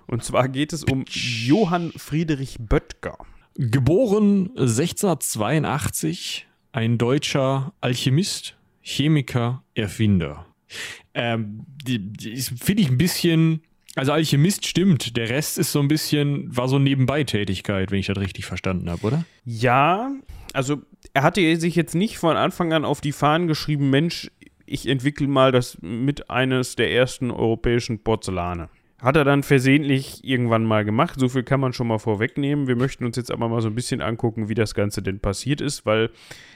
Und 0.08 0.24
zwar 0.24 0.48
geht 0.48 0.74
es 0.74 0.86
um 0.86 1.04
Johann 1.10 1.92
Friedrich 1.92 2.58
Böttger. 2.60 3.18
Geboren 3.56 4.52
1682, 4.58 6.48
ein 6.72 6.98
deutscher 6.98 7.74
Alchemist, 7.82 8.56
Chemiker, 8.82 9.64
Erfinder. 9.76 10.46
Ähm, 11.14 11.66
finde 11.86 12.82
ich 12.82 12.90
ein 12.90 12.98
bisschen 12.98 13.62
also 13.98 14.12
Alchemist 14.12 14.68
stimmt, 14.68 15.18
der 15.18 15.30
Rest 15.30 15.58
ist 15.58 15.72
so 15.72 15.80
ein 15.80 15.88
bisschen, 15.88 16.56
war 16.56 16.68
so 16.68 16.78
Nebenbeitätigkeit, 16.78 17.90
wenn 17.90 17.98
ich 17.98 18.06
das 18.06 18.20
richtig 18.20 18.46
verstanden 18.46 18.92
habe, 18.92 19.08
oder? 19.08 19.26
Ja, 19.44 20.12
also 20.54 20.84
er 21.14 21.24
hatte 21.24 21.56
sich 21.58 21.76
jetzt 21.76 21.96
nicht 21.96 22.20
von 22.20 22.38
Anfang 22.38 22.74
an 22.74 22.86
auf 22.86 23.02
die 23.02 23.12
Fahnen 23.12 23.48
geschrieben, 23.48 23.90
Mensch, 23.90 24.30
ich 24.68 24.88
entwickle 24.88 25.28
mal 25.28 25.52
das 25.52 25.78
mit 25.82 26.30
eines 26.30 26.76
der 26.76 26.92
ersten 26.92 27.32
europäischen 27.32 28.00
Porzellane. 28.00 28.70
Hat 29.02 29.16
er 29.16 29.24
dann 29.24 29.44
versehentlich 29.44 30.24
irgendwann 30.24 30.66
mal 30.66 30.84
gemacht. 30.84 31.20
So 31.20 31.30
viel 31.30 31.44
kann 31.44 31.60
man 31.60 31.72
schon 31.72 31.88
mal 31.88 32.00
vorwegnehmen. 32.00 32.68
Wir 32.68 32.76
möchten 32.76 33.06
uns 33.06 33.16
jetzt 33.16 33.32
aber 33.32 33.48
mal 33.48 33.62
so 33.62 33.68
ein 33.68 33.76
bisschen 33.76 34.02
angucken, 34.02 34.50
wie 34.50 34.56
das 34.56 34.74
Ganze 34.74 35.02
denn 35.02 35.20
passiert 35.20 35.62
ist, 35.62 35.86
weil 35.86 36.10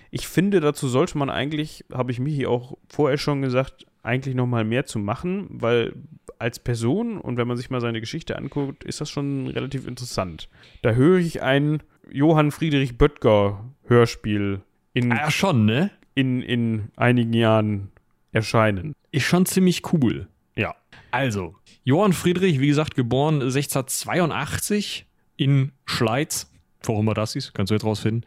ich 0.09 0.27
finde, 0.27 0.59
dazu 0.59 0.87
sollte 0.87 1.17
man 1.17 1.29
eigentlich, 1.29 1.85
habe 1.93 2.11
ich 2.11 2.19
Michi 2.19 2.45
auch 2.45 2.77
vorher 2.89 3.17
schon 3.17 3.41
gesagt, 3.41 3.85
eigentlich 4.03 4.35
noch 4.35 4.47
mal 4.47 4.65
mehr 4.65 4.85
zu 4.85 4.99
machen, 4.99 5.47
weil 5.49 5.93
als 6.39 6.57
Person 6.57 7.19
und 7.19 7.37
wenn 7.37 7.47
man 7.47 7.57
sich 7.57 7.69
mal 7.69 7.79
seine 7.79 7.99
Geschichte 7.99 8.35
anguckt, 8.35 8.83
ist 8.83 8.99
das 8.99 9.09
schon 9.09 9.47
relativ 9.47 9.87
interessant. 9.87 10.49
Da 10.81 10.93
höre 10.93 11.19
ich 11.19 11.43
ein 11.43 11.83
Johann 12.11 12.51
Friedrich 12.51 12.97
Böttger 12.97 13.63
Hörspiel 13.85 14.61
in, 14.93 15.11
ja, 15.11 15.29
schon, 15.29 15.65
ne? 15.65 15.91
in, 16.15 16.41
in 16.41 16.89
einigen 16.95 17.33
Jahren 17.33 17.90
erscheinen. 18.31 18.93
Ist 19.11 19.25
schon 19.25 19.45
ziemlich 19.45 19.81
cool. 19.93 20.27
Ja. 20.55 20.75
Also, 21.11 21.55
Johann 21.83 22.13
Friedrich, 22.13 22.59
wie 22.59 22.67
gesagt, 22.67 22.95
geboren 22.95 23.41
1682 23.41 25.05
in 25.35 25.71
Schleiz, 25.85 26.51
warum 26.83 27.07
er 27.07 27.13
das 27.13 27.35
ist, 27.35 27.53
kannst 27.53 27.71
du 27.71 27.75
jetzt 27.75 27.83
rausfinden, 27.83 28.25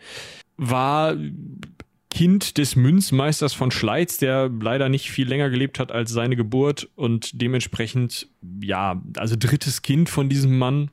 war 0.57 1.17
Kind 2.11 2.59
des 2.59 2.77
Münzmeisters 2.77 3.55
von 3.55 3.71
Schleiz, 3.71 4.19
der 4.19 4.49
leider 4.49 4.89
nicht 4.89 5.11
viel 5.11 5.29
länger 5.29 5.51
gelebt 5.51 5.81
hat 5.81 5.91
als 5.91 6.13
seine 6.13 6.37
Geburt 6.37 6.89
und 6.95 7.41
dementsprechend, 7.41 8.29
ja, 8.61 9.03
also 9.17 9.35
drittes 9.37 9.83
Kind 9.83 10.09
von 10.09 10.29
diesem 10.29 10.59
Mann, 10.59 10.91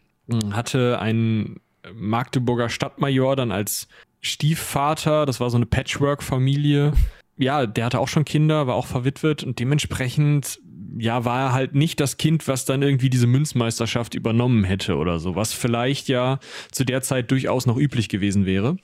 hatte 0.52 1.00
einen 1.00 1.60
Magdeburger 1.94 2.70
Stadtmajor 2.70 3.36
dann 3.36 3.52
als 3.52 3.88
Stiefvater, 4.22 5.26
das 5.26 5.40
war 5.40 5.50
so 5.50 5.58
eine 5.58 5.66
Patchwork-Familie. 5.66 6.94
Ja, 7.42 7.66
der 7.66 7.86
hatte 7.86 8.00
auch 8.00 8.08
schon 8.08 8.24
Kinder, 8.24 8.68
war 8.68 8.76
auch 8.76 8.86
verwitwet 8.86 9.44
und 9.44 9.58
dementsprechend, 9.58 10.62
ja, 11.00 11.26
war 11.26 11.40
er 11.40 11.54
halt 11.54 11.74
nicht 11.74 12.00
das 12.00 12.18
Kind, 12.18 12.48
was 12.48 12.66
dann 12.66 12.84
irgendwie 12.84 13.10
diese 13.10 13.26
Münzmeisterschaft 13.26 14.14
übernommen 14.14 14.64
hätte 14.64 14.96
oder 14.96 15.18
so, 15.18 15.36
was 15.36 15.52
vielleicht 15.52 16.08
ja 16.08 16.38
zu 16.72 16.86
der 16.86 17.02
Zeit 17.02 17.32
durchaus 17.32 17.66
noch 17.66 17.78
üblich 17.78 18.10
gewesen 18.10 18.46
wäre. 18.46 18.78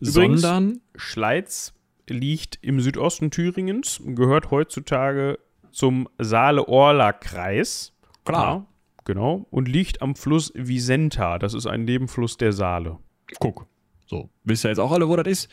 Übrigens, 0.00 0.40
sondern 0.40 0.80
Schleiz 0.94 1.74
liegt 2.08 2.60
im 2.62 2.80
Südosten 2.80 3.32
Thüringens, 3.32 4.00
gehört 4.04 4.52
heutzutage 4.52 5.40
zum 5.72 6.08
Saale-Orla-Kreis. 6.18 7.92
Klar. 8.24 8.54
Ja, 8.54 8.66
genau. 9.04 9.46
Und 9.50 9.66
liegt 9.66 10.00
am 10.00 10.14
Fluss 10.14 10.52
Visenta. 10.54 11.40
Das 11.40 11.54
ist 11.54 11.66
ein 11.66 11.84
Nebenfluss 11.84 12.36
der 12.36 12.52
Saale. 12.52 12.98
Guck. 13.40 13.66
So. 14.06 14.30
Wisst 14.44 14.64
ihr 14.64 14.68
jetzt 14.68 14.78
auch 14.78 14.92
alle, 14.92 15.08
wo 15.08 15.16
das 15.16 15.26
ist? 15.26 15.50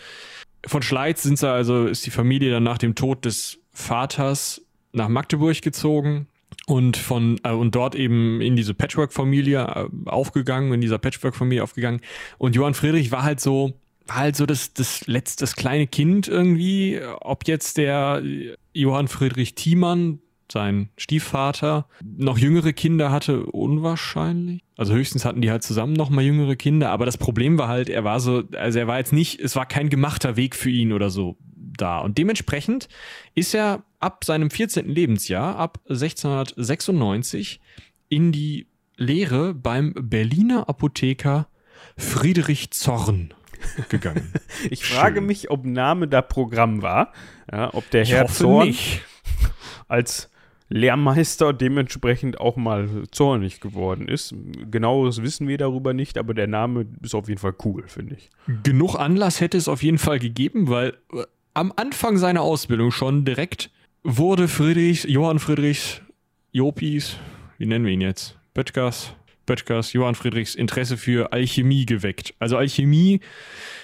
Von 0.66 0.82
Schleiz 0.82 1.24
sind 1.24 1.38
sie 1.38 1.50
also, 1.50 1.88
ist 1.88 2.06
die 2.06 2.12
Familie 2.12 2.52
dann 2.52 2.64
nach 2.64 2.78
dem 2.78 2.96
Tod 2.96 3.26
des 3.26 3.60
Vaters 3.72 4.62
nach 4.94 5.10
Magdeburg 5.10 5.62
gezogen 5.62 6.28
und 6.68 6.98
von 6.98 7.40
äh, 7.44 7.52
und 7.52 7.76
dort 7.76 7.96
eben 7.96 8.42
in 8.42 8.56
diese 8.56 8.74
Patchwork-Familie 8.74 9.60
äh, 9.60 10.10
aufgegangen, 10.10 10.74
in 10.74 10.82
dieser 10.82 11.00
Patchwork-Familie 11.00 11.64
aufgegangen. 11.64 12.02
Und 12.38 12.56
Johann 12.56 12.74
Friedrich 12.74 13.12
war 13.12 13.24
halt 13.24 13.40
so, 13.40 13.74
war 14.06 14.18
halt 14.18 14.36
so 14.36 14.46
das, 14.46 14.74
das 14.74 15.08
letzte, 15.08 15.42
das 15.44 15.56
kleine 15.56 15.88
Kind 15.88 16.28
irgendwie. 16.28 17.02
Ob 17.22 17.48
jetzt 17.48 17.78
der 17.78 18.22
Johann 18.74 19.08
Friedrich 19.08 19.56
Thiemann, 19.56 20.20
sein 20.54 20.90
Stiefvater, 20.96 21.88
noch 22.02 22.38
jüngere 22.38 22.72
Kinder 22.72 23.12
hatte, 23.12 23.46
unwahrscheinlich. 23.48 24.62
Also 24.78 24.94
höchstens 24.94 25.26
hatten 25.26 25.42
die 25.42 25.52
halt 25.52 25.64
zusammen 25.64 25.94
noch 25.94 26.10
mal 26.10 26.24
jüngere 26.24 26.56
Kinder. 26.56 26.92
Aber 26.92 27.06
das 27.06 27.18
Problem 27.18 27.58
war 27.58 27.68
halt, 27.68 27.90
er 27.90 28.06
war 28.06 28.22
so, 28.22 28.44
also 28.56 28.80
er 28.80 28.88
war 28.88 29.00
jetzt 29.00 29.12
nicht, 29.12 29.42
es 29.42 29.56
war 29.58 29.66
kein 29.66 29.90
gemachter 29.90 30.38
Weg 30.38 30.56
für 30.56 30.70
ihn 30.70 30.94
oder 30.94 31.10
so 31.10 31.38
da. 31.78 32.00
Und 32.00 32.18
dementsprechend 32.18 32.88
ist 33.36 33.54
er 33.54 33.84
ab 34.00 34.24
seinem 34.24 34.50
14. 34.50 34.88
Lebensjahr, 34.88 35.58
ab 35.58 35.80
1696, 35.90 37.60
in 38.10 38.32
die 38.32 38.68
Lehre 38.96 39.54
beim 39.54 39.94
Berliner 39.94 40.70
Apotheker 40.70 41.48
Friedrich 41.98 42.72
Zorn 42.72 43.34
gegangen. 43.90 44.34
ich 44.70 44.86
frage 44.86 45.18
Schön. 45.18 45.26
mich, 45.26 45.50
ob 45.50 45.66
Name 45.66 46.08
da 46.08 46.22
Programm 46.22 46.82
war. 46.82 47.12
Ja, 47.52 47.74
ob 47.74 47.90
der 47.90 48.04
ich 48.04 48.12
Herr 48.12 48.28
Zorn 48.28 48.68
nicht. 48.68 49.02
als 49.88 50.30
Lehrmeister 50.74 51.54
dementsprechend 51.54 52.40
auch 52.40 52.56
mal 52.56 52.90
zornig 53.12 53.62
geworden 53.62 54.08
ist. 54.08 54.34
Genaues 54.72 55.22
wissen 55.22 55.48
wir 55.48 55.60
darüber 55.60 55.94
nicht, 55.94 56.18
aber 56.18 56.34
der 56.34 56.48
Name 56.48 56.88
ist 57.04 57.14
auf 57.14 57.30
jeden 57.30 57.40
Fall 57.40 57.54
cool, 57.64 57.84
finde 57.86 58.16
ich. 58.16 58.32
Genug 58.64 58.96
Anlass 58.96 59.40
hätte 59.40 59.56
es 59.56 59.68
auf 59.68 59.84
jeden 59.84 60.00
Fall 60.00 60.18
gegeben, 60.18 60.70
weil 60.70 60.98
äh, 61.14 61.26
am 61.54 61.72
Anfang 61.76 62.18
seiner 62.18 62.42
Ausbildung 62.42 62.90
schon 62.90 63.24
direkt 63.24 63.70
wurde 64.02 64.48
Friedrich, 64.48 65.04
Johann 65.04 65.38
Friedrichs, 65.38 66.02
Jopis, 66.52 67.18
wie 67.60 67.68
nennen 67.68 67.86
wir 67.86 67.94
ihn 67.94 68.02
jetzt? 68.02 68.40
Böttgers, 68.56 69.14
Böttgers, 69.46 69.94
Johann 69.94 70.16
Friedrichs 70.16 70.56
Interesse 70.56 70.98
für 70.98 71.34
Alchemie 71.34 71.86
geweckt. 71.86 72.34
Also 72.40 72.58
Alchemie 72.58 73.20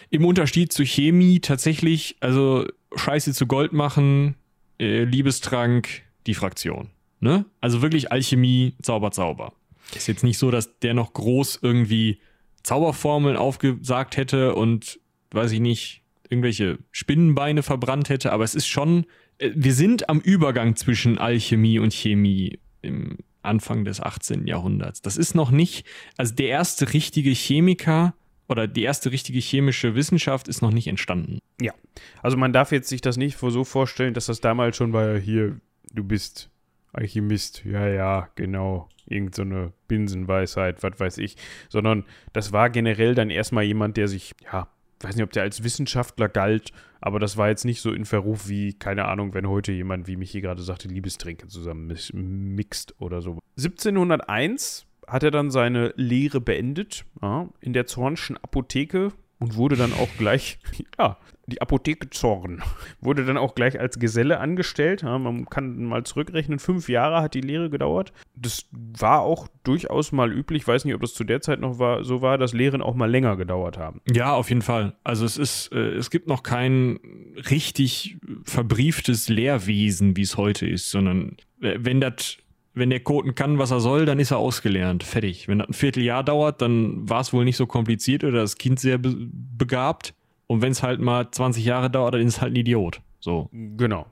im 0.10 0.26
Unterschied 0.26 0.74
zu 0.74 0.84
Chemie 0.84 1.40
tatsächlich, 1.40 2.16
also 2.20 2.66
Scheiße 2.96 3.34
zu 3.34 3.46
Gold 3.46 3.74
machen, 3.74 4.34
äh, 4.80 5.04
Liebestrank, 5.04 6.02
die 6.28 6.34
Fraktion. 6.34 6.90
Ne? 7.20 7.46
Also 7.62 7.82
wirklich 7.82 8.12
Alchemie, 8.12 8.76
Zauber, 8.82 9.12
Zauber. 9.12 9.54
Ist 9.96 10.08
jetzt 10.08 10.24
nicht 10.24 10.38
so, 10.38 10.52
dass 10.52 10.80
der 10.80 10.94
noch 10.94 11.14
groß 11.14 11.60
irgendwie 11.62 12.20
Zauberformeln 12.64 13.38
aufgesagt 13.38 14.18
hätte 14.18 14.56
und, 14.56 15.00
weiß 15.32 15.52
ich 15.52 15.60
nicht, 15.60 16.04
irgendwelche 16.30 16.78
Spinnenbeine 16.92 17.64
verbrannt 17.64 18.10
hätte, 18.10 18.32
aber 18.32 18.44
es 18.44 18.56
ist 18.56 18.68
schon, 18.68 19.06
äh, 19.40 19.52
wir 19.56 19.74
sind 19.74 20.10
am 20.10 20.20
Übergang 20.20 20.76
zwischen 20.76 21.18
Alchemie 21.18 21.80
und 21.80 21.94
Chemie 21.94 22.60
im 22.82 23.18
Anfang 23.42 23.86
des 23.86 24.00
18. 24.00 24.48
Jahrhunderts. 24.48 25.02
Das 25.02 25.18
ist 25.18 25.34
noch 25.34 25.52
nicht, 25.52 25.86
also 26.18 26.36
der 26.36 26.50
erste 26.50 26.94
richtige 26.94 27.32
Chemiker 27.32 28.14
oder 28.48 28.68
die 28.68 28.84
erste 28.84 29.12
richtige 29.12 29.40
chemische 29.40 29.96
Wissenschaft 29.96 30.48
ist 30.48 30.62
noch 30.62 30.72
nicht 30.72 30.88
entstanden. 30.88 31.40
Ja, 31.62 31.74
also 32.22 32.38
man 32.38 32.54
darf 32.54 32.72
jetzt 32.72 32.90
sich 32.90 33.02
das 33.02 33.18
nicht 33.18 33.38
so 33.38 33.64
vorstellen, 33.64 34.14
dass 34.14 34.26
das 34.26 34.42
damals 34.42 34.76
schon 34.76 34.94
war, 34.94 35.18
hier, 35.18 35.60
du 35.94 36.04
bist 36.04 36.50
Alchemist, 36.92 37.64
ja, 37.66 37.88
ja, 37.88 38.30
genau, 38.36 38.90
irgend 39.06 39.36
so 39.36 39.44
eine 39.44 39.74
Binsenweisheit, 39.88 40.82
was 40.84 41.00
weiß 41.00 41.18
ich, 41.20 41.36
sondern 41.70 42.06
das 42.34 42.52
war 42.52 42.70
generell 42.70 43.16
dann 43.16 43.30
erstmal 43.30 43.64
jemand, 43.64 43.98
der 43.98 44.08
sich, 44.08 44.34
ja, 44.52 44.68
weiß 45.02 45.16
nicht, 45.16 45.24
ob 45.24 45.32
der 45.32 45.44
als 45.44 45.64
Wissenschaftler 45.64 46.30
galt, 46.30 46.72
aber 47.00 47.20
das 47.20 47.38
war 47.38 47.50
jetzt 47.50 47.64
nicht 47.64 47.82
so 47.82 47.92
in 47.94 48.06
Verruf 48.06 48.50
wie, 48.50 48.74
keine 48.74 49.06
Ahnung, 49.06 49.34
wenn 49.34 49.48
heute 49.48 49.72
jemand, 49.72 50.08
wie 50.08 50.18
mich 50.18 50.32
hier 50.32 50.42
gerade 50.42 50.62
sagte, 50.62 50.88
Liebestränke 50.88 51.48
zusammen 51.48 51.96
mixt 52.56 53.00
oder 53.00 53.22
so. 53.22 53.40
1701 53.58 54.86
hat 55.08 55.24
er 55.24 55.32
dann 55.32 55.52
seine 55.52 55.94
Lehre 55.96 56.42
beendet 56.42 57.06
ja, 57.22 57.50
in 57.62 57.74
der 57.74 57.86
Zornschen 57.86 58.38
Apotheke 58.38 59.12
und 59.40 59.56
wurde 59.56 59.76
dann 59.76 59.94
auch 59.94 60.10
gleich, 60.18 60.60
ja, 61.00 61.18
die 61.48 61.62
Apotheke 61.62 62.10
Zorn, 62.10 62.62
wurde 63.02 63.26
dann 63.26 63.38
auch 63.38 63.56
gleich 63.56 63.80
als 63.80 64.00
Geselle 64.00 64.40
angestellt. 64.40 65.02
Ja, 65.02 65.18
man 65.18 65.46
kann 65.46 65.84
mal 65.86 66.04
zurückrechnen, 66.04 66.60
fünf 66.60 66.90
Jahre 66.90 67.22
hat 67.22 67.34
die 67.34 67.42
Lehre 67.42 67.70
gedauert. 67.70 68.14
Das 68.36 68.68
war 68.72 69.22
auch 69.22 69.48
durchaus 69.64 70.12
mal 70.12 70.32
üblich, 70.32 70.64
ich 70.64 70.68
weiß 70.68 70.86
nicht, 70.86 70.94
ob 70.94 71.02
das 71.02 71.14
zu 71.14 71.24
der 71.24 71.42
Zeit 71.42 71.60
noch 71.60 71.80
war, 71.80 72.04
so 72.04 72.22
war, 72.22 72.38
dass 72.38 72.54
Lehren 72.54 72.82
auch 72.82 72.96
mal 72.96 73.10
länger 73.10 73.38
gedauert 73.38 73.78
haben. 73.78 74.02
Ja, 74.12 74.34
auf 74.34 74.50
jeden 74.50 74.62
Fall. 74.62 74.96
Also 75.04 75.26
es 75.26 75.38
ist, 75.38 75.72
äh, 75.72 75.96
es 75.96 76.10
gibt 76.10 76.28
noch 76.28 76.44
kein 76.44 77.00
richtig 77.50 78.18
verbrieftes 78.44 79.30
Lehrwesen, 79.30 80.16
wie 80.18 80.22
es 80.22 80.38
heute 80.38 80.68
ist, 80.68 80.92
sondern 80.92 81.38
äh, 81.62 81.78
wenn 81.80 82.02
das 82.02 82.38
wenn 82.80 82.90
der 82.90 83.02
Koten 83.02 83.36
kann, 83.36 83.60
was 83.60 83.72
er 83.72 83.80
soll, 83.80 84.06
dann 84.06 84.20
ist 84.20 84.32
er 84.32 84.38
ausgelernt. 84.38 85.04
Fertig. 85.04 85.48
Wenn 85.48 85.60
das 85.60 85.70
ein 85.70 85.74
Vierteljahr 85.74 86.24
dauert, 86.24 86.62
dann 86.62 87.08
war 87.10 87.22
es 87.22 87.34
wohl 87.34 87.46
nicht 87.46 87.58
so 87.58 87.68
kompliziert 87.68 88.24
oder 88.24 88.40
das 88.42 88.58
Kind 88.58 88.80
sehr 88.80 88.98
be 88.98 89.16
begabt. 89.58 90.14
Und 90.48 90.62
wenn 90.62 90.72
es 90.72 90.82
halt 90.82 91.00
mal 91.00 91.30
20 91.30 91.64
Jahre 91.64 91.92
dauert, 91.92 92.16
dann 92.16 92.22
ist 92.22 92.36
es 92.36 92.42
halt 92.42 92.54
ein 92.54 92.56
Idiot. 92.56 93.02
So. 93.20 93.50
Genau. 93.52 94.08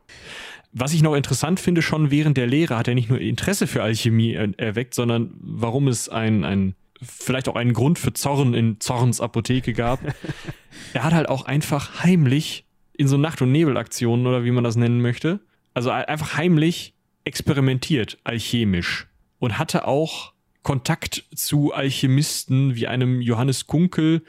Was 0.72 0.94
ich 0.94 1.02
noch 1.02 1.16
interessant 1.16 1.60
finde, 1.60 1.82
schon 1.82 2.12
während 2.12 2.38
der 2.38 2.46
Lehre 2.46 2.78
hat 2.78 2.88
er 2.88 2.94
nicht 2.94 3.10
nur 3.10 3.20
Interesse 3.20 3.66
für 3.66 3.82
Alchemie 3.82 4.34
er 4.34 4.50
erweckt, 4.60 4.94
sondern 4.94 5.34
warum 5.40 5.88
es 5.88 6.10
ein, 6.10 6.44
ein 6.44 6.76
vielleicht 7.02 7.48
auch 7.48 7.56
einen 7.56 7.74
Grund 7.74 7.98
für 7.98 8.14
Zorn 8.14 8.54
in 8.54 8.80
Zorns 8.80 9.22
Apotheke 9.22 9.74
gab. 9.74 10.00
er 10.94 11.04
hat 11.04 11.14
halt 11.14 11.30
auch 11.30 11.46
einfach 11.46 12.04
heimlich 12.04 12.66
in 12.94 13.08
so 13.08 13.18
Nacht- 13.18 13.42
und 13.42 13.52
Nebelaktionen 13.52 14.28
oder 14.28 14.44
wie 14.44 14.52
man 14.52 14.64
das 14.64 14.76
nennen 14.76 15.02
möchte, 15.02 15.40
also 15.74 15.92
einfach 15.92 16.36
heimlich 16.36 16.96
experimentiert, 17.28 18.18
alchemisch. 18.24 19.08
Und 19.40 19.60
hatte 19.60 19.88
auch 19.88 20.34
Kontakt 20.64 21.26
zu 21.36 21.74
Alchemisten 21.74 22.76
wie 22.76 22.88
einem 22.88 23.22
Johannes 23.22 23.68
Kunkel 23.68 24.24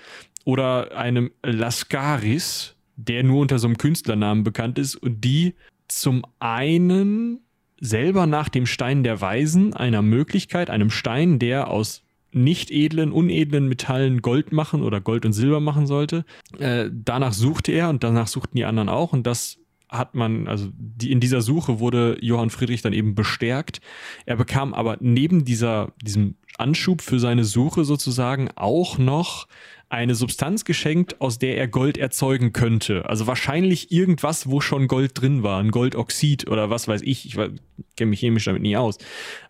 oder 0.44 0.96
einem 0.96 1.30
Lascaris, 1.42 2.74
der 2.96 3.22
nur 3.22 3.40
unter 3.40 3.58
so 3.58 3.68
einem 3.68 3.78
Künstlernamen 3.78 4.44
bekannt 4.44 4.78
ist 4.78 4.96
und 4.96 5.24
die 5.24 5.54
zum 5.88 6.24
einen 6.38 7.40
selber 7.80 8.26
nach 8.26 8.48
dem 8.48 8.66
Stein 8.66 9.02
der 9.02 9.20
Weisen, 9.20 9.72
einer 9.72 10.02
Möglichkeit, 10.02 10.68
einem 10.68 10.90
Stein, 10.90 11.38
der 11.38 11.70
aus 11.70 12.02
nicht 12.32 12.70
edlen, 12.70 13.12
unedlen 13.12 13.68
Metallen 13.68 14.20
Gold 14.20 14.52
machen 14.52 14.82
oder 14.82 15.00
Gold 15.00 15.24
und 15.24 15.32
Silber 15.32 15.60
machen 15.60 15.86
sollte. 15.86 16.24
Äh, 16.58 16.90
danach 16.92 17.32
suchte 17.32 17.72
er 17.72 17.88
und 17.88 18.04
danach 18.04 18.26
suchten 18.26 18.56
die 18.56 18.64
anderen 18.64 18.88
auch 18.88 19.12
und 19.12 19.26
das 19.26 19.57
hat 19.88 20.14
man, 20.14 20.48
also 20.48 20.68
die, 20.72 21.12
in 21.12 21.20
dieser 21.20 21.40
Suche 21.40 21.80
wurde 21.80 22.18
Johann 22.20 22.50
Friedrich 22.50 22.82
dann 22.82 22.92
eben 22.92 23.14
bestärkt. 23.14 23.80
Er 24.26 24.36
bekam 24.36 24.74
aber 24.74 24.96
neben 25.00 25.44
dieser, 25.44 25.92
diesem 26.02 26.36
Anschub 26.58 27.02
für 27.02 27.18
seine 27.18 27.44
Suche 27.44 27.84
sozusagen 27.84 28.50
auch 28.54 28.98
noch 28.98 29.46
eine 29.90 30.14
Substanz 30.14 30.64
geschenkt, 30.64 31.20
aus 31.20 31.38
der 31.38 31.56
er 31.56 31.68
Gold 31.68 31.96
erzeugen 31.96 32.52
könnte. 32.52 33.08
Also 33.08 33.26
wahrscheinlich 33.26 33.90
irgendwas, 33.90 34.50
wo 34.50 34.60
schon 34.60 34.86
Gold 34.86 35.20
drin 35.20 35.42
war, 35.42 35.60
ein 35.60 35.70
Goldoxid 35.70 36.48
oder 36.48 36.68
was 36.68 36.88
weiß 36.88 37.02
ich. 37.02 37.24
Ich 37.24 37.34
kenne 37.96 38.10
mich 38.10 38.20
chemisch 38.20 38.44
damit 38.44 38.62
nie 38.62 38.76
aus. 38.76 38.98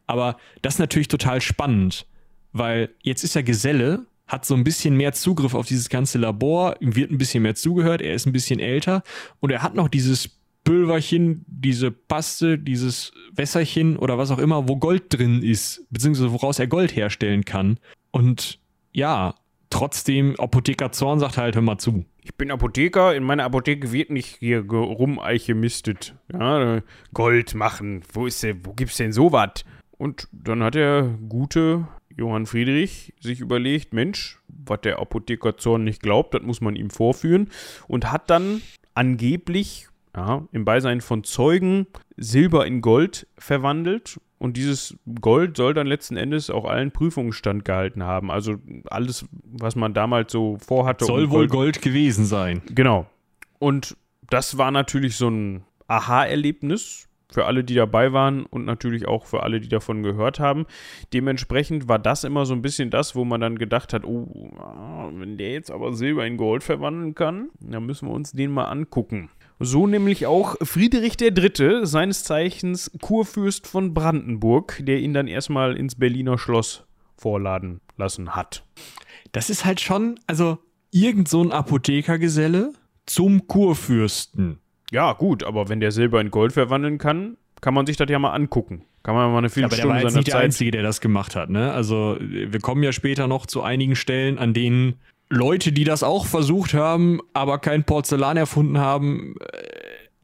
Aber 0.06 0.36
das 0.62 0.74
ist 0.74 0.80
natürlich 0.80 1.08
total 1.08 1.40
spannend, 1.40 2.06
weil 2.52 2.90
jetzt 3.02 3.24
ist 3.24 3.34
er 3.34 3.42
Geselle, 3.42 4.06
hat 4.28 4.44
so 4.44 4.54
ein 4.54 4.64
bisschen 4.64 4.96
mehr 4.96 5.12
Zugriff 5.12 5.54
auf 5.54 5.66
dieses 5.66 5.88
ganze 5.88 6.18
Labor, 6.18 6.76
ihm 6.80 6.94
wird 6.94 7.10
ein 7.10 7.18
bisschen 7.18 7.42
mehr 7.42 7.54
zugehört, 7.54 8.02
er 8.02 8.14
ist 8.14 8.26
ein 8.26 8.32
bisschen 8.32 8.60
älter 8.60 9.02
und 9.40 9.50
er 9.50 9.62
hat 9.62 9.74
noch 9.74 9.88
dieses 9.88 10.38
Pülverchen, 10.64 11.46
diese 11.46 11.90
Paste, 11.90 12.58
dieses 12.58 13.12
Wässerchen 13.32 13.96
oder 13.96 14.18
was 14.18 14.30
auch 14.30 14.38
immer, 14.38 14.68
wo 14.68 14.76
Gold 14.76 15.04
drin 15.08 15.42
ist, 15.42 15.86
beziehungsweise 15.90 16.32
woraus 16.32 16.58
er 16.58 16.66
Gold 16.66 16.94
herstellen 16.94 17.46
kann. 17.46 17.78
Und 18.10 18.58
ja, 18.92 19.34
trotzdem, 19.70 20.38
Apotheker 20.38 20.92
Zorn 20.92 21.20
sagt 21.20 21.38
halt, 21.38 21.54
hör 21.54 21.62
mal 21.62 21.78
zu. 21.78 22.04
Ich 22.22 22.34
bin 22.34 22.50
Apotheker, 22.50 23.14
in 23.14 23.22
meiner 23.22 23.44
Apotheke 23.44 23.92
wird 23.92 24.10
nicht 24.10 24.36
hier 24.40 24.60
rumalchemistet. 24.60 26.14
Ja, 26.30 26.82
Gold 27.14 27.54
machen, 27.54 28.02
wo 28.12 28.26
ist 28.26 28.42
denn, 28.42 28.60
wo 28.64 28.74
gibt's 28.74 28.98
denn 28.98 29.12
sowas? 29.12 29.64
Und 29.96 30.28
dann 30.32 30.62
hat 30.62 30.74
der 30.74 31.16
gute 31.28 31.88
Johann 32.18 32.46
Friedrich 32.46 33.14
sich 33.20 33.40
überlegt, 33.40 33.94
Mensch, 33.94 34.40
was 34.48 34.80
der 34.82 34.98
Apotheker 34.98 35.56
Zorn 35.56 35.84
nicht 35.84 36.02
glaubt, 36.02 36.34
das 36.34 36.42
muss 36.42 36.60
man 36.60 36.76
ihm 36.76 36.90
vorführen. 36.90 37.48
Und 37.86 38.10
hat 38.10 38.28
dann 38.28 38.60
angeblich 38.94 39.88
ja, 40.16 40.42
im 40.50 40.64
Beisein 40.64 41.00
von 41.00 41.22
Zeugen 41.22 41.86
Silber 42.16 42.66
in 42.66 42.80
Gold 42.80 43.28
verwandelt. 43.38 44.20
Und 44.38 44.56
dieses 44.56 44.96
Gold 45.20 45.56
soll 45.56 45.74
dann 45.74 45.86
letzten 45.86 46.16
Endes 46.16 46.50
auch 46.50 46.64
allen 46.64 46.90
Prüfungen 46.90 47.32
standgehalten 47.32 48.02
haben. 48.02 48.30
Also 48.30 48.56
alles, 48.90 49.26
was 49.44 49.76
man 49.76 49.94
damals 49.94 50.32
so 50.32 50.58
vorhatte. 50.58 51.04
Soll 51.04 51.24
um 51.24 51.30
wohl 51.30 51.46
Gold, 51.46 51.74
Gold 51.74 51.82
gewesen 51.82 52.24
sein. 52.24 52.62
Genau. 52.66 53.06
Und 53.58 53.96
das 54.28 54.58
war 54.58 54.70
natürlich 54.70 55.16
so 55.16 55.28
ein 55.28 55.64
Aha-Erlebnis 55.86 57.07
für 57.30 57.44
alle, 57.44 57.62
die 57.62 57.74
dabei 57.74 58.12
waren 58.12 58.46
und 58.46 58.64
natürlich 58.64 59.06
auch 59.06 59.26
für 59.26 59.42
alle, 59.42 59.60
die 59.60 59.68
davon 59.68 60.02
gehört 60.02 60.40
haben. 60.40 60.66
Dementsprechend 61.12 61.88
war 61.88 61.98
das 61.98 62.24
immer 62.24 62.46
so 62.46 62.54
ein 62.54 62.62
bisschen 62.62 62.90
das, 62.90 63.14
wo 63.14 63.24
man 63.24 63.40
dann 63.40 63.58
gedacht 63.58 63.92
hat, 63.92 64.04
oh, 64.04 64.26
wenn 65.12 65.36
der 65.36 65.52
jetzt 65.52 65.70
aber 65.70 65.92
Silber 65.92 66.26
in 66.26 66.38
Gold 66.38 66.62
verwandeln 66.62 67.14
kann, 67.14 67.50
dann 67.60 67.84
müssen 67.84 68.08
wir 68.08 68.14
uns 68.14 68.32
den 68.32 68.50
mal 68.50 68.64
angucken. 68.64 69.30
So 69.60 69.86
nämlich 69.86 70.26
auch 70.26 70.56
Friedrich 70.62 71.20
III., 71.20 71.84
seines 71.84 72.22
Zeichens 72.24 72.92
Kurfürst 73.02 73.66
von 73.66 73.92
Brandenburg, 73.92 74.80
der 74.82 75.00
ihn 75.00 75.12
dann 75.12 75.26
erstmal 75.26 75.76
ins 75.76 75.96
Berliner 75.96 76.38
Schloss 76.38 76.86
vorladen 77.16 77.80
lassen 77.96 78.36
hat. 78.36 78.62
Das 79.32 79.50
ist 79.50 79.64
halt 79.64 79.80
schon, 79.80 80.18
also 80.26 80.58
irgend 80.92 81.28
so 81.28 81.42
ein 81.42 81.52
Apothekergeselle 81.52 82.72
zum 83.04 83.48
Kurfürsten. 83.48 84.60
Ja, 84.92 85.12
gut, 85.12 85.44
aber 85.44 85.68
wenn 85.68 85.80
der 85.80 85.92
Silber 85.92 86.20
in 86.20 86.30
Gold 86.30 86.52
verwandeln 86.52 86.98
kann, 86.98 87.36
kann 87.60 87.74
man 87.74 87.86
sich 87.86 87.96
das 87.96 88.08
ja 88.08 88.18
mal 88.18 88.32
angucken. 88.32 88.84
Kann 89.02 89.14
man 89.14 89.30
mal 89.32 89.38
eine 89.38 89.50
Viertelstunde 89.50 89.78
ja, 89.78 89.84
aber 89.84 89.94
der 89.94 90.04
war 90.04 90.10
jetzt 90.10 90.16
nicht 90.16 90.26
Zeit 90.26 90.34
der 90.34 90.44
Einzige, 90.44 90.70
der 90.70 90.82
das 90.82 91.00
gemacht 91.00 91.36
hat. 91.36 91.50
Ne? 91.50 91.72
Also 91.72 92.16
wir 92.20 92.60
kommen 92.60 92.82
ja 92.82 92.92
später 92.92 93.26
noch 93.26 93.46
zu 93.46 93.62
einigen 93.62 93.96
Stellen, 93.96 94.38
an 94.38 94.54
denen 94.54 94.94
Leute, 95.30 95.72
die 95.72 95.84
das 95.84 96.02
auch 96.02 96.26
versucht 96.26 96.74
haben, 96.74 97.20
aber 97.34 97.58
kein 97.58 97.84
Porzellan 97.84 98.36
erfunden 98.36 98.78
haben, 98.78 99.34
äh, 99.40 99.68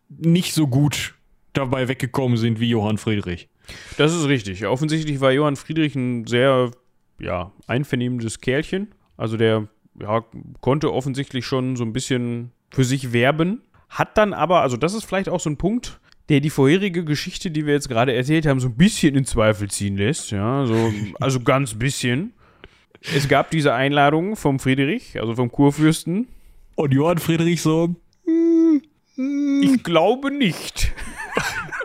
nicht 0.08 0.54
so 0.54 0.66
gut 0.66 1.14
dabei 1.52 1.88
weggekommen 1.88 2.36
sind 2.36 2.60
wie 2.60 2.68
Johann 2.68 2.98
Friedrich. 2.98 3.48
Das 3.96 4.14
ist 4.14 4.26
richtig. 4.28 4.66
Offensichtlich 4.66 5.20
war 5.20 5.32
Johann 5.32 5.56
Friedrich 5.56 5.94
ein 5.94 6.26
sehr 6.26 6.70
ja, 7.18 7.52
einvernehmendes 7.66 8.40
Kerlchen. 8.40 8.88
Also 9.16 9.36
der 9.36 9.68
ja, 10.00 10.24
konnte 10.60 10.92
offensichtlich 10.92 11.46
schon 11.46 11.76
so 11.76 11.84
ein 11.84 11.92
bisschen 11.92 12.50
für 12.70 12.84
sich 12.84 13.12
werben. 13.12 13.62
Hat 13.94 14.18
dann 14.18 14.34
aber, 14.34 14.60
also 14.62 14.76
das 14.76 14.92
ist 14.92 15.04
vielleicht 15.04 15.28
auch 15.28 15.38
so 15.38 15.48
ein 15.48 15.56
Punkt, 15.56 16.00
der 16.28 16.40
die 16.40 16.50
vorherige 16.50 17.04
Geschichte, 17.04 17.52
die 17.52 17.64
wir 17.64 17.74
jetzt 17.74 17.88
gerade 17.88 18.12
erzählt 18.12 18.44
haben, 18.44 18.58
so 18.58 18.66
ein 18.66 18.76
bisschen 18.76 19.14
in 19.14 19.24
Zweifel 19.24 19.70
ziehen 19.70 19.96
lässt. 19.96 20.32
Ja, 20.32 20.66
so, 20.66 20.92
also 21.20 21.38
ganz 21.40 21.74
bisschen. 21.74 22.32
Es 23.14 23.28
gab 23.28 23.52
diese 23.52 23.72
Einladung 23.72 24.34
vom 24.34 24.58
Friedrich, 24.58 25.20
also 25.20 25.36
vom 25.36 25.52
Kurfürsten. 25.52 26.26
Und 26.74 26.92
Johann 26.92 27.18
Friedrich 27.18 27.62
so, 27.62 27.94
ich 29.62 29.82
glaube 29.84 30.32
nicht. 30.32 30.92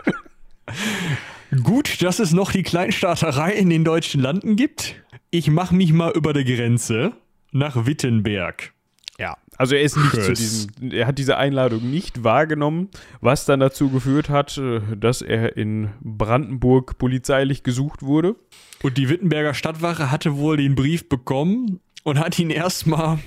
Gut, 1.62 2.02
dass 2.02 2.18
es 2.18 2.32
noch 2.32 2.50
die 2.50 2.64
Kleinstaaterei 2.64 3.52
in 3.52 3.70
den 3.70 3.84
deutschen 3.84 4.20
Landen 4.20 4.56
gibt. 4.56 4.96
Ich 5.30 5.48
mache 5.48 5.76
mich 5.76 5.92
mal 5.92 6.10
über 6.10 6.32
der 6.32 6.42
Grenze 6.42 7.12
nach 7.52 7.86
Wittenberg. 7.86 8.72
Also 9.60 9.74
er 9.74 9.82
ist 9.82 9.98
nicht 9.98 10.12
Tschüss. 10.12 10.24
zu 10.24 10.32
diesem, 10.32 10.92
er 10.92 11.06
hat 11.06 11.18
diese 11.18 11.36
Einladung 11.36 11.90
nicht 11.90 12.24
wahrgenommen, 12.24 12.88
was 13.20 13.44
dann 13.44 13.60
dazu 13.60 13.90
geführt 13.90 14.30
hat, 14.30 14.56
äh, 14.56 14.80
dass 14.96 15.20
er 15.20 15.58
in 15.58 15.90
Brandenburg 16.00 16.96
polizeilich 16.96 17.62
gesucht 17.62 18.00
wurde. 18.00 18.36
Und 18.82 18.96
die 18.96 19.10
Wittenberger 19.10 19.52
Stadtwache 19.52 20.10
hatte 20.10 20.38
wohl 20.38 20.56
den 20.56 20.76
Brief 20.76 21.10
bekommen 21.10 21.80
und 22.04 22.18
hat 22.18 22.38
ihn 22.38 22.48
erstmal 22.48 23.18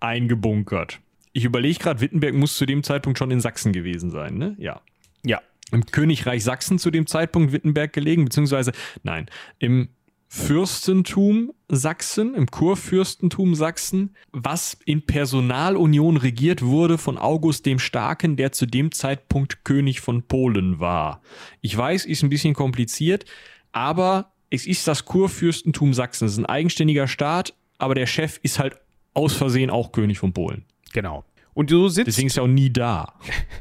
eingebunkert. 0.00 0.98
Ich 1.32 1.44
überlege 1.44 1.78
gerade, 1.78 2.00
Wittenberg 2.00 2.34
muss 2.34 2.56
zu 2.56 2.66
dem 2.66 2.82
Zeitpunkt 2.82 3.16
schon 3.16 3.30
in 3.30 3.40
Sachsen 3.40 3.72
gewesen 3.72 4.10
sein, 4.10 4.38
ne? 4.38 4.56
Ja. 4.58 4.80
Ja. 5.24 5.40
Im 5.70 5.86
Königreich 5.86 6.42
Sachsen 6.42 6.80
zu 6.80 6.90
dem 6.90 7.06
Zeitpunkt 7.06 7.52
Wittenberg 7.52 7.92
gelegen, 7.92 8.24
beziehungsweise, 8.24 8.72
nein, 9.04 9.26
im 9.60 9.88
Fürstentum 10.28 11.52
Sachsen, 11.68 12.34
im 12.34 12.46
Kurfürstentum 12.46 13.54
Sachsen, 13.54 14.14
was 14.32 14.76
in 14.84 15.02
Personalunion 15.06 16.16
regiert 16.16 16.62
wurde 16.62 16.98
von 16.98 17.16
August 17.16 17.66
dem 17.66 17.78
Starken, 17.78 18.36
der 18.36 18.52
zu 18.52 18.66
dem 18.66 18.92
Zeitpunkt 18.92 19.64
König 19.64 20.00
von 20.00 20.22
Polen 20.22 20.78
war. 20.80 21.22
Ich 21.60 21.76
weiß, 21.76 22.06
ist 22.06 22.22
ein 22.22 22.28
bisschen 22.28 22.54
kompliziert, 22.54 23.24
aber 23.72 24.32
es 24.50 24.66
ist 24.66 24.86
das 24.86 25.04
Kurfürstentum 25.04 25.94
Sachsen. 25.94 26.26
Es 26.26 26.32
ist 26.32 26.38
ein 26.38 26.46
eigenständiger 26.46 27.08
Staat, 27.08 27.54
aber 27.78 27.94
der 27.94 28.06
Chef 28.06 28.38
ist 28.42 28.58
halt 28.58 28.76
aus 29.14 29.34
Versehen 29.34 29.70
auch 29.70 29.92
König 29.92 30.18
von 30.18 30.32
Polen. 30.32 30.64
Genau. 30.92 31.24
Und 31.54 31.70
so 31.70 31.88
sitzt. 31.88 32.08
Deswegen 32.08 32.26
ist 32.26 32.36
er 32.36 32.44
auch 32.44 32.48
nie 32.48 32.70
da. 32.70 33.14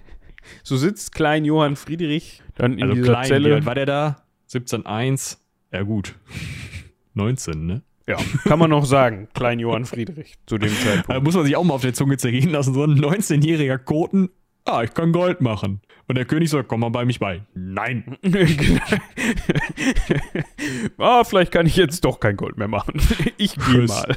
so 0.64 0.78
sitzt 0.78 1.14
Klein 1.14 1.46
Johann 1.46 1.76
Friedrich 1.76 2.42
dann 2.56 2.74
in 2.74 2.84
also 2.84 2.96
dieser 2.96 3.12
klein, 3.12 3.28
Zelle. 3.28 3.50
Wie 3.50 3.54
alt 3.54 3.66
war 3.66 3.76
der 3.76 3.86
da? 3.86 4.08
1701. 4.54 5.45
Ja, 5.76 5.84
gut. 5.84 6.16
19, 7.16 7.66
ne? 7.66 7.82
Ja, 8.08 8.16
kann 8.46 8.60
man 8.60 8.70
noch 8.70 8.86
sagen, 8.86 9.28
Klein 9.34 9.60
Johann 9.60 9.84
Friedrich 9.84 10.36
zu 10.46 10.58
dem 10.58 10.74
Zeitpunkt. 10.74 11.10
Da 11.10 11.20
muss 11.20 11.36
man 11.36 11.44
sich 11.44 11.58
auch 11.58 11.66
mal 11.66 11.74
auf 11.74 11.82
der 11.82 11.94
Zunge 11.94 12.16
zergehen 12.16 12.50
lassen. 12.50 12.74
So 12.74 12.86
ein 12.86 12.98
19-jähriger 12.98 13.78
Koten, 13.78 14.30
ah, 14.64 14.84
ich 14.84 14.94
kann 14.94 15.12
Gold 15.12 15.42
machen. 15.42 15.82
Und 16.08 16.16
der 16.18 16.24
König 16.24 16.50
sagt, 16.50 16.70
komm 16.70 16.80
mal 16.80 16.92
bei 16.92 17.04
mich 17.04 17.20
bei. 17.20 17.42
Nein. 17.56 18.16
ah, 20.98 21.26
vielleicht 21.26 21.52
kann 21.52 21.66
ich 21.66 21.76
jetzt 21.76 22.06
doch 22.06 22.22
kein 22.22 22.38
Gold 22.38 22.58
mehr 22.58 22.70
machen. 22.70 22.94
Ich 23.36 23.56
gehe 23.56 23.86
mal. 23.86 24.16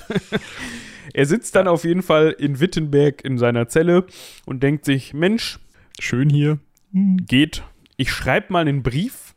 Er 1.13 1.27
sitzt 1.27 1.57
dann 1.57 1.67
auf 1.67 1.83
jeden 1.83 2.03
Fall 2.03 2.37
in 2.39 2.61
Wittenberg 2.61 3.25
in 3.25 3.37
seiner 3.37 3.67
Zelle 3.67 4.07
und 4.47 4.63
denkt 4.63 4.85
sich, 4.85 5.13
Mensch, 5.13 5.59
schön 5.99 6.31
hier. 6.31 6.61
Geht. 6.93 7.65
Ich 7.97 8.13
schreibe 8.13 8.53
mal 8.53 8.61
einen 8.61 8.85
Brief 8.85 9.35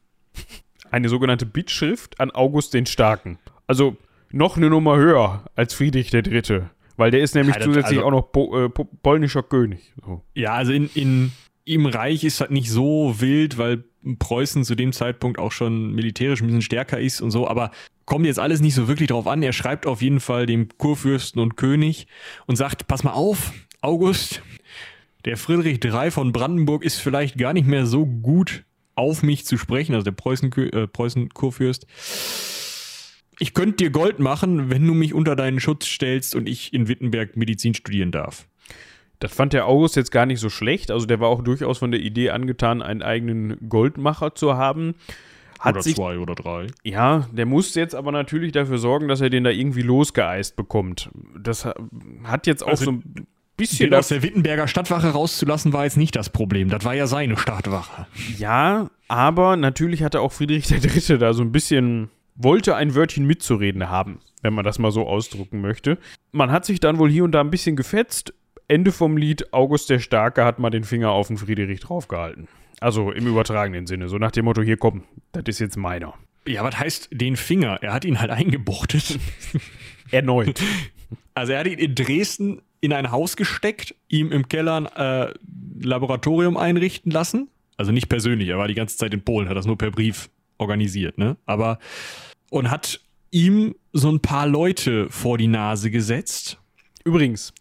eine 0.91 1.09
sogenannte 1.09 1.45
Bittschrift 1.45 2.19
an 2.19 2.31
August 2.31 2.73
den 2.73 2.85
Starken. 2.85 3.39
Also 3.67 3.97
noch 4.31 4.57
eine 4.57 4.69
Nummer 4.69 4.97
höher 4.97 5.45
als 5.55 5.73
Friedrich 5.73 6.13
III. 6.13 6.63
Weil 6.97 7.11
der 7.11 7.21
ist 7.21 7.35
nämlich 7.35 7.55
Ja, 7.55 7.61
zusätzlich 7.61 7.99
also- 7.99 8.07
auch 8.07 8.11
noch 8.11 8.31
po, 8.31 8.65
äh, 8.65 8.69
po, 8.69 8.85
polnischer 9.01 9.43
König. 9.43 9.93
So. 10.05 10.21
Ja, 10.35 10.53
also 10.53 10.71
in, 10.71 10.89
in, 10.93 11.31
im 11.65 11.85
Reich 11.85 12.23
ist 12.23 12.41
das 12.41 12.49
nicht 12.49 12.69
so 12.69 13.15
wild, 13.19 13.57
weil 13.57 13.83
Preußen 14.19 14.63
zu 14.63 14.75
dem 14.75 14.93
Zeitpunkt 14.93 15.39
auch 15.39 15.51
schon 15.51 15.93
militärisch 15.93 16.41
ein 16.41 16.47
bisschen 16.47 16.61
stärker 16.61 16.99
ist 16.99 17.21
und 17.21 17.31
so, 17.31 17.47
aber 17.47 17.71
kommt 18.05 18.25
jetzt 18.25 18.39
alles 18.39 18.59
nicht 18.59 18.73
so 18.75 18.87
wirklich 18.87 19.07
drauf 19.09 19.27
an. 19.27 19.41
Er 19.43 19.53
schreibt 19.53 19.85
auf 19.85 20.01
jeden 20.01 20.19
Fall 20.19 20.45
dem 20.45 20.69
Kurfürsten 20.77 21.41
und 21.41 21.55
König 21.55 22.07
und 22.47 22.55
sagt, 22.55 22.87
pass 22.87 23.03
mal 23.03 23.13
auf, 23.13 23.53
August, 23.79 24.41
der 25.25 25.37
Friedrich 25.37 25.83
III 25.83 26.11
von 26.11 26.31
Brandenburg 26.31 26.83
ist 26.83 26.97
vielleicht 26.99 27.37
gar 27.37 27.53
nicht 27.53 27.67
mehr 27.67 27.85
so 27.85 28.05
gut 28.05 28.63
auf 29.01 29.23
mich 29.23 29.45
zu 29.45 29.57
sprechen, 29.57 29.93
also 29.95 30.05
der 30.05 30.11
Preußen, 30.13 30.51
äh, 30.53 30.87
Preußen-Kurfürst. 30.87 31.85
Ich 33.39 33.53
könnte 33.53 33.77
dir 33.77 33.89
Gold 33.89 34.19
machen, 34.19 34.69
wenn 34.69 34.85
du 34.85 34.93
mich 34.93 35.13
unter 35.13 35.35
deinen 35.35 35.59
Schutz 35.59 35.85
stellst 35.87 36.35
und 36.35 36.47
ich 36.47 36.73
in 36.73 36.87
Wittenberg 36.87 37.35
Medizin 37.35 37.73
studieren 37.73 38.11
darf. 38.11 38.47
Das 39.19 39.33
fand 39.33 39.53
der 39.53 39.67
August 39.67 39.95
jetzt 39.95 40.11
gar 40.11 40.25
nicht 40.25 40.39
so 40.39 40.49
schlecht. 40.49 40.91
Also 40.91 41.05
der 41.05 41.19
war 41.19 41.29
auch 41.29 41.43
durchaus 41.43 41.79
von 41.79 41.91
der 41.91 41.99
Idee 42.01 42.29
angetan, 42.31 42.81
einen 42.81 43.01
eigenen 43.01 43.57
Goldmacher 43.69 44.35
zu 44.35 44.55
haben. 44.57 44.95
Hat 45.59 45.73
oder 45.75 45.83
sich, 45.83 45.95
zwei 45.95 46.17
oder 46.17 46.33
drei. 46.33 46.67
ja, 46.83 47.27
der 47.31 47.45
muss 47.45 47.75
jetzt 47.75 47.93
aber 47.93 48.11
natürlich 48.11 48.51
dafür 48.51 48.79
sorgen, 48.79 49.07
dass 49.07 49.21
er 49.21 49.29
den 49.29 49.43
da 49.43 49.51
irgendwie 49.51 49.83
losgeeist 49.83 50.55
bekommt. 50.55 51.11
Das 51.39 51.65
ha- 51.65 51.75
hat 52.23 52.47
jetzt 52.47 52.63
auch 52.63 52.69
Also, 52.69 52.85
so 52.85 52.99
bisschen 53.61 53.89
Den 53.89 53.97
aus 53.97 54.07
das, 54.07 54.19
der 54.19 54.23
Wittenberger 54.23 54.67
Stadtwache 54.67 55.09
rauszulassen, 55.09 55.73
war 55.73 55.83
jetzt 55.83 55.97
nicht 55.97 56.15
das 56.15 56.29
Problem. 56.29 56.69
Das 56.69 56.83
war 56.83 56.93
ja 56.95 57.07
seine 57.07 57.37
Stadtwache. 57.37 58.07
Ja, 58.37 58.89
aber 59.07 59.55
natürlich 59.55 60.03
hatte 60.03 60.21
auch 60.21 60.31
Friedrich 60.31 60.69
III. 60.71 61.17
da 61.17 61.33
so 61.33 61.43
ein 61.43 61.51
bisschen, 61.51 62.09
wollte 62.35 62.75
ein 62.75 62.95
Wörtchen 62.95 63.25
mitzureden 63.25 63.89
haben, 63.89 64.19
wenn 64.41 64.53
man 64.53 64.65
das 64.65 64.79
mal 64.79 64.91
so 64.91 65.07
ausdrücken 65.07 65.61
möchte. 65.61 65.97
Man 66.31 66.51
hat 66.51 66.65
sich 66.65 66.79
dann 66.79 66.97
wohl 66.97 67.09
hier 67.09 67.23
und 67.23 67.31
da 67.31 67.41
ein 67.41 67.51
bisschen 67.51 67.75
gefetzt. 67.75 68.33
Ende 68.67 68.91
vom 68.91 69.17
Lied, 69.17 69.53
August 69.53 69.89
der 69.89 69.99
Starke 69.99 70.45
hat 70.45 70.59
mal 70.59 70.69
den 70.69 70.83
Finger 70.83 71.11
auf 71.11 71.27
den 71.27 71.37
Friedrich 71.37 71.81
draufgehalten. 71.81 72.47
Also 72.79 73.11
im 73.11 73.27
übertragenen 73.27 73.85
Sinne, 73.85 74.09
so 74.09 74.17
nach 74.17 74.31
dem 74.31 74.45
Motto, 74.45 74.61
hier 74.61 74.77
komm, 74.77 75.03
das 75.33 75.43
ist 75.47 75.59
jetzt 75.59 75.77
meiner. 75.77 76.15
Ja, 76.47 76.63
was 76.63 76.79
heißt 76.79 77.09
den 77.11 77.35
Finger? 77.35 77.77
Er 77.81 77.93
hat 77.93 78.05
ihn 78.05 78.19
halt 78.19 78.31
eingebuchtet. 78.31 79.19
Erneut. 80.11 80.61
Also 81.33 81.53
er 81.53 81.59
hat 81.59 81.67
ihn 81.67 81.79
in 81.79 81.95
Dresden 81.95 82.61
in 82.81 82.93
ein 82.93 83.11
Haus 83.11 83.37
gesteckt, 83.37 83.95
ihm 84.09 84.31
im 84.31 84.49
Keller 84.49 84.75
ein 84.75 84.85
äh, 84.87 85.33
Laboratorium 85.81 86.57
einrichten 86.57 87.11
lassen. 87.11 87.47
Also 87.77 87.91
nicht 87.91 88.09
persönlich, 88.09 88.49
er 88.49 88.57
war 88.57 88.67
die 88.67 88.73
ganze 88.73 88.97
Zeit 88.97 89.13
in 89.13 89.21
Polen, 89.21 89.47
hat 89.47 89.55
das 89.57 89.65
nur 89.65 89.77
per 89.77 89.91
Brief 89.91 90.29
organisiert, 90.57 91.17
ne? 91.17 91.37
Aber 91.45 91.79
und 92.49 92.69
hat 92.69 92.99
ihm 93.31 93.75
so 93.93 94.11
ein 94.11 94.19
paar 94.19 94.45
Leute 94.45 95.09
vor 95.09 95.37
die 95.37 95.47
Nase 95.47 95.89
gesetzt. 95.89 96.59
Übrigens, 97.03 97.53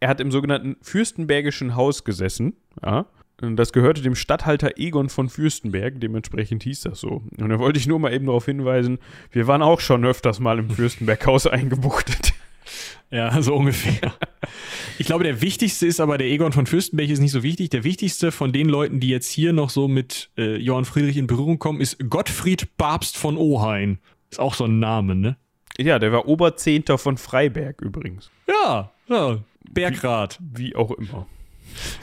er 0.00 0.08
hat 0.08 0.20
im 0.20 0.30
sogenannten 0.30 0.76
Fürstenbergischen 0.82 1.76
Haus 1.76 2.04
gesessen. 2.04 2.54
Ja. 2.84 3.06
Das 3.38 3.72
gehörte 3.72 4.00
dem 4.00 4.14
Statthalter 4.14 4.78
Egon 4.78 5.10
von 5.10 5.28
Fürstenberg, 5.28 6.00
dementsprechend 6.00 6.62
hieß 6.62 6.82
das 6.82 7.00
so. 7.00 7.22
Und 7.38 7.48
da 7.50 7.58
wollte 7.58 7.78
ich 7.78 7.86
nur 7.86 7.98
mal 7.98 8.12
eben 8.12 8.26
darauf 8.26 8.46
hinweisen, 8.46 8.98
wir 9.30 9.46
waren 9.46 9.60
auch 9.60 9.80
schon 9.80 10.06
öfters 10.06 10.40
mal 10.40 10.58
im 10.58 10.70
Fürstenberghaus 10.70 11.46
eingebuchtet. 11.46 12.32
Ja, 13.10 13.40
so 13.42 13.54
ungefähr. 13.54 14.14
Ich 14.98 15.06
glaube, 15.06 15.24
der 15.24 15.40
wichtigste 15.42 15.86
ist 15.86 16.00
aber, 16.00 16.18
der 16.18 16.28
Egon 16.28 16.52
von 16.52 16.66
Fürstenberg 16.66 17.08
ist 17.08 17.20
nicht 17.20 17.32
so 17.32 17.42
wichtig. 17.42 17.70
Der 17.70 17.84
wichtigste 17.84 18.32
von 18.32 18.52
den 18.52 18.68
Leuten, 18.68 19.00
die 19.00 19.08
jetzt 19.08 19.30
hier 19.30 19.52
noch 19.52 19.70
so 19.70 19.88
mit 19.88 20.30
äh, 20.36 20.56
Johann 20.56 20.84
Friedrich 20.84 21.16
in 21.16 21.26
Berührung 21.26 21.58
kommen, 21.58 21.80
ist 21.80 21.98
Gottfried 22.08 22.76
Papst 22.76 23.16
von 23.16 23.36
Ohain. 23.36 23.98
Ist 24.30 24.40
auch 24.40 24.54
so 24.54 24.64
ein 24.64 24.78
Name, 24.78 25.14
ne? 25.14 25.36
Ja, 25.78 25.98
der 25.98 26.12
war 26.12 26.26
Oberzehnter 26.26 26.98
von 26.98 27.18
Freiberg 27.18 27.80
übrigens. 27.82 28.30
Ja, 28.48 28.90
ja. 29.08 29.38
Bergrat. 29.70 30.38
Wie 30.40 30.74
auch 30.74 30.90
immer. 30.92 31.26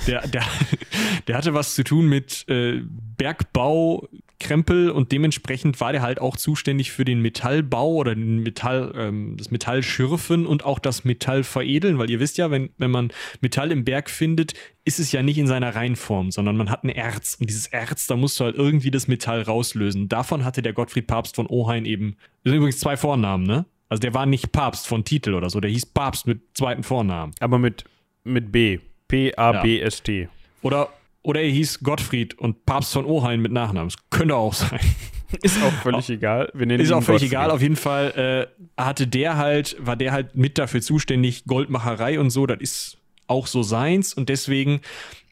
Der, 0.07 0.27
der, 0.27 0.43
der 1.27 1.37
hatte 1.37 1.53
was 1.53 1.73
zu 1.75 1.83
tun 1.83 2.07
mit 2.07 2.47
äh, 2.47 2.81
Bergbau, 3.17 4.07
Krempel 4.43 4.91
und 4.91 5.11
dementsprechend 5.11 5.79
war 5.79 5.91
der 5.91 6.01
halt 6.01 6.19
auch 6.19 6.37
zuständig 6.37 6.91
für 6.91 7.05
den 7.05 7.21
Metallbau 7.21 7.93
oder 7.93 8.13
den 8.13 8.39
Metall, 8.43 8.93
ähm, 8.95 9.35
das 9.37 9.49
Metallschürfen 9.51 10.45
und 10.45 10.65
auch 10.65 10.79
das 10.79 11.05
Metallveredeln, 11.05 11.97
weil 11.97 12.09
ihr 12.09 12.19
wisst 12.19 12.37
ja, 12.37 12.51
wenn, 12.51 12.69
wenn 12.77 12.91
man 12.91 13.11
Metall 13.41 13.71
im 13.71 13.85
Berg 13.85 14.09
findet, 14.09 14.53
ist 14.85 14.99
es 14.99 15.11
ja 15.11 15.23
nicht 15.23 15.37
in 15.37 15.47
seiner 15.47 15.75
Reinform, 15.75 16.31
sondern 16.31 16.57
man 16.57 16.69
hat 16.69 16.83
ein 16.83 16.89
Erz 16.89 17.37
und 17.39 17.49
dieses 17.49 17.67
Erz, 17.67 18.05
da 18.07 18.15
musst 18.15 18.39
du 18.39 18.43
halt 18.43 18.55
irgendwie 18.55 18.91
das 18.91 19.07
Metall 19.07 19.41
rauslösen. 19.41 20.09
Davon 20.09 20.43
hatte 20.43 20.61
der 20.61 20.73
Gottfried 20.73 21.07
Papst 21.07 21.35
von 21.35 21.47
Ohain 21.47 21.85
eben, 21.85 22.17
das 22.43 22.51
sind 22.51 22.57
übrigens 22.57 22.79
zwei 22.79 22.97
Vornamen, 22.97 23.45
ne? 23.45 23.65
Also 23.89 24.01
der 24.01 24.13
war 24.13 24.25
nicht 24.25 24.51
Papst 24.51 24.87
von 24.87 25.05
Titel 25.05 25.33
oder 25.33 25.49
so, 25.49 25.59
der 25.59 25.71
hieß 25.71 25.85
Papst 25.87 26.27
mit 26.27 26.41
zweiten 26.53 26.83
Vornamen. 26.83 27.33
Aber 27.39 27.59
mit, 27.59 27.85
mit 28.23 28.51
B. 28.51 28.79
P-A-B-S-T. 29.07 30.29
Oder, 30.63 30.89
oder 31.23 31.41
er 31.41 31.49
hieß 31.49 31.79
Gottfried 31.79 32.37
und 32.37 32.65
Papst 32.65 32.93
von 32.93 33.05
Ohain 33.05 33.41
mit 33.41 33.51
Nachnamen. 33.51 33.89
Das 33.89 33.97
könnte 34.09 34.35
auch 34.35 34.53
sein. 34.53 34.79
Ist 35.41 35.61
auch 35.63 35.71
völlig 35.81 36.09
egal. 36.11 36.51
Wir 36.53 36.67
nennen 36.67 36.83
Ist 36.83 36.91
auch 36.91 37.01
völlig 37.01 37.21
Gottfried. 37.21 37.31
egal. 37.31 37.51
Auf 37.51 37.61
jeden 37.61 37.75
Fall 37.75 38.47
äh, 38.77 38.81
hatte 38.81 39.07
der 39.07 39.37
halt, 39.37 39.75
war 39.79 39.95
der 39.95 40.11
halt 40.11 40.35
mit 40.35 40.57
dafür 40.59 40.81
zuständig, 40.81 41.45
Goldmacherei 41.45 42.19
und 42.19 42.29
so. 42.29 42.45
Das 42.45 42.59
ist 42.59 42.97
auch 43.25 43.47
so 43.47 43.63
seins. 43.63 44.13
Und 44.13 44.29
deswegen 44.29 44.81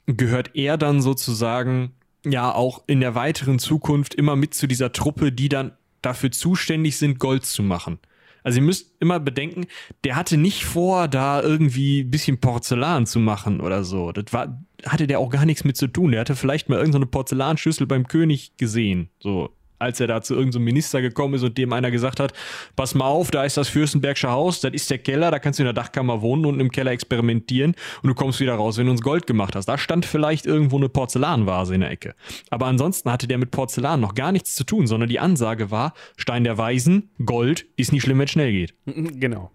gehört 0.07 0.55
er 0.55 0.77
dann 0.77 1.01
sozusagen 1.01 1.91
ja 2.25 2.51
auch 2.51 2.83
in 2.87 2.99
der 2.99 3.13
weiteren 3.13 3.59
Zukunft 3.59 4.15
immer 4.15 4.35
mit 4.35 4.53
zu 4.53 4.67
dieser 4.67 4.91
Truppe, 4.91 5.31
die 5.31 5.49
dann 5.49 5.73
dafür 6.01 6.31
zuständig 6.31 6.97
sind, 6.97 7.19
Gold 7.19 7.45
zu 7.45 7.61
machen. 7.61 7.99
Also 8.43 8.57
ihr 8.57 8.63
müsst 8.63 8.95
immer 8.99 9.19
bedenken, 9.19 9.67
der 10.03 10.15
hatte 10.15 10.37
nicht 10.37 10.65
vor, 10.65 11.07
da 11.07 11.41
irgendwie 11.41 12.01
ein 12.01 12.09
bisschen 12.09 12.39
Porzellan 12.39 13.05
zu 13.05 13.19
machen 13.19 13.61
oder 13.61 13.83
so. 13.83 14.11
Das 14.11 14.33
war, 14.33 14.59
hatte 14.85 15.07
der 15.07 15.19
auch 15.19 15.29
gar 15.29 15.45
nichts 15.45 15.63
mit 15.63 15.77
zu 15.77 15.87
tun. 15.87 16.11
Der 16.11 16.21
hatte 16.21 16.35
vielleicht 16.35 16.69
mal 16.69 16.77
irgendeine 16.77 17.05
Porzellanschüssel 17.05 17.87
beim 17.87 18.07
König 18.07 18.57
gesehen. 18.57 19.09
So, 19.19 19.49
als 19.81 19.99
er 19.99 20.07
da 20.07 20.21
zu 20.21 20.35
irgendeinem 20.35 20.65
Minister 20.65 21.01
gekommen 21.01 21.33
ist 21.33 21.43
und 21.43 21.57
dem 21.57 21.73
einer 21.73 21.91
gesagt 21.91 22.19
hat, 22.19 22.33
pass 22.75 22.93
mal 22.93 23.07
auf, 23.07 23.31
da 23.31 23.43
ist 23.43 23.57
das 23.57 23.67
Fürstenbergsche 23.67 24.29
Haus, 24.29 24.61
das 24.61 24.73
ist 24.73 24.89
der 24.89 24.99
Keller, 24.99 25.31
da 25.31 25.39
kannst 25.39 25.59
du 25.59 25.63
in 25.63 25.65
der 25.65 25.73
Dachkammer 25.73 26.21
wohnen 26.21 26.45
und 26.45 26.59
im 26.59 26.71
Keller 26.71 26.91
experimentieren 26.91 27.75
und 28.03 28.07
du 28.07 28.13
kommst 28.13 28.39
wieder 28.39 28.53
raus, 28.53 28.77
wenn 28.77 28.85
du 28.85 28.91
uns 28.91 29.01
Gold 29.01 29.25
gemacht 29.25 29.55
hast. 29.55 29.65
Da 29.65 29.77
stand 29.77 30.05
vielleicht 30.05 30.45
irgendwo 30.45 30.77
eine 30.77 30.87
Porzellanvase 30.87 31.73
in 31.73 31.81
der 31.81 31.89
Ecke. 31.89 32.13
Aber 32.51 32.67
ansonsten 32.67 33.11
hatte 33.11 33.27
der 33.27 33.39
mit 33.39 33.51
Porzellan 33.51 33.99
noch 33.99 34.13
gar 34.13 34.31
nichts 34.31 34.53
zu 34.53 34.63
tun, 34.63 34.85
sondern 34.85 35.09
die 35.09 35.19
Ansage 35.19 35.71
war, 35.71 35.93
Stein 36.15 36.43
der 36.43 36.57
Weisen, 36.57 37.09
Gold, 37.25 37.65
ist 37.75 37.91
nicht 37.91 38.03
schlimm, 38.03 38.19
wenn 38.19 38.25
es 38.25 38.31
schnell 38.31 38.51
geht. 38.51 38.75
Genau. 39.21 39.51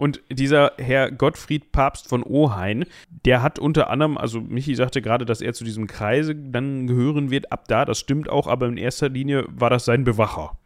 Und 0.00 0.22
dieser 0.30 0.72
Herr 0.78 1.12
Gottfried 1.12 1.72
Papst 1.72 2.08
von 2.08 2.22
Ohain, 2.22 2.86
der 3.26 3.42
hat 3.42 3.58
unter 3.58 3.90
anderem, 3.90 4.16
also 4.16 4.40
Michi 4.40 4.74
sagte 4.74 5.02
gerade, 5.02 5.26
dass 5.26 5.42
er 5.42 5.52
zu 5.52 5.62
diesem 5.62 5.86
Kreise 5.86 6.34
dann 6.34 6.86
gehören 6.86 7.30
wird, 7.30 7.52
ab 7.52 7.68
da, 7.68 7.84
das 7.84 7.98
stimmt 7.98 8.30
auch, 8.30 8.46
aber 8.46 8.66
in 8.66 8.78
erster 8.78 9.10
Linie 9.10 9.44
war 9.50 9.68
das 9.68 9.84
sein 9.84 10.04
Bewacher. 10.04 10.56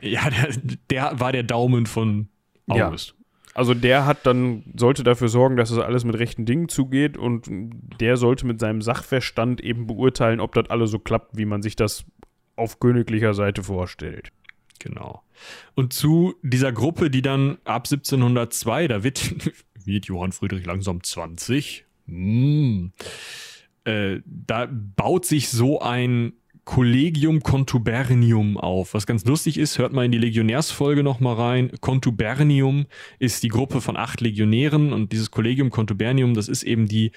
Ja, 0.00 0.30
der, 0.30 0.56
der 0.88 1.20
war 1.20 1.32
der 1.32 1.42
Daumen 1.42 1.84
von 1.84 2.28
Ja. 2.66 2.86
August. 2.88 3.14
Also 3.52 3.74
der 3.74 4.06
hat 4.06 4.24
dann, 4.24 4.64
sollte 4.74 5.02
dafür 5.04 5.28
sorgen, 5.28 5.58
dass 5.58 5.70
es 5.70 5.78
alles 5.78 6.04
mit 6.04 6.18
rechten 6.18 6.46
Dingen 6.46 6.70
zugeht 6.70 7.18
und 7.18 7.46
der 8.00 8.16
sollte 8.16 8.46
mit 8.46 8.58
seinem 8.58 8.80
Sachverstand 8.80 9.60
eben 9.60 9.86
beurteilen, 9.86 10.40
ob 10.40 10.54
das 10.54 10.70
alles 10.70 10.90
so 10.90 10.98
klappt, 10.98 11.36
wie 11.36 11.44
man 11.44 11.60
sich 11.60 11.76
das 11.76 12.06
auf 12.56 12.80
königlicher 12.80 13.34
Seite 13.34 13.62
vorstellt. 13.62 14.30
Genau. 14.78 15.22
Und 15.74 15.92
zu 15.92 16.34
dieser 16.42 16.72
Gruppe, 16.72 17.10
die 17.10 17.22
dann 17.22 17.58
ab 17.64 17.86
1702, 17.86 18.88
da 18.88 19.04
wird, 19.04 19.34
wird 19.84 20.06
Johann 20.06 20.32
Friedrich 20.32 20.66
langsam 20.66 21.02
20, 21.02 21.84
mm, 22.06 22.86
äh, 23.84 24.20
da 24.24 24.68
baut 24.70 25.24
sich 25.24 25.48
so 25.48 25.80
ein 25.80 26.32
Collegium 26.68 27.42
Contubernium 27.42 28.58
auf. 28.58 28.92
Was 28.92 29.06
ganz 29.06 29.24
lustig 29.24 29.56
ist, 29.56 29.78
hört 29.78 29.94
mal 29.94 30.04
in 30.04 30.12
die 30.12 30.18
Legionärsfolge 30.18 31.02
nochmal 31.02 31.36
rein. 31.36 31.72
Contubernium 31.80 32.84
ist 33.18 33.42
die 33.42 33.48
Gruppe 33.48 33.80
von 33.80 33.96
acht 33.96 34.20
Legionären 34.20 34.92
und 34.92 35.12
dieses 35.12 35.30
Collegium 35.30 35.70
Contubernium, 35.70 36.34
das 36.34 36.46
ist 36.46 36.64
eben 36.64 36.86
die 36.86 37.12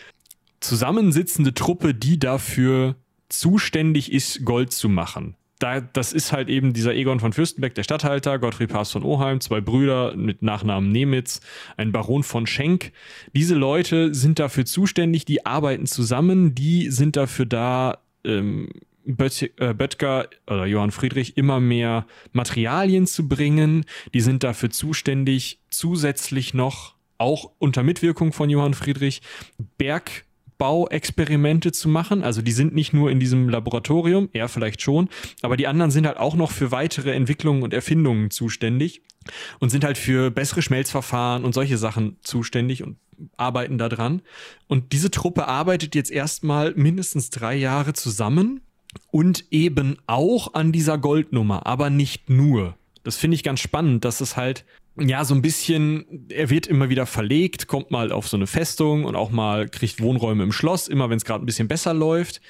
zusammensitzende 0.61 1.53
Truppe, 1.53 1.93
die 1.93 2.17
dafür 2.17 2.95
zuständig 3.27 4.13
ist, 4.13 4.45
Gold 4.45 4.71
zu 4.71 4.87
machen. 4.87 5.35
Da, 5.61 5.79
das 5.79 6.11
ist 6.11 6.31
halt 6.31 6.49
eben 6.49 6.73
dieser 6.73 6.95
Egon 6.95 7.19
von 7.19 7.33
Fürstenberg, 7.33 7.75
der 7.75 7.83
Statthalter, 7.83 8.39
Gottfried 8.39 8.71
Papst 8.71 8.93
von 8.93 9.03
Oheim, 9.03 9.41
zwei 9.41 9.61
Brüder 9.61 10.15
mit 10.15 10.41
Nachnamen 10.41 10.91
Nemitz, 10.91 11.39
ein 11.77 11.91
Baron 11.91 12.23
von 12.23 12.47
Schenk. 12.47 12.91
Diese 13.35 13.53
Leute 13.53 14.15
sind 14.15 14.39
dafür 14.39 14.65
zuständig, 14.65 15.23
die 15.25 15.45
arbeiten 15.45 15.85
zusammen, 15.85 16.55
die 16.55 16.89
sind 16.89 17.15
dafür 17.15 17.45
da, 17.45 17.99
ähm, 18.23 18.69
äh, 19.05 19.73
Böttger 19.75 20.29
oder 20.47 20.65
Johann 20.65 20.89
Friedrich 20.89 21.37
immer 21.37 21.59
mehr 21.59 22.07
Materialien 22.31 23.05
zu 23.05 23.27
bringen. 23.27 23.85
Die 24.15 24.21
sind 24.21 24.43
dafür 24.43 24.71
zuständig, 24.71 25.59
zusätzlich 25.69 26.55
noch, 26.55 26.95
auch 27.19 27.51
unter 27.59 27.83
Mitwirkung 27.83 28.33
von 28.33 28.49
Johann 28.49 28.73
Friedrich, 28.73 29.21
Berg 29.77 30.25
Aufbauexperimente 30.61 31.71
zu 31.71 31.89
machen. 31.89 32.23
Also 32.23 32.41
die 32.41 32.51
sind 32.51 32.73
nicht 32.75 32.93
nur 32.93 33.09
in 33.09 33.19
diesem 33.19 33.49
Laboratorium, 33.49 34.29
er 34.33 34.47
vielleicht 34.47 34.81
schon, 34.81 35.09
aber 35.41 35.57
die 35.57 35.67
anderen 35.67 35.91
sind 35.91 36.05
halt 36.05 36.17
auch 36.17 36.35
noch 36.35 36.51
für 36.51 36.71
weitere 36.71 37.13
Entwicklungen 37.13 37.63
und 37.63 37.73
Erfindungen 37.73 38.29
zuständig 38.29 39.01
und 39.59 39.69
sind 39.69 39.83
halt 39.83 39.97
für 39.97 40.29
bessere 40.29 40.61
Schmelzverfahren 40.61 41.43
und 41.43 41.53
solche 41.53 41.77
Sachen 41.77 42.17
zuständig 42.21 42.83
und 42.83 42.97
arbeiten 43.37 43.77
da 43.77 43.89
dran. 43.89 44.21
Und 44.67 44.93
diese 44.93 45.11
Truppe 45.11 45.47
arbeitet 45.47 45.95
jetzt 45.95 46.11
erstmal 46.11 46.73
mindestens 46.75 47.29
drei 47.31 47.55
Jahre 47.55 47.93
zusammen 47.93 48.61
und 49.09 49.45
eben 49.51 49.97
auch 50.05 50.53
an 50.53 50.71
dieser 50.71 50.97
Goldnummer, 50.97 51.65
aber 51.65 51.89
nicht 51.89 52.29
nur. 52.29 52.75
Das 53.03 53.17
finde 53.17 53.35
ich 53.35 53.43
ganz 53.43 53.59
spannend, 53.59 54.05
dass 54.05 54.21
es 54.21 54.37
halt 54.37 54.63
ja, 54.97 55.23
so 55.23 55.33
ein 55.33 55.41
bisschen, 55.41 56.27
er 56.29 56.49
wird 56.49 56.67
immer 56.67 56.89
wieder 56.89 57.05
verlegt, 57.05 57.67
kommt 57.67 57.91
mal 57.91 58.11
auf 58.11 58.27
so 58.27 58.37
eine 58.37 58.47
Festung 58.47 59.05
und 59.05 59.15
auch 59.15 59.31
mal 59.31 59.69
kriegt 59.69 60.01
Wohnräume 60.01 60.43
im 60.43 60.51
Schloss, 60.51 60.87
immer 60.87 61.09
wenn 61.09 61.17
es 61.17 61.25
gerade 61.25 61.43
ein 61.43 61.45
bisschen 61.45 61.67
besser 61.67 61.93
läuft. 61.93 62.41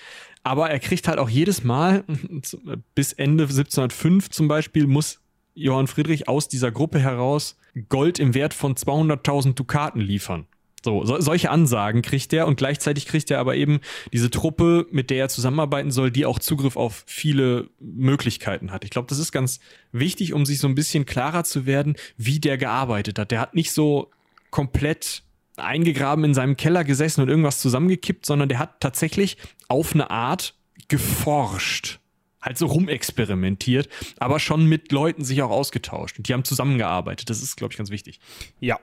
Aber 0.43 0.69
er 0.69 0.79
kriegt 0.79 1.07
halt 1.07 1.19
auch 1.19 1.29
jedes 1.29 1.63
Mal, 1.63 2.03
bis 2.95 3.13
Ende 3.13 3.43
1705 3.43 4.29
zum 4.29 4.47
Beispiel, 4.47 4.87
muss 4.87 5.19
Johann 5.53 5.87
Friedrich 5.87 6.27
aus 6.27 6.47
dieser 6.47 6.71
Gruppe 6.71 6.99
heraus 6.99 7.57
Gold 7.89 8.19
im 8.19 8.33
Wert 8.33 8.53
von 8.53 8.75
200.000 8.75 9.53
Dukaten 9.53 10.01
liefern. 10.01 10.47
So, 10.83 11.05
so, 11.05 11.19
solche 11.19 11.51
Ansagen 11.51 12.01
kriegt 12.01 12.33
er 12.33 12.47
und 12.47 12.57
gleichzeitig 12.57 13.05
kriegt 13.05 13.29
er 13.29 13.39
aber 13.39 13.55
eben 13.55 13.81
diese 14.11 14.31
Truppe, 14.31 14.87
mit 14.91 15.09
der 15.09 15.19
er 15.19 15.29
zusammenarbeiten 15.29 15.91
soll, 15.91 16.09
die 16.11 16.25
auch 16.25 16.39
Zugriff 16.39 16.75
auf 16.75 17.03
viele 17.05 17.69
Möglichkeiten 17.79 18.71
hat. 18.71 18.83
Ich 18.83 18.89
glaube, 18.89 19.07
das 19.07 19.19
ist 19.19 19.31
ganz 19.31 19.59
wichtig, 19.91 20.33
um 20.33 20.45
sich 20.45 20.59
so 20.59 20.67
ein 20.67 20.75
bisschen 20.75 21.05
klarer 21.05 21.43
zu 21.43 21.65
werden, 21.65 21.95
wie 22.17 22.39
der 22.39 22.57
gearbeitet 22.57 23.19
hat. 23.19 23.31
Der 23.31 23.39
hat 23.39 23.53
nicht 23.53 23.71
so 23.71 24.09
komplett 24.49 25.23
eingegraben 25.55 26.25
in 26.25 26.33
seinem 26.33 26.57
Keller 26.57 26.83
gesessen 26.83 27.21
und 27.21 27.29
irgendwas 27.29 27.59
zusammengekippt, 27.59 28.25
sondern 28.25 28.49
der 28.49 28.59
hat 28.59 28.79
tatsächlich 28.79 29.37
auf 29.67 29.93
eine 29.93 30.09
Art 30.09 30.55
geforscht 30.87 32.00
halt 32.41 32.57
so 32.57 32.65
rumexperimentiert, 32.65 33.87
aber 34.17 34.39
schon 34.39 34.65
mit 34.65 34.91
Leuten 34.91 35.23
sich 35.23 35.41
auch 35.41 35.51
ausgetauscht 35.51 36.17
und 36.17 36.27
die 36.27 36.33
haben 36.33 36.43
zusammengearbeitet. 36.43 37.29
Das 37.29 37.41
ist, 37.41 37.55
glaube 37.55 37.73
ich, 37.73 37.77
ganz 37.77 37.91
wichtig. 37.91 38.19
Ja. 38.59 38.79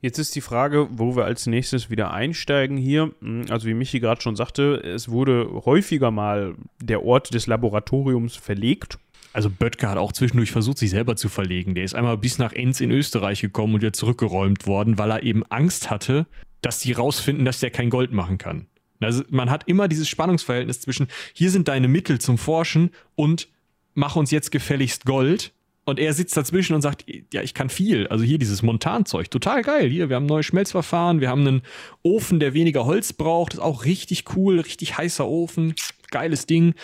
Jetzt 0.00 0.18
ist 0.18 0.34
die 0.36 0.40
Frage, 0.40 0.88
wo 0.90 1.16
wir 1.16 1.24
als 1.24 1.46
nächstes 1.46 1.90
wieder 1.90 2.12
einsteigen 2.12 2.76
hier. 2.76 3.12
Also 3.50 3.66
wie 3.66 3.74
Michi 3.74 4.00
gerade 4.00 4.20
schon 4.20 4.36
sagte, 4.36 4.76
es 4.76 5.08
wurde 5.08 5.62
häufiger 5.64 6.10
mal 6.10 6.54
der 6.80 7.04
Ort 7.04 7.34
des 7.34 7.46
Laboratoriums 7.46 8.36
verlegt. 8.36 8.98
Also 9.32 9.50
Böttger 9.50 9.90
hat 9.90 9.98
auch 9.98 10.12
zwischendurch 10.12 10.52
versucht, 10.52 10.78
sich 10.78 10.90
selber 10.90 11.16
zu 11.16 11.28
verlegen. 11.28 11.74
Der 11.74 11.82
ist 11.82 11.94
einmal 11.94 12.16
bis 12.16 12.38
nach 12.38 12.52
Enz 12.52 12.80
in 12.80 12.92
Österreich 12.92 13.40
gekommen 13.40 13.74
und 13.74 13.80
wieder 13.80 13.92
zurückgeräumt 13.92 14.68
worden, 14.68 14.96
weil 14.96 15.10
er 15.10 15.24
eben 15.24 15.44
Angst 15.46 15.90
hatte, 15.90 16.26
dass 16.62 16.78
die 16.78 16.92
rausfinden, 16.92 17.44
dass 17.44 17.58
der 17.58 17.70
kein 17.70 17.90
Gold 17.90 18.12
machen 18.12 18.38
kann. 18.38 18.66
Also 19.04 19.22
man 19.30 19.50
hat 19.50 19.68
immer 19.68 19.88
dieses 19.88 20.08
Spannungsverhältnis 20.08 20.80
zwischen, 20.80 21.08
hier 21.32 21.50
sind 21.50 21.68
deine 21.68 21.88
Mittel 21.88 22.20
zum 22.20 22.38
Forschen 22.38 22.90
und 23.14 23.48
mach 23.94 24.16
uns 24.16 24.30
jetzt 24.30 24.50
gefälligst 24.50 25.04
Gold. 25.04 25.52
Und 25.86 25.98
er 25.98 26.14
sitzt 26.14 26.34
dazwischen 26.34 26.74
und 26.74 26.80
sagt, 26.80 27.04
ja, 27.32 27.42
ich 27.42 27.52
kann 27.52 27.68
viel. 27.68 28.06
Also 28.06 28.24
hier 28.24 28.38
dieses 28.38 28.62
Montanzeug, 28.62 29.30
total 29.30 29.60
geil. 29.60 29.90
Hier, 29.90 30.08
wir 30.08 30.16
haben 30.16 30.24
neue 30.24 30.42
Schmelzverfahren, 30.42 31.20
wir 31.20 31.28
haben 31.28 31.46
einen 31.46 31.62
Ofen, 32.02 32.40
der 32.40 32.54
weniger 32.54 32.86
Holz 32.86 33.12
braucht. 33.12 33.54
Ist 33.54 33.60
auch 33.60 33.84
richtig 33.84 34.24
cool, 34.34 34.60
richtig 34.60 34.96
heißer 34.96 35.26
Ofen, 35.26 35.74
geiles 36.10 36.46
Ding. 36.46 36.74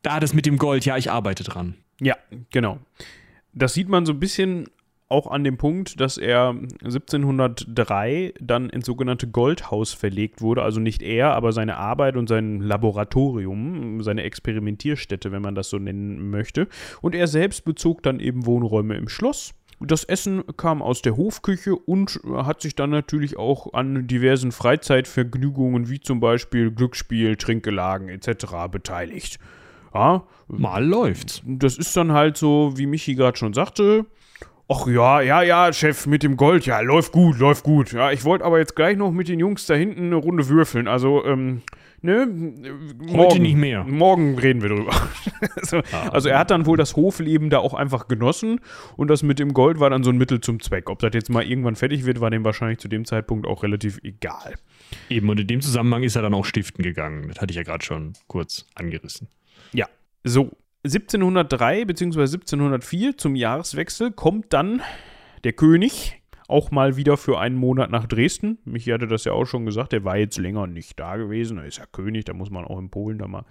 Da 0.00 0.20
das 0.20 0.32
mit 0.32 0.46
dem 0.46 0.56
Gold, 0.56 0.86
ja, 0.86 0.96
ich 0.96 1.10
arbeite 1.10 1.44
dran. 1.44 1.74
Ja, 2.00 2.16
genau. 2.50 2.78
Das 3.52 3.74
sieht 3.74 3.90
man 3.90 4.06
so 4.06 4.12
ein 4.12 4.20
bisschen 4.20 4.68
auch 5.10 5.30
an 5.30 5.44
dem 5.44 5.56
Punkt, 5.56 6.00
dass 6.00 6.16
er 6.16 6.54
1703 6.84 8.34
dann 8.40 8.70
ins 8.70 8.86
sogenannte 8.86 9.26
Goldhaus 9.26 9.92
verlegt 9.92 10.40
wurde. 10.40 10.62
Also 10.62 10.80
nicht 10.80 11.02
er, 11.02 11.32
aber 11.34 11.52
seine 11.52 11.76
Arbeit 11.76 12.16
und 12.16 12.28
sein 12.28 12.60
Laboratorium, 12.60 14.02
seine 14.02 14.22
Experimentierstätte, 14.22 15.32
wenn 15.32 15.42
man 15.42 15.54
das 15.54 15.68
so 15.68 15.78
nennen 15.78 16.30
möchte. 16.30 16.68
Und 17.00 17.14
er 17.14 17.26
selbst 17.26 17.64
bezog 17.64 18.02
dann 18.02 18.20
eben 18.20 18.46
Wohnräume 18.46 18.96
im 18.96 19.08
Schloss. 19.08 19.54
Das 19.80 20.04
Essen 20.04 20.44
kam 20.58 20.82
aus 20.82 21.00
der 21.00 21.16
Hofküche 21.16 21.74
und 21.74 22.20
hat 22.32 22.60
sich 22.60 22.76
dann 22.76 22.90
natürlich 22.90 23.38
auch 23.38 23.72
an 23.72 24.06
diversen 24.06 24.52
Freizeitvergnügungen 24.52 25.88
wie 25.88 26.00
zum 26.00 26.20
Beispiel 26.20 26.70
Glücksspiel, 26.70 27.36
Trinkgelagen 27.36 28.10
etc. 28.10 28.68
beteiligt. 28.70 29.38
Ja, 29.94 30.24
mal 30.48 30.84
läuft's. 30.84 31.42
Das 31.46 31.78
ist 31.78 31.96
dann 31.96 32.12
halt 32.12 32.36
so, 32.36 32.74
wie 32.76 32.86
Michi 32.86 33.14
gerade 33.14 33.38
schon 33.38 33.54
sagte, 33.54 34.04
Ach 34.72 34.86
ja, 34.86 35.20
ja, 35.20 35.42
ja, 35.42 35.72
Chef, 35.72 36.06
mit 36.06 36.22
dem 36.22 36.36
Gold, 36.36 36.64
ja, 36.64 36.78
läuft 36.78 37.10
gut, 37.10 37.40
läuft 37.40 37.64
gut. 37.64 37.90
Ja, 37.90 38.12
ich 38.12 38.24
wollte 38.24 38.44
aber 38.44 38.60
jetzt 38.60 38.76
gleich 38.76 38.96
noch 38.96 39.10
mit 39.10 39.26
den 39.26 39.40
Jungs 39.40 39.66
da 39.66 39.74
hinten 39.74 40.06
eine 40.06 40.14
Runde 40.14 40.48
würfeln. 40.48 40.86
Also, 40.86 41.24
ähm, 41.24 41.62
ne? 42.02 42.28
Morgen, 42.28 43.18
Heute 43.18 43.40
nicht 43.40 43.56
mehr. 43.56 43.82
Morgen 43.82 44.38
reden 44.38 44.62
wir 44.62 44.68
drüber. 44.68 44.92
also, 45.56 45.78
ah, 45.90 46.10
also, 46.10 46.28
er 46.28 46.38
hat 46.38 46.52
dann 46.52 46.66
wohl 46.66 46.76
das 46.76 46.94
Hofleben 46.94 47.50
da 47.50 47.58
auch 47.58 47.74
einfach 47.74 48.06
genossen 48.06 48.60
und 48.96 49.08
das 49.08 49.24
mit 49.24 49.40
dem 49.40 49.54
Gold 49.54 49.80
war 49.80 49.90
dann 49.90 50.04
so 50.04 50.10
ein 50.10 50.18
Mittel 50.18 50.40
zum 50.40 50.60
Zweck. 50.60 50.88
Ob 50.88 51.00
das 51.00 51.10
jetzt 51.14 51.30
mal 51.30 51.42
irgendwann 51.42 51.74
fertig 51.74 52.06
wird, 52.06 52.20
war 52.20 52.30
dem 52.30 52.44
wahrscheinlich 52.44 52.78
zu 52.78 52.86
dem 52.86 53.04
Zeitpunkt 53.04 53.48
auch 53.48 53.64
relativ 53.64 53.98
egal. 54.04 54.54
Eben, 55.08 55.28
und 55.30 55.40
in 55.40 55.48
dem 55.48 55.62
Zusammenhang 55.62 56.04
ist 56.04 56.14
er 56.14 56.22
dann 56.22 56.32
auch 56.32 56.44
stiften 56.44 56.84
gegangen. 56.84 57.26
Das 57.26 57.40
hatte 57.40 57.50
ich 57.50 57.56
ja 57.56 57.64
gerade 57.64 57.84
schon 57.84 58.12
kurz 58.28 58.66
angerissen. 58.76 59.26
Ja, 59.72 59.88
so. 60.22 60.52
1703 60.84 61.84
bzw. 61.84 62.20
1704 62.20 63.16
zum 63.18 63.34
Jahreswechsel 63.34 64.12
kommt 64.12 64.52
dann 64.52 64.80
der 65.44 65.52
König 65.52 66.20
auch 66.50 66.70
mal 66.70 66.96
wieder 66.96 67.16
für 67.16 67.38
einen 67.38 67.56
Monat 67.56 67.90
nach 67.90 68.06
Dresden. 68.06 68.58
Michi 68.64 68.90
hatte 68.90 69.06
das 69.06 69.24
ja 69.24 69.32
auch 69.32 69.44
schon 69.44 69.66
gesagt, 69.66 69.92
der 69.92 70.04
war 70.04 70.16
jetzt 70.16 70.36
länger 70.36 70.66
nicht 70.66 70.98
da 70.98 71.16
gewesen. 71.16 71.58
Er 71.58 71.66
ist 71.66 71.78
ja 71.78 71.84
König, 71.90 72.24
da 72.24 72.34
muss 72.34 72.50
man 72.50 72.64
auch 72.64 72.78
in 72.78 72.90
Polen 72.90 73.18
da 73.18 73.28
mal 73.28 73.44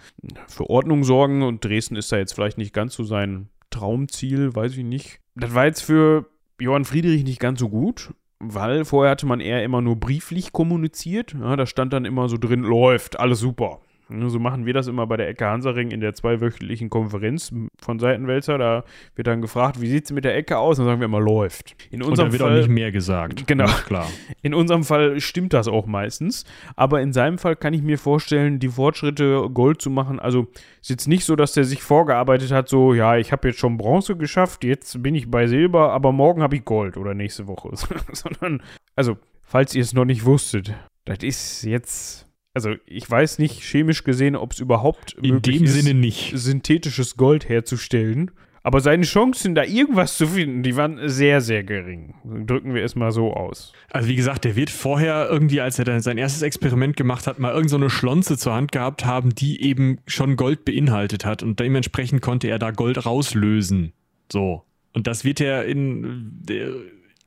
für 0.47 0.69
Ordnung 0.69 1.03
sorgen. 1.03 1.41
Und 1.41 1.63
Dresden 1.63 1.95
ist 1.95 2.11
da 2.11 2.17
jetzt 2.17 2.33
vielleicht 2.33 2.57
nicht 2.57 2.73
ganz 2.73 2.95
so 2.95 3.03
sein 3.03 3.47
Traumziel, 3.69 4.53
weiß 4.53 4.75
ich 4.75 4.83
nicht. 4.83 5.19
Das 5.35 5.53
war 5.53 5.65
jetzt 5.65 5.81
für 5.81 6.25
Johann 6.59 6.83
Friedrich 6.83 7.23
nicht 7.23 7.39
ganz 7.39 7.59
so 7.59 7.69
gut, 7.69 8.13
weil 8.39 8.83
vorher 8.83 9.11
hatte 9.11 9.25
man 9.25 9.39
eher 9.39 9.63
immer 9.63 9.81
nur 9.81 9.95
brieflich 9.95 10.51
kommuniziert. 10.51 11.33
Ja, 11.39 11.55
da 11.55 11.65
stand 11.65 11.93
dann 11.93 12.03
immer 12.03 12.27
so 12.27 12.37
drin, 12.37 12.63
läuft, 12.63 13.17
alles 13.19 13.39
super. 13.39 13.79
So 14.09 14.39
machen 14.39 14.65
wir 14.65 14.73
das 14.73 14.87
immer 14.87 15.05
bei 15.05 15.17
der 15.17 15.29
Ecke 15.29 15.45
Hansaring 15.45 15.91
in 15.91 16.01
der 16.01 16.15
zweiwöchentlichen 16.15 16.89
Konferenz 16.89 17.53
von 17.79 17.99
Seitenwälzer. 17.99 18.57
Da 18.57 18.83
wird 19.15 19.27
dann 19.27 19.41
gefragt, 19.41 19.79
wie 19.81 19.87
sieht 19.87 20.05
es 20.05 20.11
mit 20.11 20.25
der 20.25 20.35
Ecke 20.35 20.57
aus? 20.57 20.77
Dann 20.77 20.87
sagen 20.87 20.99
wir 20.99 21.05
immer, 21.05 21.19
läuft. 21.19 21.75
In 21.91 22.01
unserem 22.01 22.11
Und 22.11 22.17
da 22.17 22.31
wird 22.31 22.41
Fall, 22.41 22.53
auch 22.53 22.57
nicht 22.57 22.69
mehr 22.69 22.91
gesagt. 22.91 23.45
Genau. 23.45 23.65
klar. 23.85 24.07
In 24.41 24.55
unserem 24.55 24.83
Fall 24.83 25.19
stimmt 25.19 25.53
das 25.53 25.67
auch 25.67 25.85
meistens. 25.85 26.45
Aber 26.75 27.01
in 27.01 27.13
seinem 27.13 27.37
Fall 27.37 27.55
kann 27.55 27.73
ich 27.73 27.83
mir 27.83 27.99
vorstellen, 27.99 28.59
die 28.59 28.69
Fortschritte 28.69 29.47
Gold 29.53 29.81
zu 29.81 29.91
machen. 29.91 30.19
Also 30.19 30.47
ist 30.81 30.89
jetzt 30.89 31.07
nicht 31.07 31.25
so, 31.25 31.35
dass 31.35 31.53
der 31.53 31.63
sich 31.63 31.83
vorgearbeitet 31.83 32.51
hat, 32.51 32.67
so, 32.69 32.93
ja, 32.93 33.17
ich 33.17 33.31
habe 33.31 33.49
jetzt 33.49 33.59
schon 33.59 33.77
Bronze 33.77 34.15
geschafft, 34.15 34.63
jetzt 34.63 35.03
bin 35.03 35.13
ich 35.13 35.29
bei 35.29 35.47
Silber, 35.47 35.91
aber 35.91 36.11
morgen 36.11 36.41
habe 36.41 36.55
ich 36.55 36.65
Gold 36.65 36.97
oder 36.97 37.13
nächste 37.13 37.47
Woche. 37.47 37.69
Sondern, 38.11 38.63
also, 38.95 39.17
falls 39.43 39.75
ihr 39.75 39.81
es 39.81 39.93
noch 39.93 40.05
nicht 40.05 40.25
wusstet, 40.25 40.73
das 41.05 41.19
ist 41.21 41.63
jetzt 41.63 42.28
also 42.65 42.79
ich 42.85 43.09
weiß 43.09 43.39
nicht 43.39 43.61
chemisch 43.63 44.03
gesehen, 44.03 44.35
ob 44.35 44.51
es 44.51 44.59
überhaupt 44.59 45.13
In 45.21 45.35
möglich 45.35 45.57
dem 45.57 45.65
ist, 45.65 45.73
Sinne 45.73 45.93
nicht. 45.93 46.33
synthetisches 46.35 47.15
Gold 47.15 47.47
herzustellen. 47.47 48.31
Aber 48.61 48.81
seine 48.81 49.03
Chancen, 49.03 49.55
da 49.55 49.63
irgendwas 49.63 50.17
zu 50.17 50.27
finden, 50.27 50.63
die 50.63 50.75
waren 50.75 50.99
sehr, 51.07 51.39
sehr 51.39 51.63
gering. 51.63 52.15
Drücken 52.45 52.73
wir 52.73 52.83
es 52.83 52.93
mal 52.95 53.11
so 53.11 53.33
aus. 53.33 53.71
Also 53.89 54.09
wie 54.09 54.17
gesagt, 54.17 54.43
der 54.43 54.57
wird 54.57 54.69
vorher 54.69 55.29
irgendwie, 55.31 55.61
als 55.61 55.79
er 55.79 55.85
dann 55.85 56.01
sein 56.01 56.17
erstes 56.17 56.41
Experiment 56.41 56.97
gemacht 56.97 57.25
hat, 57.25 57.39
mal 57.39 57.53
irgendeine 57.53 57.85
so 57.85 57.89
Schlonze 57.89 58.37
zur 58.37 58.53
Hand 58.53 58.73
gehabt 58.73 59.05
haben, 59.05 59.33
die 59.33 59.63
eben 59.63 59.99
schon 60.07 60.35
Gold 60.35 60.65
beinhaltet 60.65 61.23
hat. 61.23 61.41
Und 61.41 61.59
dementsprechend 61.61 62.21
konnte 62.21 62.49
er 62.49 62.59
da 62.59 62.71
Gold 62.71 63.05
rauslösen. 63.05 63.93
So. 64.29 64.65
Und 64.93 65.07
das 65.07 65.23
wird 65.23 65.39
er 65.39 65.65
in 65.65 66.29
der 66.41 66.73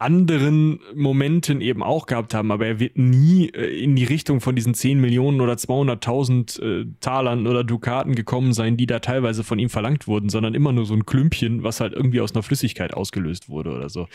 anderen 0.02 0.80
Momenten 0.94 1.60
eben 1.60 1.82
auch 1.82 2.06
gehabt 2.06 2.34
haben, 2.34 2.50
aber 2.50 2.66
er 2.66 2.80
wird 2.80 2.98
nie 2.98 3.48
äh, 3.48 3.82
in 3.82 3.96
die 3.96 4.04
Richtung 4.04 4.40
von 4.40 4.54
diesen 4.54 4.74
10 4.74 5.00
Millionen 5.00 5.40
oder 5.40 5.54
200.000 5.54 6.62
äh, 6.62 6.86
Talern 7.00 7.46
oder 7.46 7.64
Dukaten 7.64 8.14
gekommen 8.14 8.52
sein, 8.52 8.76
die 8.76 8.86
da 8.86 8.98
teilweise 8.98 9.44
von 9.44 9.58
ihm 9.58 9.70
verlangt 9.70 10.06
wurden, 10.06 10.28
sondern 10.28 10.54
immer 10.54 10.72
nur 10.72 10.84
so 10.84 10.94
ein 10.94 11.06
Klümpchen, 11.06 11.62
was 11.62 11.80
halt 11.80 11.92
irgendwie 11.94 12.20
aus 12.20 12.34
einer 12.34 12.42
Flüssigkeit 12.42 12.94
ausgelöst 12.94 13.48
wurde 13.48 13.70
oder 13.70 13.88
so. 13.88 14.08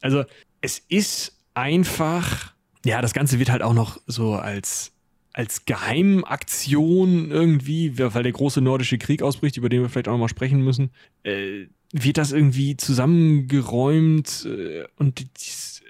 Also 0.00 0.24
es 0.60 0.78
ist 0.88 1.38
einfach, 1.54 2.52
ja, 2.84 3.02
das 3.02 3.14
Ganze 3.14 3.38
wird 3.38 3.50
halt 3.50 3.62
auch 3.62 3.74
noch 3.74 4.00
so 4.06 4.34
als 4.34 4.92
als 5.34 5.64
Geheimaktion 5.64 7.30
irgendwie, 7.30 7.98
weil 7.98 8.22
der 8.22 8.32
große 8.32 8.60
nordische 8.60 8.98
Krieg 8.98 9.22
ausbricht, 9.22 9.56
über 9.56 9.70
den 9.70 9.80
wir 9.80 9.88
vielleicht 9.88 10.08
auch 10.08 10.12
noch 10.12 10.18
mal 10.18 10.28
sprechen 10.28 10.62
müssen, 10.62 10.90
äh, 11.22 11.66
wird 11.92 12.18
das 12.18 12.32
irgendwie 12.32 12.76
zusammengeräumt 12.76 14.46
äh, 14.46 14.84
und 14.96 15.24
das 15.34 15.82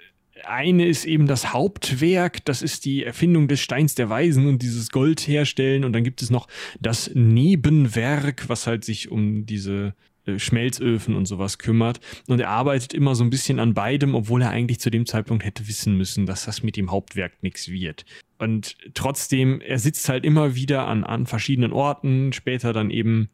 eine 0.45 0.85
ist 0.85 1.05
eben 1.05 1.25
das 1.25 1.53
Hauptwerk, 1.53 2.43
das 2.45 2.61
ist 2.61 2.85
die 2.85 3.03
Erfindung 3.03 3.47
des 3.47 3.61
Steins 3.61 3.95
der 3.95 4.09
Weisen 4.09 4.47
und 4.47 4.61
dieses 4.61 4.89
Gold 4.91 5.21
herstellen 5.21 5.85
und 5.85 5.93
dann 5.93 6.03
gibt 6.03 6.21
es 6.21 6.29
noch 6.29 6.47
das 6.81 7.11
Nebenwerk, 7.13 8.49
was 8.49 8.67
halt 8.67 8.83
sich 8.83 9.09
um 9.09 9.45
diese 9.45 9.95
äh, 10.25 10.39
Schmelzöfen 10.39 11.15
und 11.15 11.25
sowas 11.25 11.57
kümmert. 11.57 11.99
Und 12.27 12.39
er 12.39 12.49
arbeitet 12.49 12.93
immer 12.93 13.15
so 13.15 13.23
ein 13.23 13.29
bisschen 13.29 13.59
an 13.59 13.73
beidem, 13.73 14.15
obwohl 14.15 14.41
er 14.41 14.51
eigentlich 14.51 14.79
zu 14.79 14.89
dem 14.89 15.05
Zeitpunkt 15.05 15.43
hätte 15.45 15.67
wissen 15.67 15.97
müssen, 15.97 16.25
dass 16.25 16.45
das 16.45 16.63
mit 16.63 16.77
dem 16.77 16.91
Hauptwerk 16.91 17.41
nichts 17.41 17.69
wird. 17.69 18.05
Und 18.37 18.75
trotzdem, 18.93 19.61
er 19.61 19.79
sitzt 19.79 20.07
halt 20.09 20.25
immer 20.25 20.55
wieder 20.55 20.87
an, 20.87 21.03
an 21.03 21.25
verschiedenen 21.25 21.73
Orten, 21.73 22.33
später 22.33 22.73
dann 22.73 22.89
eben 22.89 23.29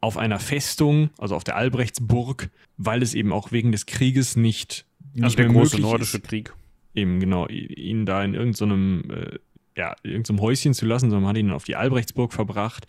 auf 0.00 0.16
einer 0.16 0.38
Festung, 0.38 1.10
also 1.18 1.34
auf 1.36 1.44
der 1.44 1.56
Albrechtsburg, 1.56 2.50
weil 2.76 3.02
es 3.02 3.14
eben 3.14 3.32
auch 3.32 3.52
wegen 3.52 3.72
des 3.72 3.86
Krieges 3.86 4.36
nicht, 4.36 4.86
nicht 5.14 5.24
Also 5.24 5.36
der 5.36 5.46
große 5.46 5.80
nordische 5.80 6.18
ist, 6.18 6.24
Krieg. 6.24 6.52
eben 6.94 7.20
genau, 7.20 7.46
ihn 7.48 8.06
da 8.06 8.24
in 8.24 8.34
irgendeinem 8.34 9.10
äh, 9.10 9.38
ja, 9.76 9.94
irgendeinem 10.02 10.40
Häuschen 10.40 10.74
zu 10.74 10.86
lassen, 10.86 11.10
sondern 11.10 11.22
man 11.22 11.30
hat 11.30 11.38
ihn 11.38 11.46
dann 11.46 11.56
auf 11.56 11.64
die 11.64 11.76
Albrechtsburg 11.76 12.32
verbracht. 12.32 12.86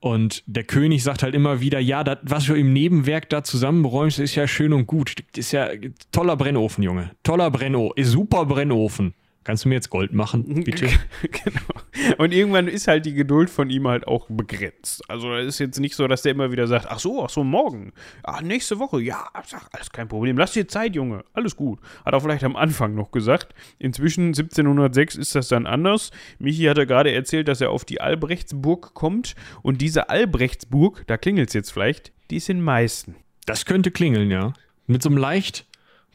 Und 0.00 0.42
der 0.46 0.64
König 0.64 1.04
sagt 1.04 1.22
halt 1.22 1.34
immer 1.34 1.60
wieder, 1.60 1.78
ja, 1.78 2.02
dat, 2.02 2.20
was 2.22 2.46
du 2.46 2.54
im 2.54 2.72
Nebenwerk 2.72 3.28
da 3.28 3.44
zusammenräumst, 3.44 4.18
ist 4.18 4.34
ja 4.34 4.48
schön 4.48 4.72
und 4.72 4.86
gut. 4.86 5.14
Ist 5.36 5.52
ja 5.52 5.68
toller 6.10 6.36
Brennofen, 6.36 6.82
Junge. 6.82 7.12
Toller 7.22 7.50
Brennofen, 7.50 8.04
super 8.04 8.44
Brennofen. 8.46 9.14
Kannst 9.44 9.64
du 9.64 9.68
mir 9.68 9.74
jetzt 9.74 9.90
Gold 9.90 10.12
machen, 10.12 10.62
bitte? 10.64 10.86
genau. 11.22 12.16
Und 12.18 12.32
irgendwann 12.32 12.68
ist 12.68 12.86
halt 12.86 13.06
die 13.06 13.14
Geduld 13.14 13.50
von 13.50 13.70
ihm 13.70 13.88
halt 13.88 14.06
auch 14.06 14.26
begrenzt. 14.28 15.02
Also 15.08 15.34
es 15.34 15.48
ist 15.48 15.58
jetzt 15.58 15.80
nicht 15.80 15.96
so, 15.96 16.06
dass 16.06 16.22
der 16.22 16.32
immer 16.32 16.52
wieder 16.52 16.66
sagt, 16.68 16.86
ach 16.88 17.00
so, 17.00 17.24
ach 17.24 17.30
so, 17.30 17.42
morgen. 17.42 17.92
Ach, 18.22 18.40
nächste 18.40 18.78
Woche. 18.78 19.00
Ja, 19.00 19.28
sag, 19.46 19.68
alles 19.72 19.90
kein 19.90 20.08
Problem. 20.08 20.38
Lass 20.38 20.52
dir 20.52 20.68
Zeit, 20.68 20.94
Junge. 20.94 21.24
Alles 21.32 21.56
gut. 21.56 21.80
Hat 22.04 22.14
er 22.14 22.20
vielleicht 22.20 22.44
am 22.44 22.54
Anfang 22.54 22.94
noch 22.94 23.10
gesagt. 23.10 23.54
Inzwischen, 23.78 24.28
1706, 24.28 25.16
ist 25.16 25.34
das 25.34 25.48
dann 25.48 25.66
anders. 25.66 26.12
Michi 26.38 26.64
hatte 26.64 26.86
gerade 26.86 27.12
erzählt, 27.12 27.48
dass 27.48 27.60
er 27.60 27.70
auf 27.70 27.84
die 27.84 28.00
Albrechtsburg 28.00 28.94
kommt. 28.94 29.34
Und 29.62 29.80
diese 29.80 30.08
Albrechtsburg, 30.08 31.04
da 31.08 31.16
klingelt 31.16 31.48
es 31.48 31.54
jetzt 31.54 31.72
vielleicht, 31.72 32.12
die 32.30 32.36
ist 32.36 32.48
in 32.48 32.62
Meißen. 32.62 33.16
Das 33.46 33.64
könnte 33.64 33.90
klingeln, 33.90 34.30
ja. 34.30 34.52
Mit 34.86 35.02
so 35.02 35.08
einem 35.08 35.18
leicht 35.18 35.66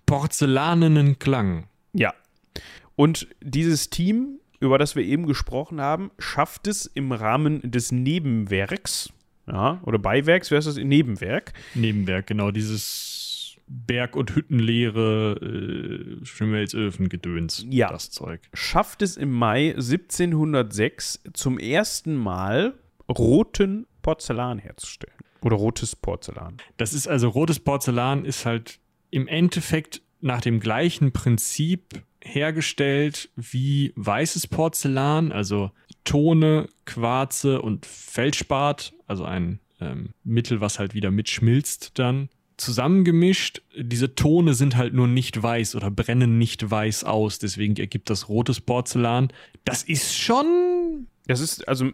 porzellanenen 0.06 1.20
Klang. 1.20 1.68
Ja. 1.94 2.14
Und 2.98 3.28
dieses 3.42 3.90
Team, 3.90 4.40
über 4.60 4.78
das 4.78 4.96
wir 4.96 5.04
eben 5.04 5.26
gesprochen 5.28 5.80
haben, 5.80 6.10
schafft 6.20 6.68
es 6.68 6.86
im 6.88 7.12
Rahmen 7.14 7.62
des 7.72 7.92
Nebenwerks, 7.94 9.14
ja, 9.48 9.80
oder 9.84 10.00
Beiwerks, 10.00 10.52
wer 10.52 10.58
ist 10.60 10.66
das? 10.66 10.76
Nebenwerk. 10.78 11.54
Nebenwerk, 11.76 12.28
genau, 12.28 12.52
dieses 12.52 13.56
Berg- 13.68 14.16
und 14.16 14.36
Hüttenleere, 14.36 16.20
äh, 16.22 16.26
Schmelzöfen-Gedöns, 16.26 17.66
Ja. 17.70 17.90
das 17.90 18.10
Zeug. 18.10 18.42
Schafft 18.54 19.02
es 19.04 19.16
im 19.16 19.32
Mai 19.32 19.76
1706 19.78 21.22
zum 21.34 21.60
ersten 21.60 22.16
Mal 22.16 22.74
roten 23.10 23.86
Porzellan 24.02 24.58
herzustellen. 24.60 25.16
Oder 25.42 25.56
rotes 25.58 25.96
Porzellan. 25.96 26.58
Das 26.78 26.94
ist 26.94 27.08
also 27.08 27.30
rotes 27.30 27.60
Porzellan 27.60 28.26
ist 28.26 28.46
halt 28.46 28.80
im 29.12 29.28
Endeffekt 29.28 30.02
nach 30.20 30.42
dem 30.42 30.60
gleichen 30.60 31.12
Prinzip 31.12 32.04
hergestellt 32.28 33.30
wie 33.36 33.94
weißes 33.96 34.48
Porzellan, 34.48 35.32
also 35.32 35.72
Tone, 36.04 36.70
Quarze 36.86 37.62
und 37.62 37.86
Feldspat, 37.86 38.94
also 39.08 39.26
ein 39.26 39.60
ähm, 39.80 40.10
Mittel, 40.24 40.62
was 40.62 40.80
halt 40.80 40.94
wieder 40.94 41.12
mitschmilzt 41.12 41.92
dann. 42.00 42.30
Zusammengemischt, 42.58 43.62
diese 43.78 44.16
Tone 44.16 44.56
sind 44.56 44.78
halt 44.78 44.94
nur 44.94 45.08
nicht 45.08 45.42
weiß 45.42 45.76
oder 45.76 45.92
brennen 45.92 46.38
nicht 46.40 46.70
weiß 46.70 47.04
aus, 47.04 47.38
deswegen 47.40 47.76
ergibt 47.76 48.10
das 48.10 48.30
rotes 48.30 48.62
Porzellan. 48.62 49.32
Das 49.64 49.84
ist 49.84 50.18
schon 50.18 51.08
Das 51.28 51.40
ist, 51.40 51.68
also, 51.68 51.92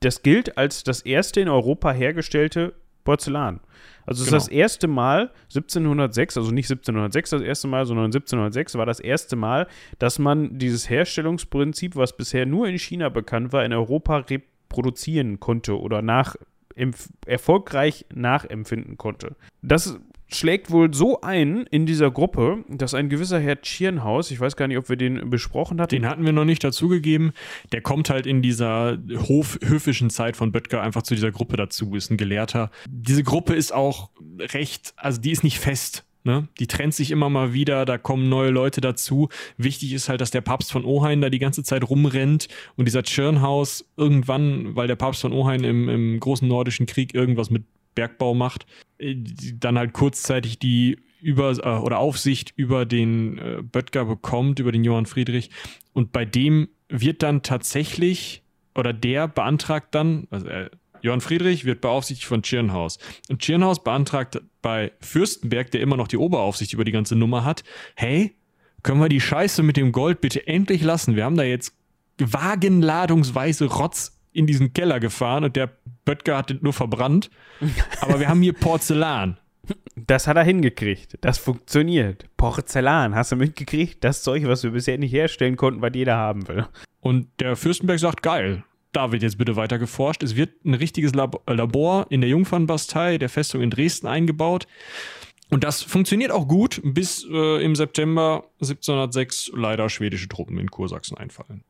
das 0.00 0.22
gilt 0.22 0.58
als 0.58 0.84
das 0.84 1.00
erste 1.02 1.40
in 1.40 1.48
Europa 1.48 1.92
hergestellte 1.92 2.74
Porzellan. 3.04 3.60
Also 4.06 4.22
es 4.22 4.28
Genau. 4.28 4.38
ist 4.38 4.46
das 4.46 4.52
erste 4.52 4.88
Mal, 4.88 5.30
1706, 5.44 6.36
also 6.36 6.50
nicht 6.50 6.66
1706 6.70 7.30
das 7.30 7.42
erste 7.42 7.68
Mal, 7.68 7.86
sondern 7.86 8.06
1706 8.06 8.74
war 8.76 8.86
das 8.86 9.00
erste 9.00 9.36
Mal, 9.36 9.66
dass 9.98 10.18
man 10.18 10.58
dieses 10.58 10.90
Herstellungsprinzip, 10.90 11.96
was 11.96 12.16
bisher 12.16 12.46
nur 12.46 12.66
in 12.66 12.78
China 12.78 13.08
bekannt 13.08 13.52
war, 13.52 13.64
in 13.64 13.72
Europa 13.72 14.18
reproduzieren 14.18 15.40
konnte 15.40 15.78
oder 15.78 16.02
nach, 16.02 16.36
erfolgreich 17.26 18.06
nachempfinden 18.14 18.96
konnte. 18.96 19.36
Das 19.60 19.98
schlägt 20.34 20.70
wohl 20.70 20.92
so 20.94 21.20
ein 21.20 21.66
in 21.70 21.86
dieser 21.86 22.10
Gruppe, 22.10 22.64
dass 22.68 22.94
ein 22.94 23.08
gewisser 23.08 23.40
Herr 23.40 23.60
Tschirnhaus, 23.60 24.30
ich 24.30 24.40
weiß 24.40 24.56
gar 24.56 24.68
nicht, 24.68 24.78
ob 24.78 24.88
wir 24.88 24.96
den 24.96 25.30
besprochen 25.30 25.80
hatten, 25.80 25.94
Den 25.94 26.06
hatten 26.06 26.24
wir 26.24 26.32
noch 26.32 26.44
nicht 26.44 26.64
dazugegeben. 26.64 27.32
Der 27.72 27.80
kommt 27.80 28.10
halt 28.10 28.26
in 28.26 28.42
dieser 28.42 28.98
Hof 29.28 29.58
höfischen 29.62 30.10
Zeit 30.10 30.36
von 30.36 30.52
Böttger 30.52 30.82
einfach 30.82 31.02
zu 31.02 31.14
dieser 31.14 31.30
Gruppe 31.30 31.56
dazu, 31.56 31.94
ist 31.94 32.10
ein 32.10 32.16
Gelehrter. 32.16 32.70
Diese 32.88 33.22
Gruppe 33.22 33.54
ist 33.54 33.72
auch 33.72 34.10
recht, 34.38 34.94
also 34.96 35.20
die 35.20 35.32
ist 35.32 35.44
nicht 35.44 35.58
fest. 35.58 36.04
Ne? 36.24 36.46
Die 36.60 36.68
trennt 36.68 36.94
sich 36.94 37.10
immer 37.10 37.28
mal 37.30 37.52
wieder, 37.52 37.84
da 37.84 37.98
kommen 37.98 38.28
neue 38.28 38.50
Leute 38.50 38.80
dazu. 38.80 39.28
Wichtig 39.56 39.92
ist 39.92 40.08
halt, 40.08 40.20
dass 40.20 40.30
der 40.30 40.40
Papst 40.40 40.70
von 40.70 40.84
Ohain 40.84 41.20
da 41.20 41.30
die 41.30 41.40
ganze 41.40 41.64
Zeit 41.64 41.88
rumrennt 41.88 42.48
und 42.76 42.84
dieser 42.84 43.02
Tschirnhaus 43.02 43.84
irgendwann, 43.96 44.76
weil 44.76 44.86
der 44.86 44.96
Papst 44.96 45.22
von 45.22 45.32
Ohain 45.32 45.64
im, 45.64 45.88
im 45.88 46.20
großen 46.20 46.46
nordischen 46.46 46.86
Krieg 46.86 47.14
irgendwas 47.14 47.50
mit 47.50 47.64
Bergbau 47.94 48.34
macht, 48.34 48.66
dann 49.54 49.78
halt 49.78 49.92
kurzzeitig 49.92 50.58
die 50.58 50.98
über 51.20 51.52
äh, 51.52 51.78
oder 51.78 51.98
Aufsicht 51.98 52.52
über 52.56 52.84
den 52.84 53.38
äh, 53.38 53.62
Böttger 53.62 54.04
bekommt, 54.04 54.58
über 54.58 54.72
den 54.72 54.84
Johann 54.84 55.06
Friedrich. 55.06 55.50
Und 55.92 56.12
bei 56.12 56.24
dem 56.24 56.68
wird 56.88 57.22
dann 57.22 57.42
tatsächlich, 57.42 58.42
oder 58.74 58.92
der 58.92 59.28
beantragt 59.28 59.94
dann, 59.94 60.26
also 60.30 60.48
äh, 60.48 60.70
Johann 61.00 61.20
Friedrich 61.20 61.64
wird 61.64 61.80
beaufsichtigt 61.80 62.28
von 62.28 62.42
Tschirnhaus. 62.42 62.98
Und 63.28 63.40
Tschirnhaus 63.40 63.82
beantragt 63.82 64.40
bei 64.60 64.92
Fürstenberg, 65.00 65.70
der 65.70 65.80
immer 65.80 65.96
noch 65.96 66.08
die 66.08 66.16
Oberaufsicht 66.16 66.72
über 66.72 66.84
die 66.84 66.92
ganze 66.92 67.16
Nummer 67.16 67.44
hat, 67.44 67.64
hey, 67.96 68.36
können 68.82 69.00
wir 69.00 69.08
die 69.08 69.20
Scheiße 69.20 69.62
mit 69.62 69.76
dem 69.76 69.92
Gold 69.92 70.20
bitte 70.20 70.46
endlich 70.46 70.82
lassen? 70.82 71.16
Wir 71.16 71.24
haben 71.24 71.36
da 71.36 71.42
jetzt 71.42 71.76
wagenladungsweise 72.18 73.66
Rotz 73.66 74.20
in 74.32 74.46
diesen 74.46 74.72
Keller 74.72 75.00
gefahren 75.00 75.44
und 75.44 75.56
der 75.56 75.76
Böttger 76.04 76.36
hat 76.36 76.50
den 76.50 76.58
nur 76.62 76.72
verbrannt. 76.72 77.30
Aber 78.00 78.20
wir 78.20 78.28
haben 78.28 78.42
hier 78.42 78.52
Porzellan. 78.52 79.38
Das 79.94 80.26
hat 80.26 80.36
er 80.36 80.44
hingekriegt. 80.44 81.18
Das 81.20 81.38
funktioniert. 81.38 82.26
Porzellan, 82.36 83.14
hast 83.14 83.32
du 83.32 83.36
mitgekriegt? 83.36 84.02
Das 84.02 84.22
Zeug, 84.22 84.46
was 84.46 84.64
wir 84.64 84.72
bisher 84.72 84.98
nicht 84.98 85.12
herstellen 85.12 85.56
konnten, 85.56 85.82
was 85.82 85.92
jeder 85.94 86.16
haben 86.16 86.48
will. 86.48 86.66
Und 87.00 87.28
der 87.38 87.56
Fürstenberg 87.56 87.98
sagt, 87.98 88.22
geil, 88.22 88.64
da 88.92 89.12
wird 89.12 89.22
jetzt 89.22 89.38
bitte 89.38 89.56
weiter 89.56 89.78
geforscht. 89.78 90.22
Es 90.22 90.36
wird 90.36 90.64
ein 90.64 90.74
richtiges 90.74 91.14
Lab 91.14 91.40
Labor 91.48 92.06
in 92.10 92.20
der 92.20 92.30
Jungfernbastei 92.30 93.18
der 93.18 93.28
Festung 93.28 93.62
in 93.62 93.70
Dresden 93.70 94.06
eingebaut. 94.06 94.66
Und 95.52 95.64
das 95.64 95.82
funktioniert 95.82 96.30
auch 96.30 96.48
gut, 96.48 96.80
bis 96.82 97.26
äh, 97.30 97.62
im 97.62 97.74
September 97.74 98.44
1706 98.62 99.52
leider 99.54 99.90
schwedische 99.90 100.26
Truppen 100.26 100.56
in 100.56 100.70
Kursachsen 100.70 101.18
einfallen. 101.18 101.62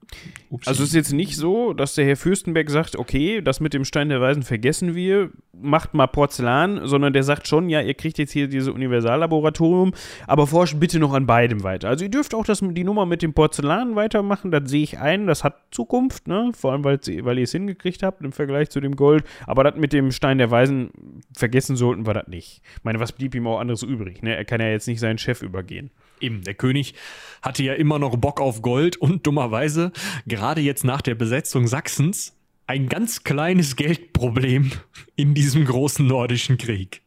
Upsi. 0.50 0.68
Also 0.68 0.84
es 0.84 0.90
ist 0.90 0.94
jetzt 0.94 1.12
nicht 1.12 1.36
so, 1.36 1.72
dass 1.72 1.96
der 1.96 2.04
Herr 2.04 2.16
Fürstenberg 2.16 2.70
sagt, 2.70 2.94
okay, 2.94 3.42
das 3.42 3.58
mit 3.58 3.74
dem 3.74 3.84
Stein 3.84 4.08
der 4.08 4.20
Weisen 4.20 4.44
vergessen 4.44 4.94
wir, 4.94 5.30
macht 5.52 5.94
mal 5.94 6.06
Porzellan, 6.06 6.86
sondern 6.86 7.12
der 7.12 7.24
sagt 7.24 7.48
schon, 7.48 7.68
ja, 7.68 7.80
ihr 7.80 7.94
kriegt 7.94 8.18
jetzt 8.18 8.30
hier 8.30 8.46
dieses 8.46 8.68
Universallaboratorium, 8.68 9.94
aber 10.28 10.46
forscht 10.46 10.78
bitte 10.78 11.00
noch 11.00 11.12
an 11.12 11.26
beidem 11.26 11.64
weiter. 11.64 11.88
Also 11.88 12.04
ihr 12.04 12.10
dürft 12.10 12.34
auch 12.34 12.44
das, 12.44 12.60
die 12.62 12.84
Nummer 12.84 13.04
mit 13.04 13.20
dem 13.22 13.34
Porzellan 13.34 13.96
weitermachen, 13.96 14.52
das 14.52 14.70
sehe 14.70 14.84
ich 14.84 14.98
ein, 15.00 15.26
das 15.26 15.42
hat 15.42 15.56
Zukunft, 15.72 16.28
ne? 16.28 16.52
vor 16.54 16.70
allem, 16.70 16.84
weil, 16.84 17.00
weil 17.22 17.38
ihr 17.38 17.44
es 17.44 17.52
hingekriegt 17.52 18.04
habt 18.04 18.22
im 18.22 18.30
Vergleich 18.30 18.70
zu 18.70 18.80
dem 18.80 18.94
Gold, 18.94 19.24
aber 19.46 19.64
das 19.64 19.74
mit 19.74 19.92
dem 19.92 20.12
Stein 20.12 20.38
der 20.38 20.52
Weisen 20.52 20.90
vergessen 21.34 21.74
sollten 21.74 22.06
wir 22.06 22.14
das 22.14 22.28
nicht. 22.28 22.62
Ich 22.76 22.84
meine, 22.84 23.00
was 23.00 23.10
blieb 23.10 23.34
ihm 23.34 23.46
auch 23.48 23.58
anderes 23.58 23.71
übrig, 23.80 24.22
ne? 24.22 24.36
Er 24.36 24.44
kann 24.44 24.60
ja 24.60 24.68
jetzt 24.68 24.86
nicht 24.86 25.00
seinen 25.00 25.16
Chef 25.16 25.40
übergehen. 25.40 25.90
Eben, 26.20 26.42
der 26.42 26.52
König 26.52 26.94
hatte 27.40 27.62
ja 27.62 27.72
immer 27.72 27.98
noch 27.98 28.16
Bock 28.16 28.40
auf 28.40 28.60
Gold 28.60 28.98
und 28.98 29.26
dummerweise, 29.26 29.92
gerade 30.26 30.60
jetzt 30.60 30.84
nach 30.84 31.00
der 31.00 31.14
Besetzung 31.14 31.66
Sachsens, 31.66 32.36
ein 32.66 32.88
ganz 32.88 33.24
kleines 33.24 33.76
Geldproblem 33.76 34.72
in 35.16 35.32
diesem 35.32 35.64
großen 35.64 36.06
nordischen 36.06 36.58
Krieg. 36.58 37.00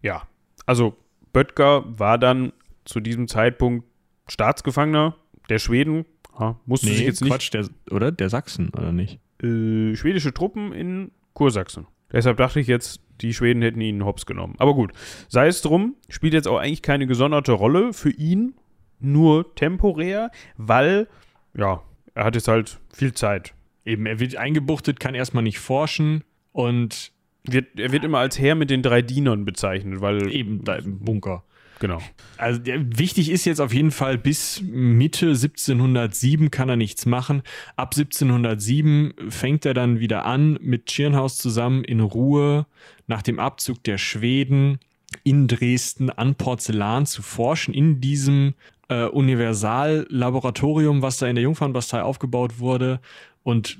Ja, 0.00 0.26
also 0.64 0.96
Böttger 1.34 1.84
war 1.98 2.16
dann 2.16 2.52
zu 2.86 3.00
diesem 3.00 3.28
Zeitpunkt 3.28 3.86
Staatsgefangener 4.28 5.16
der 5.50 5.58
Schweden. 5.58 6.06
Ja, 6.40 6.58
musste 6.64 6.86
sich 6.86 7.00
jetzt 7.00 7.20
nicht 7.20 7.30
Quatsch, 7.30 7.52
der, 7.52 7.68
oder? 7.90 8.12
Der 8.12 8.30
Sachsen, 8.30 8.70
oder 8.70 8.92
nicht? 8.92 9.20
äh, 9.42 9.94
schwedische 9.94 10.32
Truppen 10.32 10.72
in 10.72 11.10
Kursachsen. 11.34 11.86
Deshalb 12.12 12.36
dachte 12.36 12.60
ich 12.60 12.66
jetzt, 12.66 13.00
die 13.20 13.34
Schweden 13.34 13.62
hätten 13.62 13.80
ihn 13.80 14.04
hops 14.04 14.26
genommen. 14.26 14.54
Aber 14.58 14.74
gut, 14.74 14.92
sei 15.28 15.46
es 15.48 15.62
drum, 15.62 15.96
spielt 16.08 16.34
jetzt 16.34 16.48
auch 16.48 16.58
eigentlich 16.58 16.82
keine 16.82 17.06
gesonderte 17.06 17.52
Rolle 17.52 17.92
für 17.92 18.10
ihn, 18.10 18.54
nur 19.00 19.54
temporär, 19.54 20.30
weil, 20.56 21.08
ja, 21.54 21.82
er 22.14 22.24
hat 22.24 22.34
jetzt 22.34 22.48
halt 22.48 22.80
viel 22.92 23.12
Zeit. 23.12 23.54
Eben, 23.84 24.06
er 24.06 24.20
wird 24.20 24.36
eingebuchtet, 24.36 25.00
kann 25.00 25.14
erstmal 25.14 25.42
nicht 25.42 25.58
forschen 25.58 26.24
und 26.52 27.12
Wird, 27.44 27.78
er 27.78 27.92
wird 27.92 28.04
immer 28.04 28.18
als 28.18 28.38
Herr 28.38 28.56
mit 28.56 28.68
den 28.68 28.82
drei 28.82 29.00
Dienern 29.00 29.46
bezeichnet, 29.46 30.02
weil 30.02 30.30
eben 30.30 30.64
da 30.64 30.74
im 30.74 30.98
Bunker. 30.98 31.44
Genau. 31.78 32.00
Also 32.36 32.60
wichtig 32.64 33.30
ist 33.30 33.44
jetzt 33.44 33.60
auf 33.60 33.72
jeden 33.72 33.90
Fall, 33.90 34.18
bis 34.18 34.62
Mitte 34.62 35.28
1707 35.28 36.50
kann 36.50 36.68
er 36.68 36.76
nichts 36.76 37.06
machen. 37.06 37.42
Ab 37.76 37.94
1707 37.96 39.14
fängt 39.28 39.66
er 39.66 39.74
dann 39.74 40.00
wieder 40.00 40.24
an, 40.24 40.58
mit 40.60 40.86
Tschirnhaus 40.86 41.38
zusammen 41.38 41.84
in 41.84 42.00
Ruhe 42.00 42.66
nach 43.06 43.22
dem 43.22 43.38
Abzug 43.38 43.82
der 43.84 43.98
Schweden 43.98 44.78
in 45.24 45.48
Dresden 45.48 46.10
an 46.10 46.34
Porzellan 46.34 47.06
zu 47.06 47.22
forschen, 47.22 47.72
in 47.72 48.00
diesem 48.00 48.54
äh, 48.88 49.04
Universallaboratorium, 49.04 51.02
was 51.02 51.18
da 51.18 51.26
in 51.26 51.36
der 51.36 51.44
Jungfernbastei 51.44 52.02
aufgebaut 52.02 52.58
wurde. 52.58 53.00
Und 53.48 53.78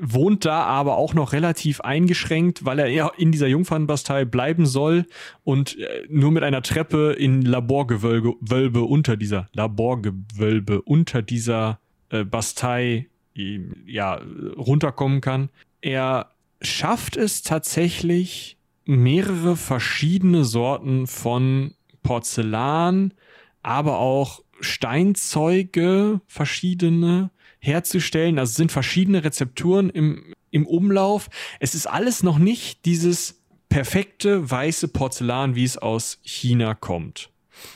wohnt 0.00 0.44
da 0.44 0.62
aber 0.62 0.98
auch 0.98 1.12
noch 1.12 1.32
relativ 1.32 1.80
eingeschränkt, 1.80 2.64
weil 2.64 2.78
er 2.78 3.10
in 3.18 3.32
dieser 3.32 3.48
Jungfernbastei 3.48 4.24
bleiben 4.24 4.66
soll 4.66 5.04
und 5.42 5.76
äh, 5.80 6.06
nur 6.08 6.30
mit 6.30 6.44
einer 6.44 6.62
Treppe 6.62 7.12
in 7.14 7.42
Laborgewölbe 7.42 8.82
unter 8.82 9.16
dieser 9.16 9.48
Laborgewölbe 9.52 10.80
unter 10.82 11.22
dieser 11.22 11.80
äh, 12.10 12.22
Bastei 12.22 13.08
ja 13.34 14.20
runterkommen 14.56 15.22
kann. 15.22 15.48
Er 15.80 16.30
schafft 16.62 17.16
es 17.16 17.42
tatsächlich 17.42 18.58
mehrere 18.84 19.56
verschiedene 19.56 20.44
Sorten 20.44 21.08
von 21.08 21.74
Porzellan, 22.04 23.12
aber 23.60 23.98
auch 23.98 24.40
Steinzeuge, 24.60 26.20
verschiedene 26.28 27.30
herzustellen. 27.60 28.38
Also 28.38 28.54
sind 28.54 28.72
verschiedene 28.72 29.24
Rezepturen 29.24 29.90
im, 29.90 30.34
im 30.50 30.66
Umlauf. 30.66 31.28
Es 31.60 31.74
ist 31.74 31.86
alles 31.86 32.22
noch 32.22 32.38
nicht 32.38 32.84
dieses 32.84 33.42
perfekte 33.68 34.50
weiße 34.50 34.88
Porzellan, 34.88 35.54
wie 35.54 35.64
es 35.64 35.78
aus 35.78 36.18
China 36.22 36.74
kommt. 36.74 37.30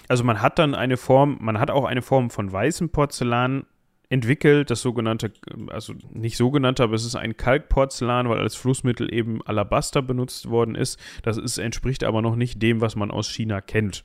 Also 0.09 0.25
man 0.25 0.41
hat 0.41 0.59
dann 0.59 0.75
eine 0.75 0.97
Form, 0.97 1.39
man 1.41 1.59
hat 1.59 1.71
auch 1.71 1.85
eine 1.85 2.03
Form 2.03 2.31
von 2.31 2.51
weißem 2.51 2.91
Porzellan 2.91 3.67
entwickelt, 4.09 4.71
das 4.71 4.83
sogenannte, 4.83 5.33
also 5.69 5.95
nicht 6.13 6.37
sogenannte, 6.37 6.83
aber 6.83 6.95
es 6.95 7.05
ist 7.05 7.17
ein 7.17 7.37
Kalkporzellan, 7.37 8.29
weil 8.29 8.39
als 8.39 8.55
Flussmittel 8.55 9.13
eben 9.13 9.41
Alabaster 9.43 10.03
benutzt 10.03 10.51
worden 10.51 10.75
ist. 10.75 11.01
Das 11.23 11.39
ist, 11.39 11.57
entspricht 11.57 12.05
aber 12.05 12.21
noch 12.21 12.37
nicht 12.37 12.63
dem, 12.63 12.83
was 12.83 12.95
man 12.95 13.11
aus 13.11 13.31
China 13.31 13.63
kennt. 13.63 14.05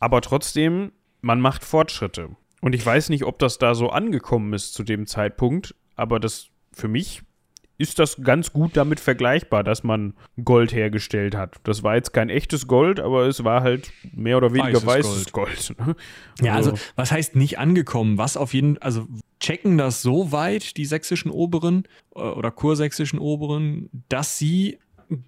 Aber 0.00 0.22
trotzdem, 0.22 0.92
man 1.20 1.40
macht 1.40 1.64
Fortschritte. 1.64 2.30
Und 2.62 2.74
ich 2.74 2.86
weiß 2.86 3.10
nicht, 3.10 3.24
ob 3.24 3.38
das 3.38 3.58
da 3.58 3.74
so 3.74 3.90
angekommen 3.90 4.54
ist 4.54 4.72
zu 4.72 4.84
dem 4.84 5.06
Zeitpunkt, 5.06 5.74
aber 5.96 6.18
das 6.20 6.48
für 6.72 6.88
mich 6.88 7.22
ist 7.76 7.98
das 7.98 8.22
ganz 8.22 8.52
gut 8.52 8.76
damit 8.76 9.00
vergleichbar, 9.00 9.64
dass 9.64 9.82
man 9.82 10.14
Gold 10.44 10.72
hergestellt 10.72 11.34
hat. 11.34 11.56
Das 11.64 11.82
war 11.82 11.96
jetzt 11.96 12.12
kein 12.12 12.30
echtes 12.30 12.68
Gold, 12.68 13.00
aber 13.00 13.26
es 13.26 13.42
war 13.42 13.62
halt 13.62 13.90
mehr 14.14 14.36
oder 14.36 14.54
weniger 14.54 14.86
weißes, 14.86 14.86
weißes 14.86 15.32
Gold. 15.32 15.74
Gold 15.76 15.88
ne? 15.88 15.96
Ja, 16.40 16.54
also, 16.54 16.70
also 16.70 16.82
was 16.94 17.10
heißt 17.10 17.34
nicht 17.34 17.58
angekommen? 17.58 18.18
Was 18.18 18.36
auf 18.36 18.54
jeden 18.54 18.78
also 18.78 19.08
checken 19.40 19.76
das 19.76 20.00
so 20.00 20.30
weit, 20.30 20.76
die 20.76 20.84
sächsischen 20.84 21.32
Oberen 21.32 21.88
äh, 22.14 22.20
oder 22.20 22.52
kursächsischen 22.52 23.18
Oberen, 23.18 23.90
dass 24.08 24.38
sie 24.38 24.78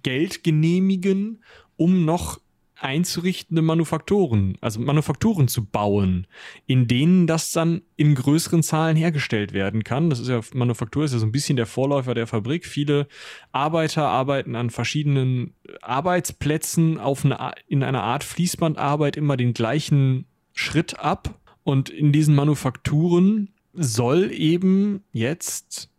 Geld 0.01 0.43
genehmigen, 0.45 1.43
um 1.75 2.05
noch 2.05 2.39
einzurichtende 2.77 3.61
Manufakturen, 3.61 4.57
also 4.61 4.79
Manufakturen 4.79 5.47
zu 5.47 5.65
bauen, 5.65 6.27
in 6.67 6.87
denen 6.87 7.25
das 7.27 7.51
dann 7.51 7.81
in 7.95 8.15
größeren 8.15 8.63
Zahlen 8.63 8.97
hergestellt 8.97 9.53
werden 9.53 9.83
kann. 9.83 10.09
Das 10.09 10.19
ist 10.19 10.27
ja, 10.27 10.41
Manufaktur 10.53 11.05
ist 11.05 11.13
ja 11.13 11.19
so 11.19 11.25
ein 11.25 11.31
bisschen 11.31 11.55
der 11.55 11.65
Vorläufer 11.65 12.13
der 12.13 12.27
Fabrik. 12.27 12.65
Viele 12.65 13.07
Arbeiter 13.51 14.07
arbeiten 14.07 14.55
an 14.55 14.69
verschiedenen 14.69 15.53
Arbeitsplätzen 15.81 16.99
auf 16.99 17.23
eine, 17.23 17.53
in 17.67 17.83
einer 17.83 18.03
Art 18.03 18.23
Fließbandarbeit 18.23 19.15
immer 19.15 19.37
den 19.37 19.53
gleichen 19.53 20.25
Schritt 20.53 20.99
ab. 20.99 21.39
Und 21.63 21.89
in 21.89 22.11
diesen 22.11 22.35
Manufakturen 22.35 23.53
soll 23.73 24.31
eben 24.31 25.03
jetzt 25.11 25.89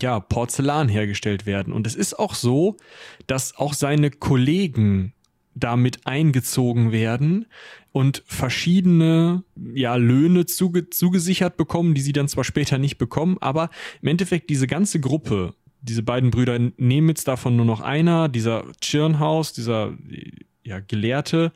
ja, 0.00 0.20
Porzellan 0.20 0.88
hergestellt 0.88 1.46
werden. 1.46 1.72
Und 1.72 1.86
es 1.86 1.94
ist 1.94 2.18
auch 2.18 2.34
so, 2.34 2.76
dass 3.26 3.56
auch 3.56 3.74
seine 3.74 4.10
Kollegen 4.10 5.14
damit 5.54 6.06
eingezogen 6.06 6.92
werden 6.92 7.46
und 7.92 8.22
verschiedene 8.26 9.42
ja, 9.74 9.96
Löhne 9.96 10.46
zuge 10.46 10.90
zugesichert 10.90 11.56
bekommen, 11.56 11.94
die 11.94 12.00
sie 12.00 12.12
dann 12.12 12.28
zwar 12.28 12.44
später 12.44 12.78
nicht 12.78 12.98
bekommen, 12.98 13.36
aber 13.40 13.70
im 14.00 14.08
Endeffekt 14.08 14.50
diese 14.50 14.66
ganze 14.66 15.00
Gruppe, 15.00 15.54
diese 15.82 16.02
beiden 16.02 16.30
Brüder 16.30 16.58
jetzt 16.78 17.26
davon 17.26 17.56
nur 17.56 17.64
noch 17.64 17.80
einer, 17.80 18.28
dieser 18.28 18.64
Tschirnhaus, 18.80 19.52
dieser 19.52 19.94
ja, 20.62 20.80
Gelehrte, 20.80 21.52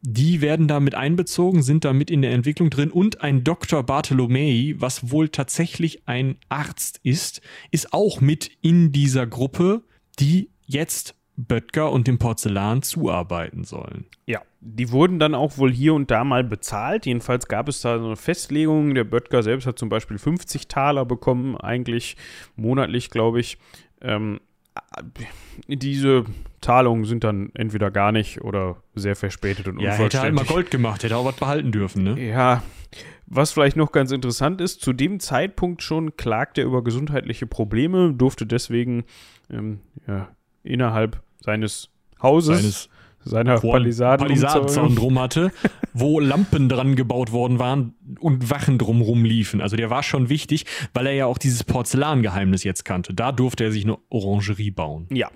die 0.00 0.40
werden 0.40 0.68
da 0.68 0.80
mit 0.80 0.94
einbezogen, 0.94 1.62
sind 1.62 1.84
da 1.84 1.92
mit 1.92 2.10
in 2.10 2.22
der 2.22 2.32
Entwicklung 2.32 2.70
drin 2.70 2.90
und 2.90 3.20
ein 3.20 3.42
Dr. 3.42 3.82
Bartolomei, 3.82 4.74
was 4.78 5.10
wohl 5.10 5.28
tatsächlich 5.28 6.06
ein 6.06 6.36
Arzt 6.48 7.00
ist, 7.02 7.40
ist 7.70 7.92
auch 7.92 8.20
mit 8.20 8.50
in 8.60 8.92
dieser 8.92 9.26
Gruppe, 9.26 9.82
die 10.18 10.50
jetzt 10.66 11.14
Böttger 11.36 11.90
und 11.90 12.06
dem 12.06 12.18
Porzellan 12.18 12.82
zuarbeiten 12.82 13.64
sollen. 13.64 14.06
Ja, 14.26 14.42
die 14.60 14.92
wurden 14.92 15.18
dann 15.18 15.34
auch 15.34 15.58
wohl 15.58 15.72
hier 15.72 15.94
und 15.94 16.10
da 16.10 16.22
mal 16.22 16.44
bezahlt. 16.44 17.06
Jedenfalls 17.06 17.48
gab 17.48 17.68
es 17.68 17.80
da 17.80 17.98
so 17.98 18.06
eine 18.06 18.16
Festlegung. 18.16 18.94
Der 18.94 19.04
Böttger 19.04 19.42
selbst 19.42 19.66
hat 19.66 19.78
zum 19.78 19.88
Beispiel 19.88 20.18
50 20.18 20.68
Taler 20.68 21.04
bekommen, 21.04 21.56
eigentlich 21.56 22.16
monatlich, 22.54 23.10
glaube 23.10 23.40
ich. 23.40 23.58
Ähm, 24.00 24.40
diese 25.68 26.24
Zahlungen 26.60 27.04
sind 27.04 27.24
dann 27.24 27.50
entweder 27.54 27.90
gar 27.90 28.12
nicht 28.12 28.42
oder 28.42 28.82
sehr 28.94 29.16
verspätet 29.16 29.68
und 29.68 29.80
ja, 29.80 29.92
unvollständig. 29.92 30.14
hätte 30.14 30.22
halt 30.22 30.34
mal 30.34 30.52
Gold 30.54 30.70
gemacht, 30.70 31.02
hätte 31.02 31.16
auch 31.16 31.24
was 31.24 31.36
behalten 31.36 31.72
dürfen, 31.72 32.02
ne? 32.02 32.20
Ja, 32.20 32.62
was 33.26 33.52
vielleicht 33.52 33.76
noch 33.76 33.92
ganz 33.92 34.12
interessant 34.12 34.60
ist, 34.60 34.80
zu 34.80 34.92
dem 34.92 35.20
Zeitpunkt 35.20 35.82
schon 35.82 36.16
klagt 36.16 36.58
er 36.58 36.64
über 36.64 36.82
gesundheitliche 36.82 37.46
Probleme, 37.46 38.12
durfte 38.12 38.46
deswegen 38.46 39.04
ähm, 39.50 39.80
ja, 40.06 40.28
innerhalb 40.62 41.22
seines 41.44 41.90
Hauses, 42.22 42.56
seines 42.56 42.88
seiner 43.24 43.58
Palisaden 43.58 44.26
Palisadenzaun 44.26 44.96
drum 44.96 45.18
hatte, 45.18 45.50
wo 45.92 46.20
Lampen 46.20 46.68
dran 46.68 46.94
gebaut 46.94 47.32
worden 47.32 47.58
waren 47.58 47.94
und 48.20 48.50
Wachen 48.50 48.78
drumrum 48.78 49.24
liefen. 49.24 49.60
Also 49.60 49.76
der 49.76 49.90
war 49.90 50.02
schon 50.02 50.28
wichtig, 50.28 50.66
weil 50.92 51.06
er 51.06 51.12
ja 51.12 51.26
auch 51.26 51.38
dieses 51.38 51.64
Porzellangeheimnis 51.64 52.64
jetzt 52.64 52.84
kannte. 52.84 53.14
Da 53.14 53.32
durfte 53.32 53.64
er 53.64 53.72
sich 53.72 53.84
eine 53.84 53.98
Orangerie 54.10 54.70
bauen. 54.70 55.06
Ja, 55.10 55.30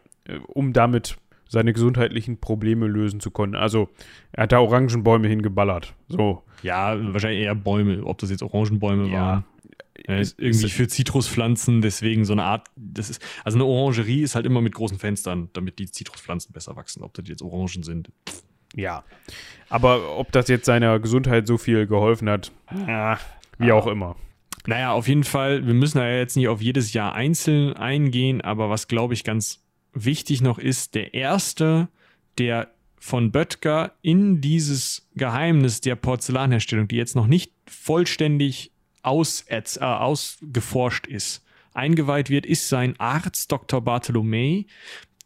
um 0.48 0.72
damit 0.72 1.16
seine 1.48 1.72
gesundheitlichen 1.72 2.38
Probleme 2.40 2.86
lösen 2.86 3.20
zu 3.20 3.30
können. 3.30 3.54
Also 3.54 3.88
er 4.32 4.42
hat 4.42 4.52
da 4.52 4.60
Orangenbäume 4.60 5.28
hingeballert. 5.28 5.94
So. 6.08 6.42
Ja, 6.62 6.94
wahrscheinlich 7.14 7.42
eher 7.42 7.54
Bäume, 7.54 8.04
ob 8.04 8.18
das 8.18 8.30
jetzt 8.30 8.42
Orangenbäume 8.42 9.08
ja. 9.08 9.20
waren. 9.20 9.44
Ja, 10.06 10.18
ist 10.18 10.38
irgendwie 10.38 10.68
für 10.68 10.88
Zitruspflanzen, 10.88 11.82
deswegen 11.82 12.24
so 12.24 12.32
eine 12.32 12.44
Art, 12.44 12.68
das 12.76 13.10
ist, 13.10 13.22
also 13.44 13.58
eine 13.58 13.64
Orangerie 13.64 14.22
ist 14.22 14.34
halt 14.34 14.46
immer 14.46 14.60
mit 14.60 14.74
großen 14.74 14.98
Fenstern, 14.98 15.50
damit 15.52 15.78
die 15.78 15.90
Zitruspflanzen 15.90 16.52
besser 16.52 16.76
wachsen. 16.76 17.02
Ob 17.02 17.14
das 17.14 17.28
jetzt 17.28 17.42
Orangen 17.42 17.82
sind. 17.82 18.10
Ja. 18.74 19.04
Aber 19.68 20.16
ob 20.16 20.30
das 20.32 20.48
jetzt 20.48 20.66
seiner 20.66 20.98
Gesundheit 21.00 21.46
so 21.46 21.58
viel 21.58 21.86
geholfen 21.86 22.28
hat, 22.28 22.52
ja, 22.86 23.18
wie 23.58 23.72
auch 23.72 23.86
immer. 23.86 24.16
Naja, 24.66 24.92
auf 24.92 25.08
jeden 25.08 25.24
Fall, 25.24 25.66
wir 25.66 25.74
müssen 25.74 25.98
ja 25.98 26.10
jetzt 26.10 26.36
nicht 26.36 26.48
auf 26.48 26.60
jedes 26.60 26.92
Jahr 26.92 27.14
einzeln 27.14 27.72
eingehen, 27.72 28.40
aber 28.42 28.68
was 28.68 28.86
glaube 28.86 29.14
ich 29.14 29.24
ganz 29.24 29.62
wichtig 29.94 30.42
noch 30.42 30.58
ist, 30.58 30.94
der 30.94 31.14
erste, 31.14 31.88
der 32.36 32.70
von 32.98 33.32
Böttger 33.32 33.92
in 34.02 34.40
dieses 34.40 35.08
Geheimnis 35.14 35.80
der 35.80 35.96
Porzellanherstellung, 35.96 36.88
die 36.88 36.96
jetzt 36.96 37.16
noch 37.16 37.26
nicht 37.26 37.52
vollständig 37.66 38.72
aus, 39.02 39.44
äh, 39.48 39.62
ausgeforscht 39.80 41.06
ist, 41.06 41.44
eingeweiht 41.74 42.30
wird, 42.30 42.46
ist 42.46 42.68
sein 42.68 42.94
Arzt 42.98 43.50
Dr. 43.52 43.80
Bartholomä, 43.80 44.66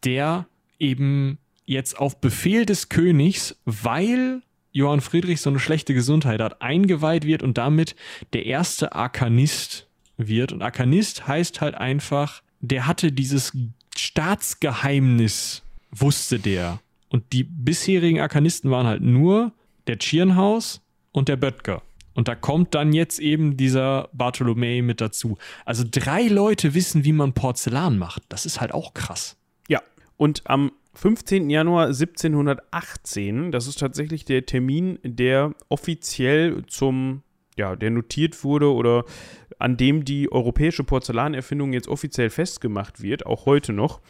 der 0.03 0.47
eben 0.79 1.37
jetzt 1.65 1.97
auf 1.97 2.19
Befehl 2.19 2.65
des 2.65 2.89
Königs, 2.89 3.55
weil 3.65 4.41
Johann 4.71 5.01
Friedrich 5.01 5.39
so 5.41 5.49
eine 5.49 5.59
schlechte 5.59 5.93
Gesundheit 5.93 6.41
hat, 6.41 6.61
eingeweiht 6.61 7.25
wird 7.25 7.43
und 7.43 7.57
damit 7.57 7.95
der 8.33 8.45
erste 8.45 8.93
Arkanist 8.93 9.87
wird. 10.17 10.51
Und 10.51 10.61
Arkanist 10.61 11.27
heißt 11.27 11.61
halt 11.61 11.75
einfach, 11.75 12.41
der 12.59 12.87
hatte 12.87 13.11
dieses 13.11 13.55
Staatsgeheimnis, 13.95 15.63
wusste 15.91 16.39
der. 16.39 16.79
Und 17.09 17.31
die 17.33 17.43
bisherigen 17.43 18.19
Arkanisten 18.19 18.71
waren 18.71 18.87
halt 18.87 19.03
nur 19.03 19.53
der 19.87 19.99
Tschirnhaus 19.99 20.81
und 21.11 21.29
der 21.29 21.35
Böttger. 21.35 21.83
Und 22.13 22.27
da 22.27 22.35
kommt 22.35 22.75
dann 22.75 22.93
jetzt 22.93 23.19
eben 23.19 23.57
dieser 23.57 24.09
Bartolomei 24.13 24.81
mit 24.81 25.01
dazu. 25.01 25.37
Also 25.65 25.83
drei 25.89 26.27
Leute 26.27 26.73
wissen, 26.73 27.03
wie 27.03 27.13
man 27.13 27.33
Porzellan 27.33 27.97
macht. 27.97 28.23
Das 28.29 28.45
ist 28.45 28.61
halt 28.61 28.73
auch 28.73 28.93
krass. 28.93 29.37
Ja, 29.67 29.81
und 30.17 30.43
am 30.45 30.71
15. 30.95 31.49
Januar 31.49 31.87
1718, 31.87 33.51
das 33.51 33.67
ist 33.67 33.79
tatsächlich 33.79 34.25
der 34.25 34.45
Termin, 34.45 34.99
der 35.03 35.55
offiziell 35.69 36.63
zum, 36.67 37.23
ja, 37.57 37.75
der 37.75 37.89
notiert 37.89 38.43
wurde 38.43 38.71
oder 38.71 39.05
an 39.57 39.75
dem 39.77 40.05
die 40.05 40.31
europäische 40.31 40.83
Porzellanerfindung 40.83 41.73
jetzt 41.73 41.87
offiziell 41.87 42.29
festgemacht 42.29 43.01
wird, 43.01 43.25
auch 43.25 43.45
heute 43.45 43.73
noch, 43.73 44.01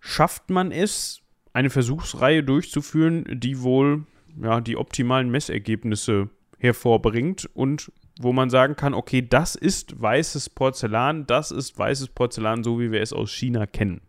schafft 0.00 0.48
man 0.48 0.72
es, 0.72 1.20
eine 1.52 1.70
Versuchsreihe 1.70 2.42
durchzuführen, 2.42 3.24
die 3.32 3.62
wohl 3.62 4.04
ja, 4.40 4.60
die 4.60 4.76
optimalen 4.76 5.30
Messergebnisse 5.30 6.28
hervorbringt 6.58 7.48
und 7.54 7.92
wo 8.18 8.32
man 8.32 8.48
sagen 8.48 8.76
kann, 8.76 8.94
okay, 8.94 9.26
das 9.26 9.54
ist 9.54 10.00
weißes 10.00 10.50
Porzellan, 10.50 11.26
das 11.26 11.50
ist 11.50 11.78
weißes 11.78 12.08
Porzellan, 12.08 12.64
so 12.64 12.80
wie 12.80 12.90
wir 12.90 13.02
es 13.02 13.12
aus 13.12 13.30
China 13.30 13.66
kennen. 13.66 14.00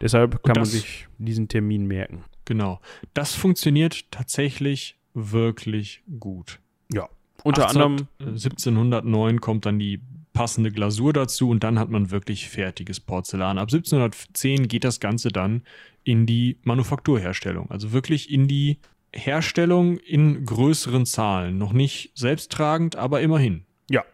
Deshalb 0.00 0.42
kann 0.42 0.54
man 0.56 0.64
sich 0.64 1.06
diesen 1.18 1.48
Termin 1.48 1.86
merken. 1.86 2.24
Genau. 2.44 2.80
Das 3.14 3.34
funktioniert 3.34 4.10
tatsächlich 4.10 4.96
wirklich 5.14 6.02
gut. 6.18 6.60
Ja. 6.92 7.08
Unter 7.44 7.66
18, 7.66 7.82
anderem 7.82 8.08
1709 8.20 9.40
kommt 9.40 9.66
dann 9.66 9.78
die 9.78 10.00
passende 10.32 10.70
Glasur 10.70 11.12
dazu 11.12 11.48
und 11.50 11.62
dann 11.62 11.78
hat 11.78 11.90
man 11.90 12.10
wirklich 12.10 12.48
fertiges 12.48 13.00
Porzellan. 13.00 13.58
Ab 13.58 13.68
1710 13.70 14.68
geht 14.68 14.84
das 14.84 14.98
Ganze 14.98 15.28
dann 15.28 15.62
in 16.04 16.26
die 16.26 16.58
Manufakturherstellung, 16.62 17.70
also 17.70 17.92
wirklich 17.92 18.30
in 18.30 18.48
die 18.48 18.78
Herstellung 19.14 19.98
in 19.98 20.44
größeren 20.44 21.06
Zahlen. 21.06 21.58
Noch 21.58 21.72
nicht 21.72 22.12
selbsttragend, 22.14 22.96
aber 22.96 23.20
immerhin. 23.20 23.64
Ja. 23.90 24.04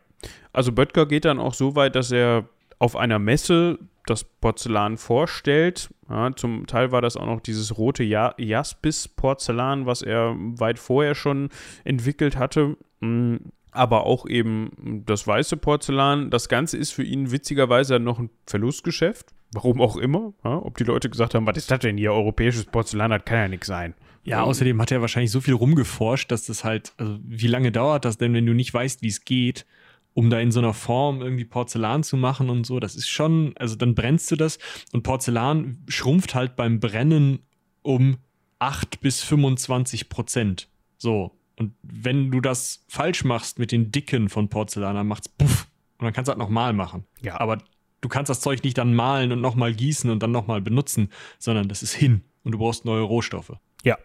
Also 0.53 0.73
Böttger 0.73 1.07
geht 1.07 1.25
dann 1.25 1.39
auch 1.39 1.55
so 1.55 1.77
weit, 1.77 1.95
dass 1.95 2.11
er 2.11 2.49
auf 2.79 2.97
einer 2.97 3.19
Messe 3.19 3.79
das 4.07 4.25
Porzellan 4.25 4.97
vorstellt. 4.97 5.91
Ja, 6.09 6.35
zum 6.35 6.67
Teil 6.67 6.93
war 6.93 7.03
das 7.03 7.17
auch 7.17 7.27
noch 7.27 7.41
dieses 7.41 7.77
rote 7.77 8.03
ja 8.03 8.35
Jaspis-Porzellan, 8.39 9.87
was 9.87 10.03
er 10.03 10.35
weit 10.37 10.79
vorher 10.79 11.15
schon 11.15 11.51
entwickelt 11.85 12.37
hatte. 12.37 12.77
Mm, 13.01 13.37
aber 13.71 14.07
auch 14.07 14.27
eben 14.27 15.03
das 15.07 15.27
weiße 15.27 15.59
Porzellan. 15.59 16.31
Das 16.31 16.49
Ganze 16.49 16.79
ist 16.79 16.93
für 16.93 17.05
ihn 17.05 17.31
witzigerweise 17.31 18.01
noch 18.01 18.19
ein 18.19 18.31
Verlustgeschäft. 18.47 19.35
Warum 19.53 19.81
auch 19.81 19.97
immer. 19.97 20.33
Ja, 20.45 20.57
ob 20.57 20.77
die 20.77 20.85
Leute 20.85 21.09
gesagt 21.09 21.35
haben, 21.35 21.47
was 21.47 21.57
ist 21.57 21.71
das 21.71 21.81
denn 21.81 21.97
hier? 21.97 22.13
Europäisches 22.13 22.65
Porzellan, 22.65 23.11
das 23.11 23.25
kann 23.25 23.39
ja 23.39 23.49
nichts 23.49 23.67
sein. 23.67 23.95
Ja, 24.29 24.43
außerdem 24.43 24.81
hat 24.81 24.91
er 24.91 25.01
wahrscheinlich 25.01 25.31
so 25.31 25.41
viel 25.41 25.55
rumgeforscht, 25.55 26.31
dass 26.31 26.47
das 26.47 26.65
halt, 26.65 26.93
also 26.97 27.19
wie 27.23 27.47
lange 27.47 27.73
dauert 27.73 28.05
das 28.05 28.19
denn, 28.19 28.35
wenn 28.35 28.47
du 28.47 28.55
nicht 28.55 28.73
weißt, 28.73 29.03
wie 29.03 29.09
es 29.09 29.25
geht, 29.25 29.67
um 30.15 30.31
da 30.31 30.41
in 30.41 30.51
so 30.51 30.59
einer 30.59 30.75
Form 30.75 31.23
irgendwie 31.23 31.45
Porzellan 31.45 32.03
zu 32.03 32.17
machen 32.17 32.51
und 32.51 32.67
so. 32.67 32.81
Das 32.81 32.97
ist 32.97 33.09
schon, 33.09 33.55
also 33.57 33.77
dann 33.77 33.95
brennst 33.95 34.31
du 34.31 34.37
das 34.37 34.59
und 34.93 35.03
Porzellan 35.03 35.79
schrumpft 35.89 36.35
halt 36.35 36.57
beim 36.57 36.81
Brennen 36.81 37.41
um 37.83 38.19
8 38.59 39.01
bis 39.01 39.23
25 39.23 40.09
Prozent. 40.09 40.69
So. 40.97 41.33
Und 41.57 41.75
wenn 41.83 42.31
du 42.31 42.41
das 42.41 42.85
falsch 42.89 43.25
machst 43.25 43.59
mit 43.59 43.73
den 43.73 43.91
Dicken 43.93 44.29
von 44.29 44.49
Porzellan, 44.49 44.95
dann 44.95 45.07
macht's 45.07 45.29
puff. 45.29 45.69
Und 45.99 46.05
dann 46.05 46.13
kannst 46.13 46.29
du 46.29 46.31
halt 46.31 46.39
nochmal 46.39 46.73
machen. 46.73 47.05
Ja. 47.21 47.41
Aber 47.41 47.59
du 48.01 48.09
kannst 48.09 48.31
das 48.31 48.41
Zeug 48.41 48.63
nicht 48.63 48.79
dann 48.79 48.95
malen 48.95 49.33
und 49.33 49.41
nochmal 49.41 49.75
gießen 49.75 50.11
und 50.11 50.23
dann 50.23 50.31
nochmal 50.31 50.61
benutzen, 50.61 51.11
sondern 51.39 51.69
das 51.69 51.83
ist 51.83 51.95
hin 51.95 52.23
und 52.45 52.53
du 52.53 52.59
brauchst 52.59 52.85
neue 52.85 53.03
Rohstoffe. 53.03 53.53
Ja. 53.85 53.97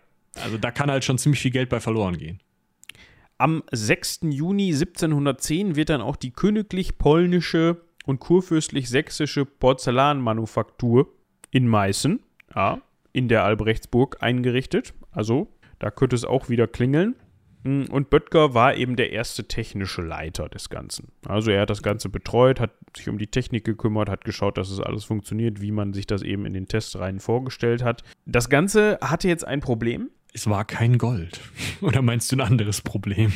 Also 0.41 0.57
da 0.57 0.71
kann 0.71 0.89
halt 0.89 1.03
schon 1.03 1.17
ziemlich 1.17 1.41
viel 1.41 1.51
Geld 1.51 1.69
bei 1.69 1.79
verloren 1.79 2.17
gehen. 2.17 2.39
Am 3.37 3.63
6. 3.71 4.21
Juni 4.29 4.71
1710 4.71 5.75
wird 5.75 5.89
dann 5.89 6.01
auch 6.01 6.15
die 6.15 6.31
königlich-polnische 6.31 7.81
und 8.05 8.19
kurfürstlich-sächsische 8.19 9.45
Porzellanmanufaktur 9.45 11.13
in 11.51 11.67
Meißen, 11.67 12.19
ja, 12.55 12.81
in 13.11 13.27
der 13.27 13.43
Albrechtsburg 13.43 14.17
eingerichtet. 14.21 14.93
Also, 15.11 15.47
da 15.79 15.91
könnte 15.91 16.15
es 16.15 16.25
auch 16.25 16.49
wieder 16.49 16.67
klingeln. 16.67 17.15
Hm, 17.63 17.87
und 17.89 18.09
Böttger 18.09 18.53
war 18.53 18.75
eben 18.75 18.95
der 18.95 19.11
erste 19.11 19.47
technische 19.47 20.01
Leiter 20.01 20.49
des 20.49 20.69
Ganzen. 20.69 21.11
Also 21.25 21.51
er 21.51 21.61
hat 21.61 21.69
das 21.69 21.81
Ganze 21.81 22.09
betreut, 22.09 22.59
hat 22.59 22.71
sich 22.95 23.07
um 23.09 23.17
die 23.17 23.27
Technik 23.27 23.63
gekümmert, 23.63 24.09
hat 24.09 24.25
geschaut, 24.25 24.57
dass 24.57 24.69
es 24.69 24.79
alles 24.79 25.05
funktioniert, 25.05 25.61
wie 25.61 25.71
man 25.71 25.93
sich 25.93 26.05
das 26.05 26.21
eben 26.23 26.45
in 26.45 26.53
den 26.53 26.67
Testreihen 26.67 27.19
vorgestellt 27.19 27.83
hat. 27.83 28.03
Das 28.25 28.49
Ganze 28.49 28.99
hatte 29.01 29.27
jetzt 29.27 29.47
ein 29.47 29.61
Problem. 29.61 30.09
Es 30.33 30.49
war 30.49 30.65
kein 30.65 30.97
Gold. 30.97 31.39
Oder 31.81 32.01
meinst 32.01 32.31
du 32.31 32.35
ein 32.35 32.41
anderes 32.41 32.81
Problem? 32.81 33.31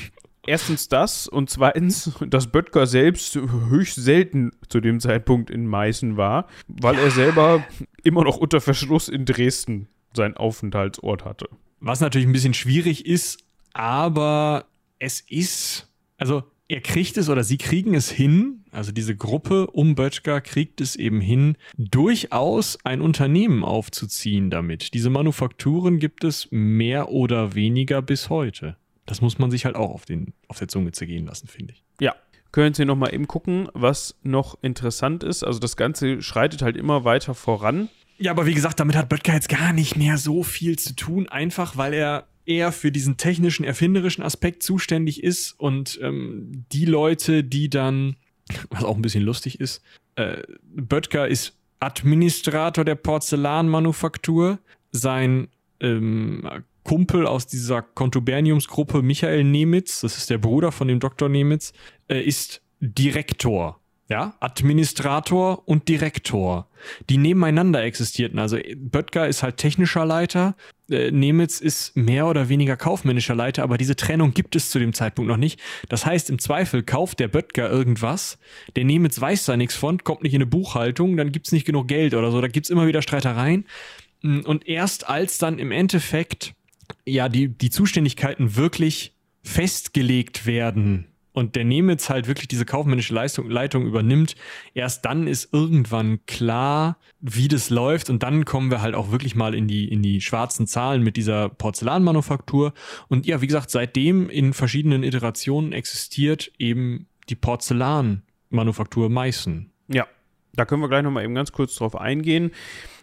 Erstens 0.47 0.87
das 0.87 1.27
und 1.27 1.49
zweitens, 1.49 2.11
dass 2.25 2.47
Böttger 2.47 2.87
selbst 2.87 3.35
höchst 3.35 3.95
selten 3.95 4.51
zu 4.69 4.79
dem 4.79 4.99
Zeitpunkt 5.01 5.49
in 5.49 5.67
Meißen 5.67 6.15
war, 6.15 6.47
weil 6.67 6.95
ja. 6.95 7.01
er 7.01 7.11
selber 7.11 7.65
immer 8.03 8.23
noch 8.23 8.37
unter 8.37 8.61
Verschluss 8.61 9.09
in 9.09 9.25
Dresden 9.25 9.89
seinen 10.13 10.37
Aufenthaltsort 10.37 11.25
hatte. 11.25 11.49
Was 11.81 11.99
natürlich 11.99 12.27
ein 12.27 12.33
bisschen 12.33 12.53
schwierig 12.53 13.05
ist, 13.05 13.43
aber 13.73 14.65
es 14.99 15.19
ist, 15.19 15.89
also 16.17 16.43
er 16.69 16.79
kriegt 16.79 17.17
es 17.17 17.29
oder 17.29 17.43
sie 17.43 17.57
kriegen 17.57 17.93
es 17.93 18.09
hin, 18.09 18.56
also 18.72 18.91
diese 18.91 19.15
Gruppe 19.15 19.68
um 19.68 19.95
Böttger 19.95 20.41
kriegt 20.41 20.81
es 20.81 20.95
eben 20.95 21.22
hin, 21.22 21.57
durchaus 21.77 22.77
ein 22.84 23.02
Unternehmen 23.02 23.64
aufzuziehen 23.64 24.49
damit. 24.49 24.94
Diese 24.94 25.10
Manufakturen 25.10 25.99
gibt 25.99 26.23
es 26.23 26.48
mehr 26.52 27.10
oder 27.10 27.56
weniger 27.56 28.02
bis 28.02 28.30
heute. 28.30 28.77
Das 29.06 29.22
muss 29.22 29.39
man 29.39 29.52
sich 29.52 29.65
halt 29.65 29.76
auch 29.76 29.91
auf, 29.91 30.06
den, 30.06 30.34
auf 30.48 30.60
der 30.60 30.68
Zunge 30.68 30.91
zergehen 30.91 31.26
lassen, 31.26 31.48
finde 31.48 31.73
ich. 31.73 31.84
Ja. 31.99 32.15
Können 32.52 32.73
Sie 32.73 32.85
nochmal 32.85 33.14
eben 33.14 33.27
gucken, 33.27 33.68
was 33.73 34.15
noch 34.23 34.57
interessant 34.61 35.23
ist. 35.23 35.44
Also 35.44 35.60
das 35.60 35.76
Ganze 35.76 36.22
schreitet 36.22 36.61
halt 36.61 36.77
immer 36.77 37.03
weiter 37.03 37.35
voran. 37.35 37.89
Ja, 38.19 38.31
aber 38.31 38.45
wie 38.45 38.53
gesagt, 38.53 38.80
damit 38.80 38.95
hat 38.95 39.10
Böttger 39.10 39.34
jetzt 39.34 39.49
gar 39.49 39.73
nicht 39.73 39.95
mehr 39.95 40.18
so 40.18 40.44
viel 40.44 40.80
zu 40.80 40.95
tun, 40.95 41.27
einfach 41.27 41.77
weil 41.77 41.94
er 41.94 42.27
eher 42.48 42.72
für 42.72 42.91
diesen 42.91 43.18
technischen, 43.18 43.64
erfinderischen 43.64 44.23
Aspekt 44.23 44.64
zuständig 44.64 45.22
ist 45.23 45.52
und 45.60 45.99
ähm, 46.02 46.65
die 46.72 46.85
Leute, 46.85 47.44
die 47.44 47.69
dann, 47.69 48.15
was 48.69 48.83
auch 48.83 48.95
ein 48.95 49.01
bisschen 49.01 49.23
lustig 49.23 49.59
ist, 49.59 49.81
äh, 50.15 50.41
Böttger 50.63 51.27
ist 51.27 51.55
Administrator 51.79 52.83
der 52.83 52.95
Porzellanmanufaktur, 52.95 54.59
sein 54.91 55.47
ähm, 55.79 56.47
Kumpel 56.83 57.27
aus 57.27 57.47
dieser 57.47 57.81
Kontuberniumsgruppe, 57.81 59.01
Michael 59.01 59.43
Nemitz, 59.43 60.01
das 60.01 60.17
ist 60.17 60.29
der 60.29 60.37
Bruder 60.37 60.71
von 60.71 60.87
dem 60.87 60.99
Dr. 60.99 61.29
Nemitz, 61.29 61.73
äh, 62.07 62.21
ist 62.21 62.61
Direktor 62.79 63.79
ja, 64.09 64.35
Administrator 64.39 65.67
und 65.67 65.87
Direktor, 65.89 66.67
die 67.09 67.17
nebeneinander 67.17 67.83
existierten. 67.83 68.39
Also 68.39 68.57
Böttger 68.77 69.27
ist 69.27 69.43
halt 69.43 69.57
technischer 69.57 70.05
Leiter, 70.05 70.55
äh, 70.89 71.11
Nemitz 71.11 71.59
ist 71.59 71.95
mehr 71.95 72.27
oder 72.27 72.49
weniger 72.49 72.77
kaufmännischer 72.77 73.35
Leiter, 73.35 73.64
aber 73.64 73.77
diese 73.77 73.95
Trennung 73.95 74.34
gibt 74.34 74.55
es 74.55 74.69
zu 74.69 74.80
dem 74.80 74.93
Zeitpunkt 74.93 75.30
noch 75.30 75.38
nicht. 75.38 75.59
Das 75.89 76.05
heißt, 76.05 76.30
im 76.30 76.39
Zweifel 76.39 76.84
kauft 76.84 77.19
der 77.19 77.27
Böttger 77.27 77.69
irgendwas, 77.69 78.38
der 78.76 78.85
Nemitz 78.85 79.19
weiß 79.19 79.45
da 79.45 79.57
nichts 79.57 79.76
von, 79.76 80.03
kommt 80.03 80.23
nicht 80.23 80.34
in 80.34 80.41
eine 80.41 80.49
Buchhaltung, 80.49 81.18
dann 81.18 81.31
gibt's 81.31 81.51
nicht 81.51 81.65
genug 81.65 81.88
Geld 81.88 82.14
oder 82.14 82.31
so, 82.31 82.41
da 82.41 82.47
gibt's 82.47 82.69
immer 82.69 82.88
wieder 82.88 83.01
Streitereien. 83.01 83.65
Mm, 84.22 84.39
und 84.41 84.68
erst 84.68 85.07
als 85.09 85.38
dann 85.38 85.59
im 85.59 85.72
Endeffekt 85.72 86.53
ja 87.05 87.30
die, 87.30 87.49
die 87.49 87.69
Zuständigkeiten 87.69 88.55
wirklich 88.55 89.14
festgelegt 89.43 90.45
werden, 90.45 91.07
und 91.38 91.55
der 91.55 91.65
Nemitz 91.65 92.09
halt 92.09 92.27
wirklich 92.27 92.47
diese 92.47 92.65
kaufmännische 92.65 93.14
Leistung, 93.14 93.47
Leitung 93.47 93.85
übernimmt, 93.85 94.35
erst 94.73 95.05
dann 95.05 95.27
ist 95.27 95.53
irgendwann 95.53 96.26
klar, 96.26 96.97
wie 97.19 97.47
das 97.47 97.69
läuft 97.69 98.09
und 98.09 98.23
dann 98.23 98.43
kommen 98.43 98.72
wir 98.72 98.81
halt 98.81 98.95
auch 98.95 99.11
wirklich 99.11 99.35
mal 99.35 99.53
in 99.53 99.68
die, 99.68 99.88
in 99.88 100.01
die 100.01 100.19
schwarzen 100.19 100.65
Zahlen 100.65 101.03
mit 101.03 101.15
dieser 101.15 101.49
Porzellanmanufaktur. 101.49 102.73
Und 103.07 103.27
ja, 103.27 103.39
wie 103.39 103.45
gesagt, 103.45 103.69
seitdem 103.69 104.31
in 104.31 104.53
verschiedenen 104.53 105.03
Iterationen 105.03 105.73
existiert 105.73 106.51
eben 106.57 107.05
die 107.30 107.35
Porzellanmanufaktur 107.35 109.07
Meißen. 109.07 109.69
Ja, 109.89 110.07
da 110.53 110.65
können 110.65 110.81
wir 110.81 110.89
gleich 110.89 111.03
nochmal 111.03 111.23
eben 111.23 111.35
ganz 111.35 111.51
kurz 111.51 111.76
drauf 111.76 111.95
eingehen. 111.95 112.49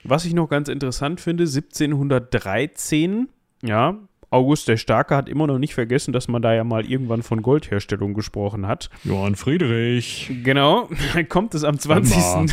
Was 0.03 0.25
ich 0.25 0.35
noch 0.35 0.49
ganz 0.49 0.69
interessant 0.69 1.21
finde, 1.21 1.45
1713, 1.45 3.29
ja, 3.63 3.97
August 4.35 4.67
der 4.67 4.77
Starke 4.77 5.15
hat 5.15 5.29
immer 5.29 5.47
noch 5.47 5.59
nicht 5.59 5.75
vergessen, 5.75 6.13
dass 6.13 6.27
man 6.27 6.43
da 6.43 6.53
ja 6.53 6.65
mal 6.65 6.85
irgendwann 6.85 7.23
von 7.23 7.41
Goldherstellung 7.41 8.15
gesprochen 8.15 8.67
hat. 8.67 8.91
Johann 9.05 9.37
Friedrich. 9.37 10.31
Genau, 10.43 10.89
kommt 11.29 11.55
es 11.55 11.63
am 11.63 11.79
20. 11.79 12.53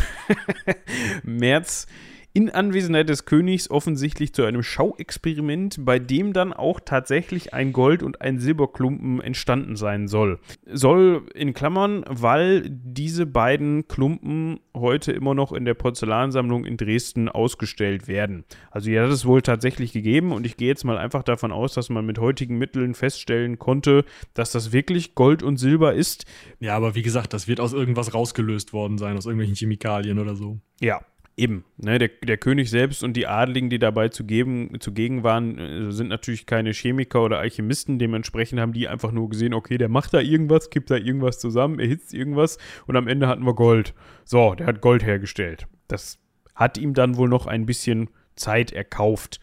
März 1.24 1.88
in 2.34 2.50
Anwesenheit 2.50 3.08
des 3.08 3.24
Königs 3.24 3.70
offensichtlich 3.70 4.32
zu 4.32 4.44
einem 4.44 4.62
Schauexperiment, 4.62 5.84
bei 5.84 5.98
dem 5.98 6.32
dann 6.32 6.52
auch 6.52 6.80
tatsächlich 6.80 7.52
ein 7.52 7.72
Gold- 7.72 8.02
und 8.02 8.20
ein 8.20 8.38
Silberklumpen 8.38 9.20
entstanden 9.20 9.76
sein 9.76 10.08
soll. 10.08 10.38
Soll 10.66 11.26
in 11.34 11.52
Klammern, 11.52 12.04
weil 12.08 12.64
diese 12.68 13.26
beiden 13.26 13.86
Klumpen 13.86 14.60
heute 14.74 15.12
immer 15.12 15.34
noch 15.34 15.52
in 15.52 15.64
der 15.64 15.74
Porzellansammlung 15.74 16.64
in 16.64 16.76
Dresden 16.76 17.28
ausgestellt 17.28 18.08
werden. 18.08 18.44
Also 18.70 18.88
die 18.88 18.98
hat 18.98 19.10
es 19.10 19.26
wohl 19.26 19.42
tatsächlich 19.42 19.92
gegeben 19.92 20.32
und 20.32 20.46
ich 20.46 20.56
gehe 20.56 20.68
jetzt 20.68 20.84
mal 20.84 20.96
einfach 20.96 21.22
davon 21.22 21.52
aus, 21.52 21.74
dass 21.74 21.90
man 21.90 22.06
mit 22.06 22.18
heutigen 22.18 22.56
Mitteln 22.56 22.94
feststellen 22.94 23.58
konnte, 23.58 24.04
dass 24.32 24.52
das 24.52 24.72
wirklich 24.72 25.14
Gold 25.14 25.42
und 25.42 25.58
Silber 25.58 25.92
ist. 25.92 26.24
Ja, 26.60 26.76
aber 26.76 26.94
wie 26.94 27.02
gesagt, 27.02 27.34
das 27.34 27.46
wird 27.46 27.60
aus 27.60 27.74
irgendwas 27.74 28.14
rausgelöst 28.14 28.72
worden 28.72 28.96
sein, 28.96 29.16
aus 29.18 29.26
irgendwelchen 29.26 29.56
Chemikalien 29.56 30.18
oder 30.18 30.34
so. 30.34 30.58
Ja, 30.80 31.00
Eben, 31.42 31.64
ne, 31.76 31.98
der, 31.98 32.08
der 32.08 32.36
König 32.36 32.70
selbst 32.70 33.02
und 33.02 33.14
die 33.14 33.26
Adligen, 33.26 33.68
die 33.68 33.80
dabei 33.80 34.10
zugegen, 34.10 34.78
zugegen 34.78 35.24
waren, 35.24 35.58
äh, 35.58 35.90
sind 35.90 36.06
natürlich 36.06 36.46
keine 36.46 36.70
Chemiker 36.70 37.20
oder 37.20 37.40
Alchemisten. 37.40 37.98
Dementsprechend 37.98 38.60
haben 38.60 38.72
die 38.72 38.86
einfach 38.86 39.10
nur 39.10 39.28
gesehen, 39.28 39.52
okay, 39.52 39.76
der 39.76 39.88
macht 39.88 40.14
da 40.14 40.20
irgendwas, 40.20 40.70
kippt 40.70 40.92
da 40.92 40.96
irgendwas 40.96 41.40
zusammen, 41.40 41.80
erhitzt 41.80 42.14
irgendwas 42.14 42.58
und 42.86 42.94
am 42.94 43.08
Ende 43.08 43.26
hatten 43.26 43.44
wir 43.44 43.54
Gold. 43.54 43.92
So, 44.24 44.54
der 44.54 44.68
hat 44.68 44.80
Gold 44.82 45.04
hergestellt. 45.04 45.66
Das 45.88 46.20
hat 46.54 46.78
ihm 46.78 46.94
dann 46.94 47.16
wohl 47.16 47.28
noch 47.28 47.46
ein 47.46 47.66
bisschen 47.66 48.08
Zeit 48.36 48.70
erkauft. 48.70 49.40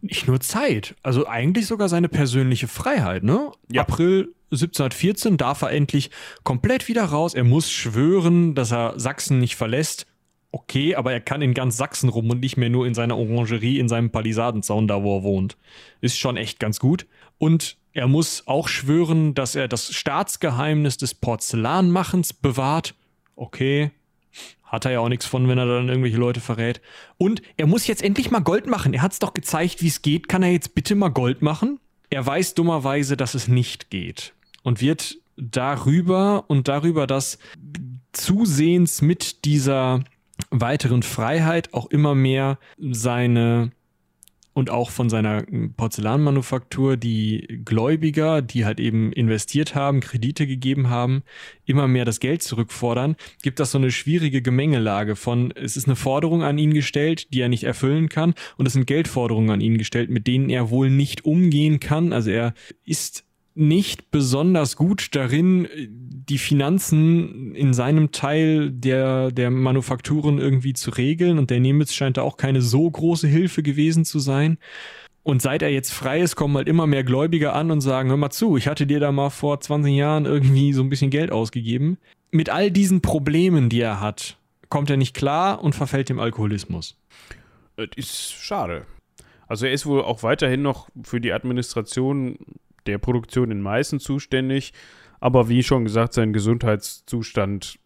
nicht 0.00 0.26
nur 0.26 0.40
Zeit, 0.40 0.96
also 1.04 1.28
eigentlich 1.28 1.66
sogar 1.66 1.88
seine 1.88 2.08
persönliche 2.08 2.66
Freiheit. 2.66 3.22
Ne? 3.22 3.52
Ja. 3.70 3.82
April 3.82 4.34
1714 4.50 5.36
darf 5.36 5.62
er 5.62 5.70
endlich 5.70 6.10
komplett 6.42 6.88
wieder 6.88 7.04
raus. 7.04 7.34
Er 7.34 7.44
muss 7.44 7.70
schwören, 7.70 8.56
dass 8.56 8.72
er 8.72 8.98
Sachsen 8.98 9.38
nicht 9.38 9.54
verlässt. 9.54 10.07
Okay, 10.50 10.94
aber 10.94 11.12
er 11.12 11.20
kann 11.20 11.42
in 11.42 11.52
ganz 11.52 11.76
Sachsen 11.76 12.08
rum 12.08 12.30
und 12.30 12.40
nicht 12.40 12.56
mehr 12.56 12.70
nur 12.70 12.86
in 12.86 12.94
seiner 12.94 13.18
Orangerie, 13.18 13.78
in 13.78 13.88
seinem 13.88 14.10
Palisadenzaun 14.10 14.88
da, 14.88 15.02
wo 15.02 15.18
er 15.18 15.22
wohnt. 15.22 15.56
Ist 16.00 16.18
schon 16.18 16.36
echt 16.36 16.58
ganz 16.58 16.80
gut. 16.80 17.06
Und 17.36 17.76
er 17.92 18.08
muss 18.08 18.44
auch 18.46 18.68
schwören, 18.68 19.34
dass 19.34 19.54
er 19.54 19.68
das 19.68 19.92
Staatsgeheimnis 19.92 20.96
des 20.96 21.14
Porzellanmachens 21.14 22.32
bewahrt. 22.32 22.94
Okay, 23.36 23.90
hat 24.64 24.84
er 24.84 24.92
ja 24.92 25.00
auch 25.00 25.08
nichts 25.08 25.26
von, 25.26 25.48
wenn 25.48 25.58
er 25.58 25.66
dann 25.66 25.88
irgendwelche 25.88 26.16
Leute 26.16 26.40
verrät. 26.40 26.80
Und 27.16 27.42
er 27.56 27.66
muss 27.66 27.86
jetzt 27.86 28.02
endlich 28.02 28.30
mal 28.30 28.40
Gold 28.40 28.66
machen. 28.66 28.94
Er 28.94 29.02
hat 29.02 29.12
es 29.12 29.18
doch 29.18 29.34
gezeigt, 29.34 29.82
wie 29.82 29.88
es 29.88 30.02
geht. 30.02 30.28
Kann 30.28 30.42
er 30.42 30.52
jetzt 30.52 30.74
bitte 30.74 30.94
mal 30.94 31.08
Gold 31.08 31.42
machen? 31.42 31.80
Er 32.10 32.24
weiß 32.24 32.54
dummerweise, 32.54 33.16
dass 33.16 33.34
es 33.34 33.48
nicht 33.48 33.90
geht. 33.90 34.34
Und 34.62 34.80
wird 34.80 35.18
darüber 35.36 36.44
und 36.48 36.68
darüber, 36.68 37.06
dass 37.06 37.38
zusehends 38.12 39.02
mit 39.02 39.44
dieser 39.44 40.04
weiteren 40.50 41.02
Freiheit 41.02 41.74
auch 41.74 41.86
immer 41.86 42.14
mehr 42.14 42.58
seine 42.78 43.70
und 44.58 44.70
auch 44.70 44.90
von 44.90 45.08
seiner 45.08 45.44
Porzellanmanufaktur 45.76 46.96
die 46.96 47.60
Gläubiger, 47.64 48.42
die 48.42 48.64
halt 48.64 48.80
eben 48.80 49.12
investiert 49.12 49.76
haben, 49.76 50.00
Kredite 50.00 50.48
gegeben 50.48 50.90
haben, 50.90 51.22
immer 51.64 51.86
mehr 51.86 52.04
das 52.04 52.18
Geld 52.18 52.42
zurückfordern, 52.42 53.14
gibt 53.42 53.60
das 53.60 53.70
so 53.70 53.78
eine 53.78 53.92
schwierige 53.92 54.42
Gemengelage 54.42 55.14
von, 55.14 55.52
es 55.52 55.76
ist 55.76 55.86
eine 55.86 55.94
Forderung 55.94 56.42
an 56.42 56.58
ihn 56.58 56.74
gestellt, 56.74 57.32
die 57.32 57.40
er 57.40 57.48
nicht 57.48 57.62
erfüllen 57.62 58.08
kann, 58.08 58.34
und 58.56 58.66
es 58.66 58.72
sind 58.72 58.88
Geldforderungen 58.88 59.50
an 59.50 59.60
ihn 59.60 59.78
gestellt, 59.78 60.10
mit 60.10 60.26
denen 60.26 60.50
er 60.50 60.70
wohl 60.70 60.90
nicht 60.90 61.24
umgehen 61.24 61.78
kann. 61.78 62.12
Also 62.12 62.30
er 62.30 62.52
ist 62.84 63.27
nicht 63.58 64.10
besonders 64.10 64.76
gut 64.76 65.14
darin, 65.16 65.68
die 65.74 66.38
Finanzen 66.38 67.54
in 67.54 67.74
seinem 67.74 68.12
Teil 68.12 68.70
der, 68.70 69.32
der 69.32 69.50
Manufakturen 69.50 70.38
irgendwie 70.38 70.74
zu 70.74 70.90
regeln. 70.90 71.38
Und 71.38 71.50
der 71.50 71.60
Nemitz 71.60 71.92
scheint 71.92 72.16
da 72.16 72.22
auch 72.22 72.36
keine 72.36 72.62
so 72.62 72.88
große 72.88 73.26
Hilfe 73.26 73.62
gewesen 73.62 74.04
zu 74.04 74.20
sein. 74.20 74.58
Und 75.24 75.42
seit 75.42 75.62
er 75.62 75.70
jetzt 75.70 75.92
frei 75.92 76.20
ist, 76.20 76.36
kommen 76.36 76.56
halt 76.56 76.68
immer 76.68 76.86
mehr 76.86 77.04
Gläubiger 77.04 77.54
an 77.54 77.70
und 77.70 77.80
sagen, 77.80 78.08
hör 78.08 78.16
mal 78.16 78.30
zu, 78.30 78.56
ich 78.56 78.68
hatte 78.68 78.86
dir 78.86 79.00
da 79.00 79.12
mal 79.12 79.30
vor 79.30 79.60
20 79.60 79.94
Jahren 79.94 80.24
irgendwie 80.24 80.72
so 80.72 80.82
ein 80.82 80.88
bisschen 80.88 81.10
Geld 81.10 81.32
ausgegeben. 81.32 81.98
Mit 82.30 82.50
all 82.50 82.70
diesen 82.70 83.02
Problemen, 83.02 83.68
die 83.68 83.80
er 83.80 84.00
hat, 84.00 84.38
kommt 84.68 84.88
er 84.88 84.96
nicht 84.96 85.14
klar 85.14 85.62
und 85.62 85.74
verfällt 85.74 86.08
dem 86.08 86.20
Alkoholismus. 86.20 86.96
Das 87.76 87.88
ist 87.96 88.32
schade. 88.32 88.86
Also 89.48 89.66
er 89.66 89.72
ist 89.72 89.86
wohl 89.86 90.02
auch 90.02 90.22
weiterhin 90.22 90.62
noch 90.62 90.88
für 91.02 91.20
die 91.20 91.32
Administration 91.32 92.38
der 92.88 92.98
Produktion 92.98 93.50
in 93.50 93.62
Meißen 93.62 94.00
zuständig. 94.00 94.72
Aber 95.20 95.48
wie 95.48 95.62
schon 95.62 95.84
gesagt, 95.84 96.14
sein 96.14 96.32
Gesundheitszustand 96.32 97.78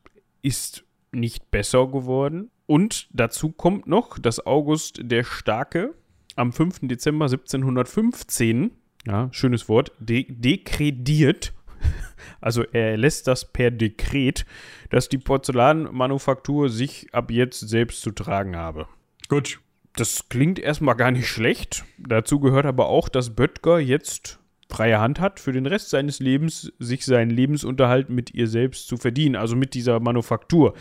ist 0.42 0.84
nicht 1.12 1.50
besser 1.50 1.86
geworden. 1.88 2.50
Und 2.66 3.08
dazu 3.12 3.52
kommt 3.52 3.86
noch, 3.86 4.18
dass 4.18 4.46
August 4.46 5.00
der 5.02 5.24
Starke 5.24 5.94
am 6.36 6.52
5. 6.52 6.80
Dezember 6.82 7.26
1715, 7.26 8.70
ja, 9.06 9.28
schönes 9.32 9.68
Wort, 9.68 9.92
de 9.98 10.26
dekrediert, 10.28 11.52
also 12.40 12.62
er 12.72 12.96
lässt 12.96 13.26
das 13.26 13.52
per 13.52 13.70
Dekret, 13.70 14.46
dass 14.90 15.08
die 15.08 15.18
Porzellanmanufaktur 15.18 16.68
sich 16.68 17.12
ab 17.12 17.30
jetzt 17.30 17.60
selbst 17.60 18.02
zu 18.02 18.12
tragen 18.12 18.56
habe. 18.56 18.86
Gut. 19.28 19.60
Das 19.94 20.30
klingt 20.30 20.58
erstmal 20.58 20.96
gar 20.96 21.10
nicht 21.10 21.28
schlecht. 21.28 21.84
Dazu 21.98 22.40
gehört 22.40 22.64
aber 22.64 22.86
auch, 22.86 23.10
dass 23.10 23.34
Böttger 23.34 23.78
jetzt 23.78 24.40
freie 24.73 25.01
Hand 25.01 25.20
hat, 25.20 25.39
für 25.39 25.53
den 25.53 25.66
Rest 25.66 25.90
seines 25.90 26.19
Lebens 26.19 26.73
sich 26.78 27.05
seinen 27.05 27.31
Lebensunterhalt 27.31 28.09
mit 28.09 28.32
ihr 28.32 28.49
selbst 28.49 28.89
zu 28.89 28.97
verdienen, 28.97 29.36
also 29.36 29.55
mit 29.55 29.74
dieser 29.74 30.01
Manufaktur. 30.01 30.74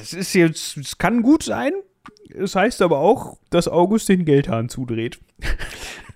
Es 0.00 0.12
ist 0.12 0.34
jetzt, 0.34 0.76
es 0.76 0.98
kann 0.98 1.22
gut 1.22 1.44
sein. 1.44 1.72
Es 2.34 2.56
heißt 2.56 2.82
aber 2.82 2.98
auch, 2.98 3.38
dass 3.50 3.68
August 3.68 4.08
den 4.08 4.24
Geldhahn 4.24 4.68
zudreht. 4.68 5.20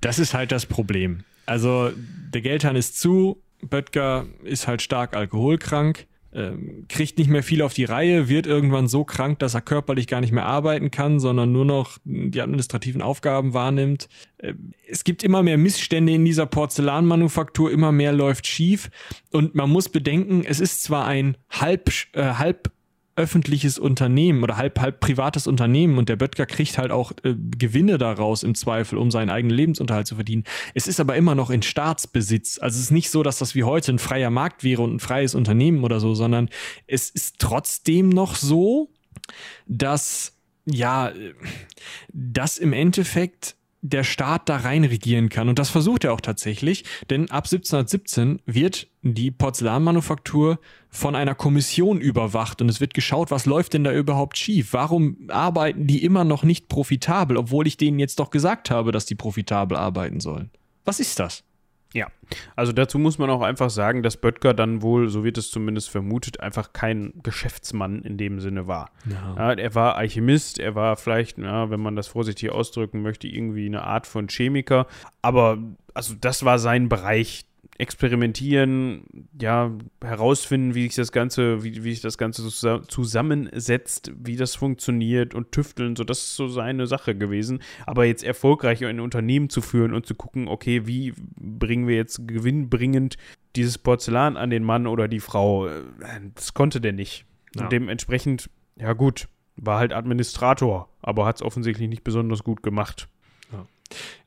Das 0.01 0.19
ist 0.19 0.35
halt 0.35 0.53
das 0.53 0.67
Problem. 0.67 1.25
Also 1.47 1.91
der 1.97 2.43
Geldhahn 2.43 2.77
ist 2.77 3.01
zu, 3.01 3.43
Böttger 3.63 4.27
ist 4.43 4.69
halt 4.69 4.83
stark 4.83 5.17
alkoholkrank 5.17 6.07
ähm, 6.35 6.87
kriegt 6.89 7.19
nicht 7.19 7.31
mehr 7.31 7.43
viel 7.43 7.63
auf 7.63 7.75
die 7.75 7.85
Reihe, 7.85 8.29
wird 8.29 8.47
irgendwann 8.47 8.89
so 8.89 9.05
krank, 9.05 9.39
dass 9.39 9.55
er 9.55 9.61
körperlich 9.61 10.07
gar 10.07 10.21
nicht 10.21 10.33
mehr 10.33 10.47
arbeiten 10.47 10.91
kann, 10.91 11.21
sondern 11.21 11.53
nur 11.53 11.65
noch 11.65 11.99
die 12.05 12.41
administrativen 12.41 13.03
Aufgaben 13.03 13.55
wahrnimmt. 13.55 14.09
Äh, 14.39 14.55
es 14.89 15.05
gibt 15.05 15.23
immer 15.23 15.43
mehr 15.43 15.59
Missstände 15.59 16.13
in 16.13 16.25
dieser 16.25 16.47
Porzellanmanufaktur, 16.47 17.71
immer 17.71 17.93
mehr 17.93 18.13
läuft 18.13 18.47
schief 18.47 18.91
und 19.31 19.55
man 19.55 19.71
muss 19.71 19.89
bedenken, 19.89 20.45
es 20.45 20.61
ist 20.61 20.83
zwar 20.83 21.07
ein 21.07 21.37
halb, 21.51 21.91
äh, 22.13 22.23
halb 22.35 22.74
öffentliches 23.17 23.79
Unternehmen 23.79 24.43
oder 24.43 24.57
halb, 24.57 24.81
halb 24.81 25.01
privates 25.01 25.47
Unternehmen 25.47 25.99
und 25.99 26.09
der 26.09 26.17
Böttger 26.17 26.47
kriegt 26.47 26.79
halt 26.79 26.91
auch 26.91 27.13
äh, 27.23 27.35
Gewinne 27.35 27.99
daraus 27.99 28.43
im 28.43 28.55
Zweifel, 28.55 28.99
um 28.99 29.11
seinen 29.11 29.31
eigenen 29.31 29.57
Lebensunterhalt 29.57 30.07
zu 30.07 30.17
verdienen. 30.17 30.45
Es 30.75 30.87
ist 30.87 31.01
aber 31.01 31.17
immer 31.17 31.35
noch 31.35 31.51
in 31.51 31.63
Staatsbesitz. 31.63 32.59
Also 32.59 32.77
es 32.77 32.85
ist 32.85 32.91
nicht 32.91 33.11
so, 33.11 33.23
dass 33.23 33.39
das 33.39 33.55
wie 33.55 33.65
heute 33.65 33.93
ein 33.93 33.99
freier 33.99 34.31
Markt 34.31 34.65
wäre 34.65 34.83
und 34.83 34.97
ein 34.97 35.01
freies 35.01 35.35
Unternehmen 35.35 35.85
oder 35.85 36.01
so, 36.01 36.15
sondern 36.15 36.49
es 36.87 37.11
ist 37.11 37.39
trotzdem 37.39 38.09
noch 38.09 38.35
so, 38.35 38.91
dass 39.67 40.33
ja, 40.67 41.13
dass 42.13 42.59
im 42.59 42.73
Endeffekt 42.73 43.57
der 43.85 44.03
Staat 44.03 44.49
da 44.49 44.57
rein 44.57 44.83
regieren 44.85 45.29
kann. 45.29 45.51
Und 45.51 45.59
das 45.59 45.69
versucht 45.69 46.05
er 46.05 46.15
auch 46.15 46.23
tatsächlich, 46.23 46.85
denn 47.11 47.31
ab 47.31 47.45
1717 47.45 48.41
wird 48.47 48.89
die 49.03 49.31
Porzellanmanufaktur 49.31 50.59
von 50.89 51.15
einer 51.15 51.35
Kommission 51.35 52.01
überwacht 52.01 52.63
und 52.63 52.71
es 52.71 52.81
wird 52.81 52.95
geschaut, 52.95 53.31
was 53.31 53.45
läuft 53.45 53.75
denn 53.75 53.85
da 53.85 53.93
überhaupt 53.93 54.39
schief? 54.39 54.73
Warum 54.73 55.29
arbeiten 55.29 55.87
die 55.87 56.03
immer 56.03 56.25
noch 56.25 56.45
nicht 56.45 56.69
profitabel, 56.69 57.37
obwohl 57.37 57.67
ich 57.67 57.77
denen 57.77 57.99
jetzt 57.99 58.19
doch 58.21 58.31
gesagt 58.31 58.71
habe, 58.71 58.91
dass 58.91 59.05
die 59.05 59.17
profitabel 59.17 59.77
arbeiten 59.77 60.21
sollen? 60.21 60.51
Was 60.87 60.99
ist 60.99 61.19
das? 61.19 61.45
Ja, 61.95 62.09
also 62.57 62.73
dazu 62.73 62.99
muss 62.99 63.19
man 63.19 63.31
auch 63.31 63.41
einfach 63.41 63.71
sagen, 63.71 64.03
dass 64.03 64.17
Böttger 64.17 64.53
dann 64.53 64.83
wohl, 64.83 65.09
so 65.09 65.23
wird 65.23 65.39
es 65.39 65.53
zumindest 65.53 65.91
vermutet, 65.91 66.41
einfach 66.41 66.73
kein 66.73 67.13
Geschäftsmann 67.23 68.03
in 68.03 68.19
dem 68.19 68.41
Sinne 68.41 68.67
war. 68.67 68.91
Ja. 69.09 69.53
Er 69.53 69.75
war 69.77 69.95
Alchemist, 69.95 70.59
er 70.59 70.75
war 70.75 70.97
vielleicht, 70.97 71.39
ja, 71.39 71.71
wenn 71.71 71.79
man 71.79 71.95
das 71.95 72.09
vorsichtig 72.09 72.51
ausdrücken 72.51 73.03
möchte, 73.03 73.29
irgendwie 73.29 73.67
eine 73.67 73.85
Art 73.85 74.09
von 74.09 74.27
Chemiker, 74.27 74.89
aber 75.23 75.59
also 75.95 76.15
das 76.21 76.45
war 76.45 76.59
sein 76.59 76.89
Bereich, 76.89 77.47
experimentieren, 77.79 79.05
ja, 79.41 79.73
herausfinden, 80.03 80.75
wie 80.75 80.85
sich 80.85 80.95
das 80.95 81.11
Ganze, 81.11 81.65
wie, 81.65 81.83
wie 81.83 81.91
sich 81.91 82.01
das 82.01 82.19
Ganze 82.19 82.49
zusammensetzt, 82.87 84.13
wie 84.17 84.37
das 84.37 84.55
funktioniert 84.55 85.35
und 85.35 85.51
tüfteln, 85.51 85.97
so 85.97 86.05
das 86.05 86.19
ist 86.19 86.37
so 86.37 86.49
seine 86.49 86.87
Sache 86.87 87.17
gewesen. 87.17 87.61
Aber 87.87 88.05
jetzt 88.05 88.23
erfolgreich 88.23 88.85
ein 88.85 89.01
Unternehmen 89.01 89.51
zu 89.51 89.61
führen 89.61 89.93
und 89.93 90.07
zu 90.07 90.15
gucken, 90.15 90.47
okay, 90.47 90.87
wie 90.87 91.15
bringen 91.17 91.89
wir 91.89 91.97
jetzt 91.97 92.29
gewinnbringend 92.29 93.17
dieses 93.57 93.79
Porzellan 93.79 94.37
an 94.37 94.51
den 94.51 94.63
Mann 94.63 94.87
oder 94.87 95.09
die 95.09 95.21
Frau, 95.21 95.69
das 96.35 96.55
konnte 96.55 96.81
der 96.81 96.93
nicht. 96.93 97.25
Ja. 97.57 97.63
Und 97.63 97.73
dementsprechend, 97.73 98.51
ja 98.77 98.93
gut, 98.93 99.29
war 99.57 99.79
halt 99.79 99.93
Administrator, 99.93 100.89
aber 101.03 101.27
hat 101.27 101.37
es 101.37 101.43
offensichtlich 101.43 101.89
nicht 101.89 102.05
besonders 102.05 102.45
gut 102.45 102.63
gemacht. 102.63 103.09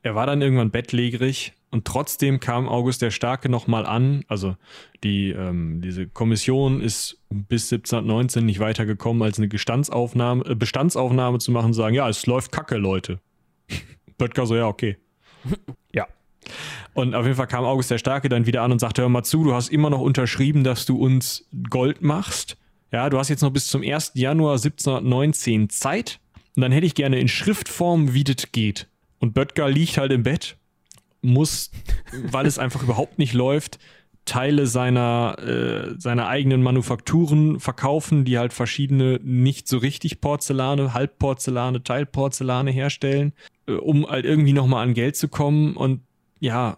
Er 0.02 0.14
war 0.14 0.26
dann 0.26 0.40
irgendwann 0.40 0.70
bettlägerig 0.70 1.52
und 1.70 1.84
trotzdem 1.84 2.40
kam 2.40 2.68
August 2.68 3.02
der 3.02 3.10
Starke 3.10 3.48
nochmal 3.48 3.84
an. 3.84 4.24
Also 4.28 4.56
die, 5.04 5.30
ähm, 5.30 5.80
diese 5.82 6.06
Kommission 6.06 6.80
ist 6.80 7.22
bis 7.28 7.70
1719 7.70 8.44
nicht 8.44 8.58
weitergekommen, 8.58 9.22
als 9.22 9.38
eine 9.38 9.48
Gestandsaufnahme, 9.48 10.44
äh, 10.46 10.54
Bestandsaufnahme 10.54 11.38
zu 11.38 11.52
machen 11.52 11.66
und 11.66 11.74
sagen, 11.74 11.94
ja, 11.94 12.08
es 12.08 12.24
läuft 12.26 12.52
Kacke, 12.52 12.76
Leute. 12.76 13.20
Böttger 14.18 14.46
so, 14.46 14.56
ja, 14.56 14.66
okay. 14.66 14.96
Ja. 15.94 16.06
Und 16.94 17.14
auf 17.14 17.24
jeden 17.24 17.36
Fall 17.36 17.46
kam 17.46 17.64
August 17.64 17.90
der 17.90 17.98
Starke 17.98 18.28
dann 18.28 18.46
wieder 18.46 18.62
an 18.62 18.72
und 18.72 18.78
sagte, 18.78 19.02
hör 19.02 19.08
mal 19.08 19.22
zu, 19.22 19.44
du 19.44 19.54
hast 19.54 19.68
immer 19.68 19.90
noch 19.90 20.00
unterschrieben, 20.00 20.64
dass 20.64 20.86
du 20.86 20.96
uns 20.96 21.46
Gold 21.68 22.02
machst. 22.02 22.56
Ja, 22.90 23.10
du 23.10 23.18
hast 23.18 23.28
jetzt 23.28 23.42
noch 23.42 23.50
bis 23.50 23.66
zum 23.66 23.82
1. 23.82 24.12
Januar 24.14 24.52
1719 24.52 25.68
Zeit. 25.68 26.20
Und 26.56 26.62
dann 26.62 26.72
hätte 26.72 26.86
ich 26.86 26.94
gerne 26.94 27.20
in 27.20 27.28
Schriftform, 27.28 28.14
wie 28.14 28.24
das 28.24 28.50
geht. 28.52 28.88
Und 29.20 29.34
Böttger 29.34 29.68
liegt 29.68 29.98
halt 29.98 30.12
im 30.12 30.22
Bett, 30.22 30.57
muss, 31.22 31.70
weil 32.12 32.46
es 32.46 32.58
einfach 32.58 32.82
überhaupt 32.82 33.18
nicht 33.18 33.32
läuft, 33.32 33.78
Teile 34.28 34.66
seiner, 34.66 35.36
äh, 35.38 35.98
seiner 35.98 36.28
eigenen 36.28 36.62
Manufakturen 36.62 37.60
verkaufen, 37.60 38.26
die 38.26 38.38
halt 38.38 38.52
verschiedene 38.52 39.18
nicht 39.22 39.66
so 39.66 39.78
richtig 39.78 40.20
Porzellane, 40.20 40.92
Halbporzellane, 40.92 41.82
Teilporzellane 41.82 42.70
herstellen, 42.70 43.32
äh, 43.66 43.72
um 43.72 44.06
halt 44.06 44.26
irgendwie 44.26 44.52
nochmal 44.52 44.86
an 44.86 44.92
Geld 44.92 45.16
zu 45.16 45.28
kommen 45.28 45.76
und 45.76 46.02
ja, 46.40 46.76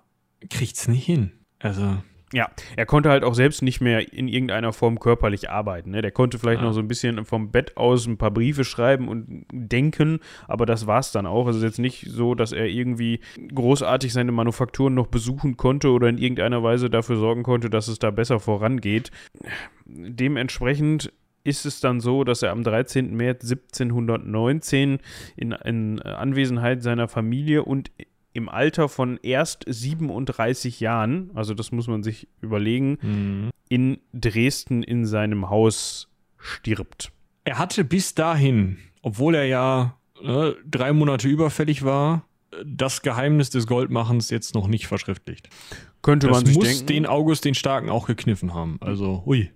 kriegt's 0.49 0.87
nicht 0.87 1.05
hin. 1.05 1.33
Also. 1.59 1.97
Ja, 2.33 2.49
er 2.77 2.87
konnte 2.87 3.11
halt 3.11 3.25
auch 3.25 3.35
selbst 3.35 3.61
nicht 3.61 3.81
mehr 3.81 4.13
in 4.13 4.29
irgendeiner 4.29 4.73
Form 4.73 5.01
körperlich 5.01 5.51
arbeiten. 5.51 5.91
Ne? 5.91 6.01
Der 6.01 6.13
konnte 6.13 6.39
vielleicht 6.39 6.61
Ja. 6.61 6.67
noch 6.69 6.73
so 6.73 6.79
ein 6.81 6.87
bisschen 6.87 7.25
vom 7.25 7.51
Bett 7.51 7.77
aus 7.77 8.07
ein 8.07 8.19
paar 8.19 8.31
Briefe 8.31 8.63
schreiben 8.63 9.09
und 9.09 9.45
denken, 9.53 10.21
aber 10.47 10.65
das 10.65 10.87
war 10.87 11.01
es 11.01 11.11
dann 11.11 11.27
auch. 11.27 11.49
Es 11.49 11.57
ist 11.57 11.63
jetzt 11.65 11.81
nicht 11.81 12.07
so, 12.09 12.37
dass 12.37 12.53
er 12.53 12.67
irgendwie 12.67 13.19
großartig 13.53 14.13
seine 14.13 14.31
Manufakturen 14.31 14.95
noch 14.95 15.09
besuchen 15.09 15.57
konnte 15.57 15.91
oder 15.91 16.09
in 16.09 16.19
irgendeiner 16.19 16.63
Weise 16.63 16.89
dafür 16.89 17.17
sorgen 17.17 17.43
konnte, 17.43 17.69
dass 17.69 17.89
es 17.89 17.99
da 17.99 18.13
besser 18.13 18.39
vorangeht. 18.39 19.11
Dementsprechend 19.87 21.13
ist 21.43 21.65
es 21.67 21.81
dann 21.81 22.01
so, 22.01 22.23
dass 22.23 22.43
er 22.43 22.53
am 22.53 22.63
13. 22.63 23.17
März 23.17 23.51
1719 23.51 24.99
in, 25.37 25.53
in 25.53 26.01
Anwesenheit 26.03 26.83
seiner 26.83 27.09
Familie 27.09 27.65
und 27.65 27.91
im 28.33 28.49
Alter 28.49 28.89
von 28.89 29.19
erst 29.23 29.65
37 29.67 30.81
Jahren, 30.81 31.31
also 31.35 31.55
das 31.55 31.73
muss 31.73 31.87
man 31.89 32.03
sich 32.03 32.29
überlegen, 32.41 32.99
Mhm. 33.03 33.51
in 33.69 33.99
Dresden 34.13 34.83
in 34.83 35.05
seinem 35.07 35.51
Haus 35.51 36.09
stirbt. 36.39 37.13
Er 37.45 37.59
hatte 37.59 37.85
bis 37.85 38.15
dahin, 38.15 38.79
obwohl 39.03 39.35
er 39.35 39.45
ja 39.47 39.97
äh, 40.23 40.53
drei 40.71 40.93
Monate 40.93 41.29
überfällig 41.29 41.83
war, 41.85 42.25
das 42.65 43.01
Geheimnis 43.03 43.49
des 43.51 43.67
Goldmachens 43.67 44.29
jetzt 44.31 44.55
noch 44.55 44.67
nicht 44.69 44.87
verschriftlicht. 44.87 45.49
Könnte 46.03 46.27
Das 46.29 46.37
man 46.37 46.47
sich 46.47 46.57
muss 46.57 46.65
denken. 46.69 46.87
den 46.87 47.07
August 47.07 47.45
den 47.45 47.55
Starken 47.55 47.89
auch 47.89 48.07
gekniffen 48.07 48.53
haben. 48.53 48.77
Also, 48.81 49.23
hui. 49.25 49.51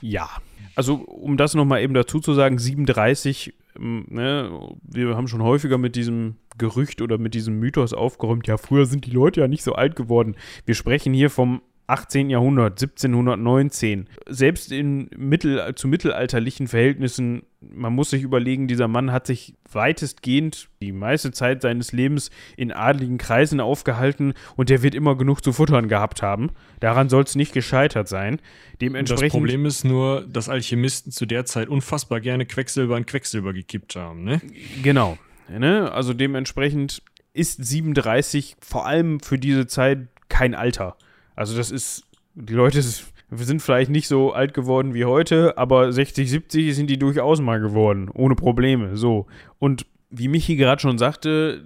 Ja. 0.00 0.28
Also, 0.74 0.94
um 0.94 1.36
das 1.36 1.54
nochmal 1.54 1.82
eben 1.82 1.94
dazu 1.94 2.18
zu 2.20 2.34
sagen, 2.34 2.58
37, 2.58 3.48
ähm, 3.48 3.54
ne, 3.76 4.70
wir 4.82 5.16
haben 5.16 5.28
schon 5.28 5.42
häufiger 5.42 5.78
mit 5.78 5.96
diesem 5.96 6.36
Gerücht 6.56 7.00
oder 7.02 7.18
mit 7.18 7.34
diesem 7.34 7.58
Mythos 7.58 7.92
aufgeräumt, 7.92 8.46
ja, 8.46 8.56
früher 8.56 8.86
sind 8.86 9.06
die 9.06 9.10
Leute 9.10 9.40
ja 9.40 9.48
nicht 9.48 9.62
so 9.62 9.74
alt 9.74 9.96
geworden. 9.96 10.36
Wir 10.66 10.74
sprechen 10.74 11.12
hier 11.12 11.30
vom 11.30 11.62
18. 11.88 12.28
Jahrhundert, 12.28 12.72
1719. 12.72 14.08
Selbst 14.28 14.70
in 14.70 15.08
mittel, 15.16 15.74
zu 15.74 15.88
mittelalterlichen 15.88 16.68
Verhältnissen, 16.68 17.44
man 17.60 17.94
muss 17.94 18.10
sich 18.10 18.22
überlegen, 18.22 18.68
dieser 18.68 18.88
Mann 18.88 19.10
hat 19.10 19.26
sich 19.26 19.54
weitestgehend 19.72 20.68
die 20.82 20.92
meiste 20.92 21.32
Zeit 21.32 21.62
seines 21.62 21.92
Lebens 21.92 22.30
in 22.58 22.72
adligen 22.72 23.16
Kreisen 23.16 23.58
aufgehalten 23.60 24.34
und 24.54 24.68
der 24.68 24.82
wird 24.82 24.94
immer 24.94 25.16
genug 25.16 25.42
zu 25.42 25.54
futtern 25.54 25.88
gehabt 25.88 26.22
haben. 26.22 26.50
Daran 26.80 27.08
soll 27.08 27.24
es 27.24 27.36
nicht 27.36 27.54
gescheitert 27.54 28.06
sein. 28.06 28.36
Das 28.36 28.78
Dementsprechend. 28.80 29.32
Problem 29.32 29.64
ist 29.64 29.84
nur, 29.84 30.26
dass 30.28 30.50
Alchemisten 30.50 31.10
zu 31.10 31.24
der 31.24 31.46
Zeit 31.46 31.68
unfassbar 31.68 32.20
gerne 32.20 32.44
Quecksilber 32.44 32.98
in 32.98 33.06
Quecksilber 33.06 33.54
gekippt 33.54 33.96
haben. 33.96 34.24
Ne? 34.24 34.42
Genau. 34.82 35.16
Ne? 35.48 35.90
Also 35.90 36.12
dementsprechend 36.12 37.02
ist 37.32 37.64
37 37.64 38.56
vor 38.60 38.86
allem 38.86 39.20
für 39.20 39.38
diese 39.38 39.66
Zeit 39.66 40.08
kein 40.28 40.54
Alter. 40.54 40.96
Also 41.38 41.56
das 41.56 41.70
ist, 41.70 42.04
die 42.34 42.54
Leute 42.54 42.82
sind 42.82 43.62
vielleicht 43.62 43.90
nicht 43.90 44.08
so 44.08 44.32
alt 44.32 44.54
geworden 44.54 44.94
wie 44.94 45.04
heute, 45.04 45.56
aber 45.58 45.92
60, 45.92 46.28
70 46.30 46.74
sind 46.74 46.88
die 46.88 46.98
durchaus 46.98 47.40
mal 47.40 47.60
geworden, 47.60 48.08
ohne 48.12 48.34
Probleme. 48.34 48.96
So. 48.96 49.26
Und 49.58 49.86
wie 50.10 50.28
Michi 50.28 50.56
gerade 50.56 50.80
schon 50.80 50.98
sagte, 50.98 51.62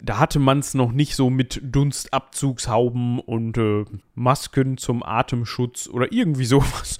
da 0.00 0.18
hatte 0.18 0.38
man 0.40 0.58
es 0.58 0.74
noch 0.74 0.90
nicht 0.92 1.14
so 1.14 1.30
mit 1.30 1.60
Dunstabzugshauben 1.62 3.20
und 3.20 3.56
äh, 3.58 3.84
Masken 4.14 4.76
zum 4.78 5.02
Atemschutz 5.02 5.88
oder 5.88 6.12
irgendwie 6.12 6.44
sowas. 6.56 6.98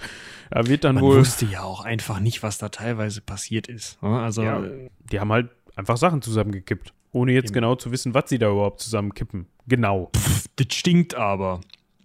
Da 0.50 0.66
wird 0.66 0.84
dann 0.84 0.96
Man 0.96 1.04
wohl. 1.04 1.18
wusste 1.20 1.46
ja 1.46 1.62
auch 1.62 1.84
einfach 1.84 2.20
nicht, 2.20 2.42
was 2.42 2.58
da 2.58 2.68
teilweise 2.68 3.22
passiert 3.22 3.68
ist. 3.68 4.00
ne? 4.02 4.20
Also, 4.20 4.42
Ja. 4.42 4.62
äh, 4.62 4.90
Die 5.10 5.18
haben 5.18 5.32
halt 5.32 5.50
einfach 5.76 5.96
Sachen 5.96 6.20
zusammengekippt. 6.22 6.92
Ohne 7.12 7.32
jetzt 7.32 7.52
genau 7.52 7.74
zu 7.74 7.92
wissen, 7.92 8.14
was 8.14 8.28
sie 8.28 8.38
da 8.38 8.50
überhaupt 8.50 8.80
zusammenkippen. 8.80 9.46
Genau. 9.68 10.10
pff, 10.16 10.46
das 10.56 10.74
stinkt 10.74 11.14
aber. 11.14 11.60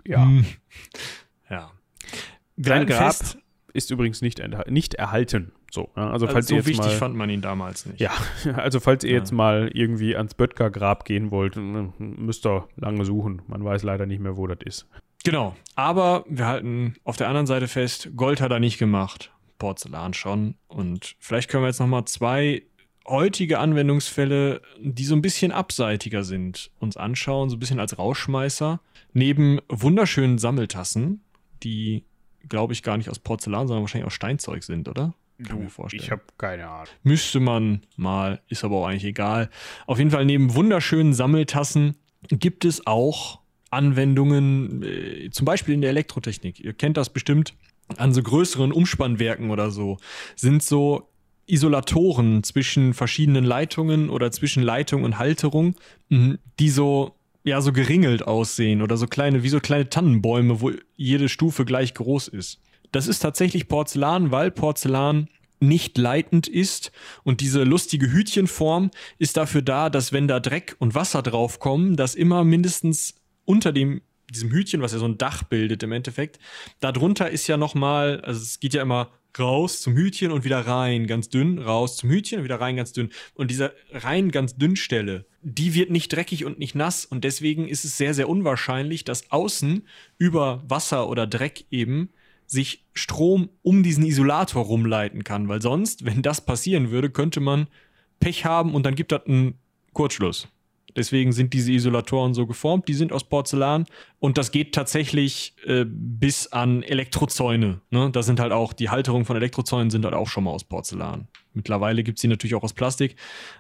Ja. 0.06 0.24
Hm. 0.24 0.46
Ja. 1.50 1.72
Sein 2.58 2.86
Grab 2.86 3.14
fest, 3.16 3.38
ist 3.74 3.90
übrigens 3.92 4.22
nicht, 4.22 4.42
nicht 4.68 4.94
erhalten. 4.96 5.52
So, 5.72 5.90
ja, 5.96 6.04
also 6.04 6.26
also 6.26 6.28
falls 6.28 6.48
so 6.48 6.54
ihr 6.54 6.58
jetzt 6.60 6.68
wichtig 6.68 6.86
mal, 6.86 6.98
fand 6.98 7.16
man 7.16 7.30
ihn 7.30 7.42
damals 7.42 7.86
nicht. 7.86 8.00
Ja, 8.00 8.12
also 8.56 8.80
falls 8.80 9.04
ihr 9.04 9.12
Ja. 9.12 9.18
jetzt 9.18 9.32
mal 9.32 9.70
irgendwie 9.74 10.16
ans 10.16 10.34
Böttger 10.34 10.70
Grab 10.70 11.06
gehen 11.06 11.30
wollt, 11.32 11.56
müsst 11.58 12.46
ihr 12.46 12.68
lange 12.78 13.04
suchen. 13.06 13.42
Man 13.48 13.64
weiß 13.64 13.84
leider 13.84 14.06
nicht 14.06 14.20
mehr, 14.20 14.38
wo 14.38 14.48
das 14.48 14.60
ist. 14.64 14.88
Genau. 15.24 15.56
Aber 15.76 16.24
wir 16.30 16.46
halten 16.48 16.96
auf 17.04 17.18
der 17.18 17.28
anderen 17.28 17.48
Seite 17.48 17.68
fest, 17.68 18.12
Gold 18.16 18.40
hat 18.40 18.52
er 18.52 18.60
nicht 18.60 18.78
gemacht, 18.78 19.32
Porzellan 19.60 20.14
schon. 20.14 20.56
Und 20.68 21.16
vielleicht 21.20 21.50
können 21.50 21.64
wir 21.64 21.68
jetzt 21.68 21.80
nochmal 21.80 22.06
zwei 22.06 22.64
heutige 23.08 23.60
Anwendungsfälle, 23.60 24.62
die 24.80 25.06
so 25.06 25.16
ein 25.16 25.22
bisschen 25.22 25.52
abseitiger 25.52 26.24
sind, 26.24 26.72
uns 26.80 26.98
anschauen, 26.98 27.50
so 27.50 27.56
ein 27.56 27.60
bisschen 27.60 27.80
als 27.80 27.98
Rausschmeißer. 27.98 28.82
Neben 29.14 29.60
wunderschönen 29.70 30.38
Sammeltassen, 30.38 31.22
die, 31.64 32.04
glaube 32.50 32.74
ich, 32.74 32.84
gar 32.84 32.98
nicht 32.98 33.10
aus 33.10 33.20
Porzellan, 33.20 33.68
sondern 33.68 33.84
wahrscheinlich 33.84 34.08
aus 34.08 34.14
Steinzeug 34.14 34.64
sind, 34.64 34.88
oder? 34.88 35.14
Kann 35.44 35.60
mir 35.60 35.70
vorstellen. 35.70 36.04
Ich 36.04 36.12
habe 36.12 36.24
keine 36.38 36.68
Ahnung. 36.68 36.88
Müsste 37.04 37.40
man 37.40 37.82
mal, 37.96 38.42
ist 38.48 38.64
aber 38.64 38.78
auch 38.78 38.88
eigentlich 38.88 39.06
egal. 39.06 39.50
Auf 39.86 40.00
jeden 40.00 40.12
Fall 40.12 40.26
neben 40.26 40.56
wunderschönen 40.56 41.14
Sammeltassen 41.14 41.96
gibt 42.30 42.66
es 42.66 42.88
auch 42.88 43.40
Anwendungen, 43.70 44.84
äh, 44.84 45.30
zum 45.30 45.46
Beispiel 45.46 45.76
in 45.76 45.82
der 45.82 45.92
Elektrotechnik. 45.92 46.60
Ihr 46.60 46.74
kennt 46.74 46.98
das 46.98 47.10
bestimmt 47.10 47.54
an 47.98 48.14
so 48.14 48.22
größeren 48.22 48.72
Umspannwerken 48.72 49.52
oder 49.52 49.72
so, 49.72 49.98
sind 50.36 50.64
so 50.64 51.10
Isolatoren 51.48 52.44
zwischen 52.44 52.94
verschiedenen 52.94 53.45
Leitungen 53.45 54.10
oder 54.10 54.32
zwischen 54.32 54.61
Leitung 54.61 55.03
und 55.03 55.18
Halterung, 55.18 55.76
mh, 56.10 56.36
die 56.60 56.69
so 56.69 57.15
ja 57.44 57.61
so 57.61 57.72
geringelt 57.72 58.28
aussehen 58.28 58.82
oder 58.82 58.98
so 58.98 59.07
kleine 59.07 59.41
wie 59.41 59.49
so 59.49 59.60
kleine 59.60 59.90
Tannenbäume, 59.90 60.61
wo 60.61 60.72
jede 60.98 61.30
Stufe 61.30 61.65
gleich 61.65 61.94
groß 61.94 62.28
ist. 62.28 62.60
Das 62.91 63.07
ist 63.07 63.19
tatsächlich 63.19 63.68
Porzellan, 63.68 64.32
weil 64.32 64.52
Porzellan 64.52 65.30
nicht 65.60 65.98
leitend 65.98 66.48
ist 66.48 66.91
und 67.24 67.41
diese 67.41 67.64
lustige 67.64 68.11
Hütchenform 68.11 68.91
ist 69.18 69.38
dafür 69.38 69.61
da, 69.61 69.90
dass 69.90 70.14
wenn 70.14 70.28
da 70.28 70.40
Dreck 70.40 70.76
und 70.80 70.94
Wasser 70.94 71.24
draufkommen, 71.24 71.95
dass 71.95 72.14
immer 72.14 72.44
mindestens 72.44 73.15
unter 73.45 73.72
dem 73.72 74.02
diesem 74.30 74.52
Hütchen, 74.52 74.82
was 74.82 74.91
ja 74.91 74.99
so 74.99 75.07
ein 75.07 75.18
Dach 75.18 75.44
bildet 75.44 75.84
im 75.84 75.94
Endeffekt, 75.94 76.38
darunter 76.82 77.30
ist 77.30 77.48
ja 77.48 77.56
noch 77.56 77.76
mal, 77.76 78.19
also 78.22 78.41
es 78.41 78.60
geht 78.60 78.74
ja 78.74 78.82
immer 78.82 79.10
raus 79.39 79.81
zum 79.81 79.95
Hütchen 79.95 80.31
und 80.31 80.43
wieder 80.43 80.61
rein, 80.61 81.07
ganz 81.07 81.30
dünn, 81.30 81.59
raus 81.59 81.97
zum 81.97 82.09
Hütchen 82.09 82.39
und 82.39 82.43
wieder 82.43 82.59
rein, 82.59 82.76
ganz 82.76 82.93
dünn. 82.93 83.09
Und 83.34 83.51
diese 83.51 83.73
rein 83.91 84.31
ganz 84.31 84.55
dünn 84.55 84.76
Stelle, 84.76 85.26
die 85.41 85.73
wird 85.73 85.89
nicht 85.89 86.09
dreckig 86.14 86.45
und 86.45 86.59
nicht 86.59 86.76
nass 86.76 87.05
und 87.05 87.23
deswegen 87.23 87.68
ist 87.68 87.85
es 87.85 87.97
sehr, 87.97 88.14
sehr 88.14 88.30
unwahrscheinlich, 88.30 89.03
dass 89.03 89.31
außen 89.31 89.88
über 90.18 90.64
Wasser 90.68 91.09
oder 91.09 91.27
Dreck 91.27 91.65
eben 91.72 92.09
sich 92.45 92.85
Strom 92.93 93.49
um 93.61 93.84
diesen 93.84 94.05
Isolator 94.05 94.64
rumleiten 94.64 95.23
kann, 95.23 95.47
weil 95.47 95.61
sonst, 95.61 96.05
wenn 96.05 96.22
das 96.22 96.45
passieren 96.45 96.91
würde, 96.91 97.09
könnte 97.09 97.39
man 97.39 97.68
Pech 98.19 98.45
haben 98.45 98.73
und 98.73 98.85
dann 98.85 98.95
gibt 98.95 99.11
das 99.11 99.26
einen 99.26 99.55
Kurzschluss. 99.93 100.47
Deswegen 100.95 101.31
sind 101.31 101.53
diese 101.53 101.72
Isolatoren 101.72 102.34
so 102.34 102.47
geformt, 102.47 102.88
die 102.88 102.93
sind 102.93 103.14
aus 103.14 103.23
Porzellan 103.23 103.85
und 104.19 104.38
das 104.38 104.51
geht 104.51 104.73
tatsächlich 104.73 105.53
äh, 105.65 105.85
bis 105.88 106.47
an 106.47 106.81
Elektrozäune. 106.81 107.81
Ne? 107.91 108.09
Das 108.11 108.26
sind 108.26 108.39
halt 108.39 108.51
auch, 108.51 108.73
die 108.73 108.89
Halterungen 108.89 109.26
von 109.26 109.35
Elektrozäunen 109.35 109.91
sind 109.91 110.05
halt 110.05 110.15
auch 110.15 110.27
schon 110.27 110.45
mal 110.45 110.51
aus 110.51 110.64
Porzellan. 110.64 111.27
Mittlerweile 111.53 112.03
gibt 112.03 112.18
es 112.18 112.22
die 112.22 112.27
natürlich 112.27 112.55
auch 112.55 112.64
aus 112.64 112.73
Plastik, 112.73 113.15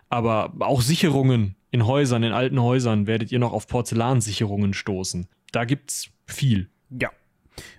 aber 0.09 0.53
auch 0.59 0.81
Sicherungen 0.81 1.55
in 1.69 1.85
Häusern, 1.85 2.23
in 2.23 2.31
alten 2.31 2.61
Häusern 2.61 3.07
werdet 3.07 3.31
ihr 3.31 3.39
noch 3.39 3.53
auf 3.53 3.67
Porzellansicherungen 3.67 4.73
stoßen. 4.73 5.27
Da 5.51 5.65
gibt's 5.65 6.09
viel. 6.25 6.69
Ja. 6.89 7.09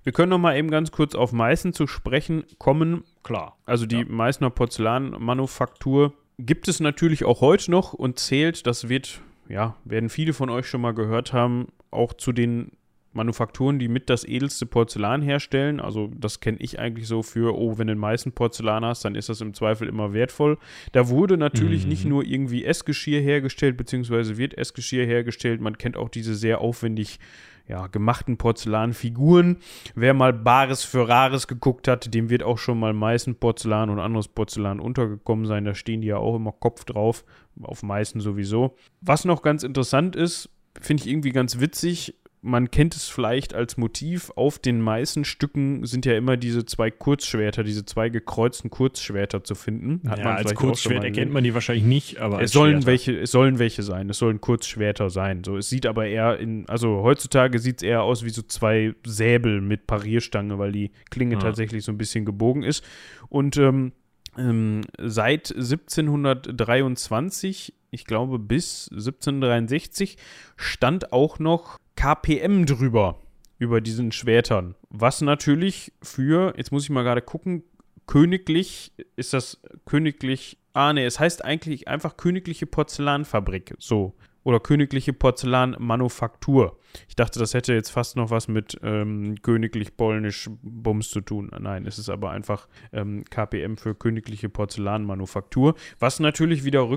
Wir 0.03 0.13
können 0.13 0.31
noch 0.31 0.39
mal 0.39 0.57
eben 0.57 0.71
ganz 0.71 0.91
kurz 0.91 1.15
auf 1.15 1.33
Meißen 1.33 1.73
zu 1.73 1.87
sprechen 1.87 2.45
kommen. 2.59 3.05
Klar. 3.23 3.57
Also 3.65 3.87
die 3.87 3.99
Ja. 3.99 4.05
Meißner 4.09 4.51
Porzellanmanufaktur 4.51 6.15
gibt 6.39 6.69
es 6.69 6.81
natürlich 6.81 7.25
auch 7.25 7.41
heute 7.41 7.71
noch 7.71 7.93
und 7.93 8.19
zählt, 8.19 8.67
das 8.67 8.89
wird, 8.89 9.21
ja, 9.49 9.77
werden 9.85 10.09
viele 10.09 10.33
von 10.33 10.51
euch 10.51 10.67
schon 10.67 10.81
mal 10.81 10.95
gehört 10.95 11.33
haben, 11.33 11.69
auch 11.91 12.13
zu 12.13 12.33
den 12.33 12.73
Manufakturen, 13.15 13.79
die 13.79 13.89
mit 13.89 14.11
das 14.11 14.25
edelste 14.25 14.67
Porzellan 14.67 15.23
herstellen. 15.23 15.81
Also 15.81 16.11
das 16.15 16.41
kenne 16.41 16.59
ich 16.61 16.79
eigentlich 16.79 17.09
so 17.09 17.23
für, 17.23 17.57
oh, 17.59 17.79
wenn 17.79 17.87
du 17.87 17.95
ein 17.95 17.99
Meißen 17.99 18.33
Porzellan 18.33 18.85
hast, 18.85 19.05
dann 19.05 19.15
ist 19.15 19.29
das 19.31 19.41
im 19.41 19.55
Zweifel 19.55 19.89
immer 19.89 20.13
wertvoll. 20.13 20.59
Da 20.93 21.09
wurde 21.09 21.37
natürlich 21.39 21.85
Mhm. 21.85 21.89
nicht 21.89 22.05
nur 22.05 22.25
irgendwie 22.25 22.65
Essgeschirr 22.65 23.21
hergestellt, 23.21 23.77
beziehungsweise 23.77 24.37
wird 24.37 24.57
Essgeschirr 24.57 25.07
hergestellt. 25.07 25.61
Man 25.61 25.79
kennt 25.79 25.97
auch 25.97 26.11
diese 26.11 26.35
sehr 26.35 26.61
aufwendig 26.61 27.19
ja, 27.67 27.87
gemachten 27.87 28.39
Porzellanfiguren. 28.39 29.59
Wer 29.95 30.15
mal 30.15 30.33
Bares 30.33 30.85
für 30.85 31.07
Rares 31.07 31.47
geguckt 31.49 31.87
hat, 31.87 32.15
dem 32.15 32.31
wird 32.31 32.43
auch 32.43 32.57
schon 32.57 32.81
mal 32.81 32.95
Meißen 32.95 33.35
Porzellan 33.35 33.91
und 33.91 33.99
anderes 33.99 34.29
Porzellan 34.29 34.81
untergekommen 34.81 35.45
sein. 35.45 35.65
Da 35.67 35.75
stehen 35.75 36.01
die 36.01 36.09
ja 36.09 36.17
auch 36.17 36.37
immer 36.37 36.53
Kopf 36.53 36.85
drauf, 36.85 37.25
auf 37.63 37.83
Meißen 37.83 38.21
sowieso. 38.21 38.77
Was 39.01 39.25
noch 39.25 39.43
ganz 39.43 39.63
interessant 39.63 40.17
ist, 40.17 40.51
finde 40.81 41.03
ich 41.03 41.11
irgendwie 41.11 41.31
ganz 41.31 41.61
witzig, 41.61 42.15
man 42.41 42.71
kennt 42.71 42.95
es 42.95 43.09
vielleicht 43.09 43.55
als 43.55 43.77
Motiv. 43.77 44.31
Auf 44.37 44.59
den 44.59 44.81
meisten 44.81 45.25
Stücken 45.25 45.85
sind 45.85 46.07
ja 46.07 46.17
immer 46.17 46.37
diese 46.37 46.65
zwei 46.65 46.91
Kurzschwerter, 46.91 47.65
diese 47.65 47.85
zwei 47.85 48.09
gekreuzten 48.09 48.71
Kurzschwerter 48.71 49.43
zu 49.43 49.55
finden. 49.55 50.09
Hat 50.09 50.19
ja, 50.19 50.25
man 50.25 50.37
als 50.37 50.55
Kurzschwert 50.55 51.05
erkennt 51.05 51.33
man 51.33 51.45
die 51.45 51.55
wahrscheinlich 51.55 51.85
nicht, 51.85 52.19
aber 52.19 52.41
es 52.41 52.53
sollen 52.53 52.87
welche, 52.87 53.19
es 53.19 53.31
sollen 53.33 53.59
welche 53.59 53.83
sein. 53.83 54.09
Es 54.09 54.19
sollen 54.19 54.41
Kurzschwerter 54.41 55.11
sein. 55.11 55.43
So, 55.45 55.57
es 55.57 55.69
sieht 55.69 55.87
aber 55.87 56.07
eher 56.07 56.39
in, 56.39 56.69
also 56.69 57.03
heutzutage 57.03 57.59
sieht 57.59 57.79
es 57.79 57.83
eher 57.83 58.03
aus 58.03 58.25
wie 58.25 58.31
so 58.31 58.43
zwei 58.43 58.95
Säbel 59.05 59.61
mit 59.61 59.87
Parierstange, 59.87 60.59
weil 60.59 60.73
die 60.73 60.91
Klinge 61.11 61.35
ja. 61.35 61.41
tatsächlich 61.41 61.85
so 61.85 61.93
ein 61.93 61.99
bisschen 61.99 62.25
gebogen 62.25 62.63
ist. 62.63 62.85
Und 63.29 63.57
ähm, 63.57 63.93
ähm, 64.37 64.83
seit 64.99 65.51
1723, 65.51 67.75
ich 67.91 68.05
glaube 68.05 68.39
bis 68.39 68.89
1763, 68.91 70.19
stand 70.57 71.13
auch 71.13 71.39
noch 71.39 71.79
KPM 71.97 72.67
drüber, 72.67 73.21
über 73.59 73.81
diesen 73.81 74.13
Schwertern. 74.13 74.75
Was 74.91 75.21
natürlich 75.21 75.93
für, 76.03 76.55
jetzt 76.57 76.73
muss 76.73 76.85
ich 76.85 76.91
mal 76.91 77.03
gerade 77.03 77.23
gucken, 77.23 77.63
königlich, 78.07 78.93
ist 79.17 79.33
das 79.33 79.61
königlich, 79.85 80.59
ah 80.73 80.93
ne, 80.93 81.05
es 81.05 81.21
heißt 81.21 81.45
eigentlich 81.45 81.89
einfach 81.89 82.17
königliche 82.17 82.67
Porzellanfabrik, 82.67 83.75
so. 83.79 84.15
Oder 84.45 84.61
königliche 84.61 85.13
Porzellanmanufaktur. 85.13 86.79
Ich 87.09 87.17
dachte, 87.17 87.39
das 87.39 87.55
hätte 87.55 87.75
jetzt 87.75 87.91
fast 87.91 88.17
noch 88.17 88.31
was 88.31 88.49
mit 88.49 88.79
ähm, 88.83 89.37
königlich 89.43 89.97
polnisch 89.97 90.49
Bums 90.63 91.11
zu 91.11 91.21
tun. 91.21 91.51
Nein, 91.59 91.87
es 91.87 91.99
ist 91.99 92.09
aber 92.09 92.31
einfach 92.31 92.69
ähm, 92.93 93.25
KPM 93.29 93.77
für 93.77 93.95
königliche 93.95 94.49
Porzellanmanufaktur, 94.49 95.75
was 95.99 96.21
natürlich 96.21 96.65
wieder 96.65 96.89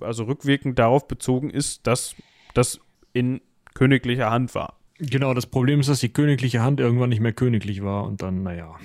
also 0.00 0.24
rückwirkend 0.24 0.78
darauf 0.78 1.06
bezogen 1.06 1.50
ist, 1.50 1.86
dass 1.86 2.16
das 2.54 2.80
in 3.12 3.40
königlicher 3.74 4.30
Hand 4.30 4.54
war. 4.54 4.78
Genau, 4.98 5.34
das 5.34 5.46
Problem 5.46 5.80
ist, 5.80 5.88
dass 5.90 6.00
die 6.00 6.08
königliche 6.08 6.62
Hand 6.62 6.80
irgendwann 6.80 7.10
nicht 7.10 7.20
mehr 7.20 7.34
königlich 7.34 7.82
war 7.82 8.04
und 8.04 8.22
dann, 8.22 8.42
naja. 8.42 8.76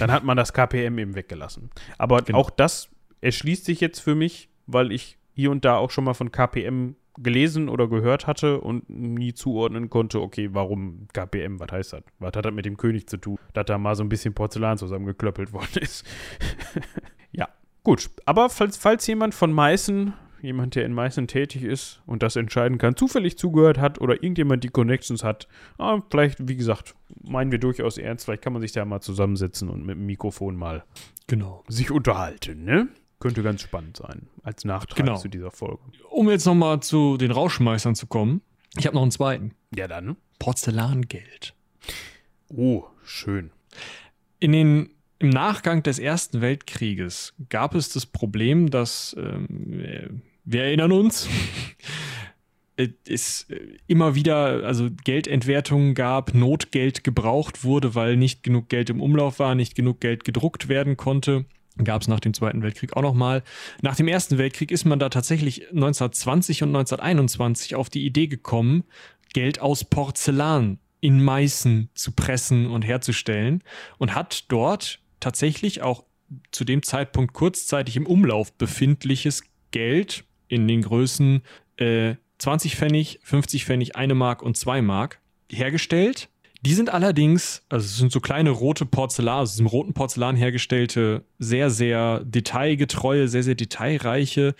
Dann 0.00 0.10
hat 0.10 0.24
man 0.24 0.36
das 0.36 0.52
KPM 0.52 0.98
eben 0.98 1.14
weggelassen. 1.14 1.70
Aber 1.98 2.22
genau. 2.22 2.38
auch 2.38 2.50
das 2.50 2.88
erschließt 3.20 3.64
sich 3.64 3.80
jetzt 3.80 4.00
für 4.00 4.16
mich, 4.16 4.48
weil 4.66 4.90
ich 4.90 5.18
hier 5.34 5.50
und 5.52 5.64
da 5.64 5.76
auch 5.76 5.90
schon 5.90 6.04
mal 6.04 6.14
von 6.14 6.32
KPM 6.32 6.96
gelesen 7.22 7.68
oder 7.68 7.88
gehört 7.88 8.26
hatte 8.26 8.60
und 8.60 8.88
nie 8.88 9.34
zuordnen 9.34 9.90
konnte, 9.90 10.20
okay, 10.20 10.50
warum 10.52 11.06
KPM, 11.12 11.60
was 11.60 11.70
heißt 11.70 11.92
das? 11.94 12.02
Was 12.18 12.32
hat 12.34 12.44
das 12.44 12.52
mit 12.52 12.64
dem 12.64 12.76
König 12.76 13.08
zu 13.08 13.16
tun? 13.16 13.38
Dass 13.52 13.66
da 13.66 13.78
mal 13.78 13.94
so 13.94 14.02
ein 14.02 14.08
bisschen 14.08 14.34
Porzellan 14.34 14.78
zusammengeklöppelt 14.78 15.52
worden 15.52 15.80
ist. 15.80 16.06
ja, 17.32 17.48
gut. 17.84 18.10
Aber 18.24 18.50
falls, 18.50 18.76
falls 18.76 19.06
jemand 19.06 19.34
von 19.34 19.52
Meißen 19.52 20.14
jemand, 20.42 20.74
der 20.74 20.84
in 20.84 20.92
Meißen 20.92 21.28
tätig 21.28 21.62
ist 21.62 22.02
und 22.04 22.22
das 22.22 22.36
entscheiden 22.36 22.78
kann, 22.78 22.96
zufällig 22.96 23.38
zugehört 23.38 23.78
hat 23.78 24.00
oder 24.00 24.14
irgendjemand 24.14 24.64
die 24.64 24.68
Connections 24.68 25.22
hat, 25.22 25.48
ah, 25.78 26.00
vielleicht, 26.10 26.48
wie 26.48 26.56
gesagt, 26.56 26.94
meinen 27.22 27.52
wir 27.52 27.58
durchaus 27.58 27.96
ernst, 27.96 28.24
vielleicht 28.24 28.42
kann 28.42 28.52
man 28.52 28.60
sich 28.60 28.72
da 28.72 28.84
mal 28.84 29.00
zusammensetzen 29.00 29.68
und 29.68 29.86
mit 29.86 29.96
dem 29.96 30.06
Mikrofon 30.06 30.56
mal 30.56 30.84
genau. 31.26 31.64
sich 31.68 31.90
unterhalten, 31.90 32.64
ne? 32.64 32.88
Könnte 33.22 33.44
ganz 33.44 33.62
spannend 33.62 33.96
sein, 33.96 34.26
als 34.42 34.64
Nachtrag 34.64 34.96
genau. 34.96 35.16
zu 35.16 35.28
dieser 35.28 35.52
Folge. 35.52 35.78
Um 36.10 36.28
jetzt 36.28 36.44
nochmal 36.44 36.80
zu 36.80 37.16
den 37.16 37.30
Rauschmeißern 37.30 37.94
zu 37.94 38.08
kommen, 38.08 38.40
ich 38.76 38.84
habe 38.84 38.96
noch 38.96 39.02
einen 39.02 39.12
zweiten. 39.12 39.52
Ja, 39.72 39.86
dann. 39.86 40.16
Porzellangeld. 40.40 41.54
Oh, 42.48 42.82
schön. 43.04 43.52
In 44.40 44.50
den 44.50 44.90
im 45.20 45.30
Nachgang 45.30 45.84
des 45.84 46.00
Ersten 46.00 46.40
Weltkrieges 46.40 47.32
gab 47.48 47.76
es 47.76 47.92
das 47.92 48.06
Problem, 48.06 48.70
dass 48.70 49.14
ähm, 49.16 50.20
wir 50.44 50.64
erinnern 50.64 50.90
uns, 50.90 51.28
es 53.08 53.46
immer 53.86 54.16
wieder 54.16 54.64
also 54.64 54.88
Geldentwertungen 55.04 55.94
gab, 55.94 56.34
Notgeld 56.34 57.04
gebraucht 57.04 57.62
wurde, 57.62 57.94
weil 57.94 58.16
nicht 58.16 58.42
genug 58.42 58.68
Geld 58.68 58.90
im 58.90 59.00
Umlauf 59.00 59.38
war, 59.38 59.54
nicht 59.54 59.76
genug 59.76 60.00
Geld 60.00 60.24
gedruckt 60.24 60.68
werden 60.68 60.96
konnte. 60.96 61.44
Gab 61.82 62.02
es 62.02 62.08
nach 62.08 62.20
dem 62.20 62.34
Zweiten 62.34 62.62
Weltkrieg 62.62 62.96
auch 62.96 63.02
nochmal. 63.02 63.42
Nach 63.80 63.96
dem 63.96 64.08
Ersten 64.08 64.38
Weltkrieg 64.38 64.70
ist 64.70 64.84
man 64.84 64.98
da 64.98 65.08
tatsächlich 65.08 65.68
1920 65.70 66.62
und 66.62 66.70
1921 66.70 67.74
auf 67.74 67.88
die 67.88 68.04
Idee 68.04 68.26
gekommen, 68.26 68.84
Geld 69.32 69.60
aus 69.60 69.84
Porzellan 69.84 70.78
in 71.00 71.22
Meißen 71.22 71.88
zu 71.94 72.12
pressen 72.12 72.66
und 72.66 72.82
herzustellen 72.82 73.62
und 73.98 74.14
hat 74.14 74.44
dort 74.48 75.00
tatsächlich 75.20 75.82
auch 75.82 76.04
zu 76.50 76.64
dem 76.64 76.82
Zeitpunkt 76.82 77.32
kurzzeitig 77.32 77.96
im 77.96 78.06
Umlauf 78.06 78.52
befindliches 78.52 79.42
Geld 79.70 80.24
in 80.48 80.68
den 80.68 80.82
Größen 80.82 81.42
äh, 81.76 82.16
20 82.38 82.76
Pfennig, 82.76 83.20
50 83.22 83.64
Pfennig, 83.64 83.96
1 83.96 84.14
Mark 84.14 84.42
und 84.42 84.56
2 84.56 84.82
Mark 84.82 85.20
hergestellt. 85.50 86.28
Die 86.64 86.74
sind 86.74 86.90
allerdings, 86.90 87.62
also 87.68 87.84
es 87.84 87.96
sind 87.96 88.12
so 88.12 88.20
kleine 88.20 88.50
rote 88.50 88.86
Porzellan, 88.86 89.40
aus 89.40 89.52
diesem 89.52 89.66
roten 89.66 89.94
Porzellan 89.94 90.36
hergestellte, 90.36 91.24
sehr, 91.40 91.70
sehr 91.70 92.20
detailgetreue, 92.24 93.26
sehr, 93.26 93.42
sehr 93.42 93.56
detailreiche 93.56 94.54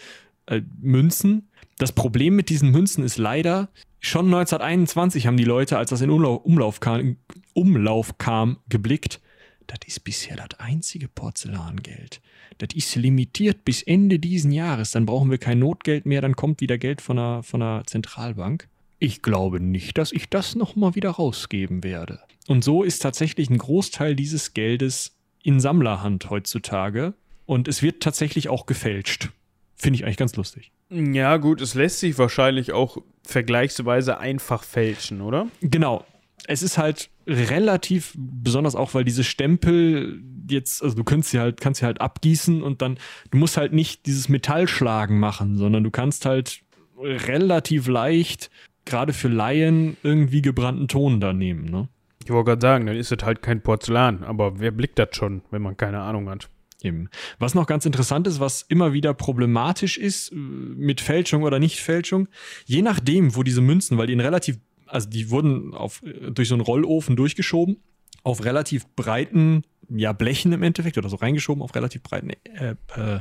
äh, 0.47 0.62
Münzen. 0.81 1.49
Das 1.79 1.93
Problem 1.93 2.35
mit 2.35 2.49
diesen 2.49 2.70
Münzen 2.70 3.05
ist 3.05 3.19
leider, 3.19 3.69
schon 4.01 4.27
1921 4.27 5.29
haben 5.29 5.37
die 5.37 5.45
Leute, 5.45 5.79
als 5.79 5.91
das 5.91 6.01
in 6.01 6.11
Umlauf, 6.11 6.45
Umlauf, 6.45 6.81
kam, 6.81 7.19
Umlauf 7.55 8.19
kam, 8.19 8.59
geblickt, 8.69 9.20
das 9.69 9.79
ist 9.87 10.01
bisher 10.01 10.37
das 10.37 10.59
einzige 10.59 11.07
Porzellangeld. 11.07 12.20
Das 12.59 12.74
ist 12.74 12.97
limitiert 12.97 13.65
bis 13.65 13.83
Ende 13.83 14.19
diesen 14.19 14.51
Jahres. 14.51 14.91
Dann 14.91 15.07
brauchen 15.07 15.31
wir 15.31 15.39
kein 15.39 15.61
Notgeld 15.61 16.05
mehr, 16.05 16.20
dann 16.20 16.35
kommt 16.35 16.61
wieder 16.61 16.79
Geld 16.79 17.01
von 17.01 17.16
der, 17.16 17.43
von 17.45 17.61
der 17.61 17.85
Zentralbank. 17.87 18.69
Ich 19.03 19.20
glaube 19.20 19.59
nicht, 19.59 19.99
dass 19.99 20.12
ich 20.12 20.29
das 20.29 20.55
nochmal 20.55 20.95
wieder 20.95 21.11
rausgeben 21.11 21.83
werde. 21.83 22.20
Und 22.47 22.62
so 22.62 22.85
ist 22.85 23.01
tatsächlich 23.01 23.51
ein 23.51 23.59
Großteil 23.59 24.15
dieses 24.15 24.55
Geldes 24.55 25.16
in 25.43 25.59
Sammlerhand 25.59 26.31
heutzutage. 26.31 27.15
Und 27.45 27.66
es 27.66 27.83
wird 27.83 28.01
tatsächlich 28.01 28.49
auch 28.49 28.65
gefälscht. 28.65 29.31
Finde 29.74 29.97
ich 29.97 30.05
eigentlich 30.05 30.19
ganz 30.19 30.37
lustig. 30.37 30.70
Ja, 30.89 31.39
gut, 31.39 31.61
es 31.61 31.74
lässt 31.74 31.99
sich 31.99 32.16
wahrscheinlich 32.16 32.70
auch 32.70 32.99
vergleichsweise 33.24 34.19
einfach 34.19 34.62
fälschen, 34.62 35.20
oder? 35.20 35.49
Genau. 35.62 36.05
Es 36.47 36.62
ist 36.62 36.79
halt 36.79 37.11
relativ, 37.27 38.15
besonders 38.16 38.77
auch, 38.77 38.95
weil 38.95 39.03
diese 39.03 39.24
Stempel 39.24 40.23
jetzt, 40.49 40.81
also 40.81 40.95
du 40.95 41.03
kannst 41.03 41.31
sie 41.31 41.41
halt, 41.41 41.61
kannst 41.61 41.81
sie 41.81 41.87
halt 41.87 42.01
abgießen 42.01 42.62
und 42.62 42.83
dann, 42.83 42.99
du 43.33 43.39
musst 43.39 43.57
halt 43.57 43.73
nicht 43.73 44.07
dieses 44.07 44.29
Metallschlagen 44.29 45.19
machen, 45.19 45.57
sondern 45.57 45.83
du 45.83 45.91
kannst 45.91 46.24
halt 46.24 46.61
relativ 47.03 47.89
leicht, 47.89 48.49
gerade 48.85 49.13
für 49.13 49.29
Laien, 49.29 49.97
irgendwie 50.03 50.43
gebrannten 50.43 50.89
Ton 50.89 51.21
da 51.21 51.33
nehmen, 51.33 51.65
ne? 51.67 51.89
Ich 52.25 52.31
wollte 52.31 52.51
gerade 52.51 52.61
sagen, 52.61 52.87
dann 52.87 52.97
ist 52.97 53.11
es 53.11 53.25
halt 53.25 53.43
kein 53.43 53.63
Porzellan, 53.63 54.23
aber 54.23 54.61
wer 54.61 54.71
blickt 54.71 54.99
das 54.99 55.09
schon, 55.13 55.43
wenn 55.51 55.61
man 55.61 55.77
keine 55.77 56.01
Ahnung 56.01 56.29
hat? 56.31 56.49
Eben. 56.81 57.09
Was 57.39 57.55
noch 57.55 57.67
ganz 57.67 57.85
interessant 57.85 58.27
ist, 58.27 58.39
was 58.39 58.63
immer 58.63 58.93
wieder 58.93 59.13
problematisch 59.15 59.99
ist, 59.99 60.33
mit 60.33 61.01
Fälschung 61.01 61.43
oder 61.43 61.59
Nicht-Fälschung, 61.59 62.29
je 62.65 62.83
nachdem, 62.83 63.35
wo 63.35 63.43
diese 63.43 63.61
Münzen, 63.61 63.99
weil 63.99 64.07
die 64.07 64.13
in 64.13 64.21
relativ 64.21 64.59
also 64.93 65.09
die 65.09 65.31
wurden 65.31 65.75
auf, 65.75 66.03
durch 66.31 66.49
so 66.49 66.55
einen 66.55 66.61
Rollofen 66.61 67.17
durchgeschoben, 67.17 67.79
auf 68.23 68.45
relativ 68.45 68.87
breiten 68.95 69.65
ja, 69.89 70.13
Blechen 70.13 70.53
im 70.53 70.63
Endeffekt 70.63 70.99
oder 70.99 71.09
so 71.09 71.17
reingeschoben 71.17 71.63
auf 71.63 71.75
relativ 71.75 72.03
breiten 72.03 72.31
äh, 72.31 72.77
äh, 72.95 73.21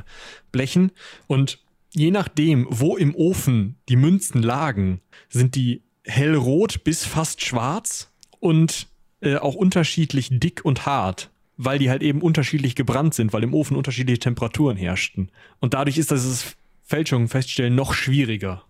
Blechen. 0.52 0.92
Und 1.26 1.61
je 1.92 2.10
nachdem, 2.10 2.66
wo 2.70 2.96
im 2.96 3.14
Ofen 3.14 3.76
die 3.88 3.96
Münzen 3.96 4.42
lagen, 4.42 5.00
sind 5.28 5.54
die 5.54 5.82
hellrot 6.04 6.84
bis 6.84 7.04
fast 7.04 7.42
schwarz 7.42 8.10
und 8.40 8.88
äh, 9.20 9.36
auch 9.36 9.54
unterschiedlich 9.54 10.28
dick 10.32 10.64
und 10.64 10.86
hart, 10.86 11.30
weil 11.56 11.78
die 11.78 11.90
halt 11.90 12.02
eben 12.02 12.22
unterschiedlich 12.22 12.74
gebrannt 12.74 13.14
sind, 13.14 13.32
weil 13.32 13.44
im 13.44 13.54
Ofen 13.54 13.76
unterschiedliche 13.76 14.18
Temperaturen 14.18 14.76
herrschten. 14.76 15.30
Und 15.60 15.74
dadurch 15.74 15.98
ist 15.98 16.10
das 16.10 16.56
Fälschungen 16.82 17.28
feststellen 17.28 17.74
noch 17.74 17.94
schwieriger. 17.94 18.64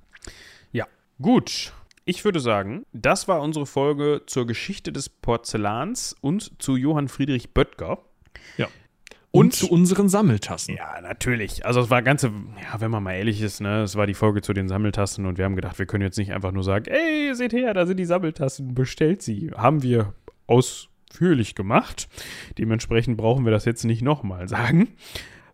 Ja, 0.72 0.86
gut 1.20 1.72
ich 2.04 2.24
würde 2.24 2.40
sagen, 2.40 2.84
das 2.92 3.28
war 3.28 3.40
unsere 3.40 3.66
Folge 3.66 4.22
zur 4.26 4.46
Geschichte 4.46 4.92
des 4.92 5.08
Porzellans 5.08 6.16
und 6.20 6.60
zu 6.60 6.76
Johann 6.76 7.08
Friedrich 7.08 7.54
Böttger. 7.54 7.98
Ja. 8.56 8.68
Und, 9.32 9.46
und, 9.46 9.54
zu 9.54 9.70
unseren 9.70 10.08
Sammeltassen. 10.10 10.76
Ja, 10.76 11.00
natürlich. 11.00 11.64
Also 11.64 11.80
es 11.80 11.90
war 11.90 12.02
ganze, 12.02 12.28
ja, 12.62 12.80
wenn 12.80 12.90
man 12.90 13.02
mal 13.02 13.14
ehrlich 13.14 13.40
ist, 13.40 13.60
ne, 13.60 13.82
es 13.82 13.96
war 13.96 14.06
die 14.06 14.14
Folge 14.14 14.42
zu 14.42 14.52
den 14.52 14.68
Sammeltassen 14.68 15.24
und 15.24 15.38
wir 15.38 15.46
haben 15.46 15.56
gedacht, 15.56 15.78
wir 15.78 15.86
können 15.86 16.02
jetzt 16.02 16.18
nicht 16.18 16.32
einfach 16.32 16.52
nur 16.52 16.62
sagen, 16.62 16.84
ey, 16.86 17.34
seht 17.34 17.54
her, 17.54 17.72
da 17.72 17.86
sind 17.86 17.96
die 17.96 18.04
Sammeltassen, 18.04 18.74
bestellt 18.74 19.22
sie. 19.22 19.50
Haben 19.56 19.82
wir 19.82 20.12
ausführlich 20.46 21.54
gemacht. 21.54 22.08
Dementsprechend 22.58 23.16
brauchen 23.16 23.46
wir 23.46 23.52
das 23.52 23.64
jetzt 23.64 23.84
nicht 23.84 24.02
nochmal 24.02 24.48
sagen. 24.48 24.88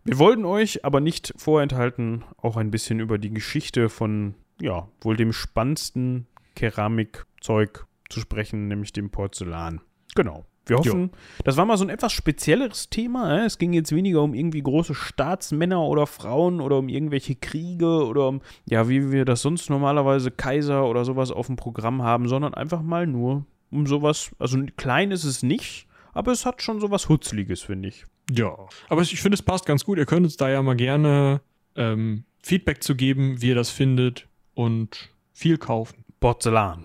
Wir 0.03 0.17
wollten 0.17 0.43
euch 0.43 0.83
aber 0.83 0.99
nicht 0.99 1.33
vorenthalten, 1.37 2.25
auch 2.37 2.57
ein 2.57 2.71
bisschen 2.71 2.99
über 2.99 3.17
die 3.17 3.33
Geschichte 3.33 3.87
von, 3.87 4.35
ja, 4.61 4.89
wohl 5.01 5.15
dem 5.15 5.31
spannendsten 5.31 6.27
Keramikzeug 6.55 7.85
zu 8.09 8.19
sprechen, 8.19 8.67
nämlich 8.67 8.91
dem 8.91 9.09
Porzellan. 9.09 9.81
Genau. 10.15 10.45
Wir 10.69 10.77
hoffen, 10.77 11.11
das 11.43 11.57
war 11.57 11.65
mal 11.65 11.77
so 11.77 11.85
ein 11.85 11.89
etwas 11.89 12.11
spezielleres 12.13 12.89
Thema. 12.89 13.39
Äh? 13.39 13.45
Es 13.45 13.57
ging 13.57 13.73
jetzt 13.73 13.93
weniger 13.93 14.21
um 14.21 14.33
irgendwie 14.33 14.61
große 14.61 14.95
Staatsmänner 14.95 15.81
oder 15.81 16.07
Frauen 16.07 16.61
oder 16.61 16.77
um 16.77 16.89
irgendwelche 16.89 17.35
Kriege 17.35 18.05
oder 18.05 18.27
um, 18.27 18.41
ja, 18.65 18.87
wie 18.89 19.11
wir 19.11 19.25
das 19.25 19.41
sonst 19.41 19.69
normalerweise 19.69 20.31
Kaiser 20.31 20.85
oder 20.87 21.05
sowas 21.05 21.31
auf 21.31 21.47
dem 21.47 21.55
Programm 21.55 22.03
haben, 22.03 22.27
sondern 22.27 22.53
einfach 22.53 22.81
mal 22.81 23.07
nur 23.07 23.45
um 23.71 23.87
sowas. 23.87 24.31
Also 24.39 24.59
klein 24.77 25.11
ist 25.11 25.23
es 25.23 25.43
nicht, 25.43 25.87
aber 26.13 26.31
es 26.31 26.45
hat 26.45 26.61
schon 26.61 26.79
sowas 26.79 27.09
Hutzliges, 27.09 27.61
finde 27.61 27.89
ich. 27.89 28.05
Ja, 28.31 28.55
aber 28.89 29.01
ich 29.01 29.21
finde, 29.21 29.35
es 29.35 29.41
passt 29.41 29.65
ganz 29.65 29.85
gut. 29.85 29.97
Ihr 29.97 30.05
könnt 30.05 30.23
uns 30.23 30.37
da 30.37 30.49
ja 30.49 30.61
mal 30.61 30.75
gerne 30.75 31.41
ähm, 31.75 32.25
Feedback 32.43 32.83
zu 32.83 32.95
geben, 32.95 33.41
wie 33.41 33.49
ihr 33.49 33.55
das 33.55 33.69
findet 33.69 34.27
und 34.53 35.09
viel 35.33 35.57
kaufen. 35.57 36.05
Porzellan. 36.19 36.83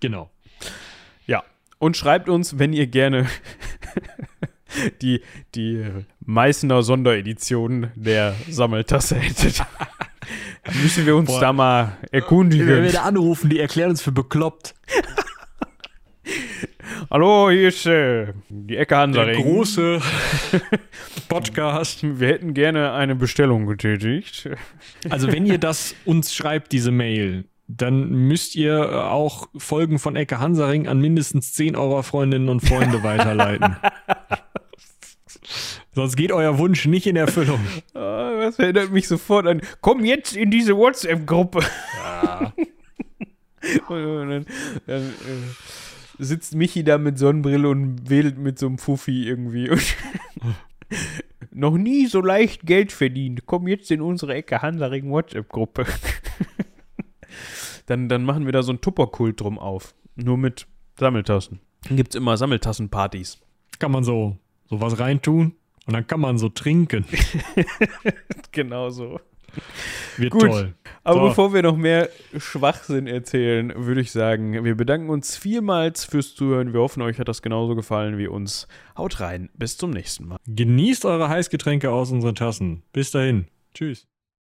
Genau. 0.00 0.30
Und 1.80 1.96
schreibt 1.96 2.28
uns, 2.28 2.58
wenn 2.58 2.74
ihr 2.74 2.86
gerne 2.86 3.26
die, 5.02 5.22
die 5.54 5.82
Meißner 6.20 6.82
Sonderedition 6.82 7.90
der 7.94 8.36
Sammeltasse 8.50 9.16
hättet. 9.16 9.64
Dann 10.64 10.76
müssen 10.82 11.06
wir 11.06 11.16
uns 11.16 11.30
Boah. 11.30 11.40
da 11.40 11.52
mal 11.54 11.96
erkundigen. 12.12 12.68
Wenn 12.68 12.84
wir 12.84 12.92
da 12.92 13.04
anrufen, 13.04 13.48
die 13.48 13.58
erklären 13.58 13.88
uns 13.88 14.02
für 14.02 14.12
bekloppt. 14.12 14.74
Hallo, 17.10 17.50
hier 17.50 17.68
ist 17.68 17.86
äh, 17.86 18.34
die 18.50 18.76
Ecke 18.76 18.90
Der 18.90 18.98
Hansaring. 18.98 19.42
große 19.42 20.02
Podcast. 21.28 22.02
Wir 22.02 22.28
hätten 22.28 22.52
gerne 22.52 22.92
eine 22.92 23.16
Bestellung 23.16 23.64
getätigt. 23.64 24.50
Also 25.08 25.32
wenn 25.32 25.46
ihr 25.46 25.56
das 25.56 25.94
uns 26.04 26.34
schreibt, 26.34 26.72
diese 26.72 26.90
Mail, 26.90 27.46
dann 27.76 28.10
müsst 28.10 28.56
ihr 28.56 29.06
auch 29.10 29.48
Folgen 29.56 29.98
von 29.98 30.16
Ecke 30.16 30.40
Hansaring 30.40 30.88
an 30.88 31.00
mindestens 31.00 31.52
10 31.52 31.76
eurer 31.76 32.02
Freundinnen 32.02 32.48
und 32.48 32.60
Freunde 32.60 33.02
weiterleiten. 33.02 33.76
Sonst 35.92 36.16
geht 36.16 36.32
euer 36.32 36.58
Wunsch 36.58 36.86
nicht 36.86 37.06
in 37.06 37.16
Erfüllung. 37.16 37.60
Ah, 37.94 38.40
das 38.40 38.58
erinnert 38.58 38.90
mich 38.90 39.08
sofort 39.08 39.46
an. 39.46 39.60
Komm 39.80 40.04
jetzt 40.04 40.36
in 40.36 40.50
diese 40.50 40.76
WhatsApp-Gruppe. 40.76 41.58
und 43.88 44.30
dann, 44.30 44.46
dann 44.86 45.02
äh, 45.02 46.22
sitzt 46.24 46.54
Michi 46.54 46.84
da 46.84 46.98
mit 46.98 47.18
Sonnenbrille 47.18 47.68
und 47.68 48.08
wedelt 48.08 48.38
mit 48.38 48.58
so 48.58 48.66
einem 48.66 48.78
Fuffi 48.78 49.26
irgendwie. 49.26 49.70
Noch 51.52 51.76
nie 51.76 52.06
so 52.06 52.20
leicht 52.20 52.64
Geld 52.66 52.92
verdient. 52.92 53.42
Komm 53.46 53.66
jetzt 53.66 53.90
in 53.90 54.00
unsere 54.00 54.34
Ecke 54.34 54.62
Hansaring 54.62 55.10
WhatsApp-Gruppe. 55.10 55.86
Dann, 57.90 58.08
dann 58.08 58.24
machen 58.24 58.46
wir 58.46 58.52
da 58.52 58.62
so 58.62 58.70
einen 58.72 58.80
Tupperkult 58.80 59.40
drum 59.40 59.58
auf. 59.58 59.94
Nur 60.16 60.38
mit 60.38 60.66
Sammeltassen. 60.98 61.60
Dann 61.88 61.96
gibt 61.96 62.10
es 62.14 62.18
immer 62.18 62.36
Sammeltassenpartys. 62.36 63.38
Kann 63.78 63.90
man 63.92 64.04
so, 64.04 64.36
so 64.68 64.80
was 64.80 64.98
reintun 64.98 65.54
und 65.86 65.92
dann 65.94 66.06
kann 66.06 66.20
man 66.20 66.38
so 66.38 66.48
trinken. 66.48 67.04
Genau 68.52 68.90
so. 68.90 69.20
Wird 70.16 70.32
Gut. 70.32 70.42
toll. 70.42 70.74
Aber 71.04 71.20
So. 71.20 71.28
bevor 71.28 71.54
wir 71.54 71.62
noch 71.62 71.76
mehr 71.76 72.08
Schwachsinn 72.36 73.06
erzählen, 73.06 73.72
würde 73.76 74.00
ich 74.00 74.10
sagen, 74.12 74.64
wir 74.64 74.74
bedanken 74.76 75.08
uns 75.08 75.36
vielmals 75.36 76.04
fürs 76.04 76.34
Zuhören. 76.34 76.72
Wir 76.72 76.80
hoffen, 76.80 77.02
euch 77.02 77.18
hat 77.18 77.28
das 77.28 77.42
genauso 77.42 77.74
gefallen 77.76 78.18
wie 78.18 78.26
uns. 78.28 78.66
Haut 78.96 79.20
rein. 79.20 79.50
Bis 79.54 79.76
zum 79.76 79.90
nächsten 79.90 80.26
Mal. 80.28 80.36
Genießt 80.46 81.04
eure 81.04 81.28
Heißgetränke 81.28 81.90
aus 81.90 82.10
unseren 82.10 82.34
Tassen. 82.34 82.82
Bis 82.92 83.10
dahin. 83.12 83.46
Tschüss. 83.74 84.06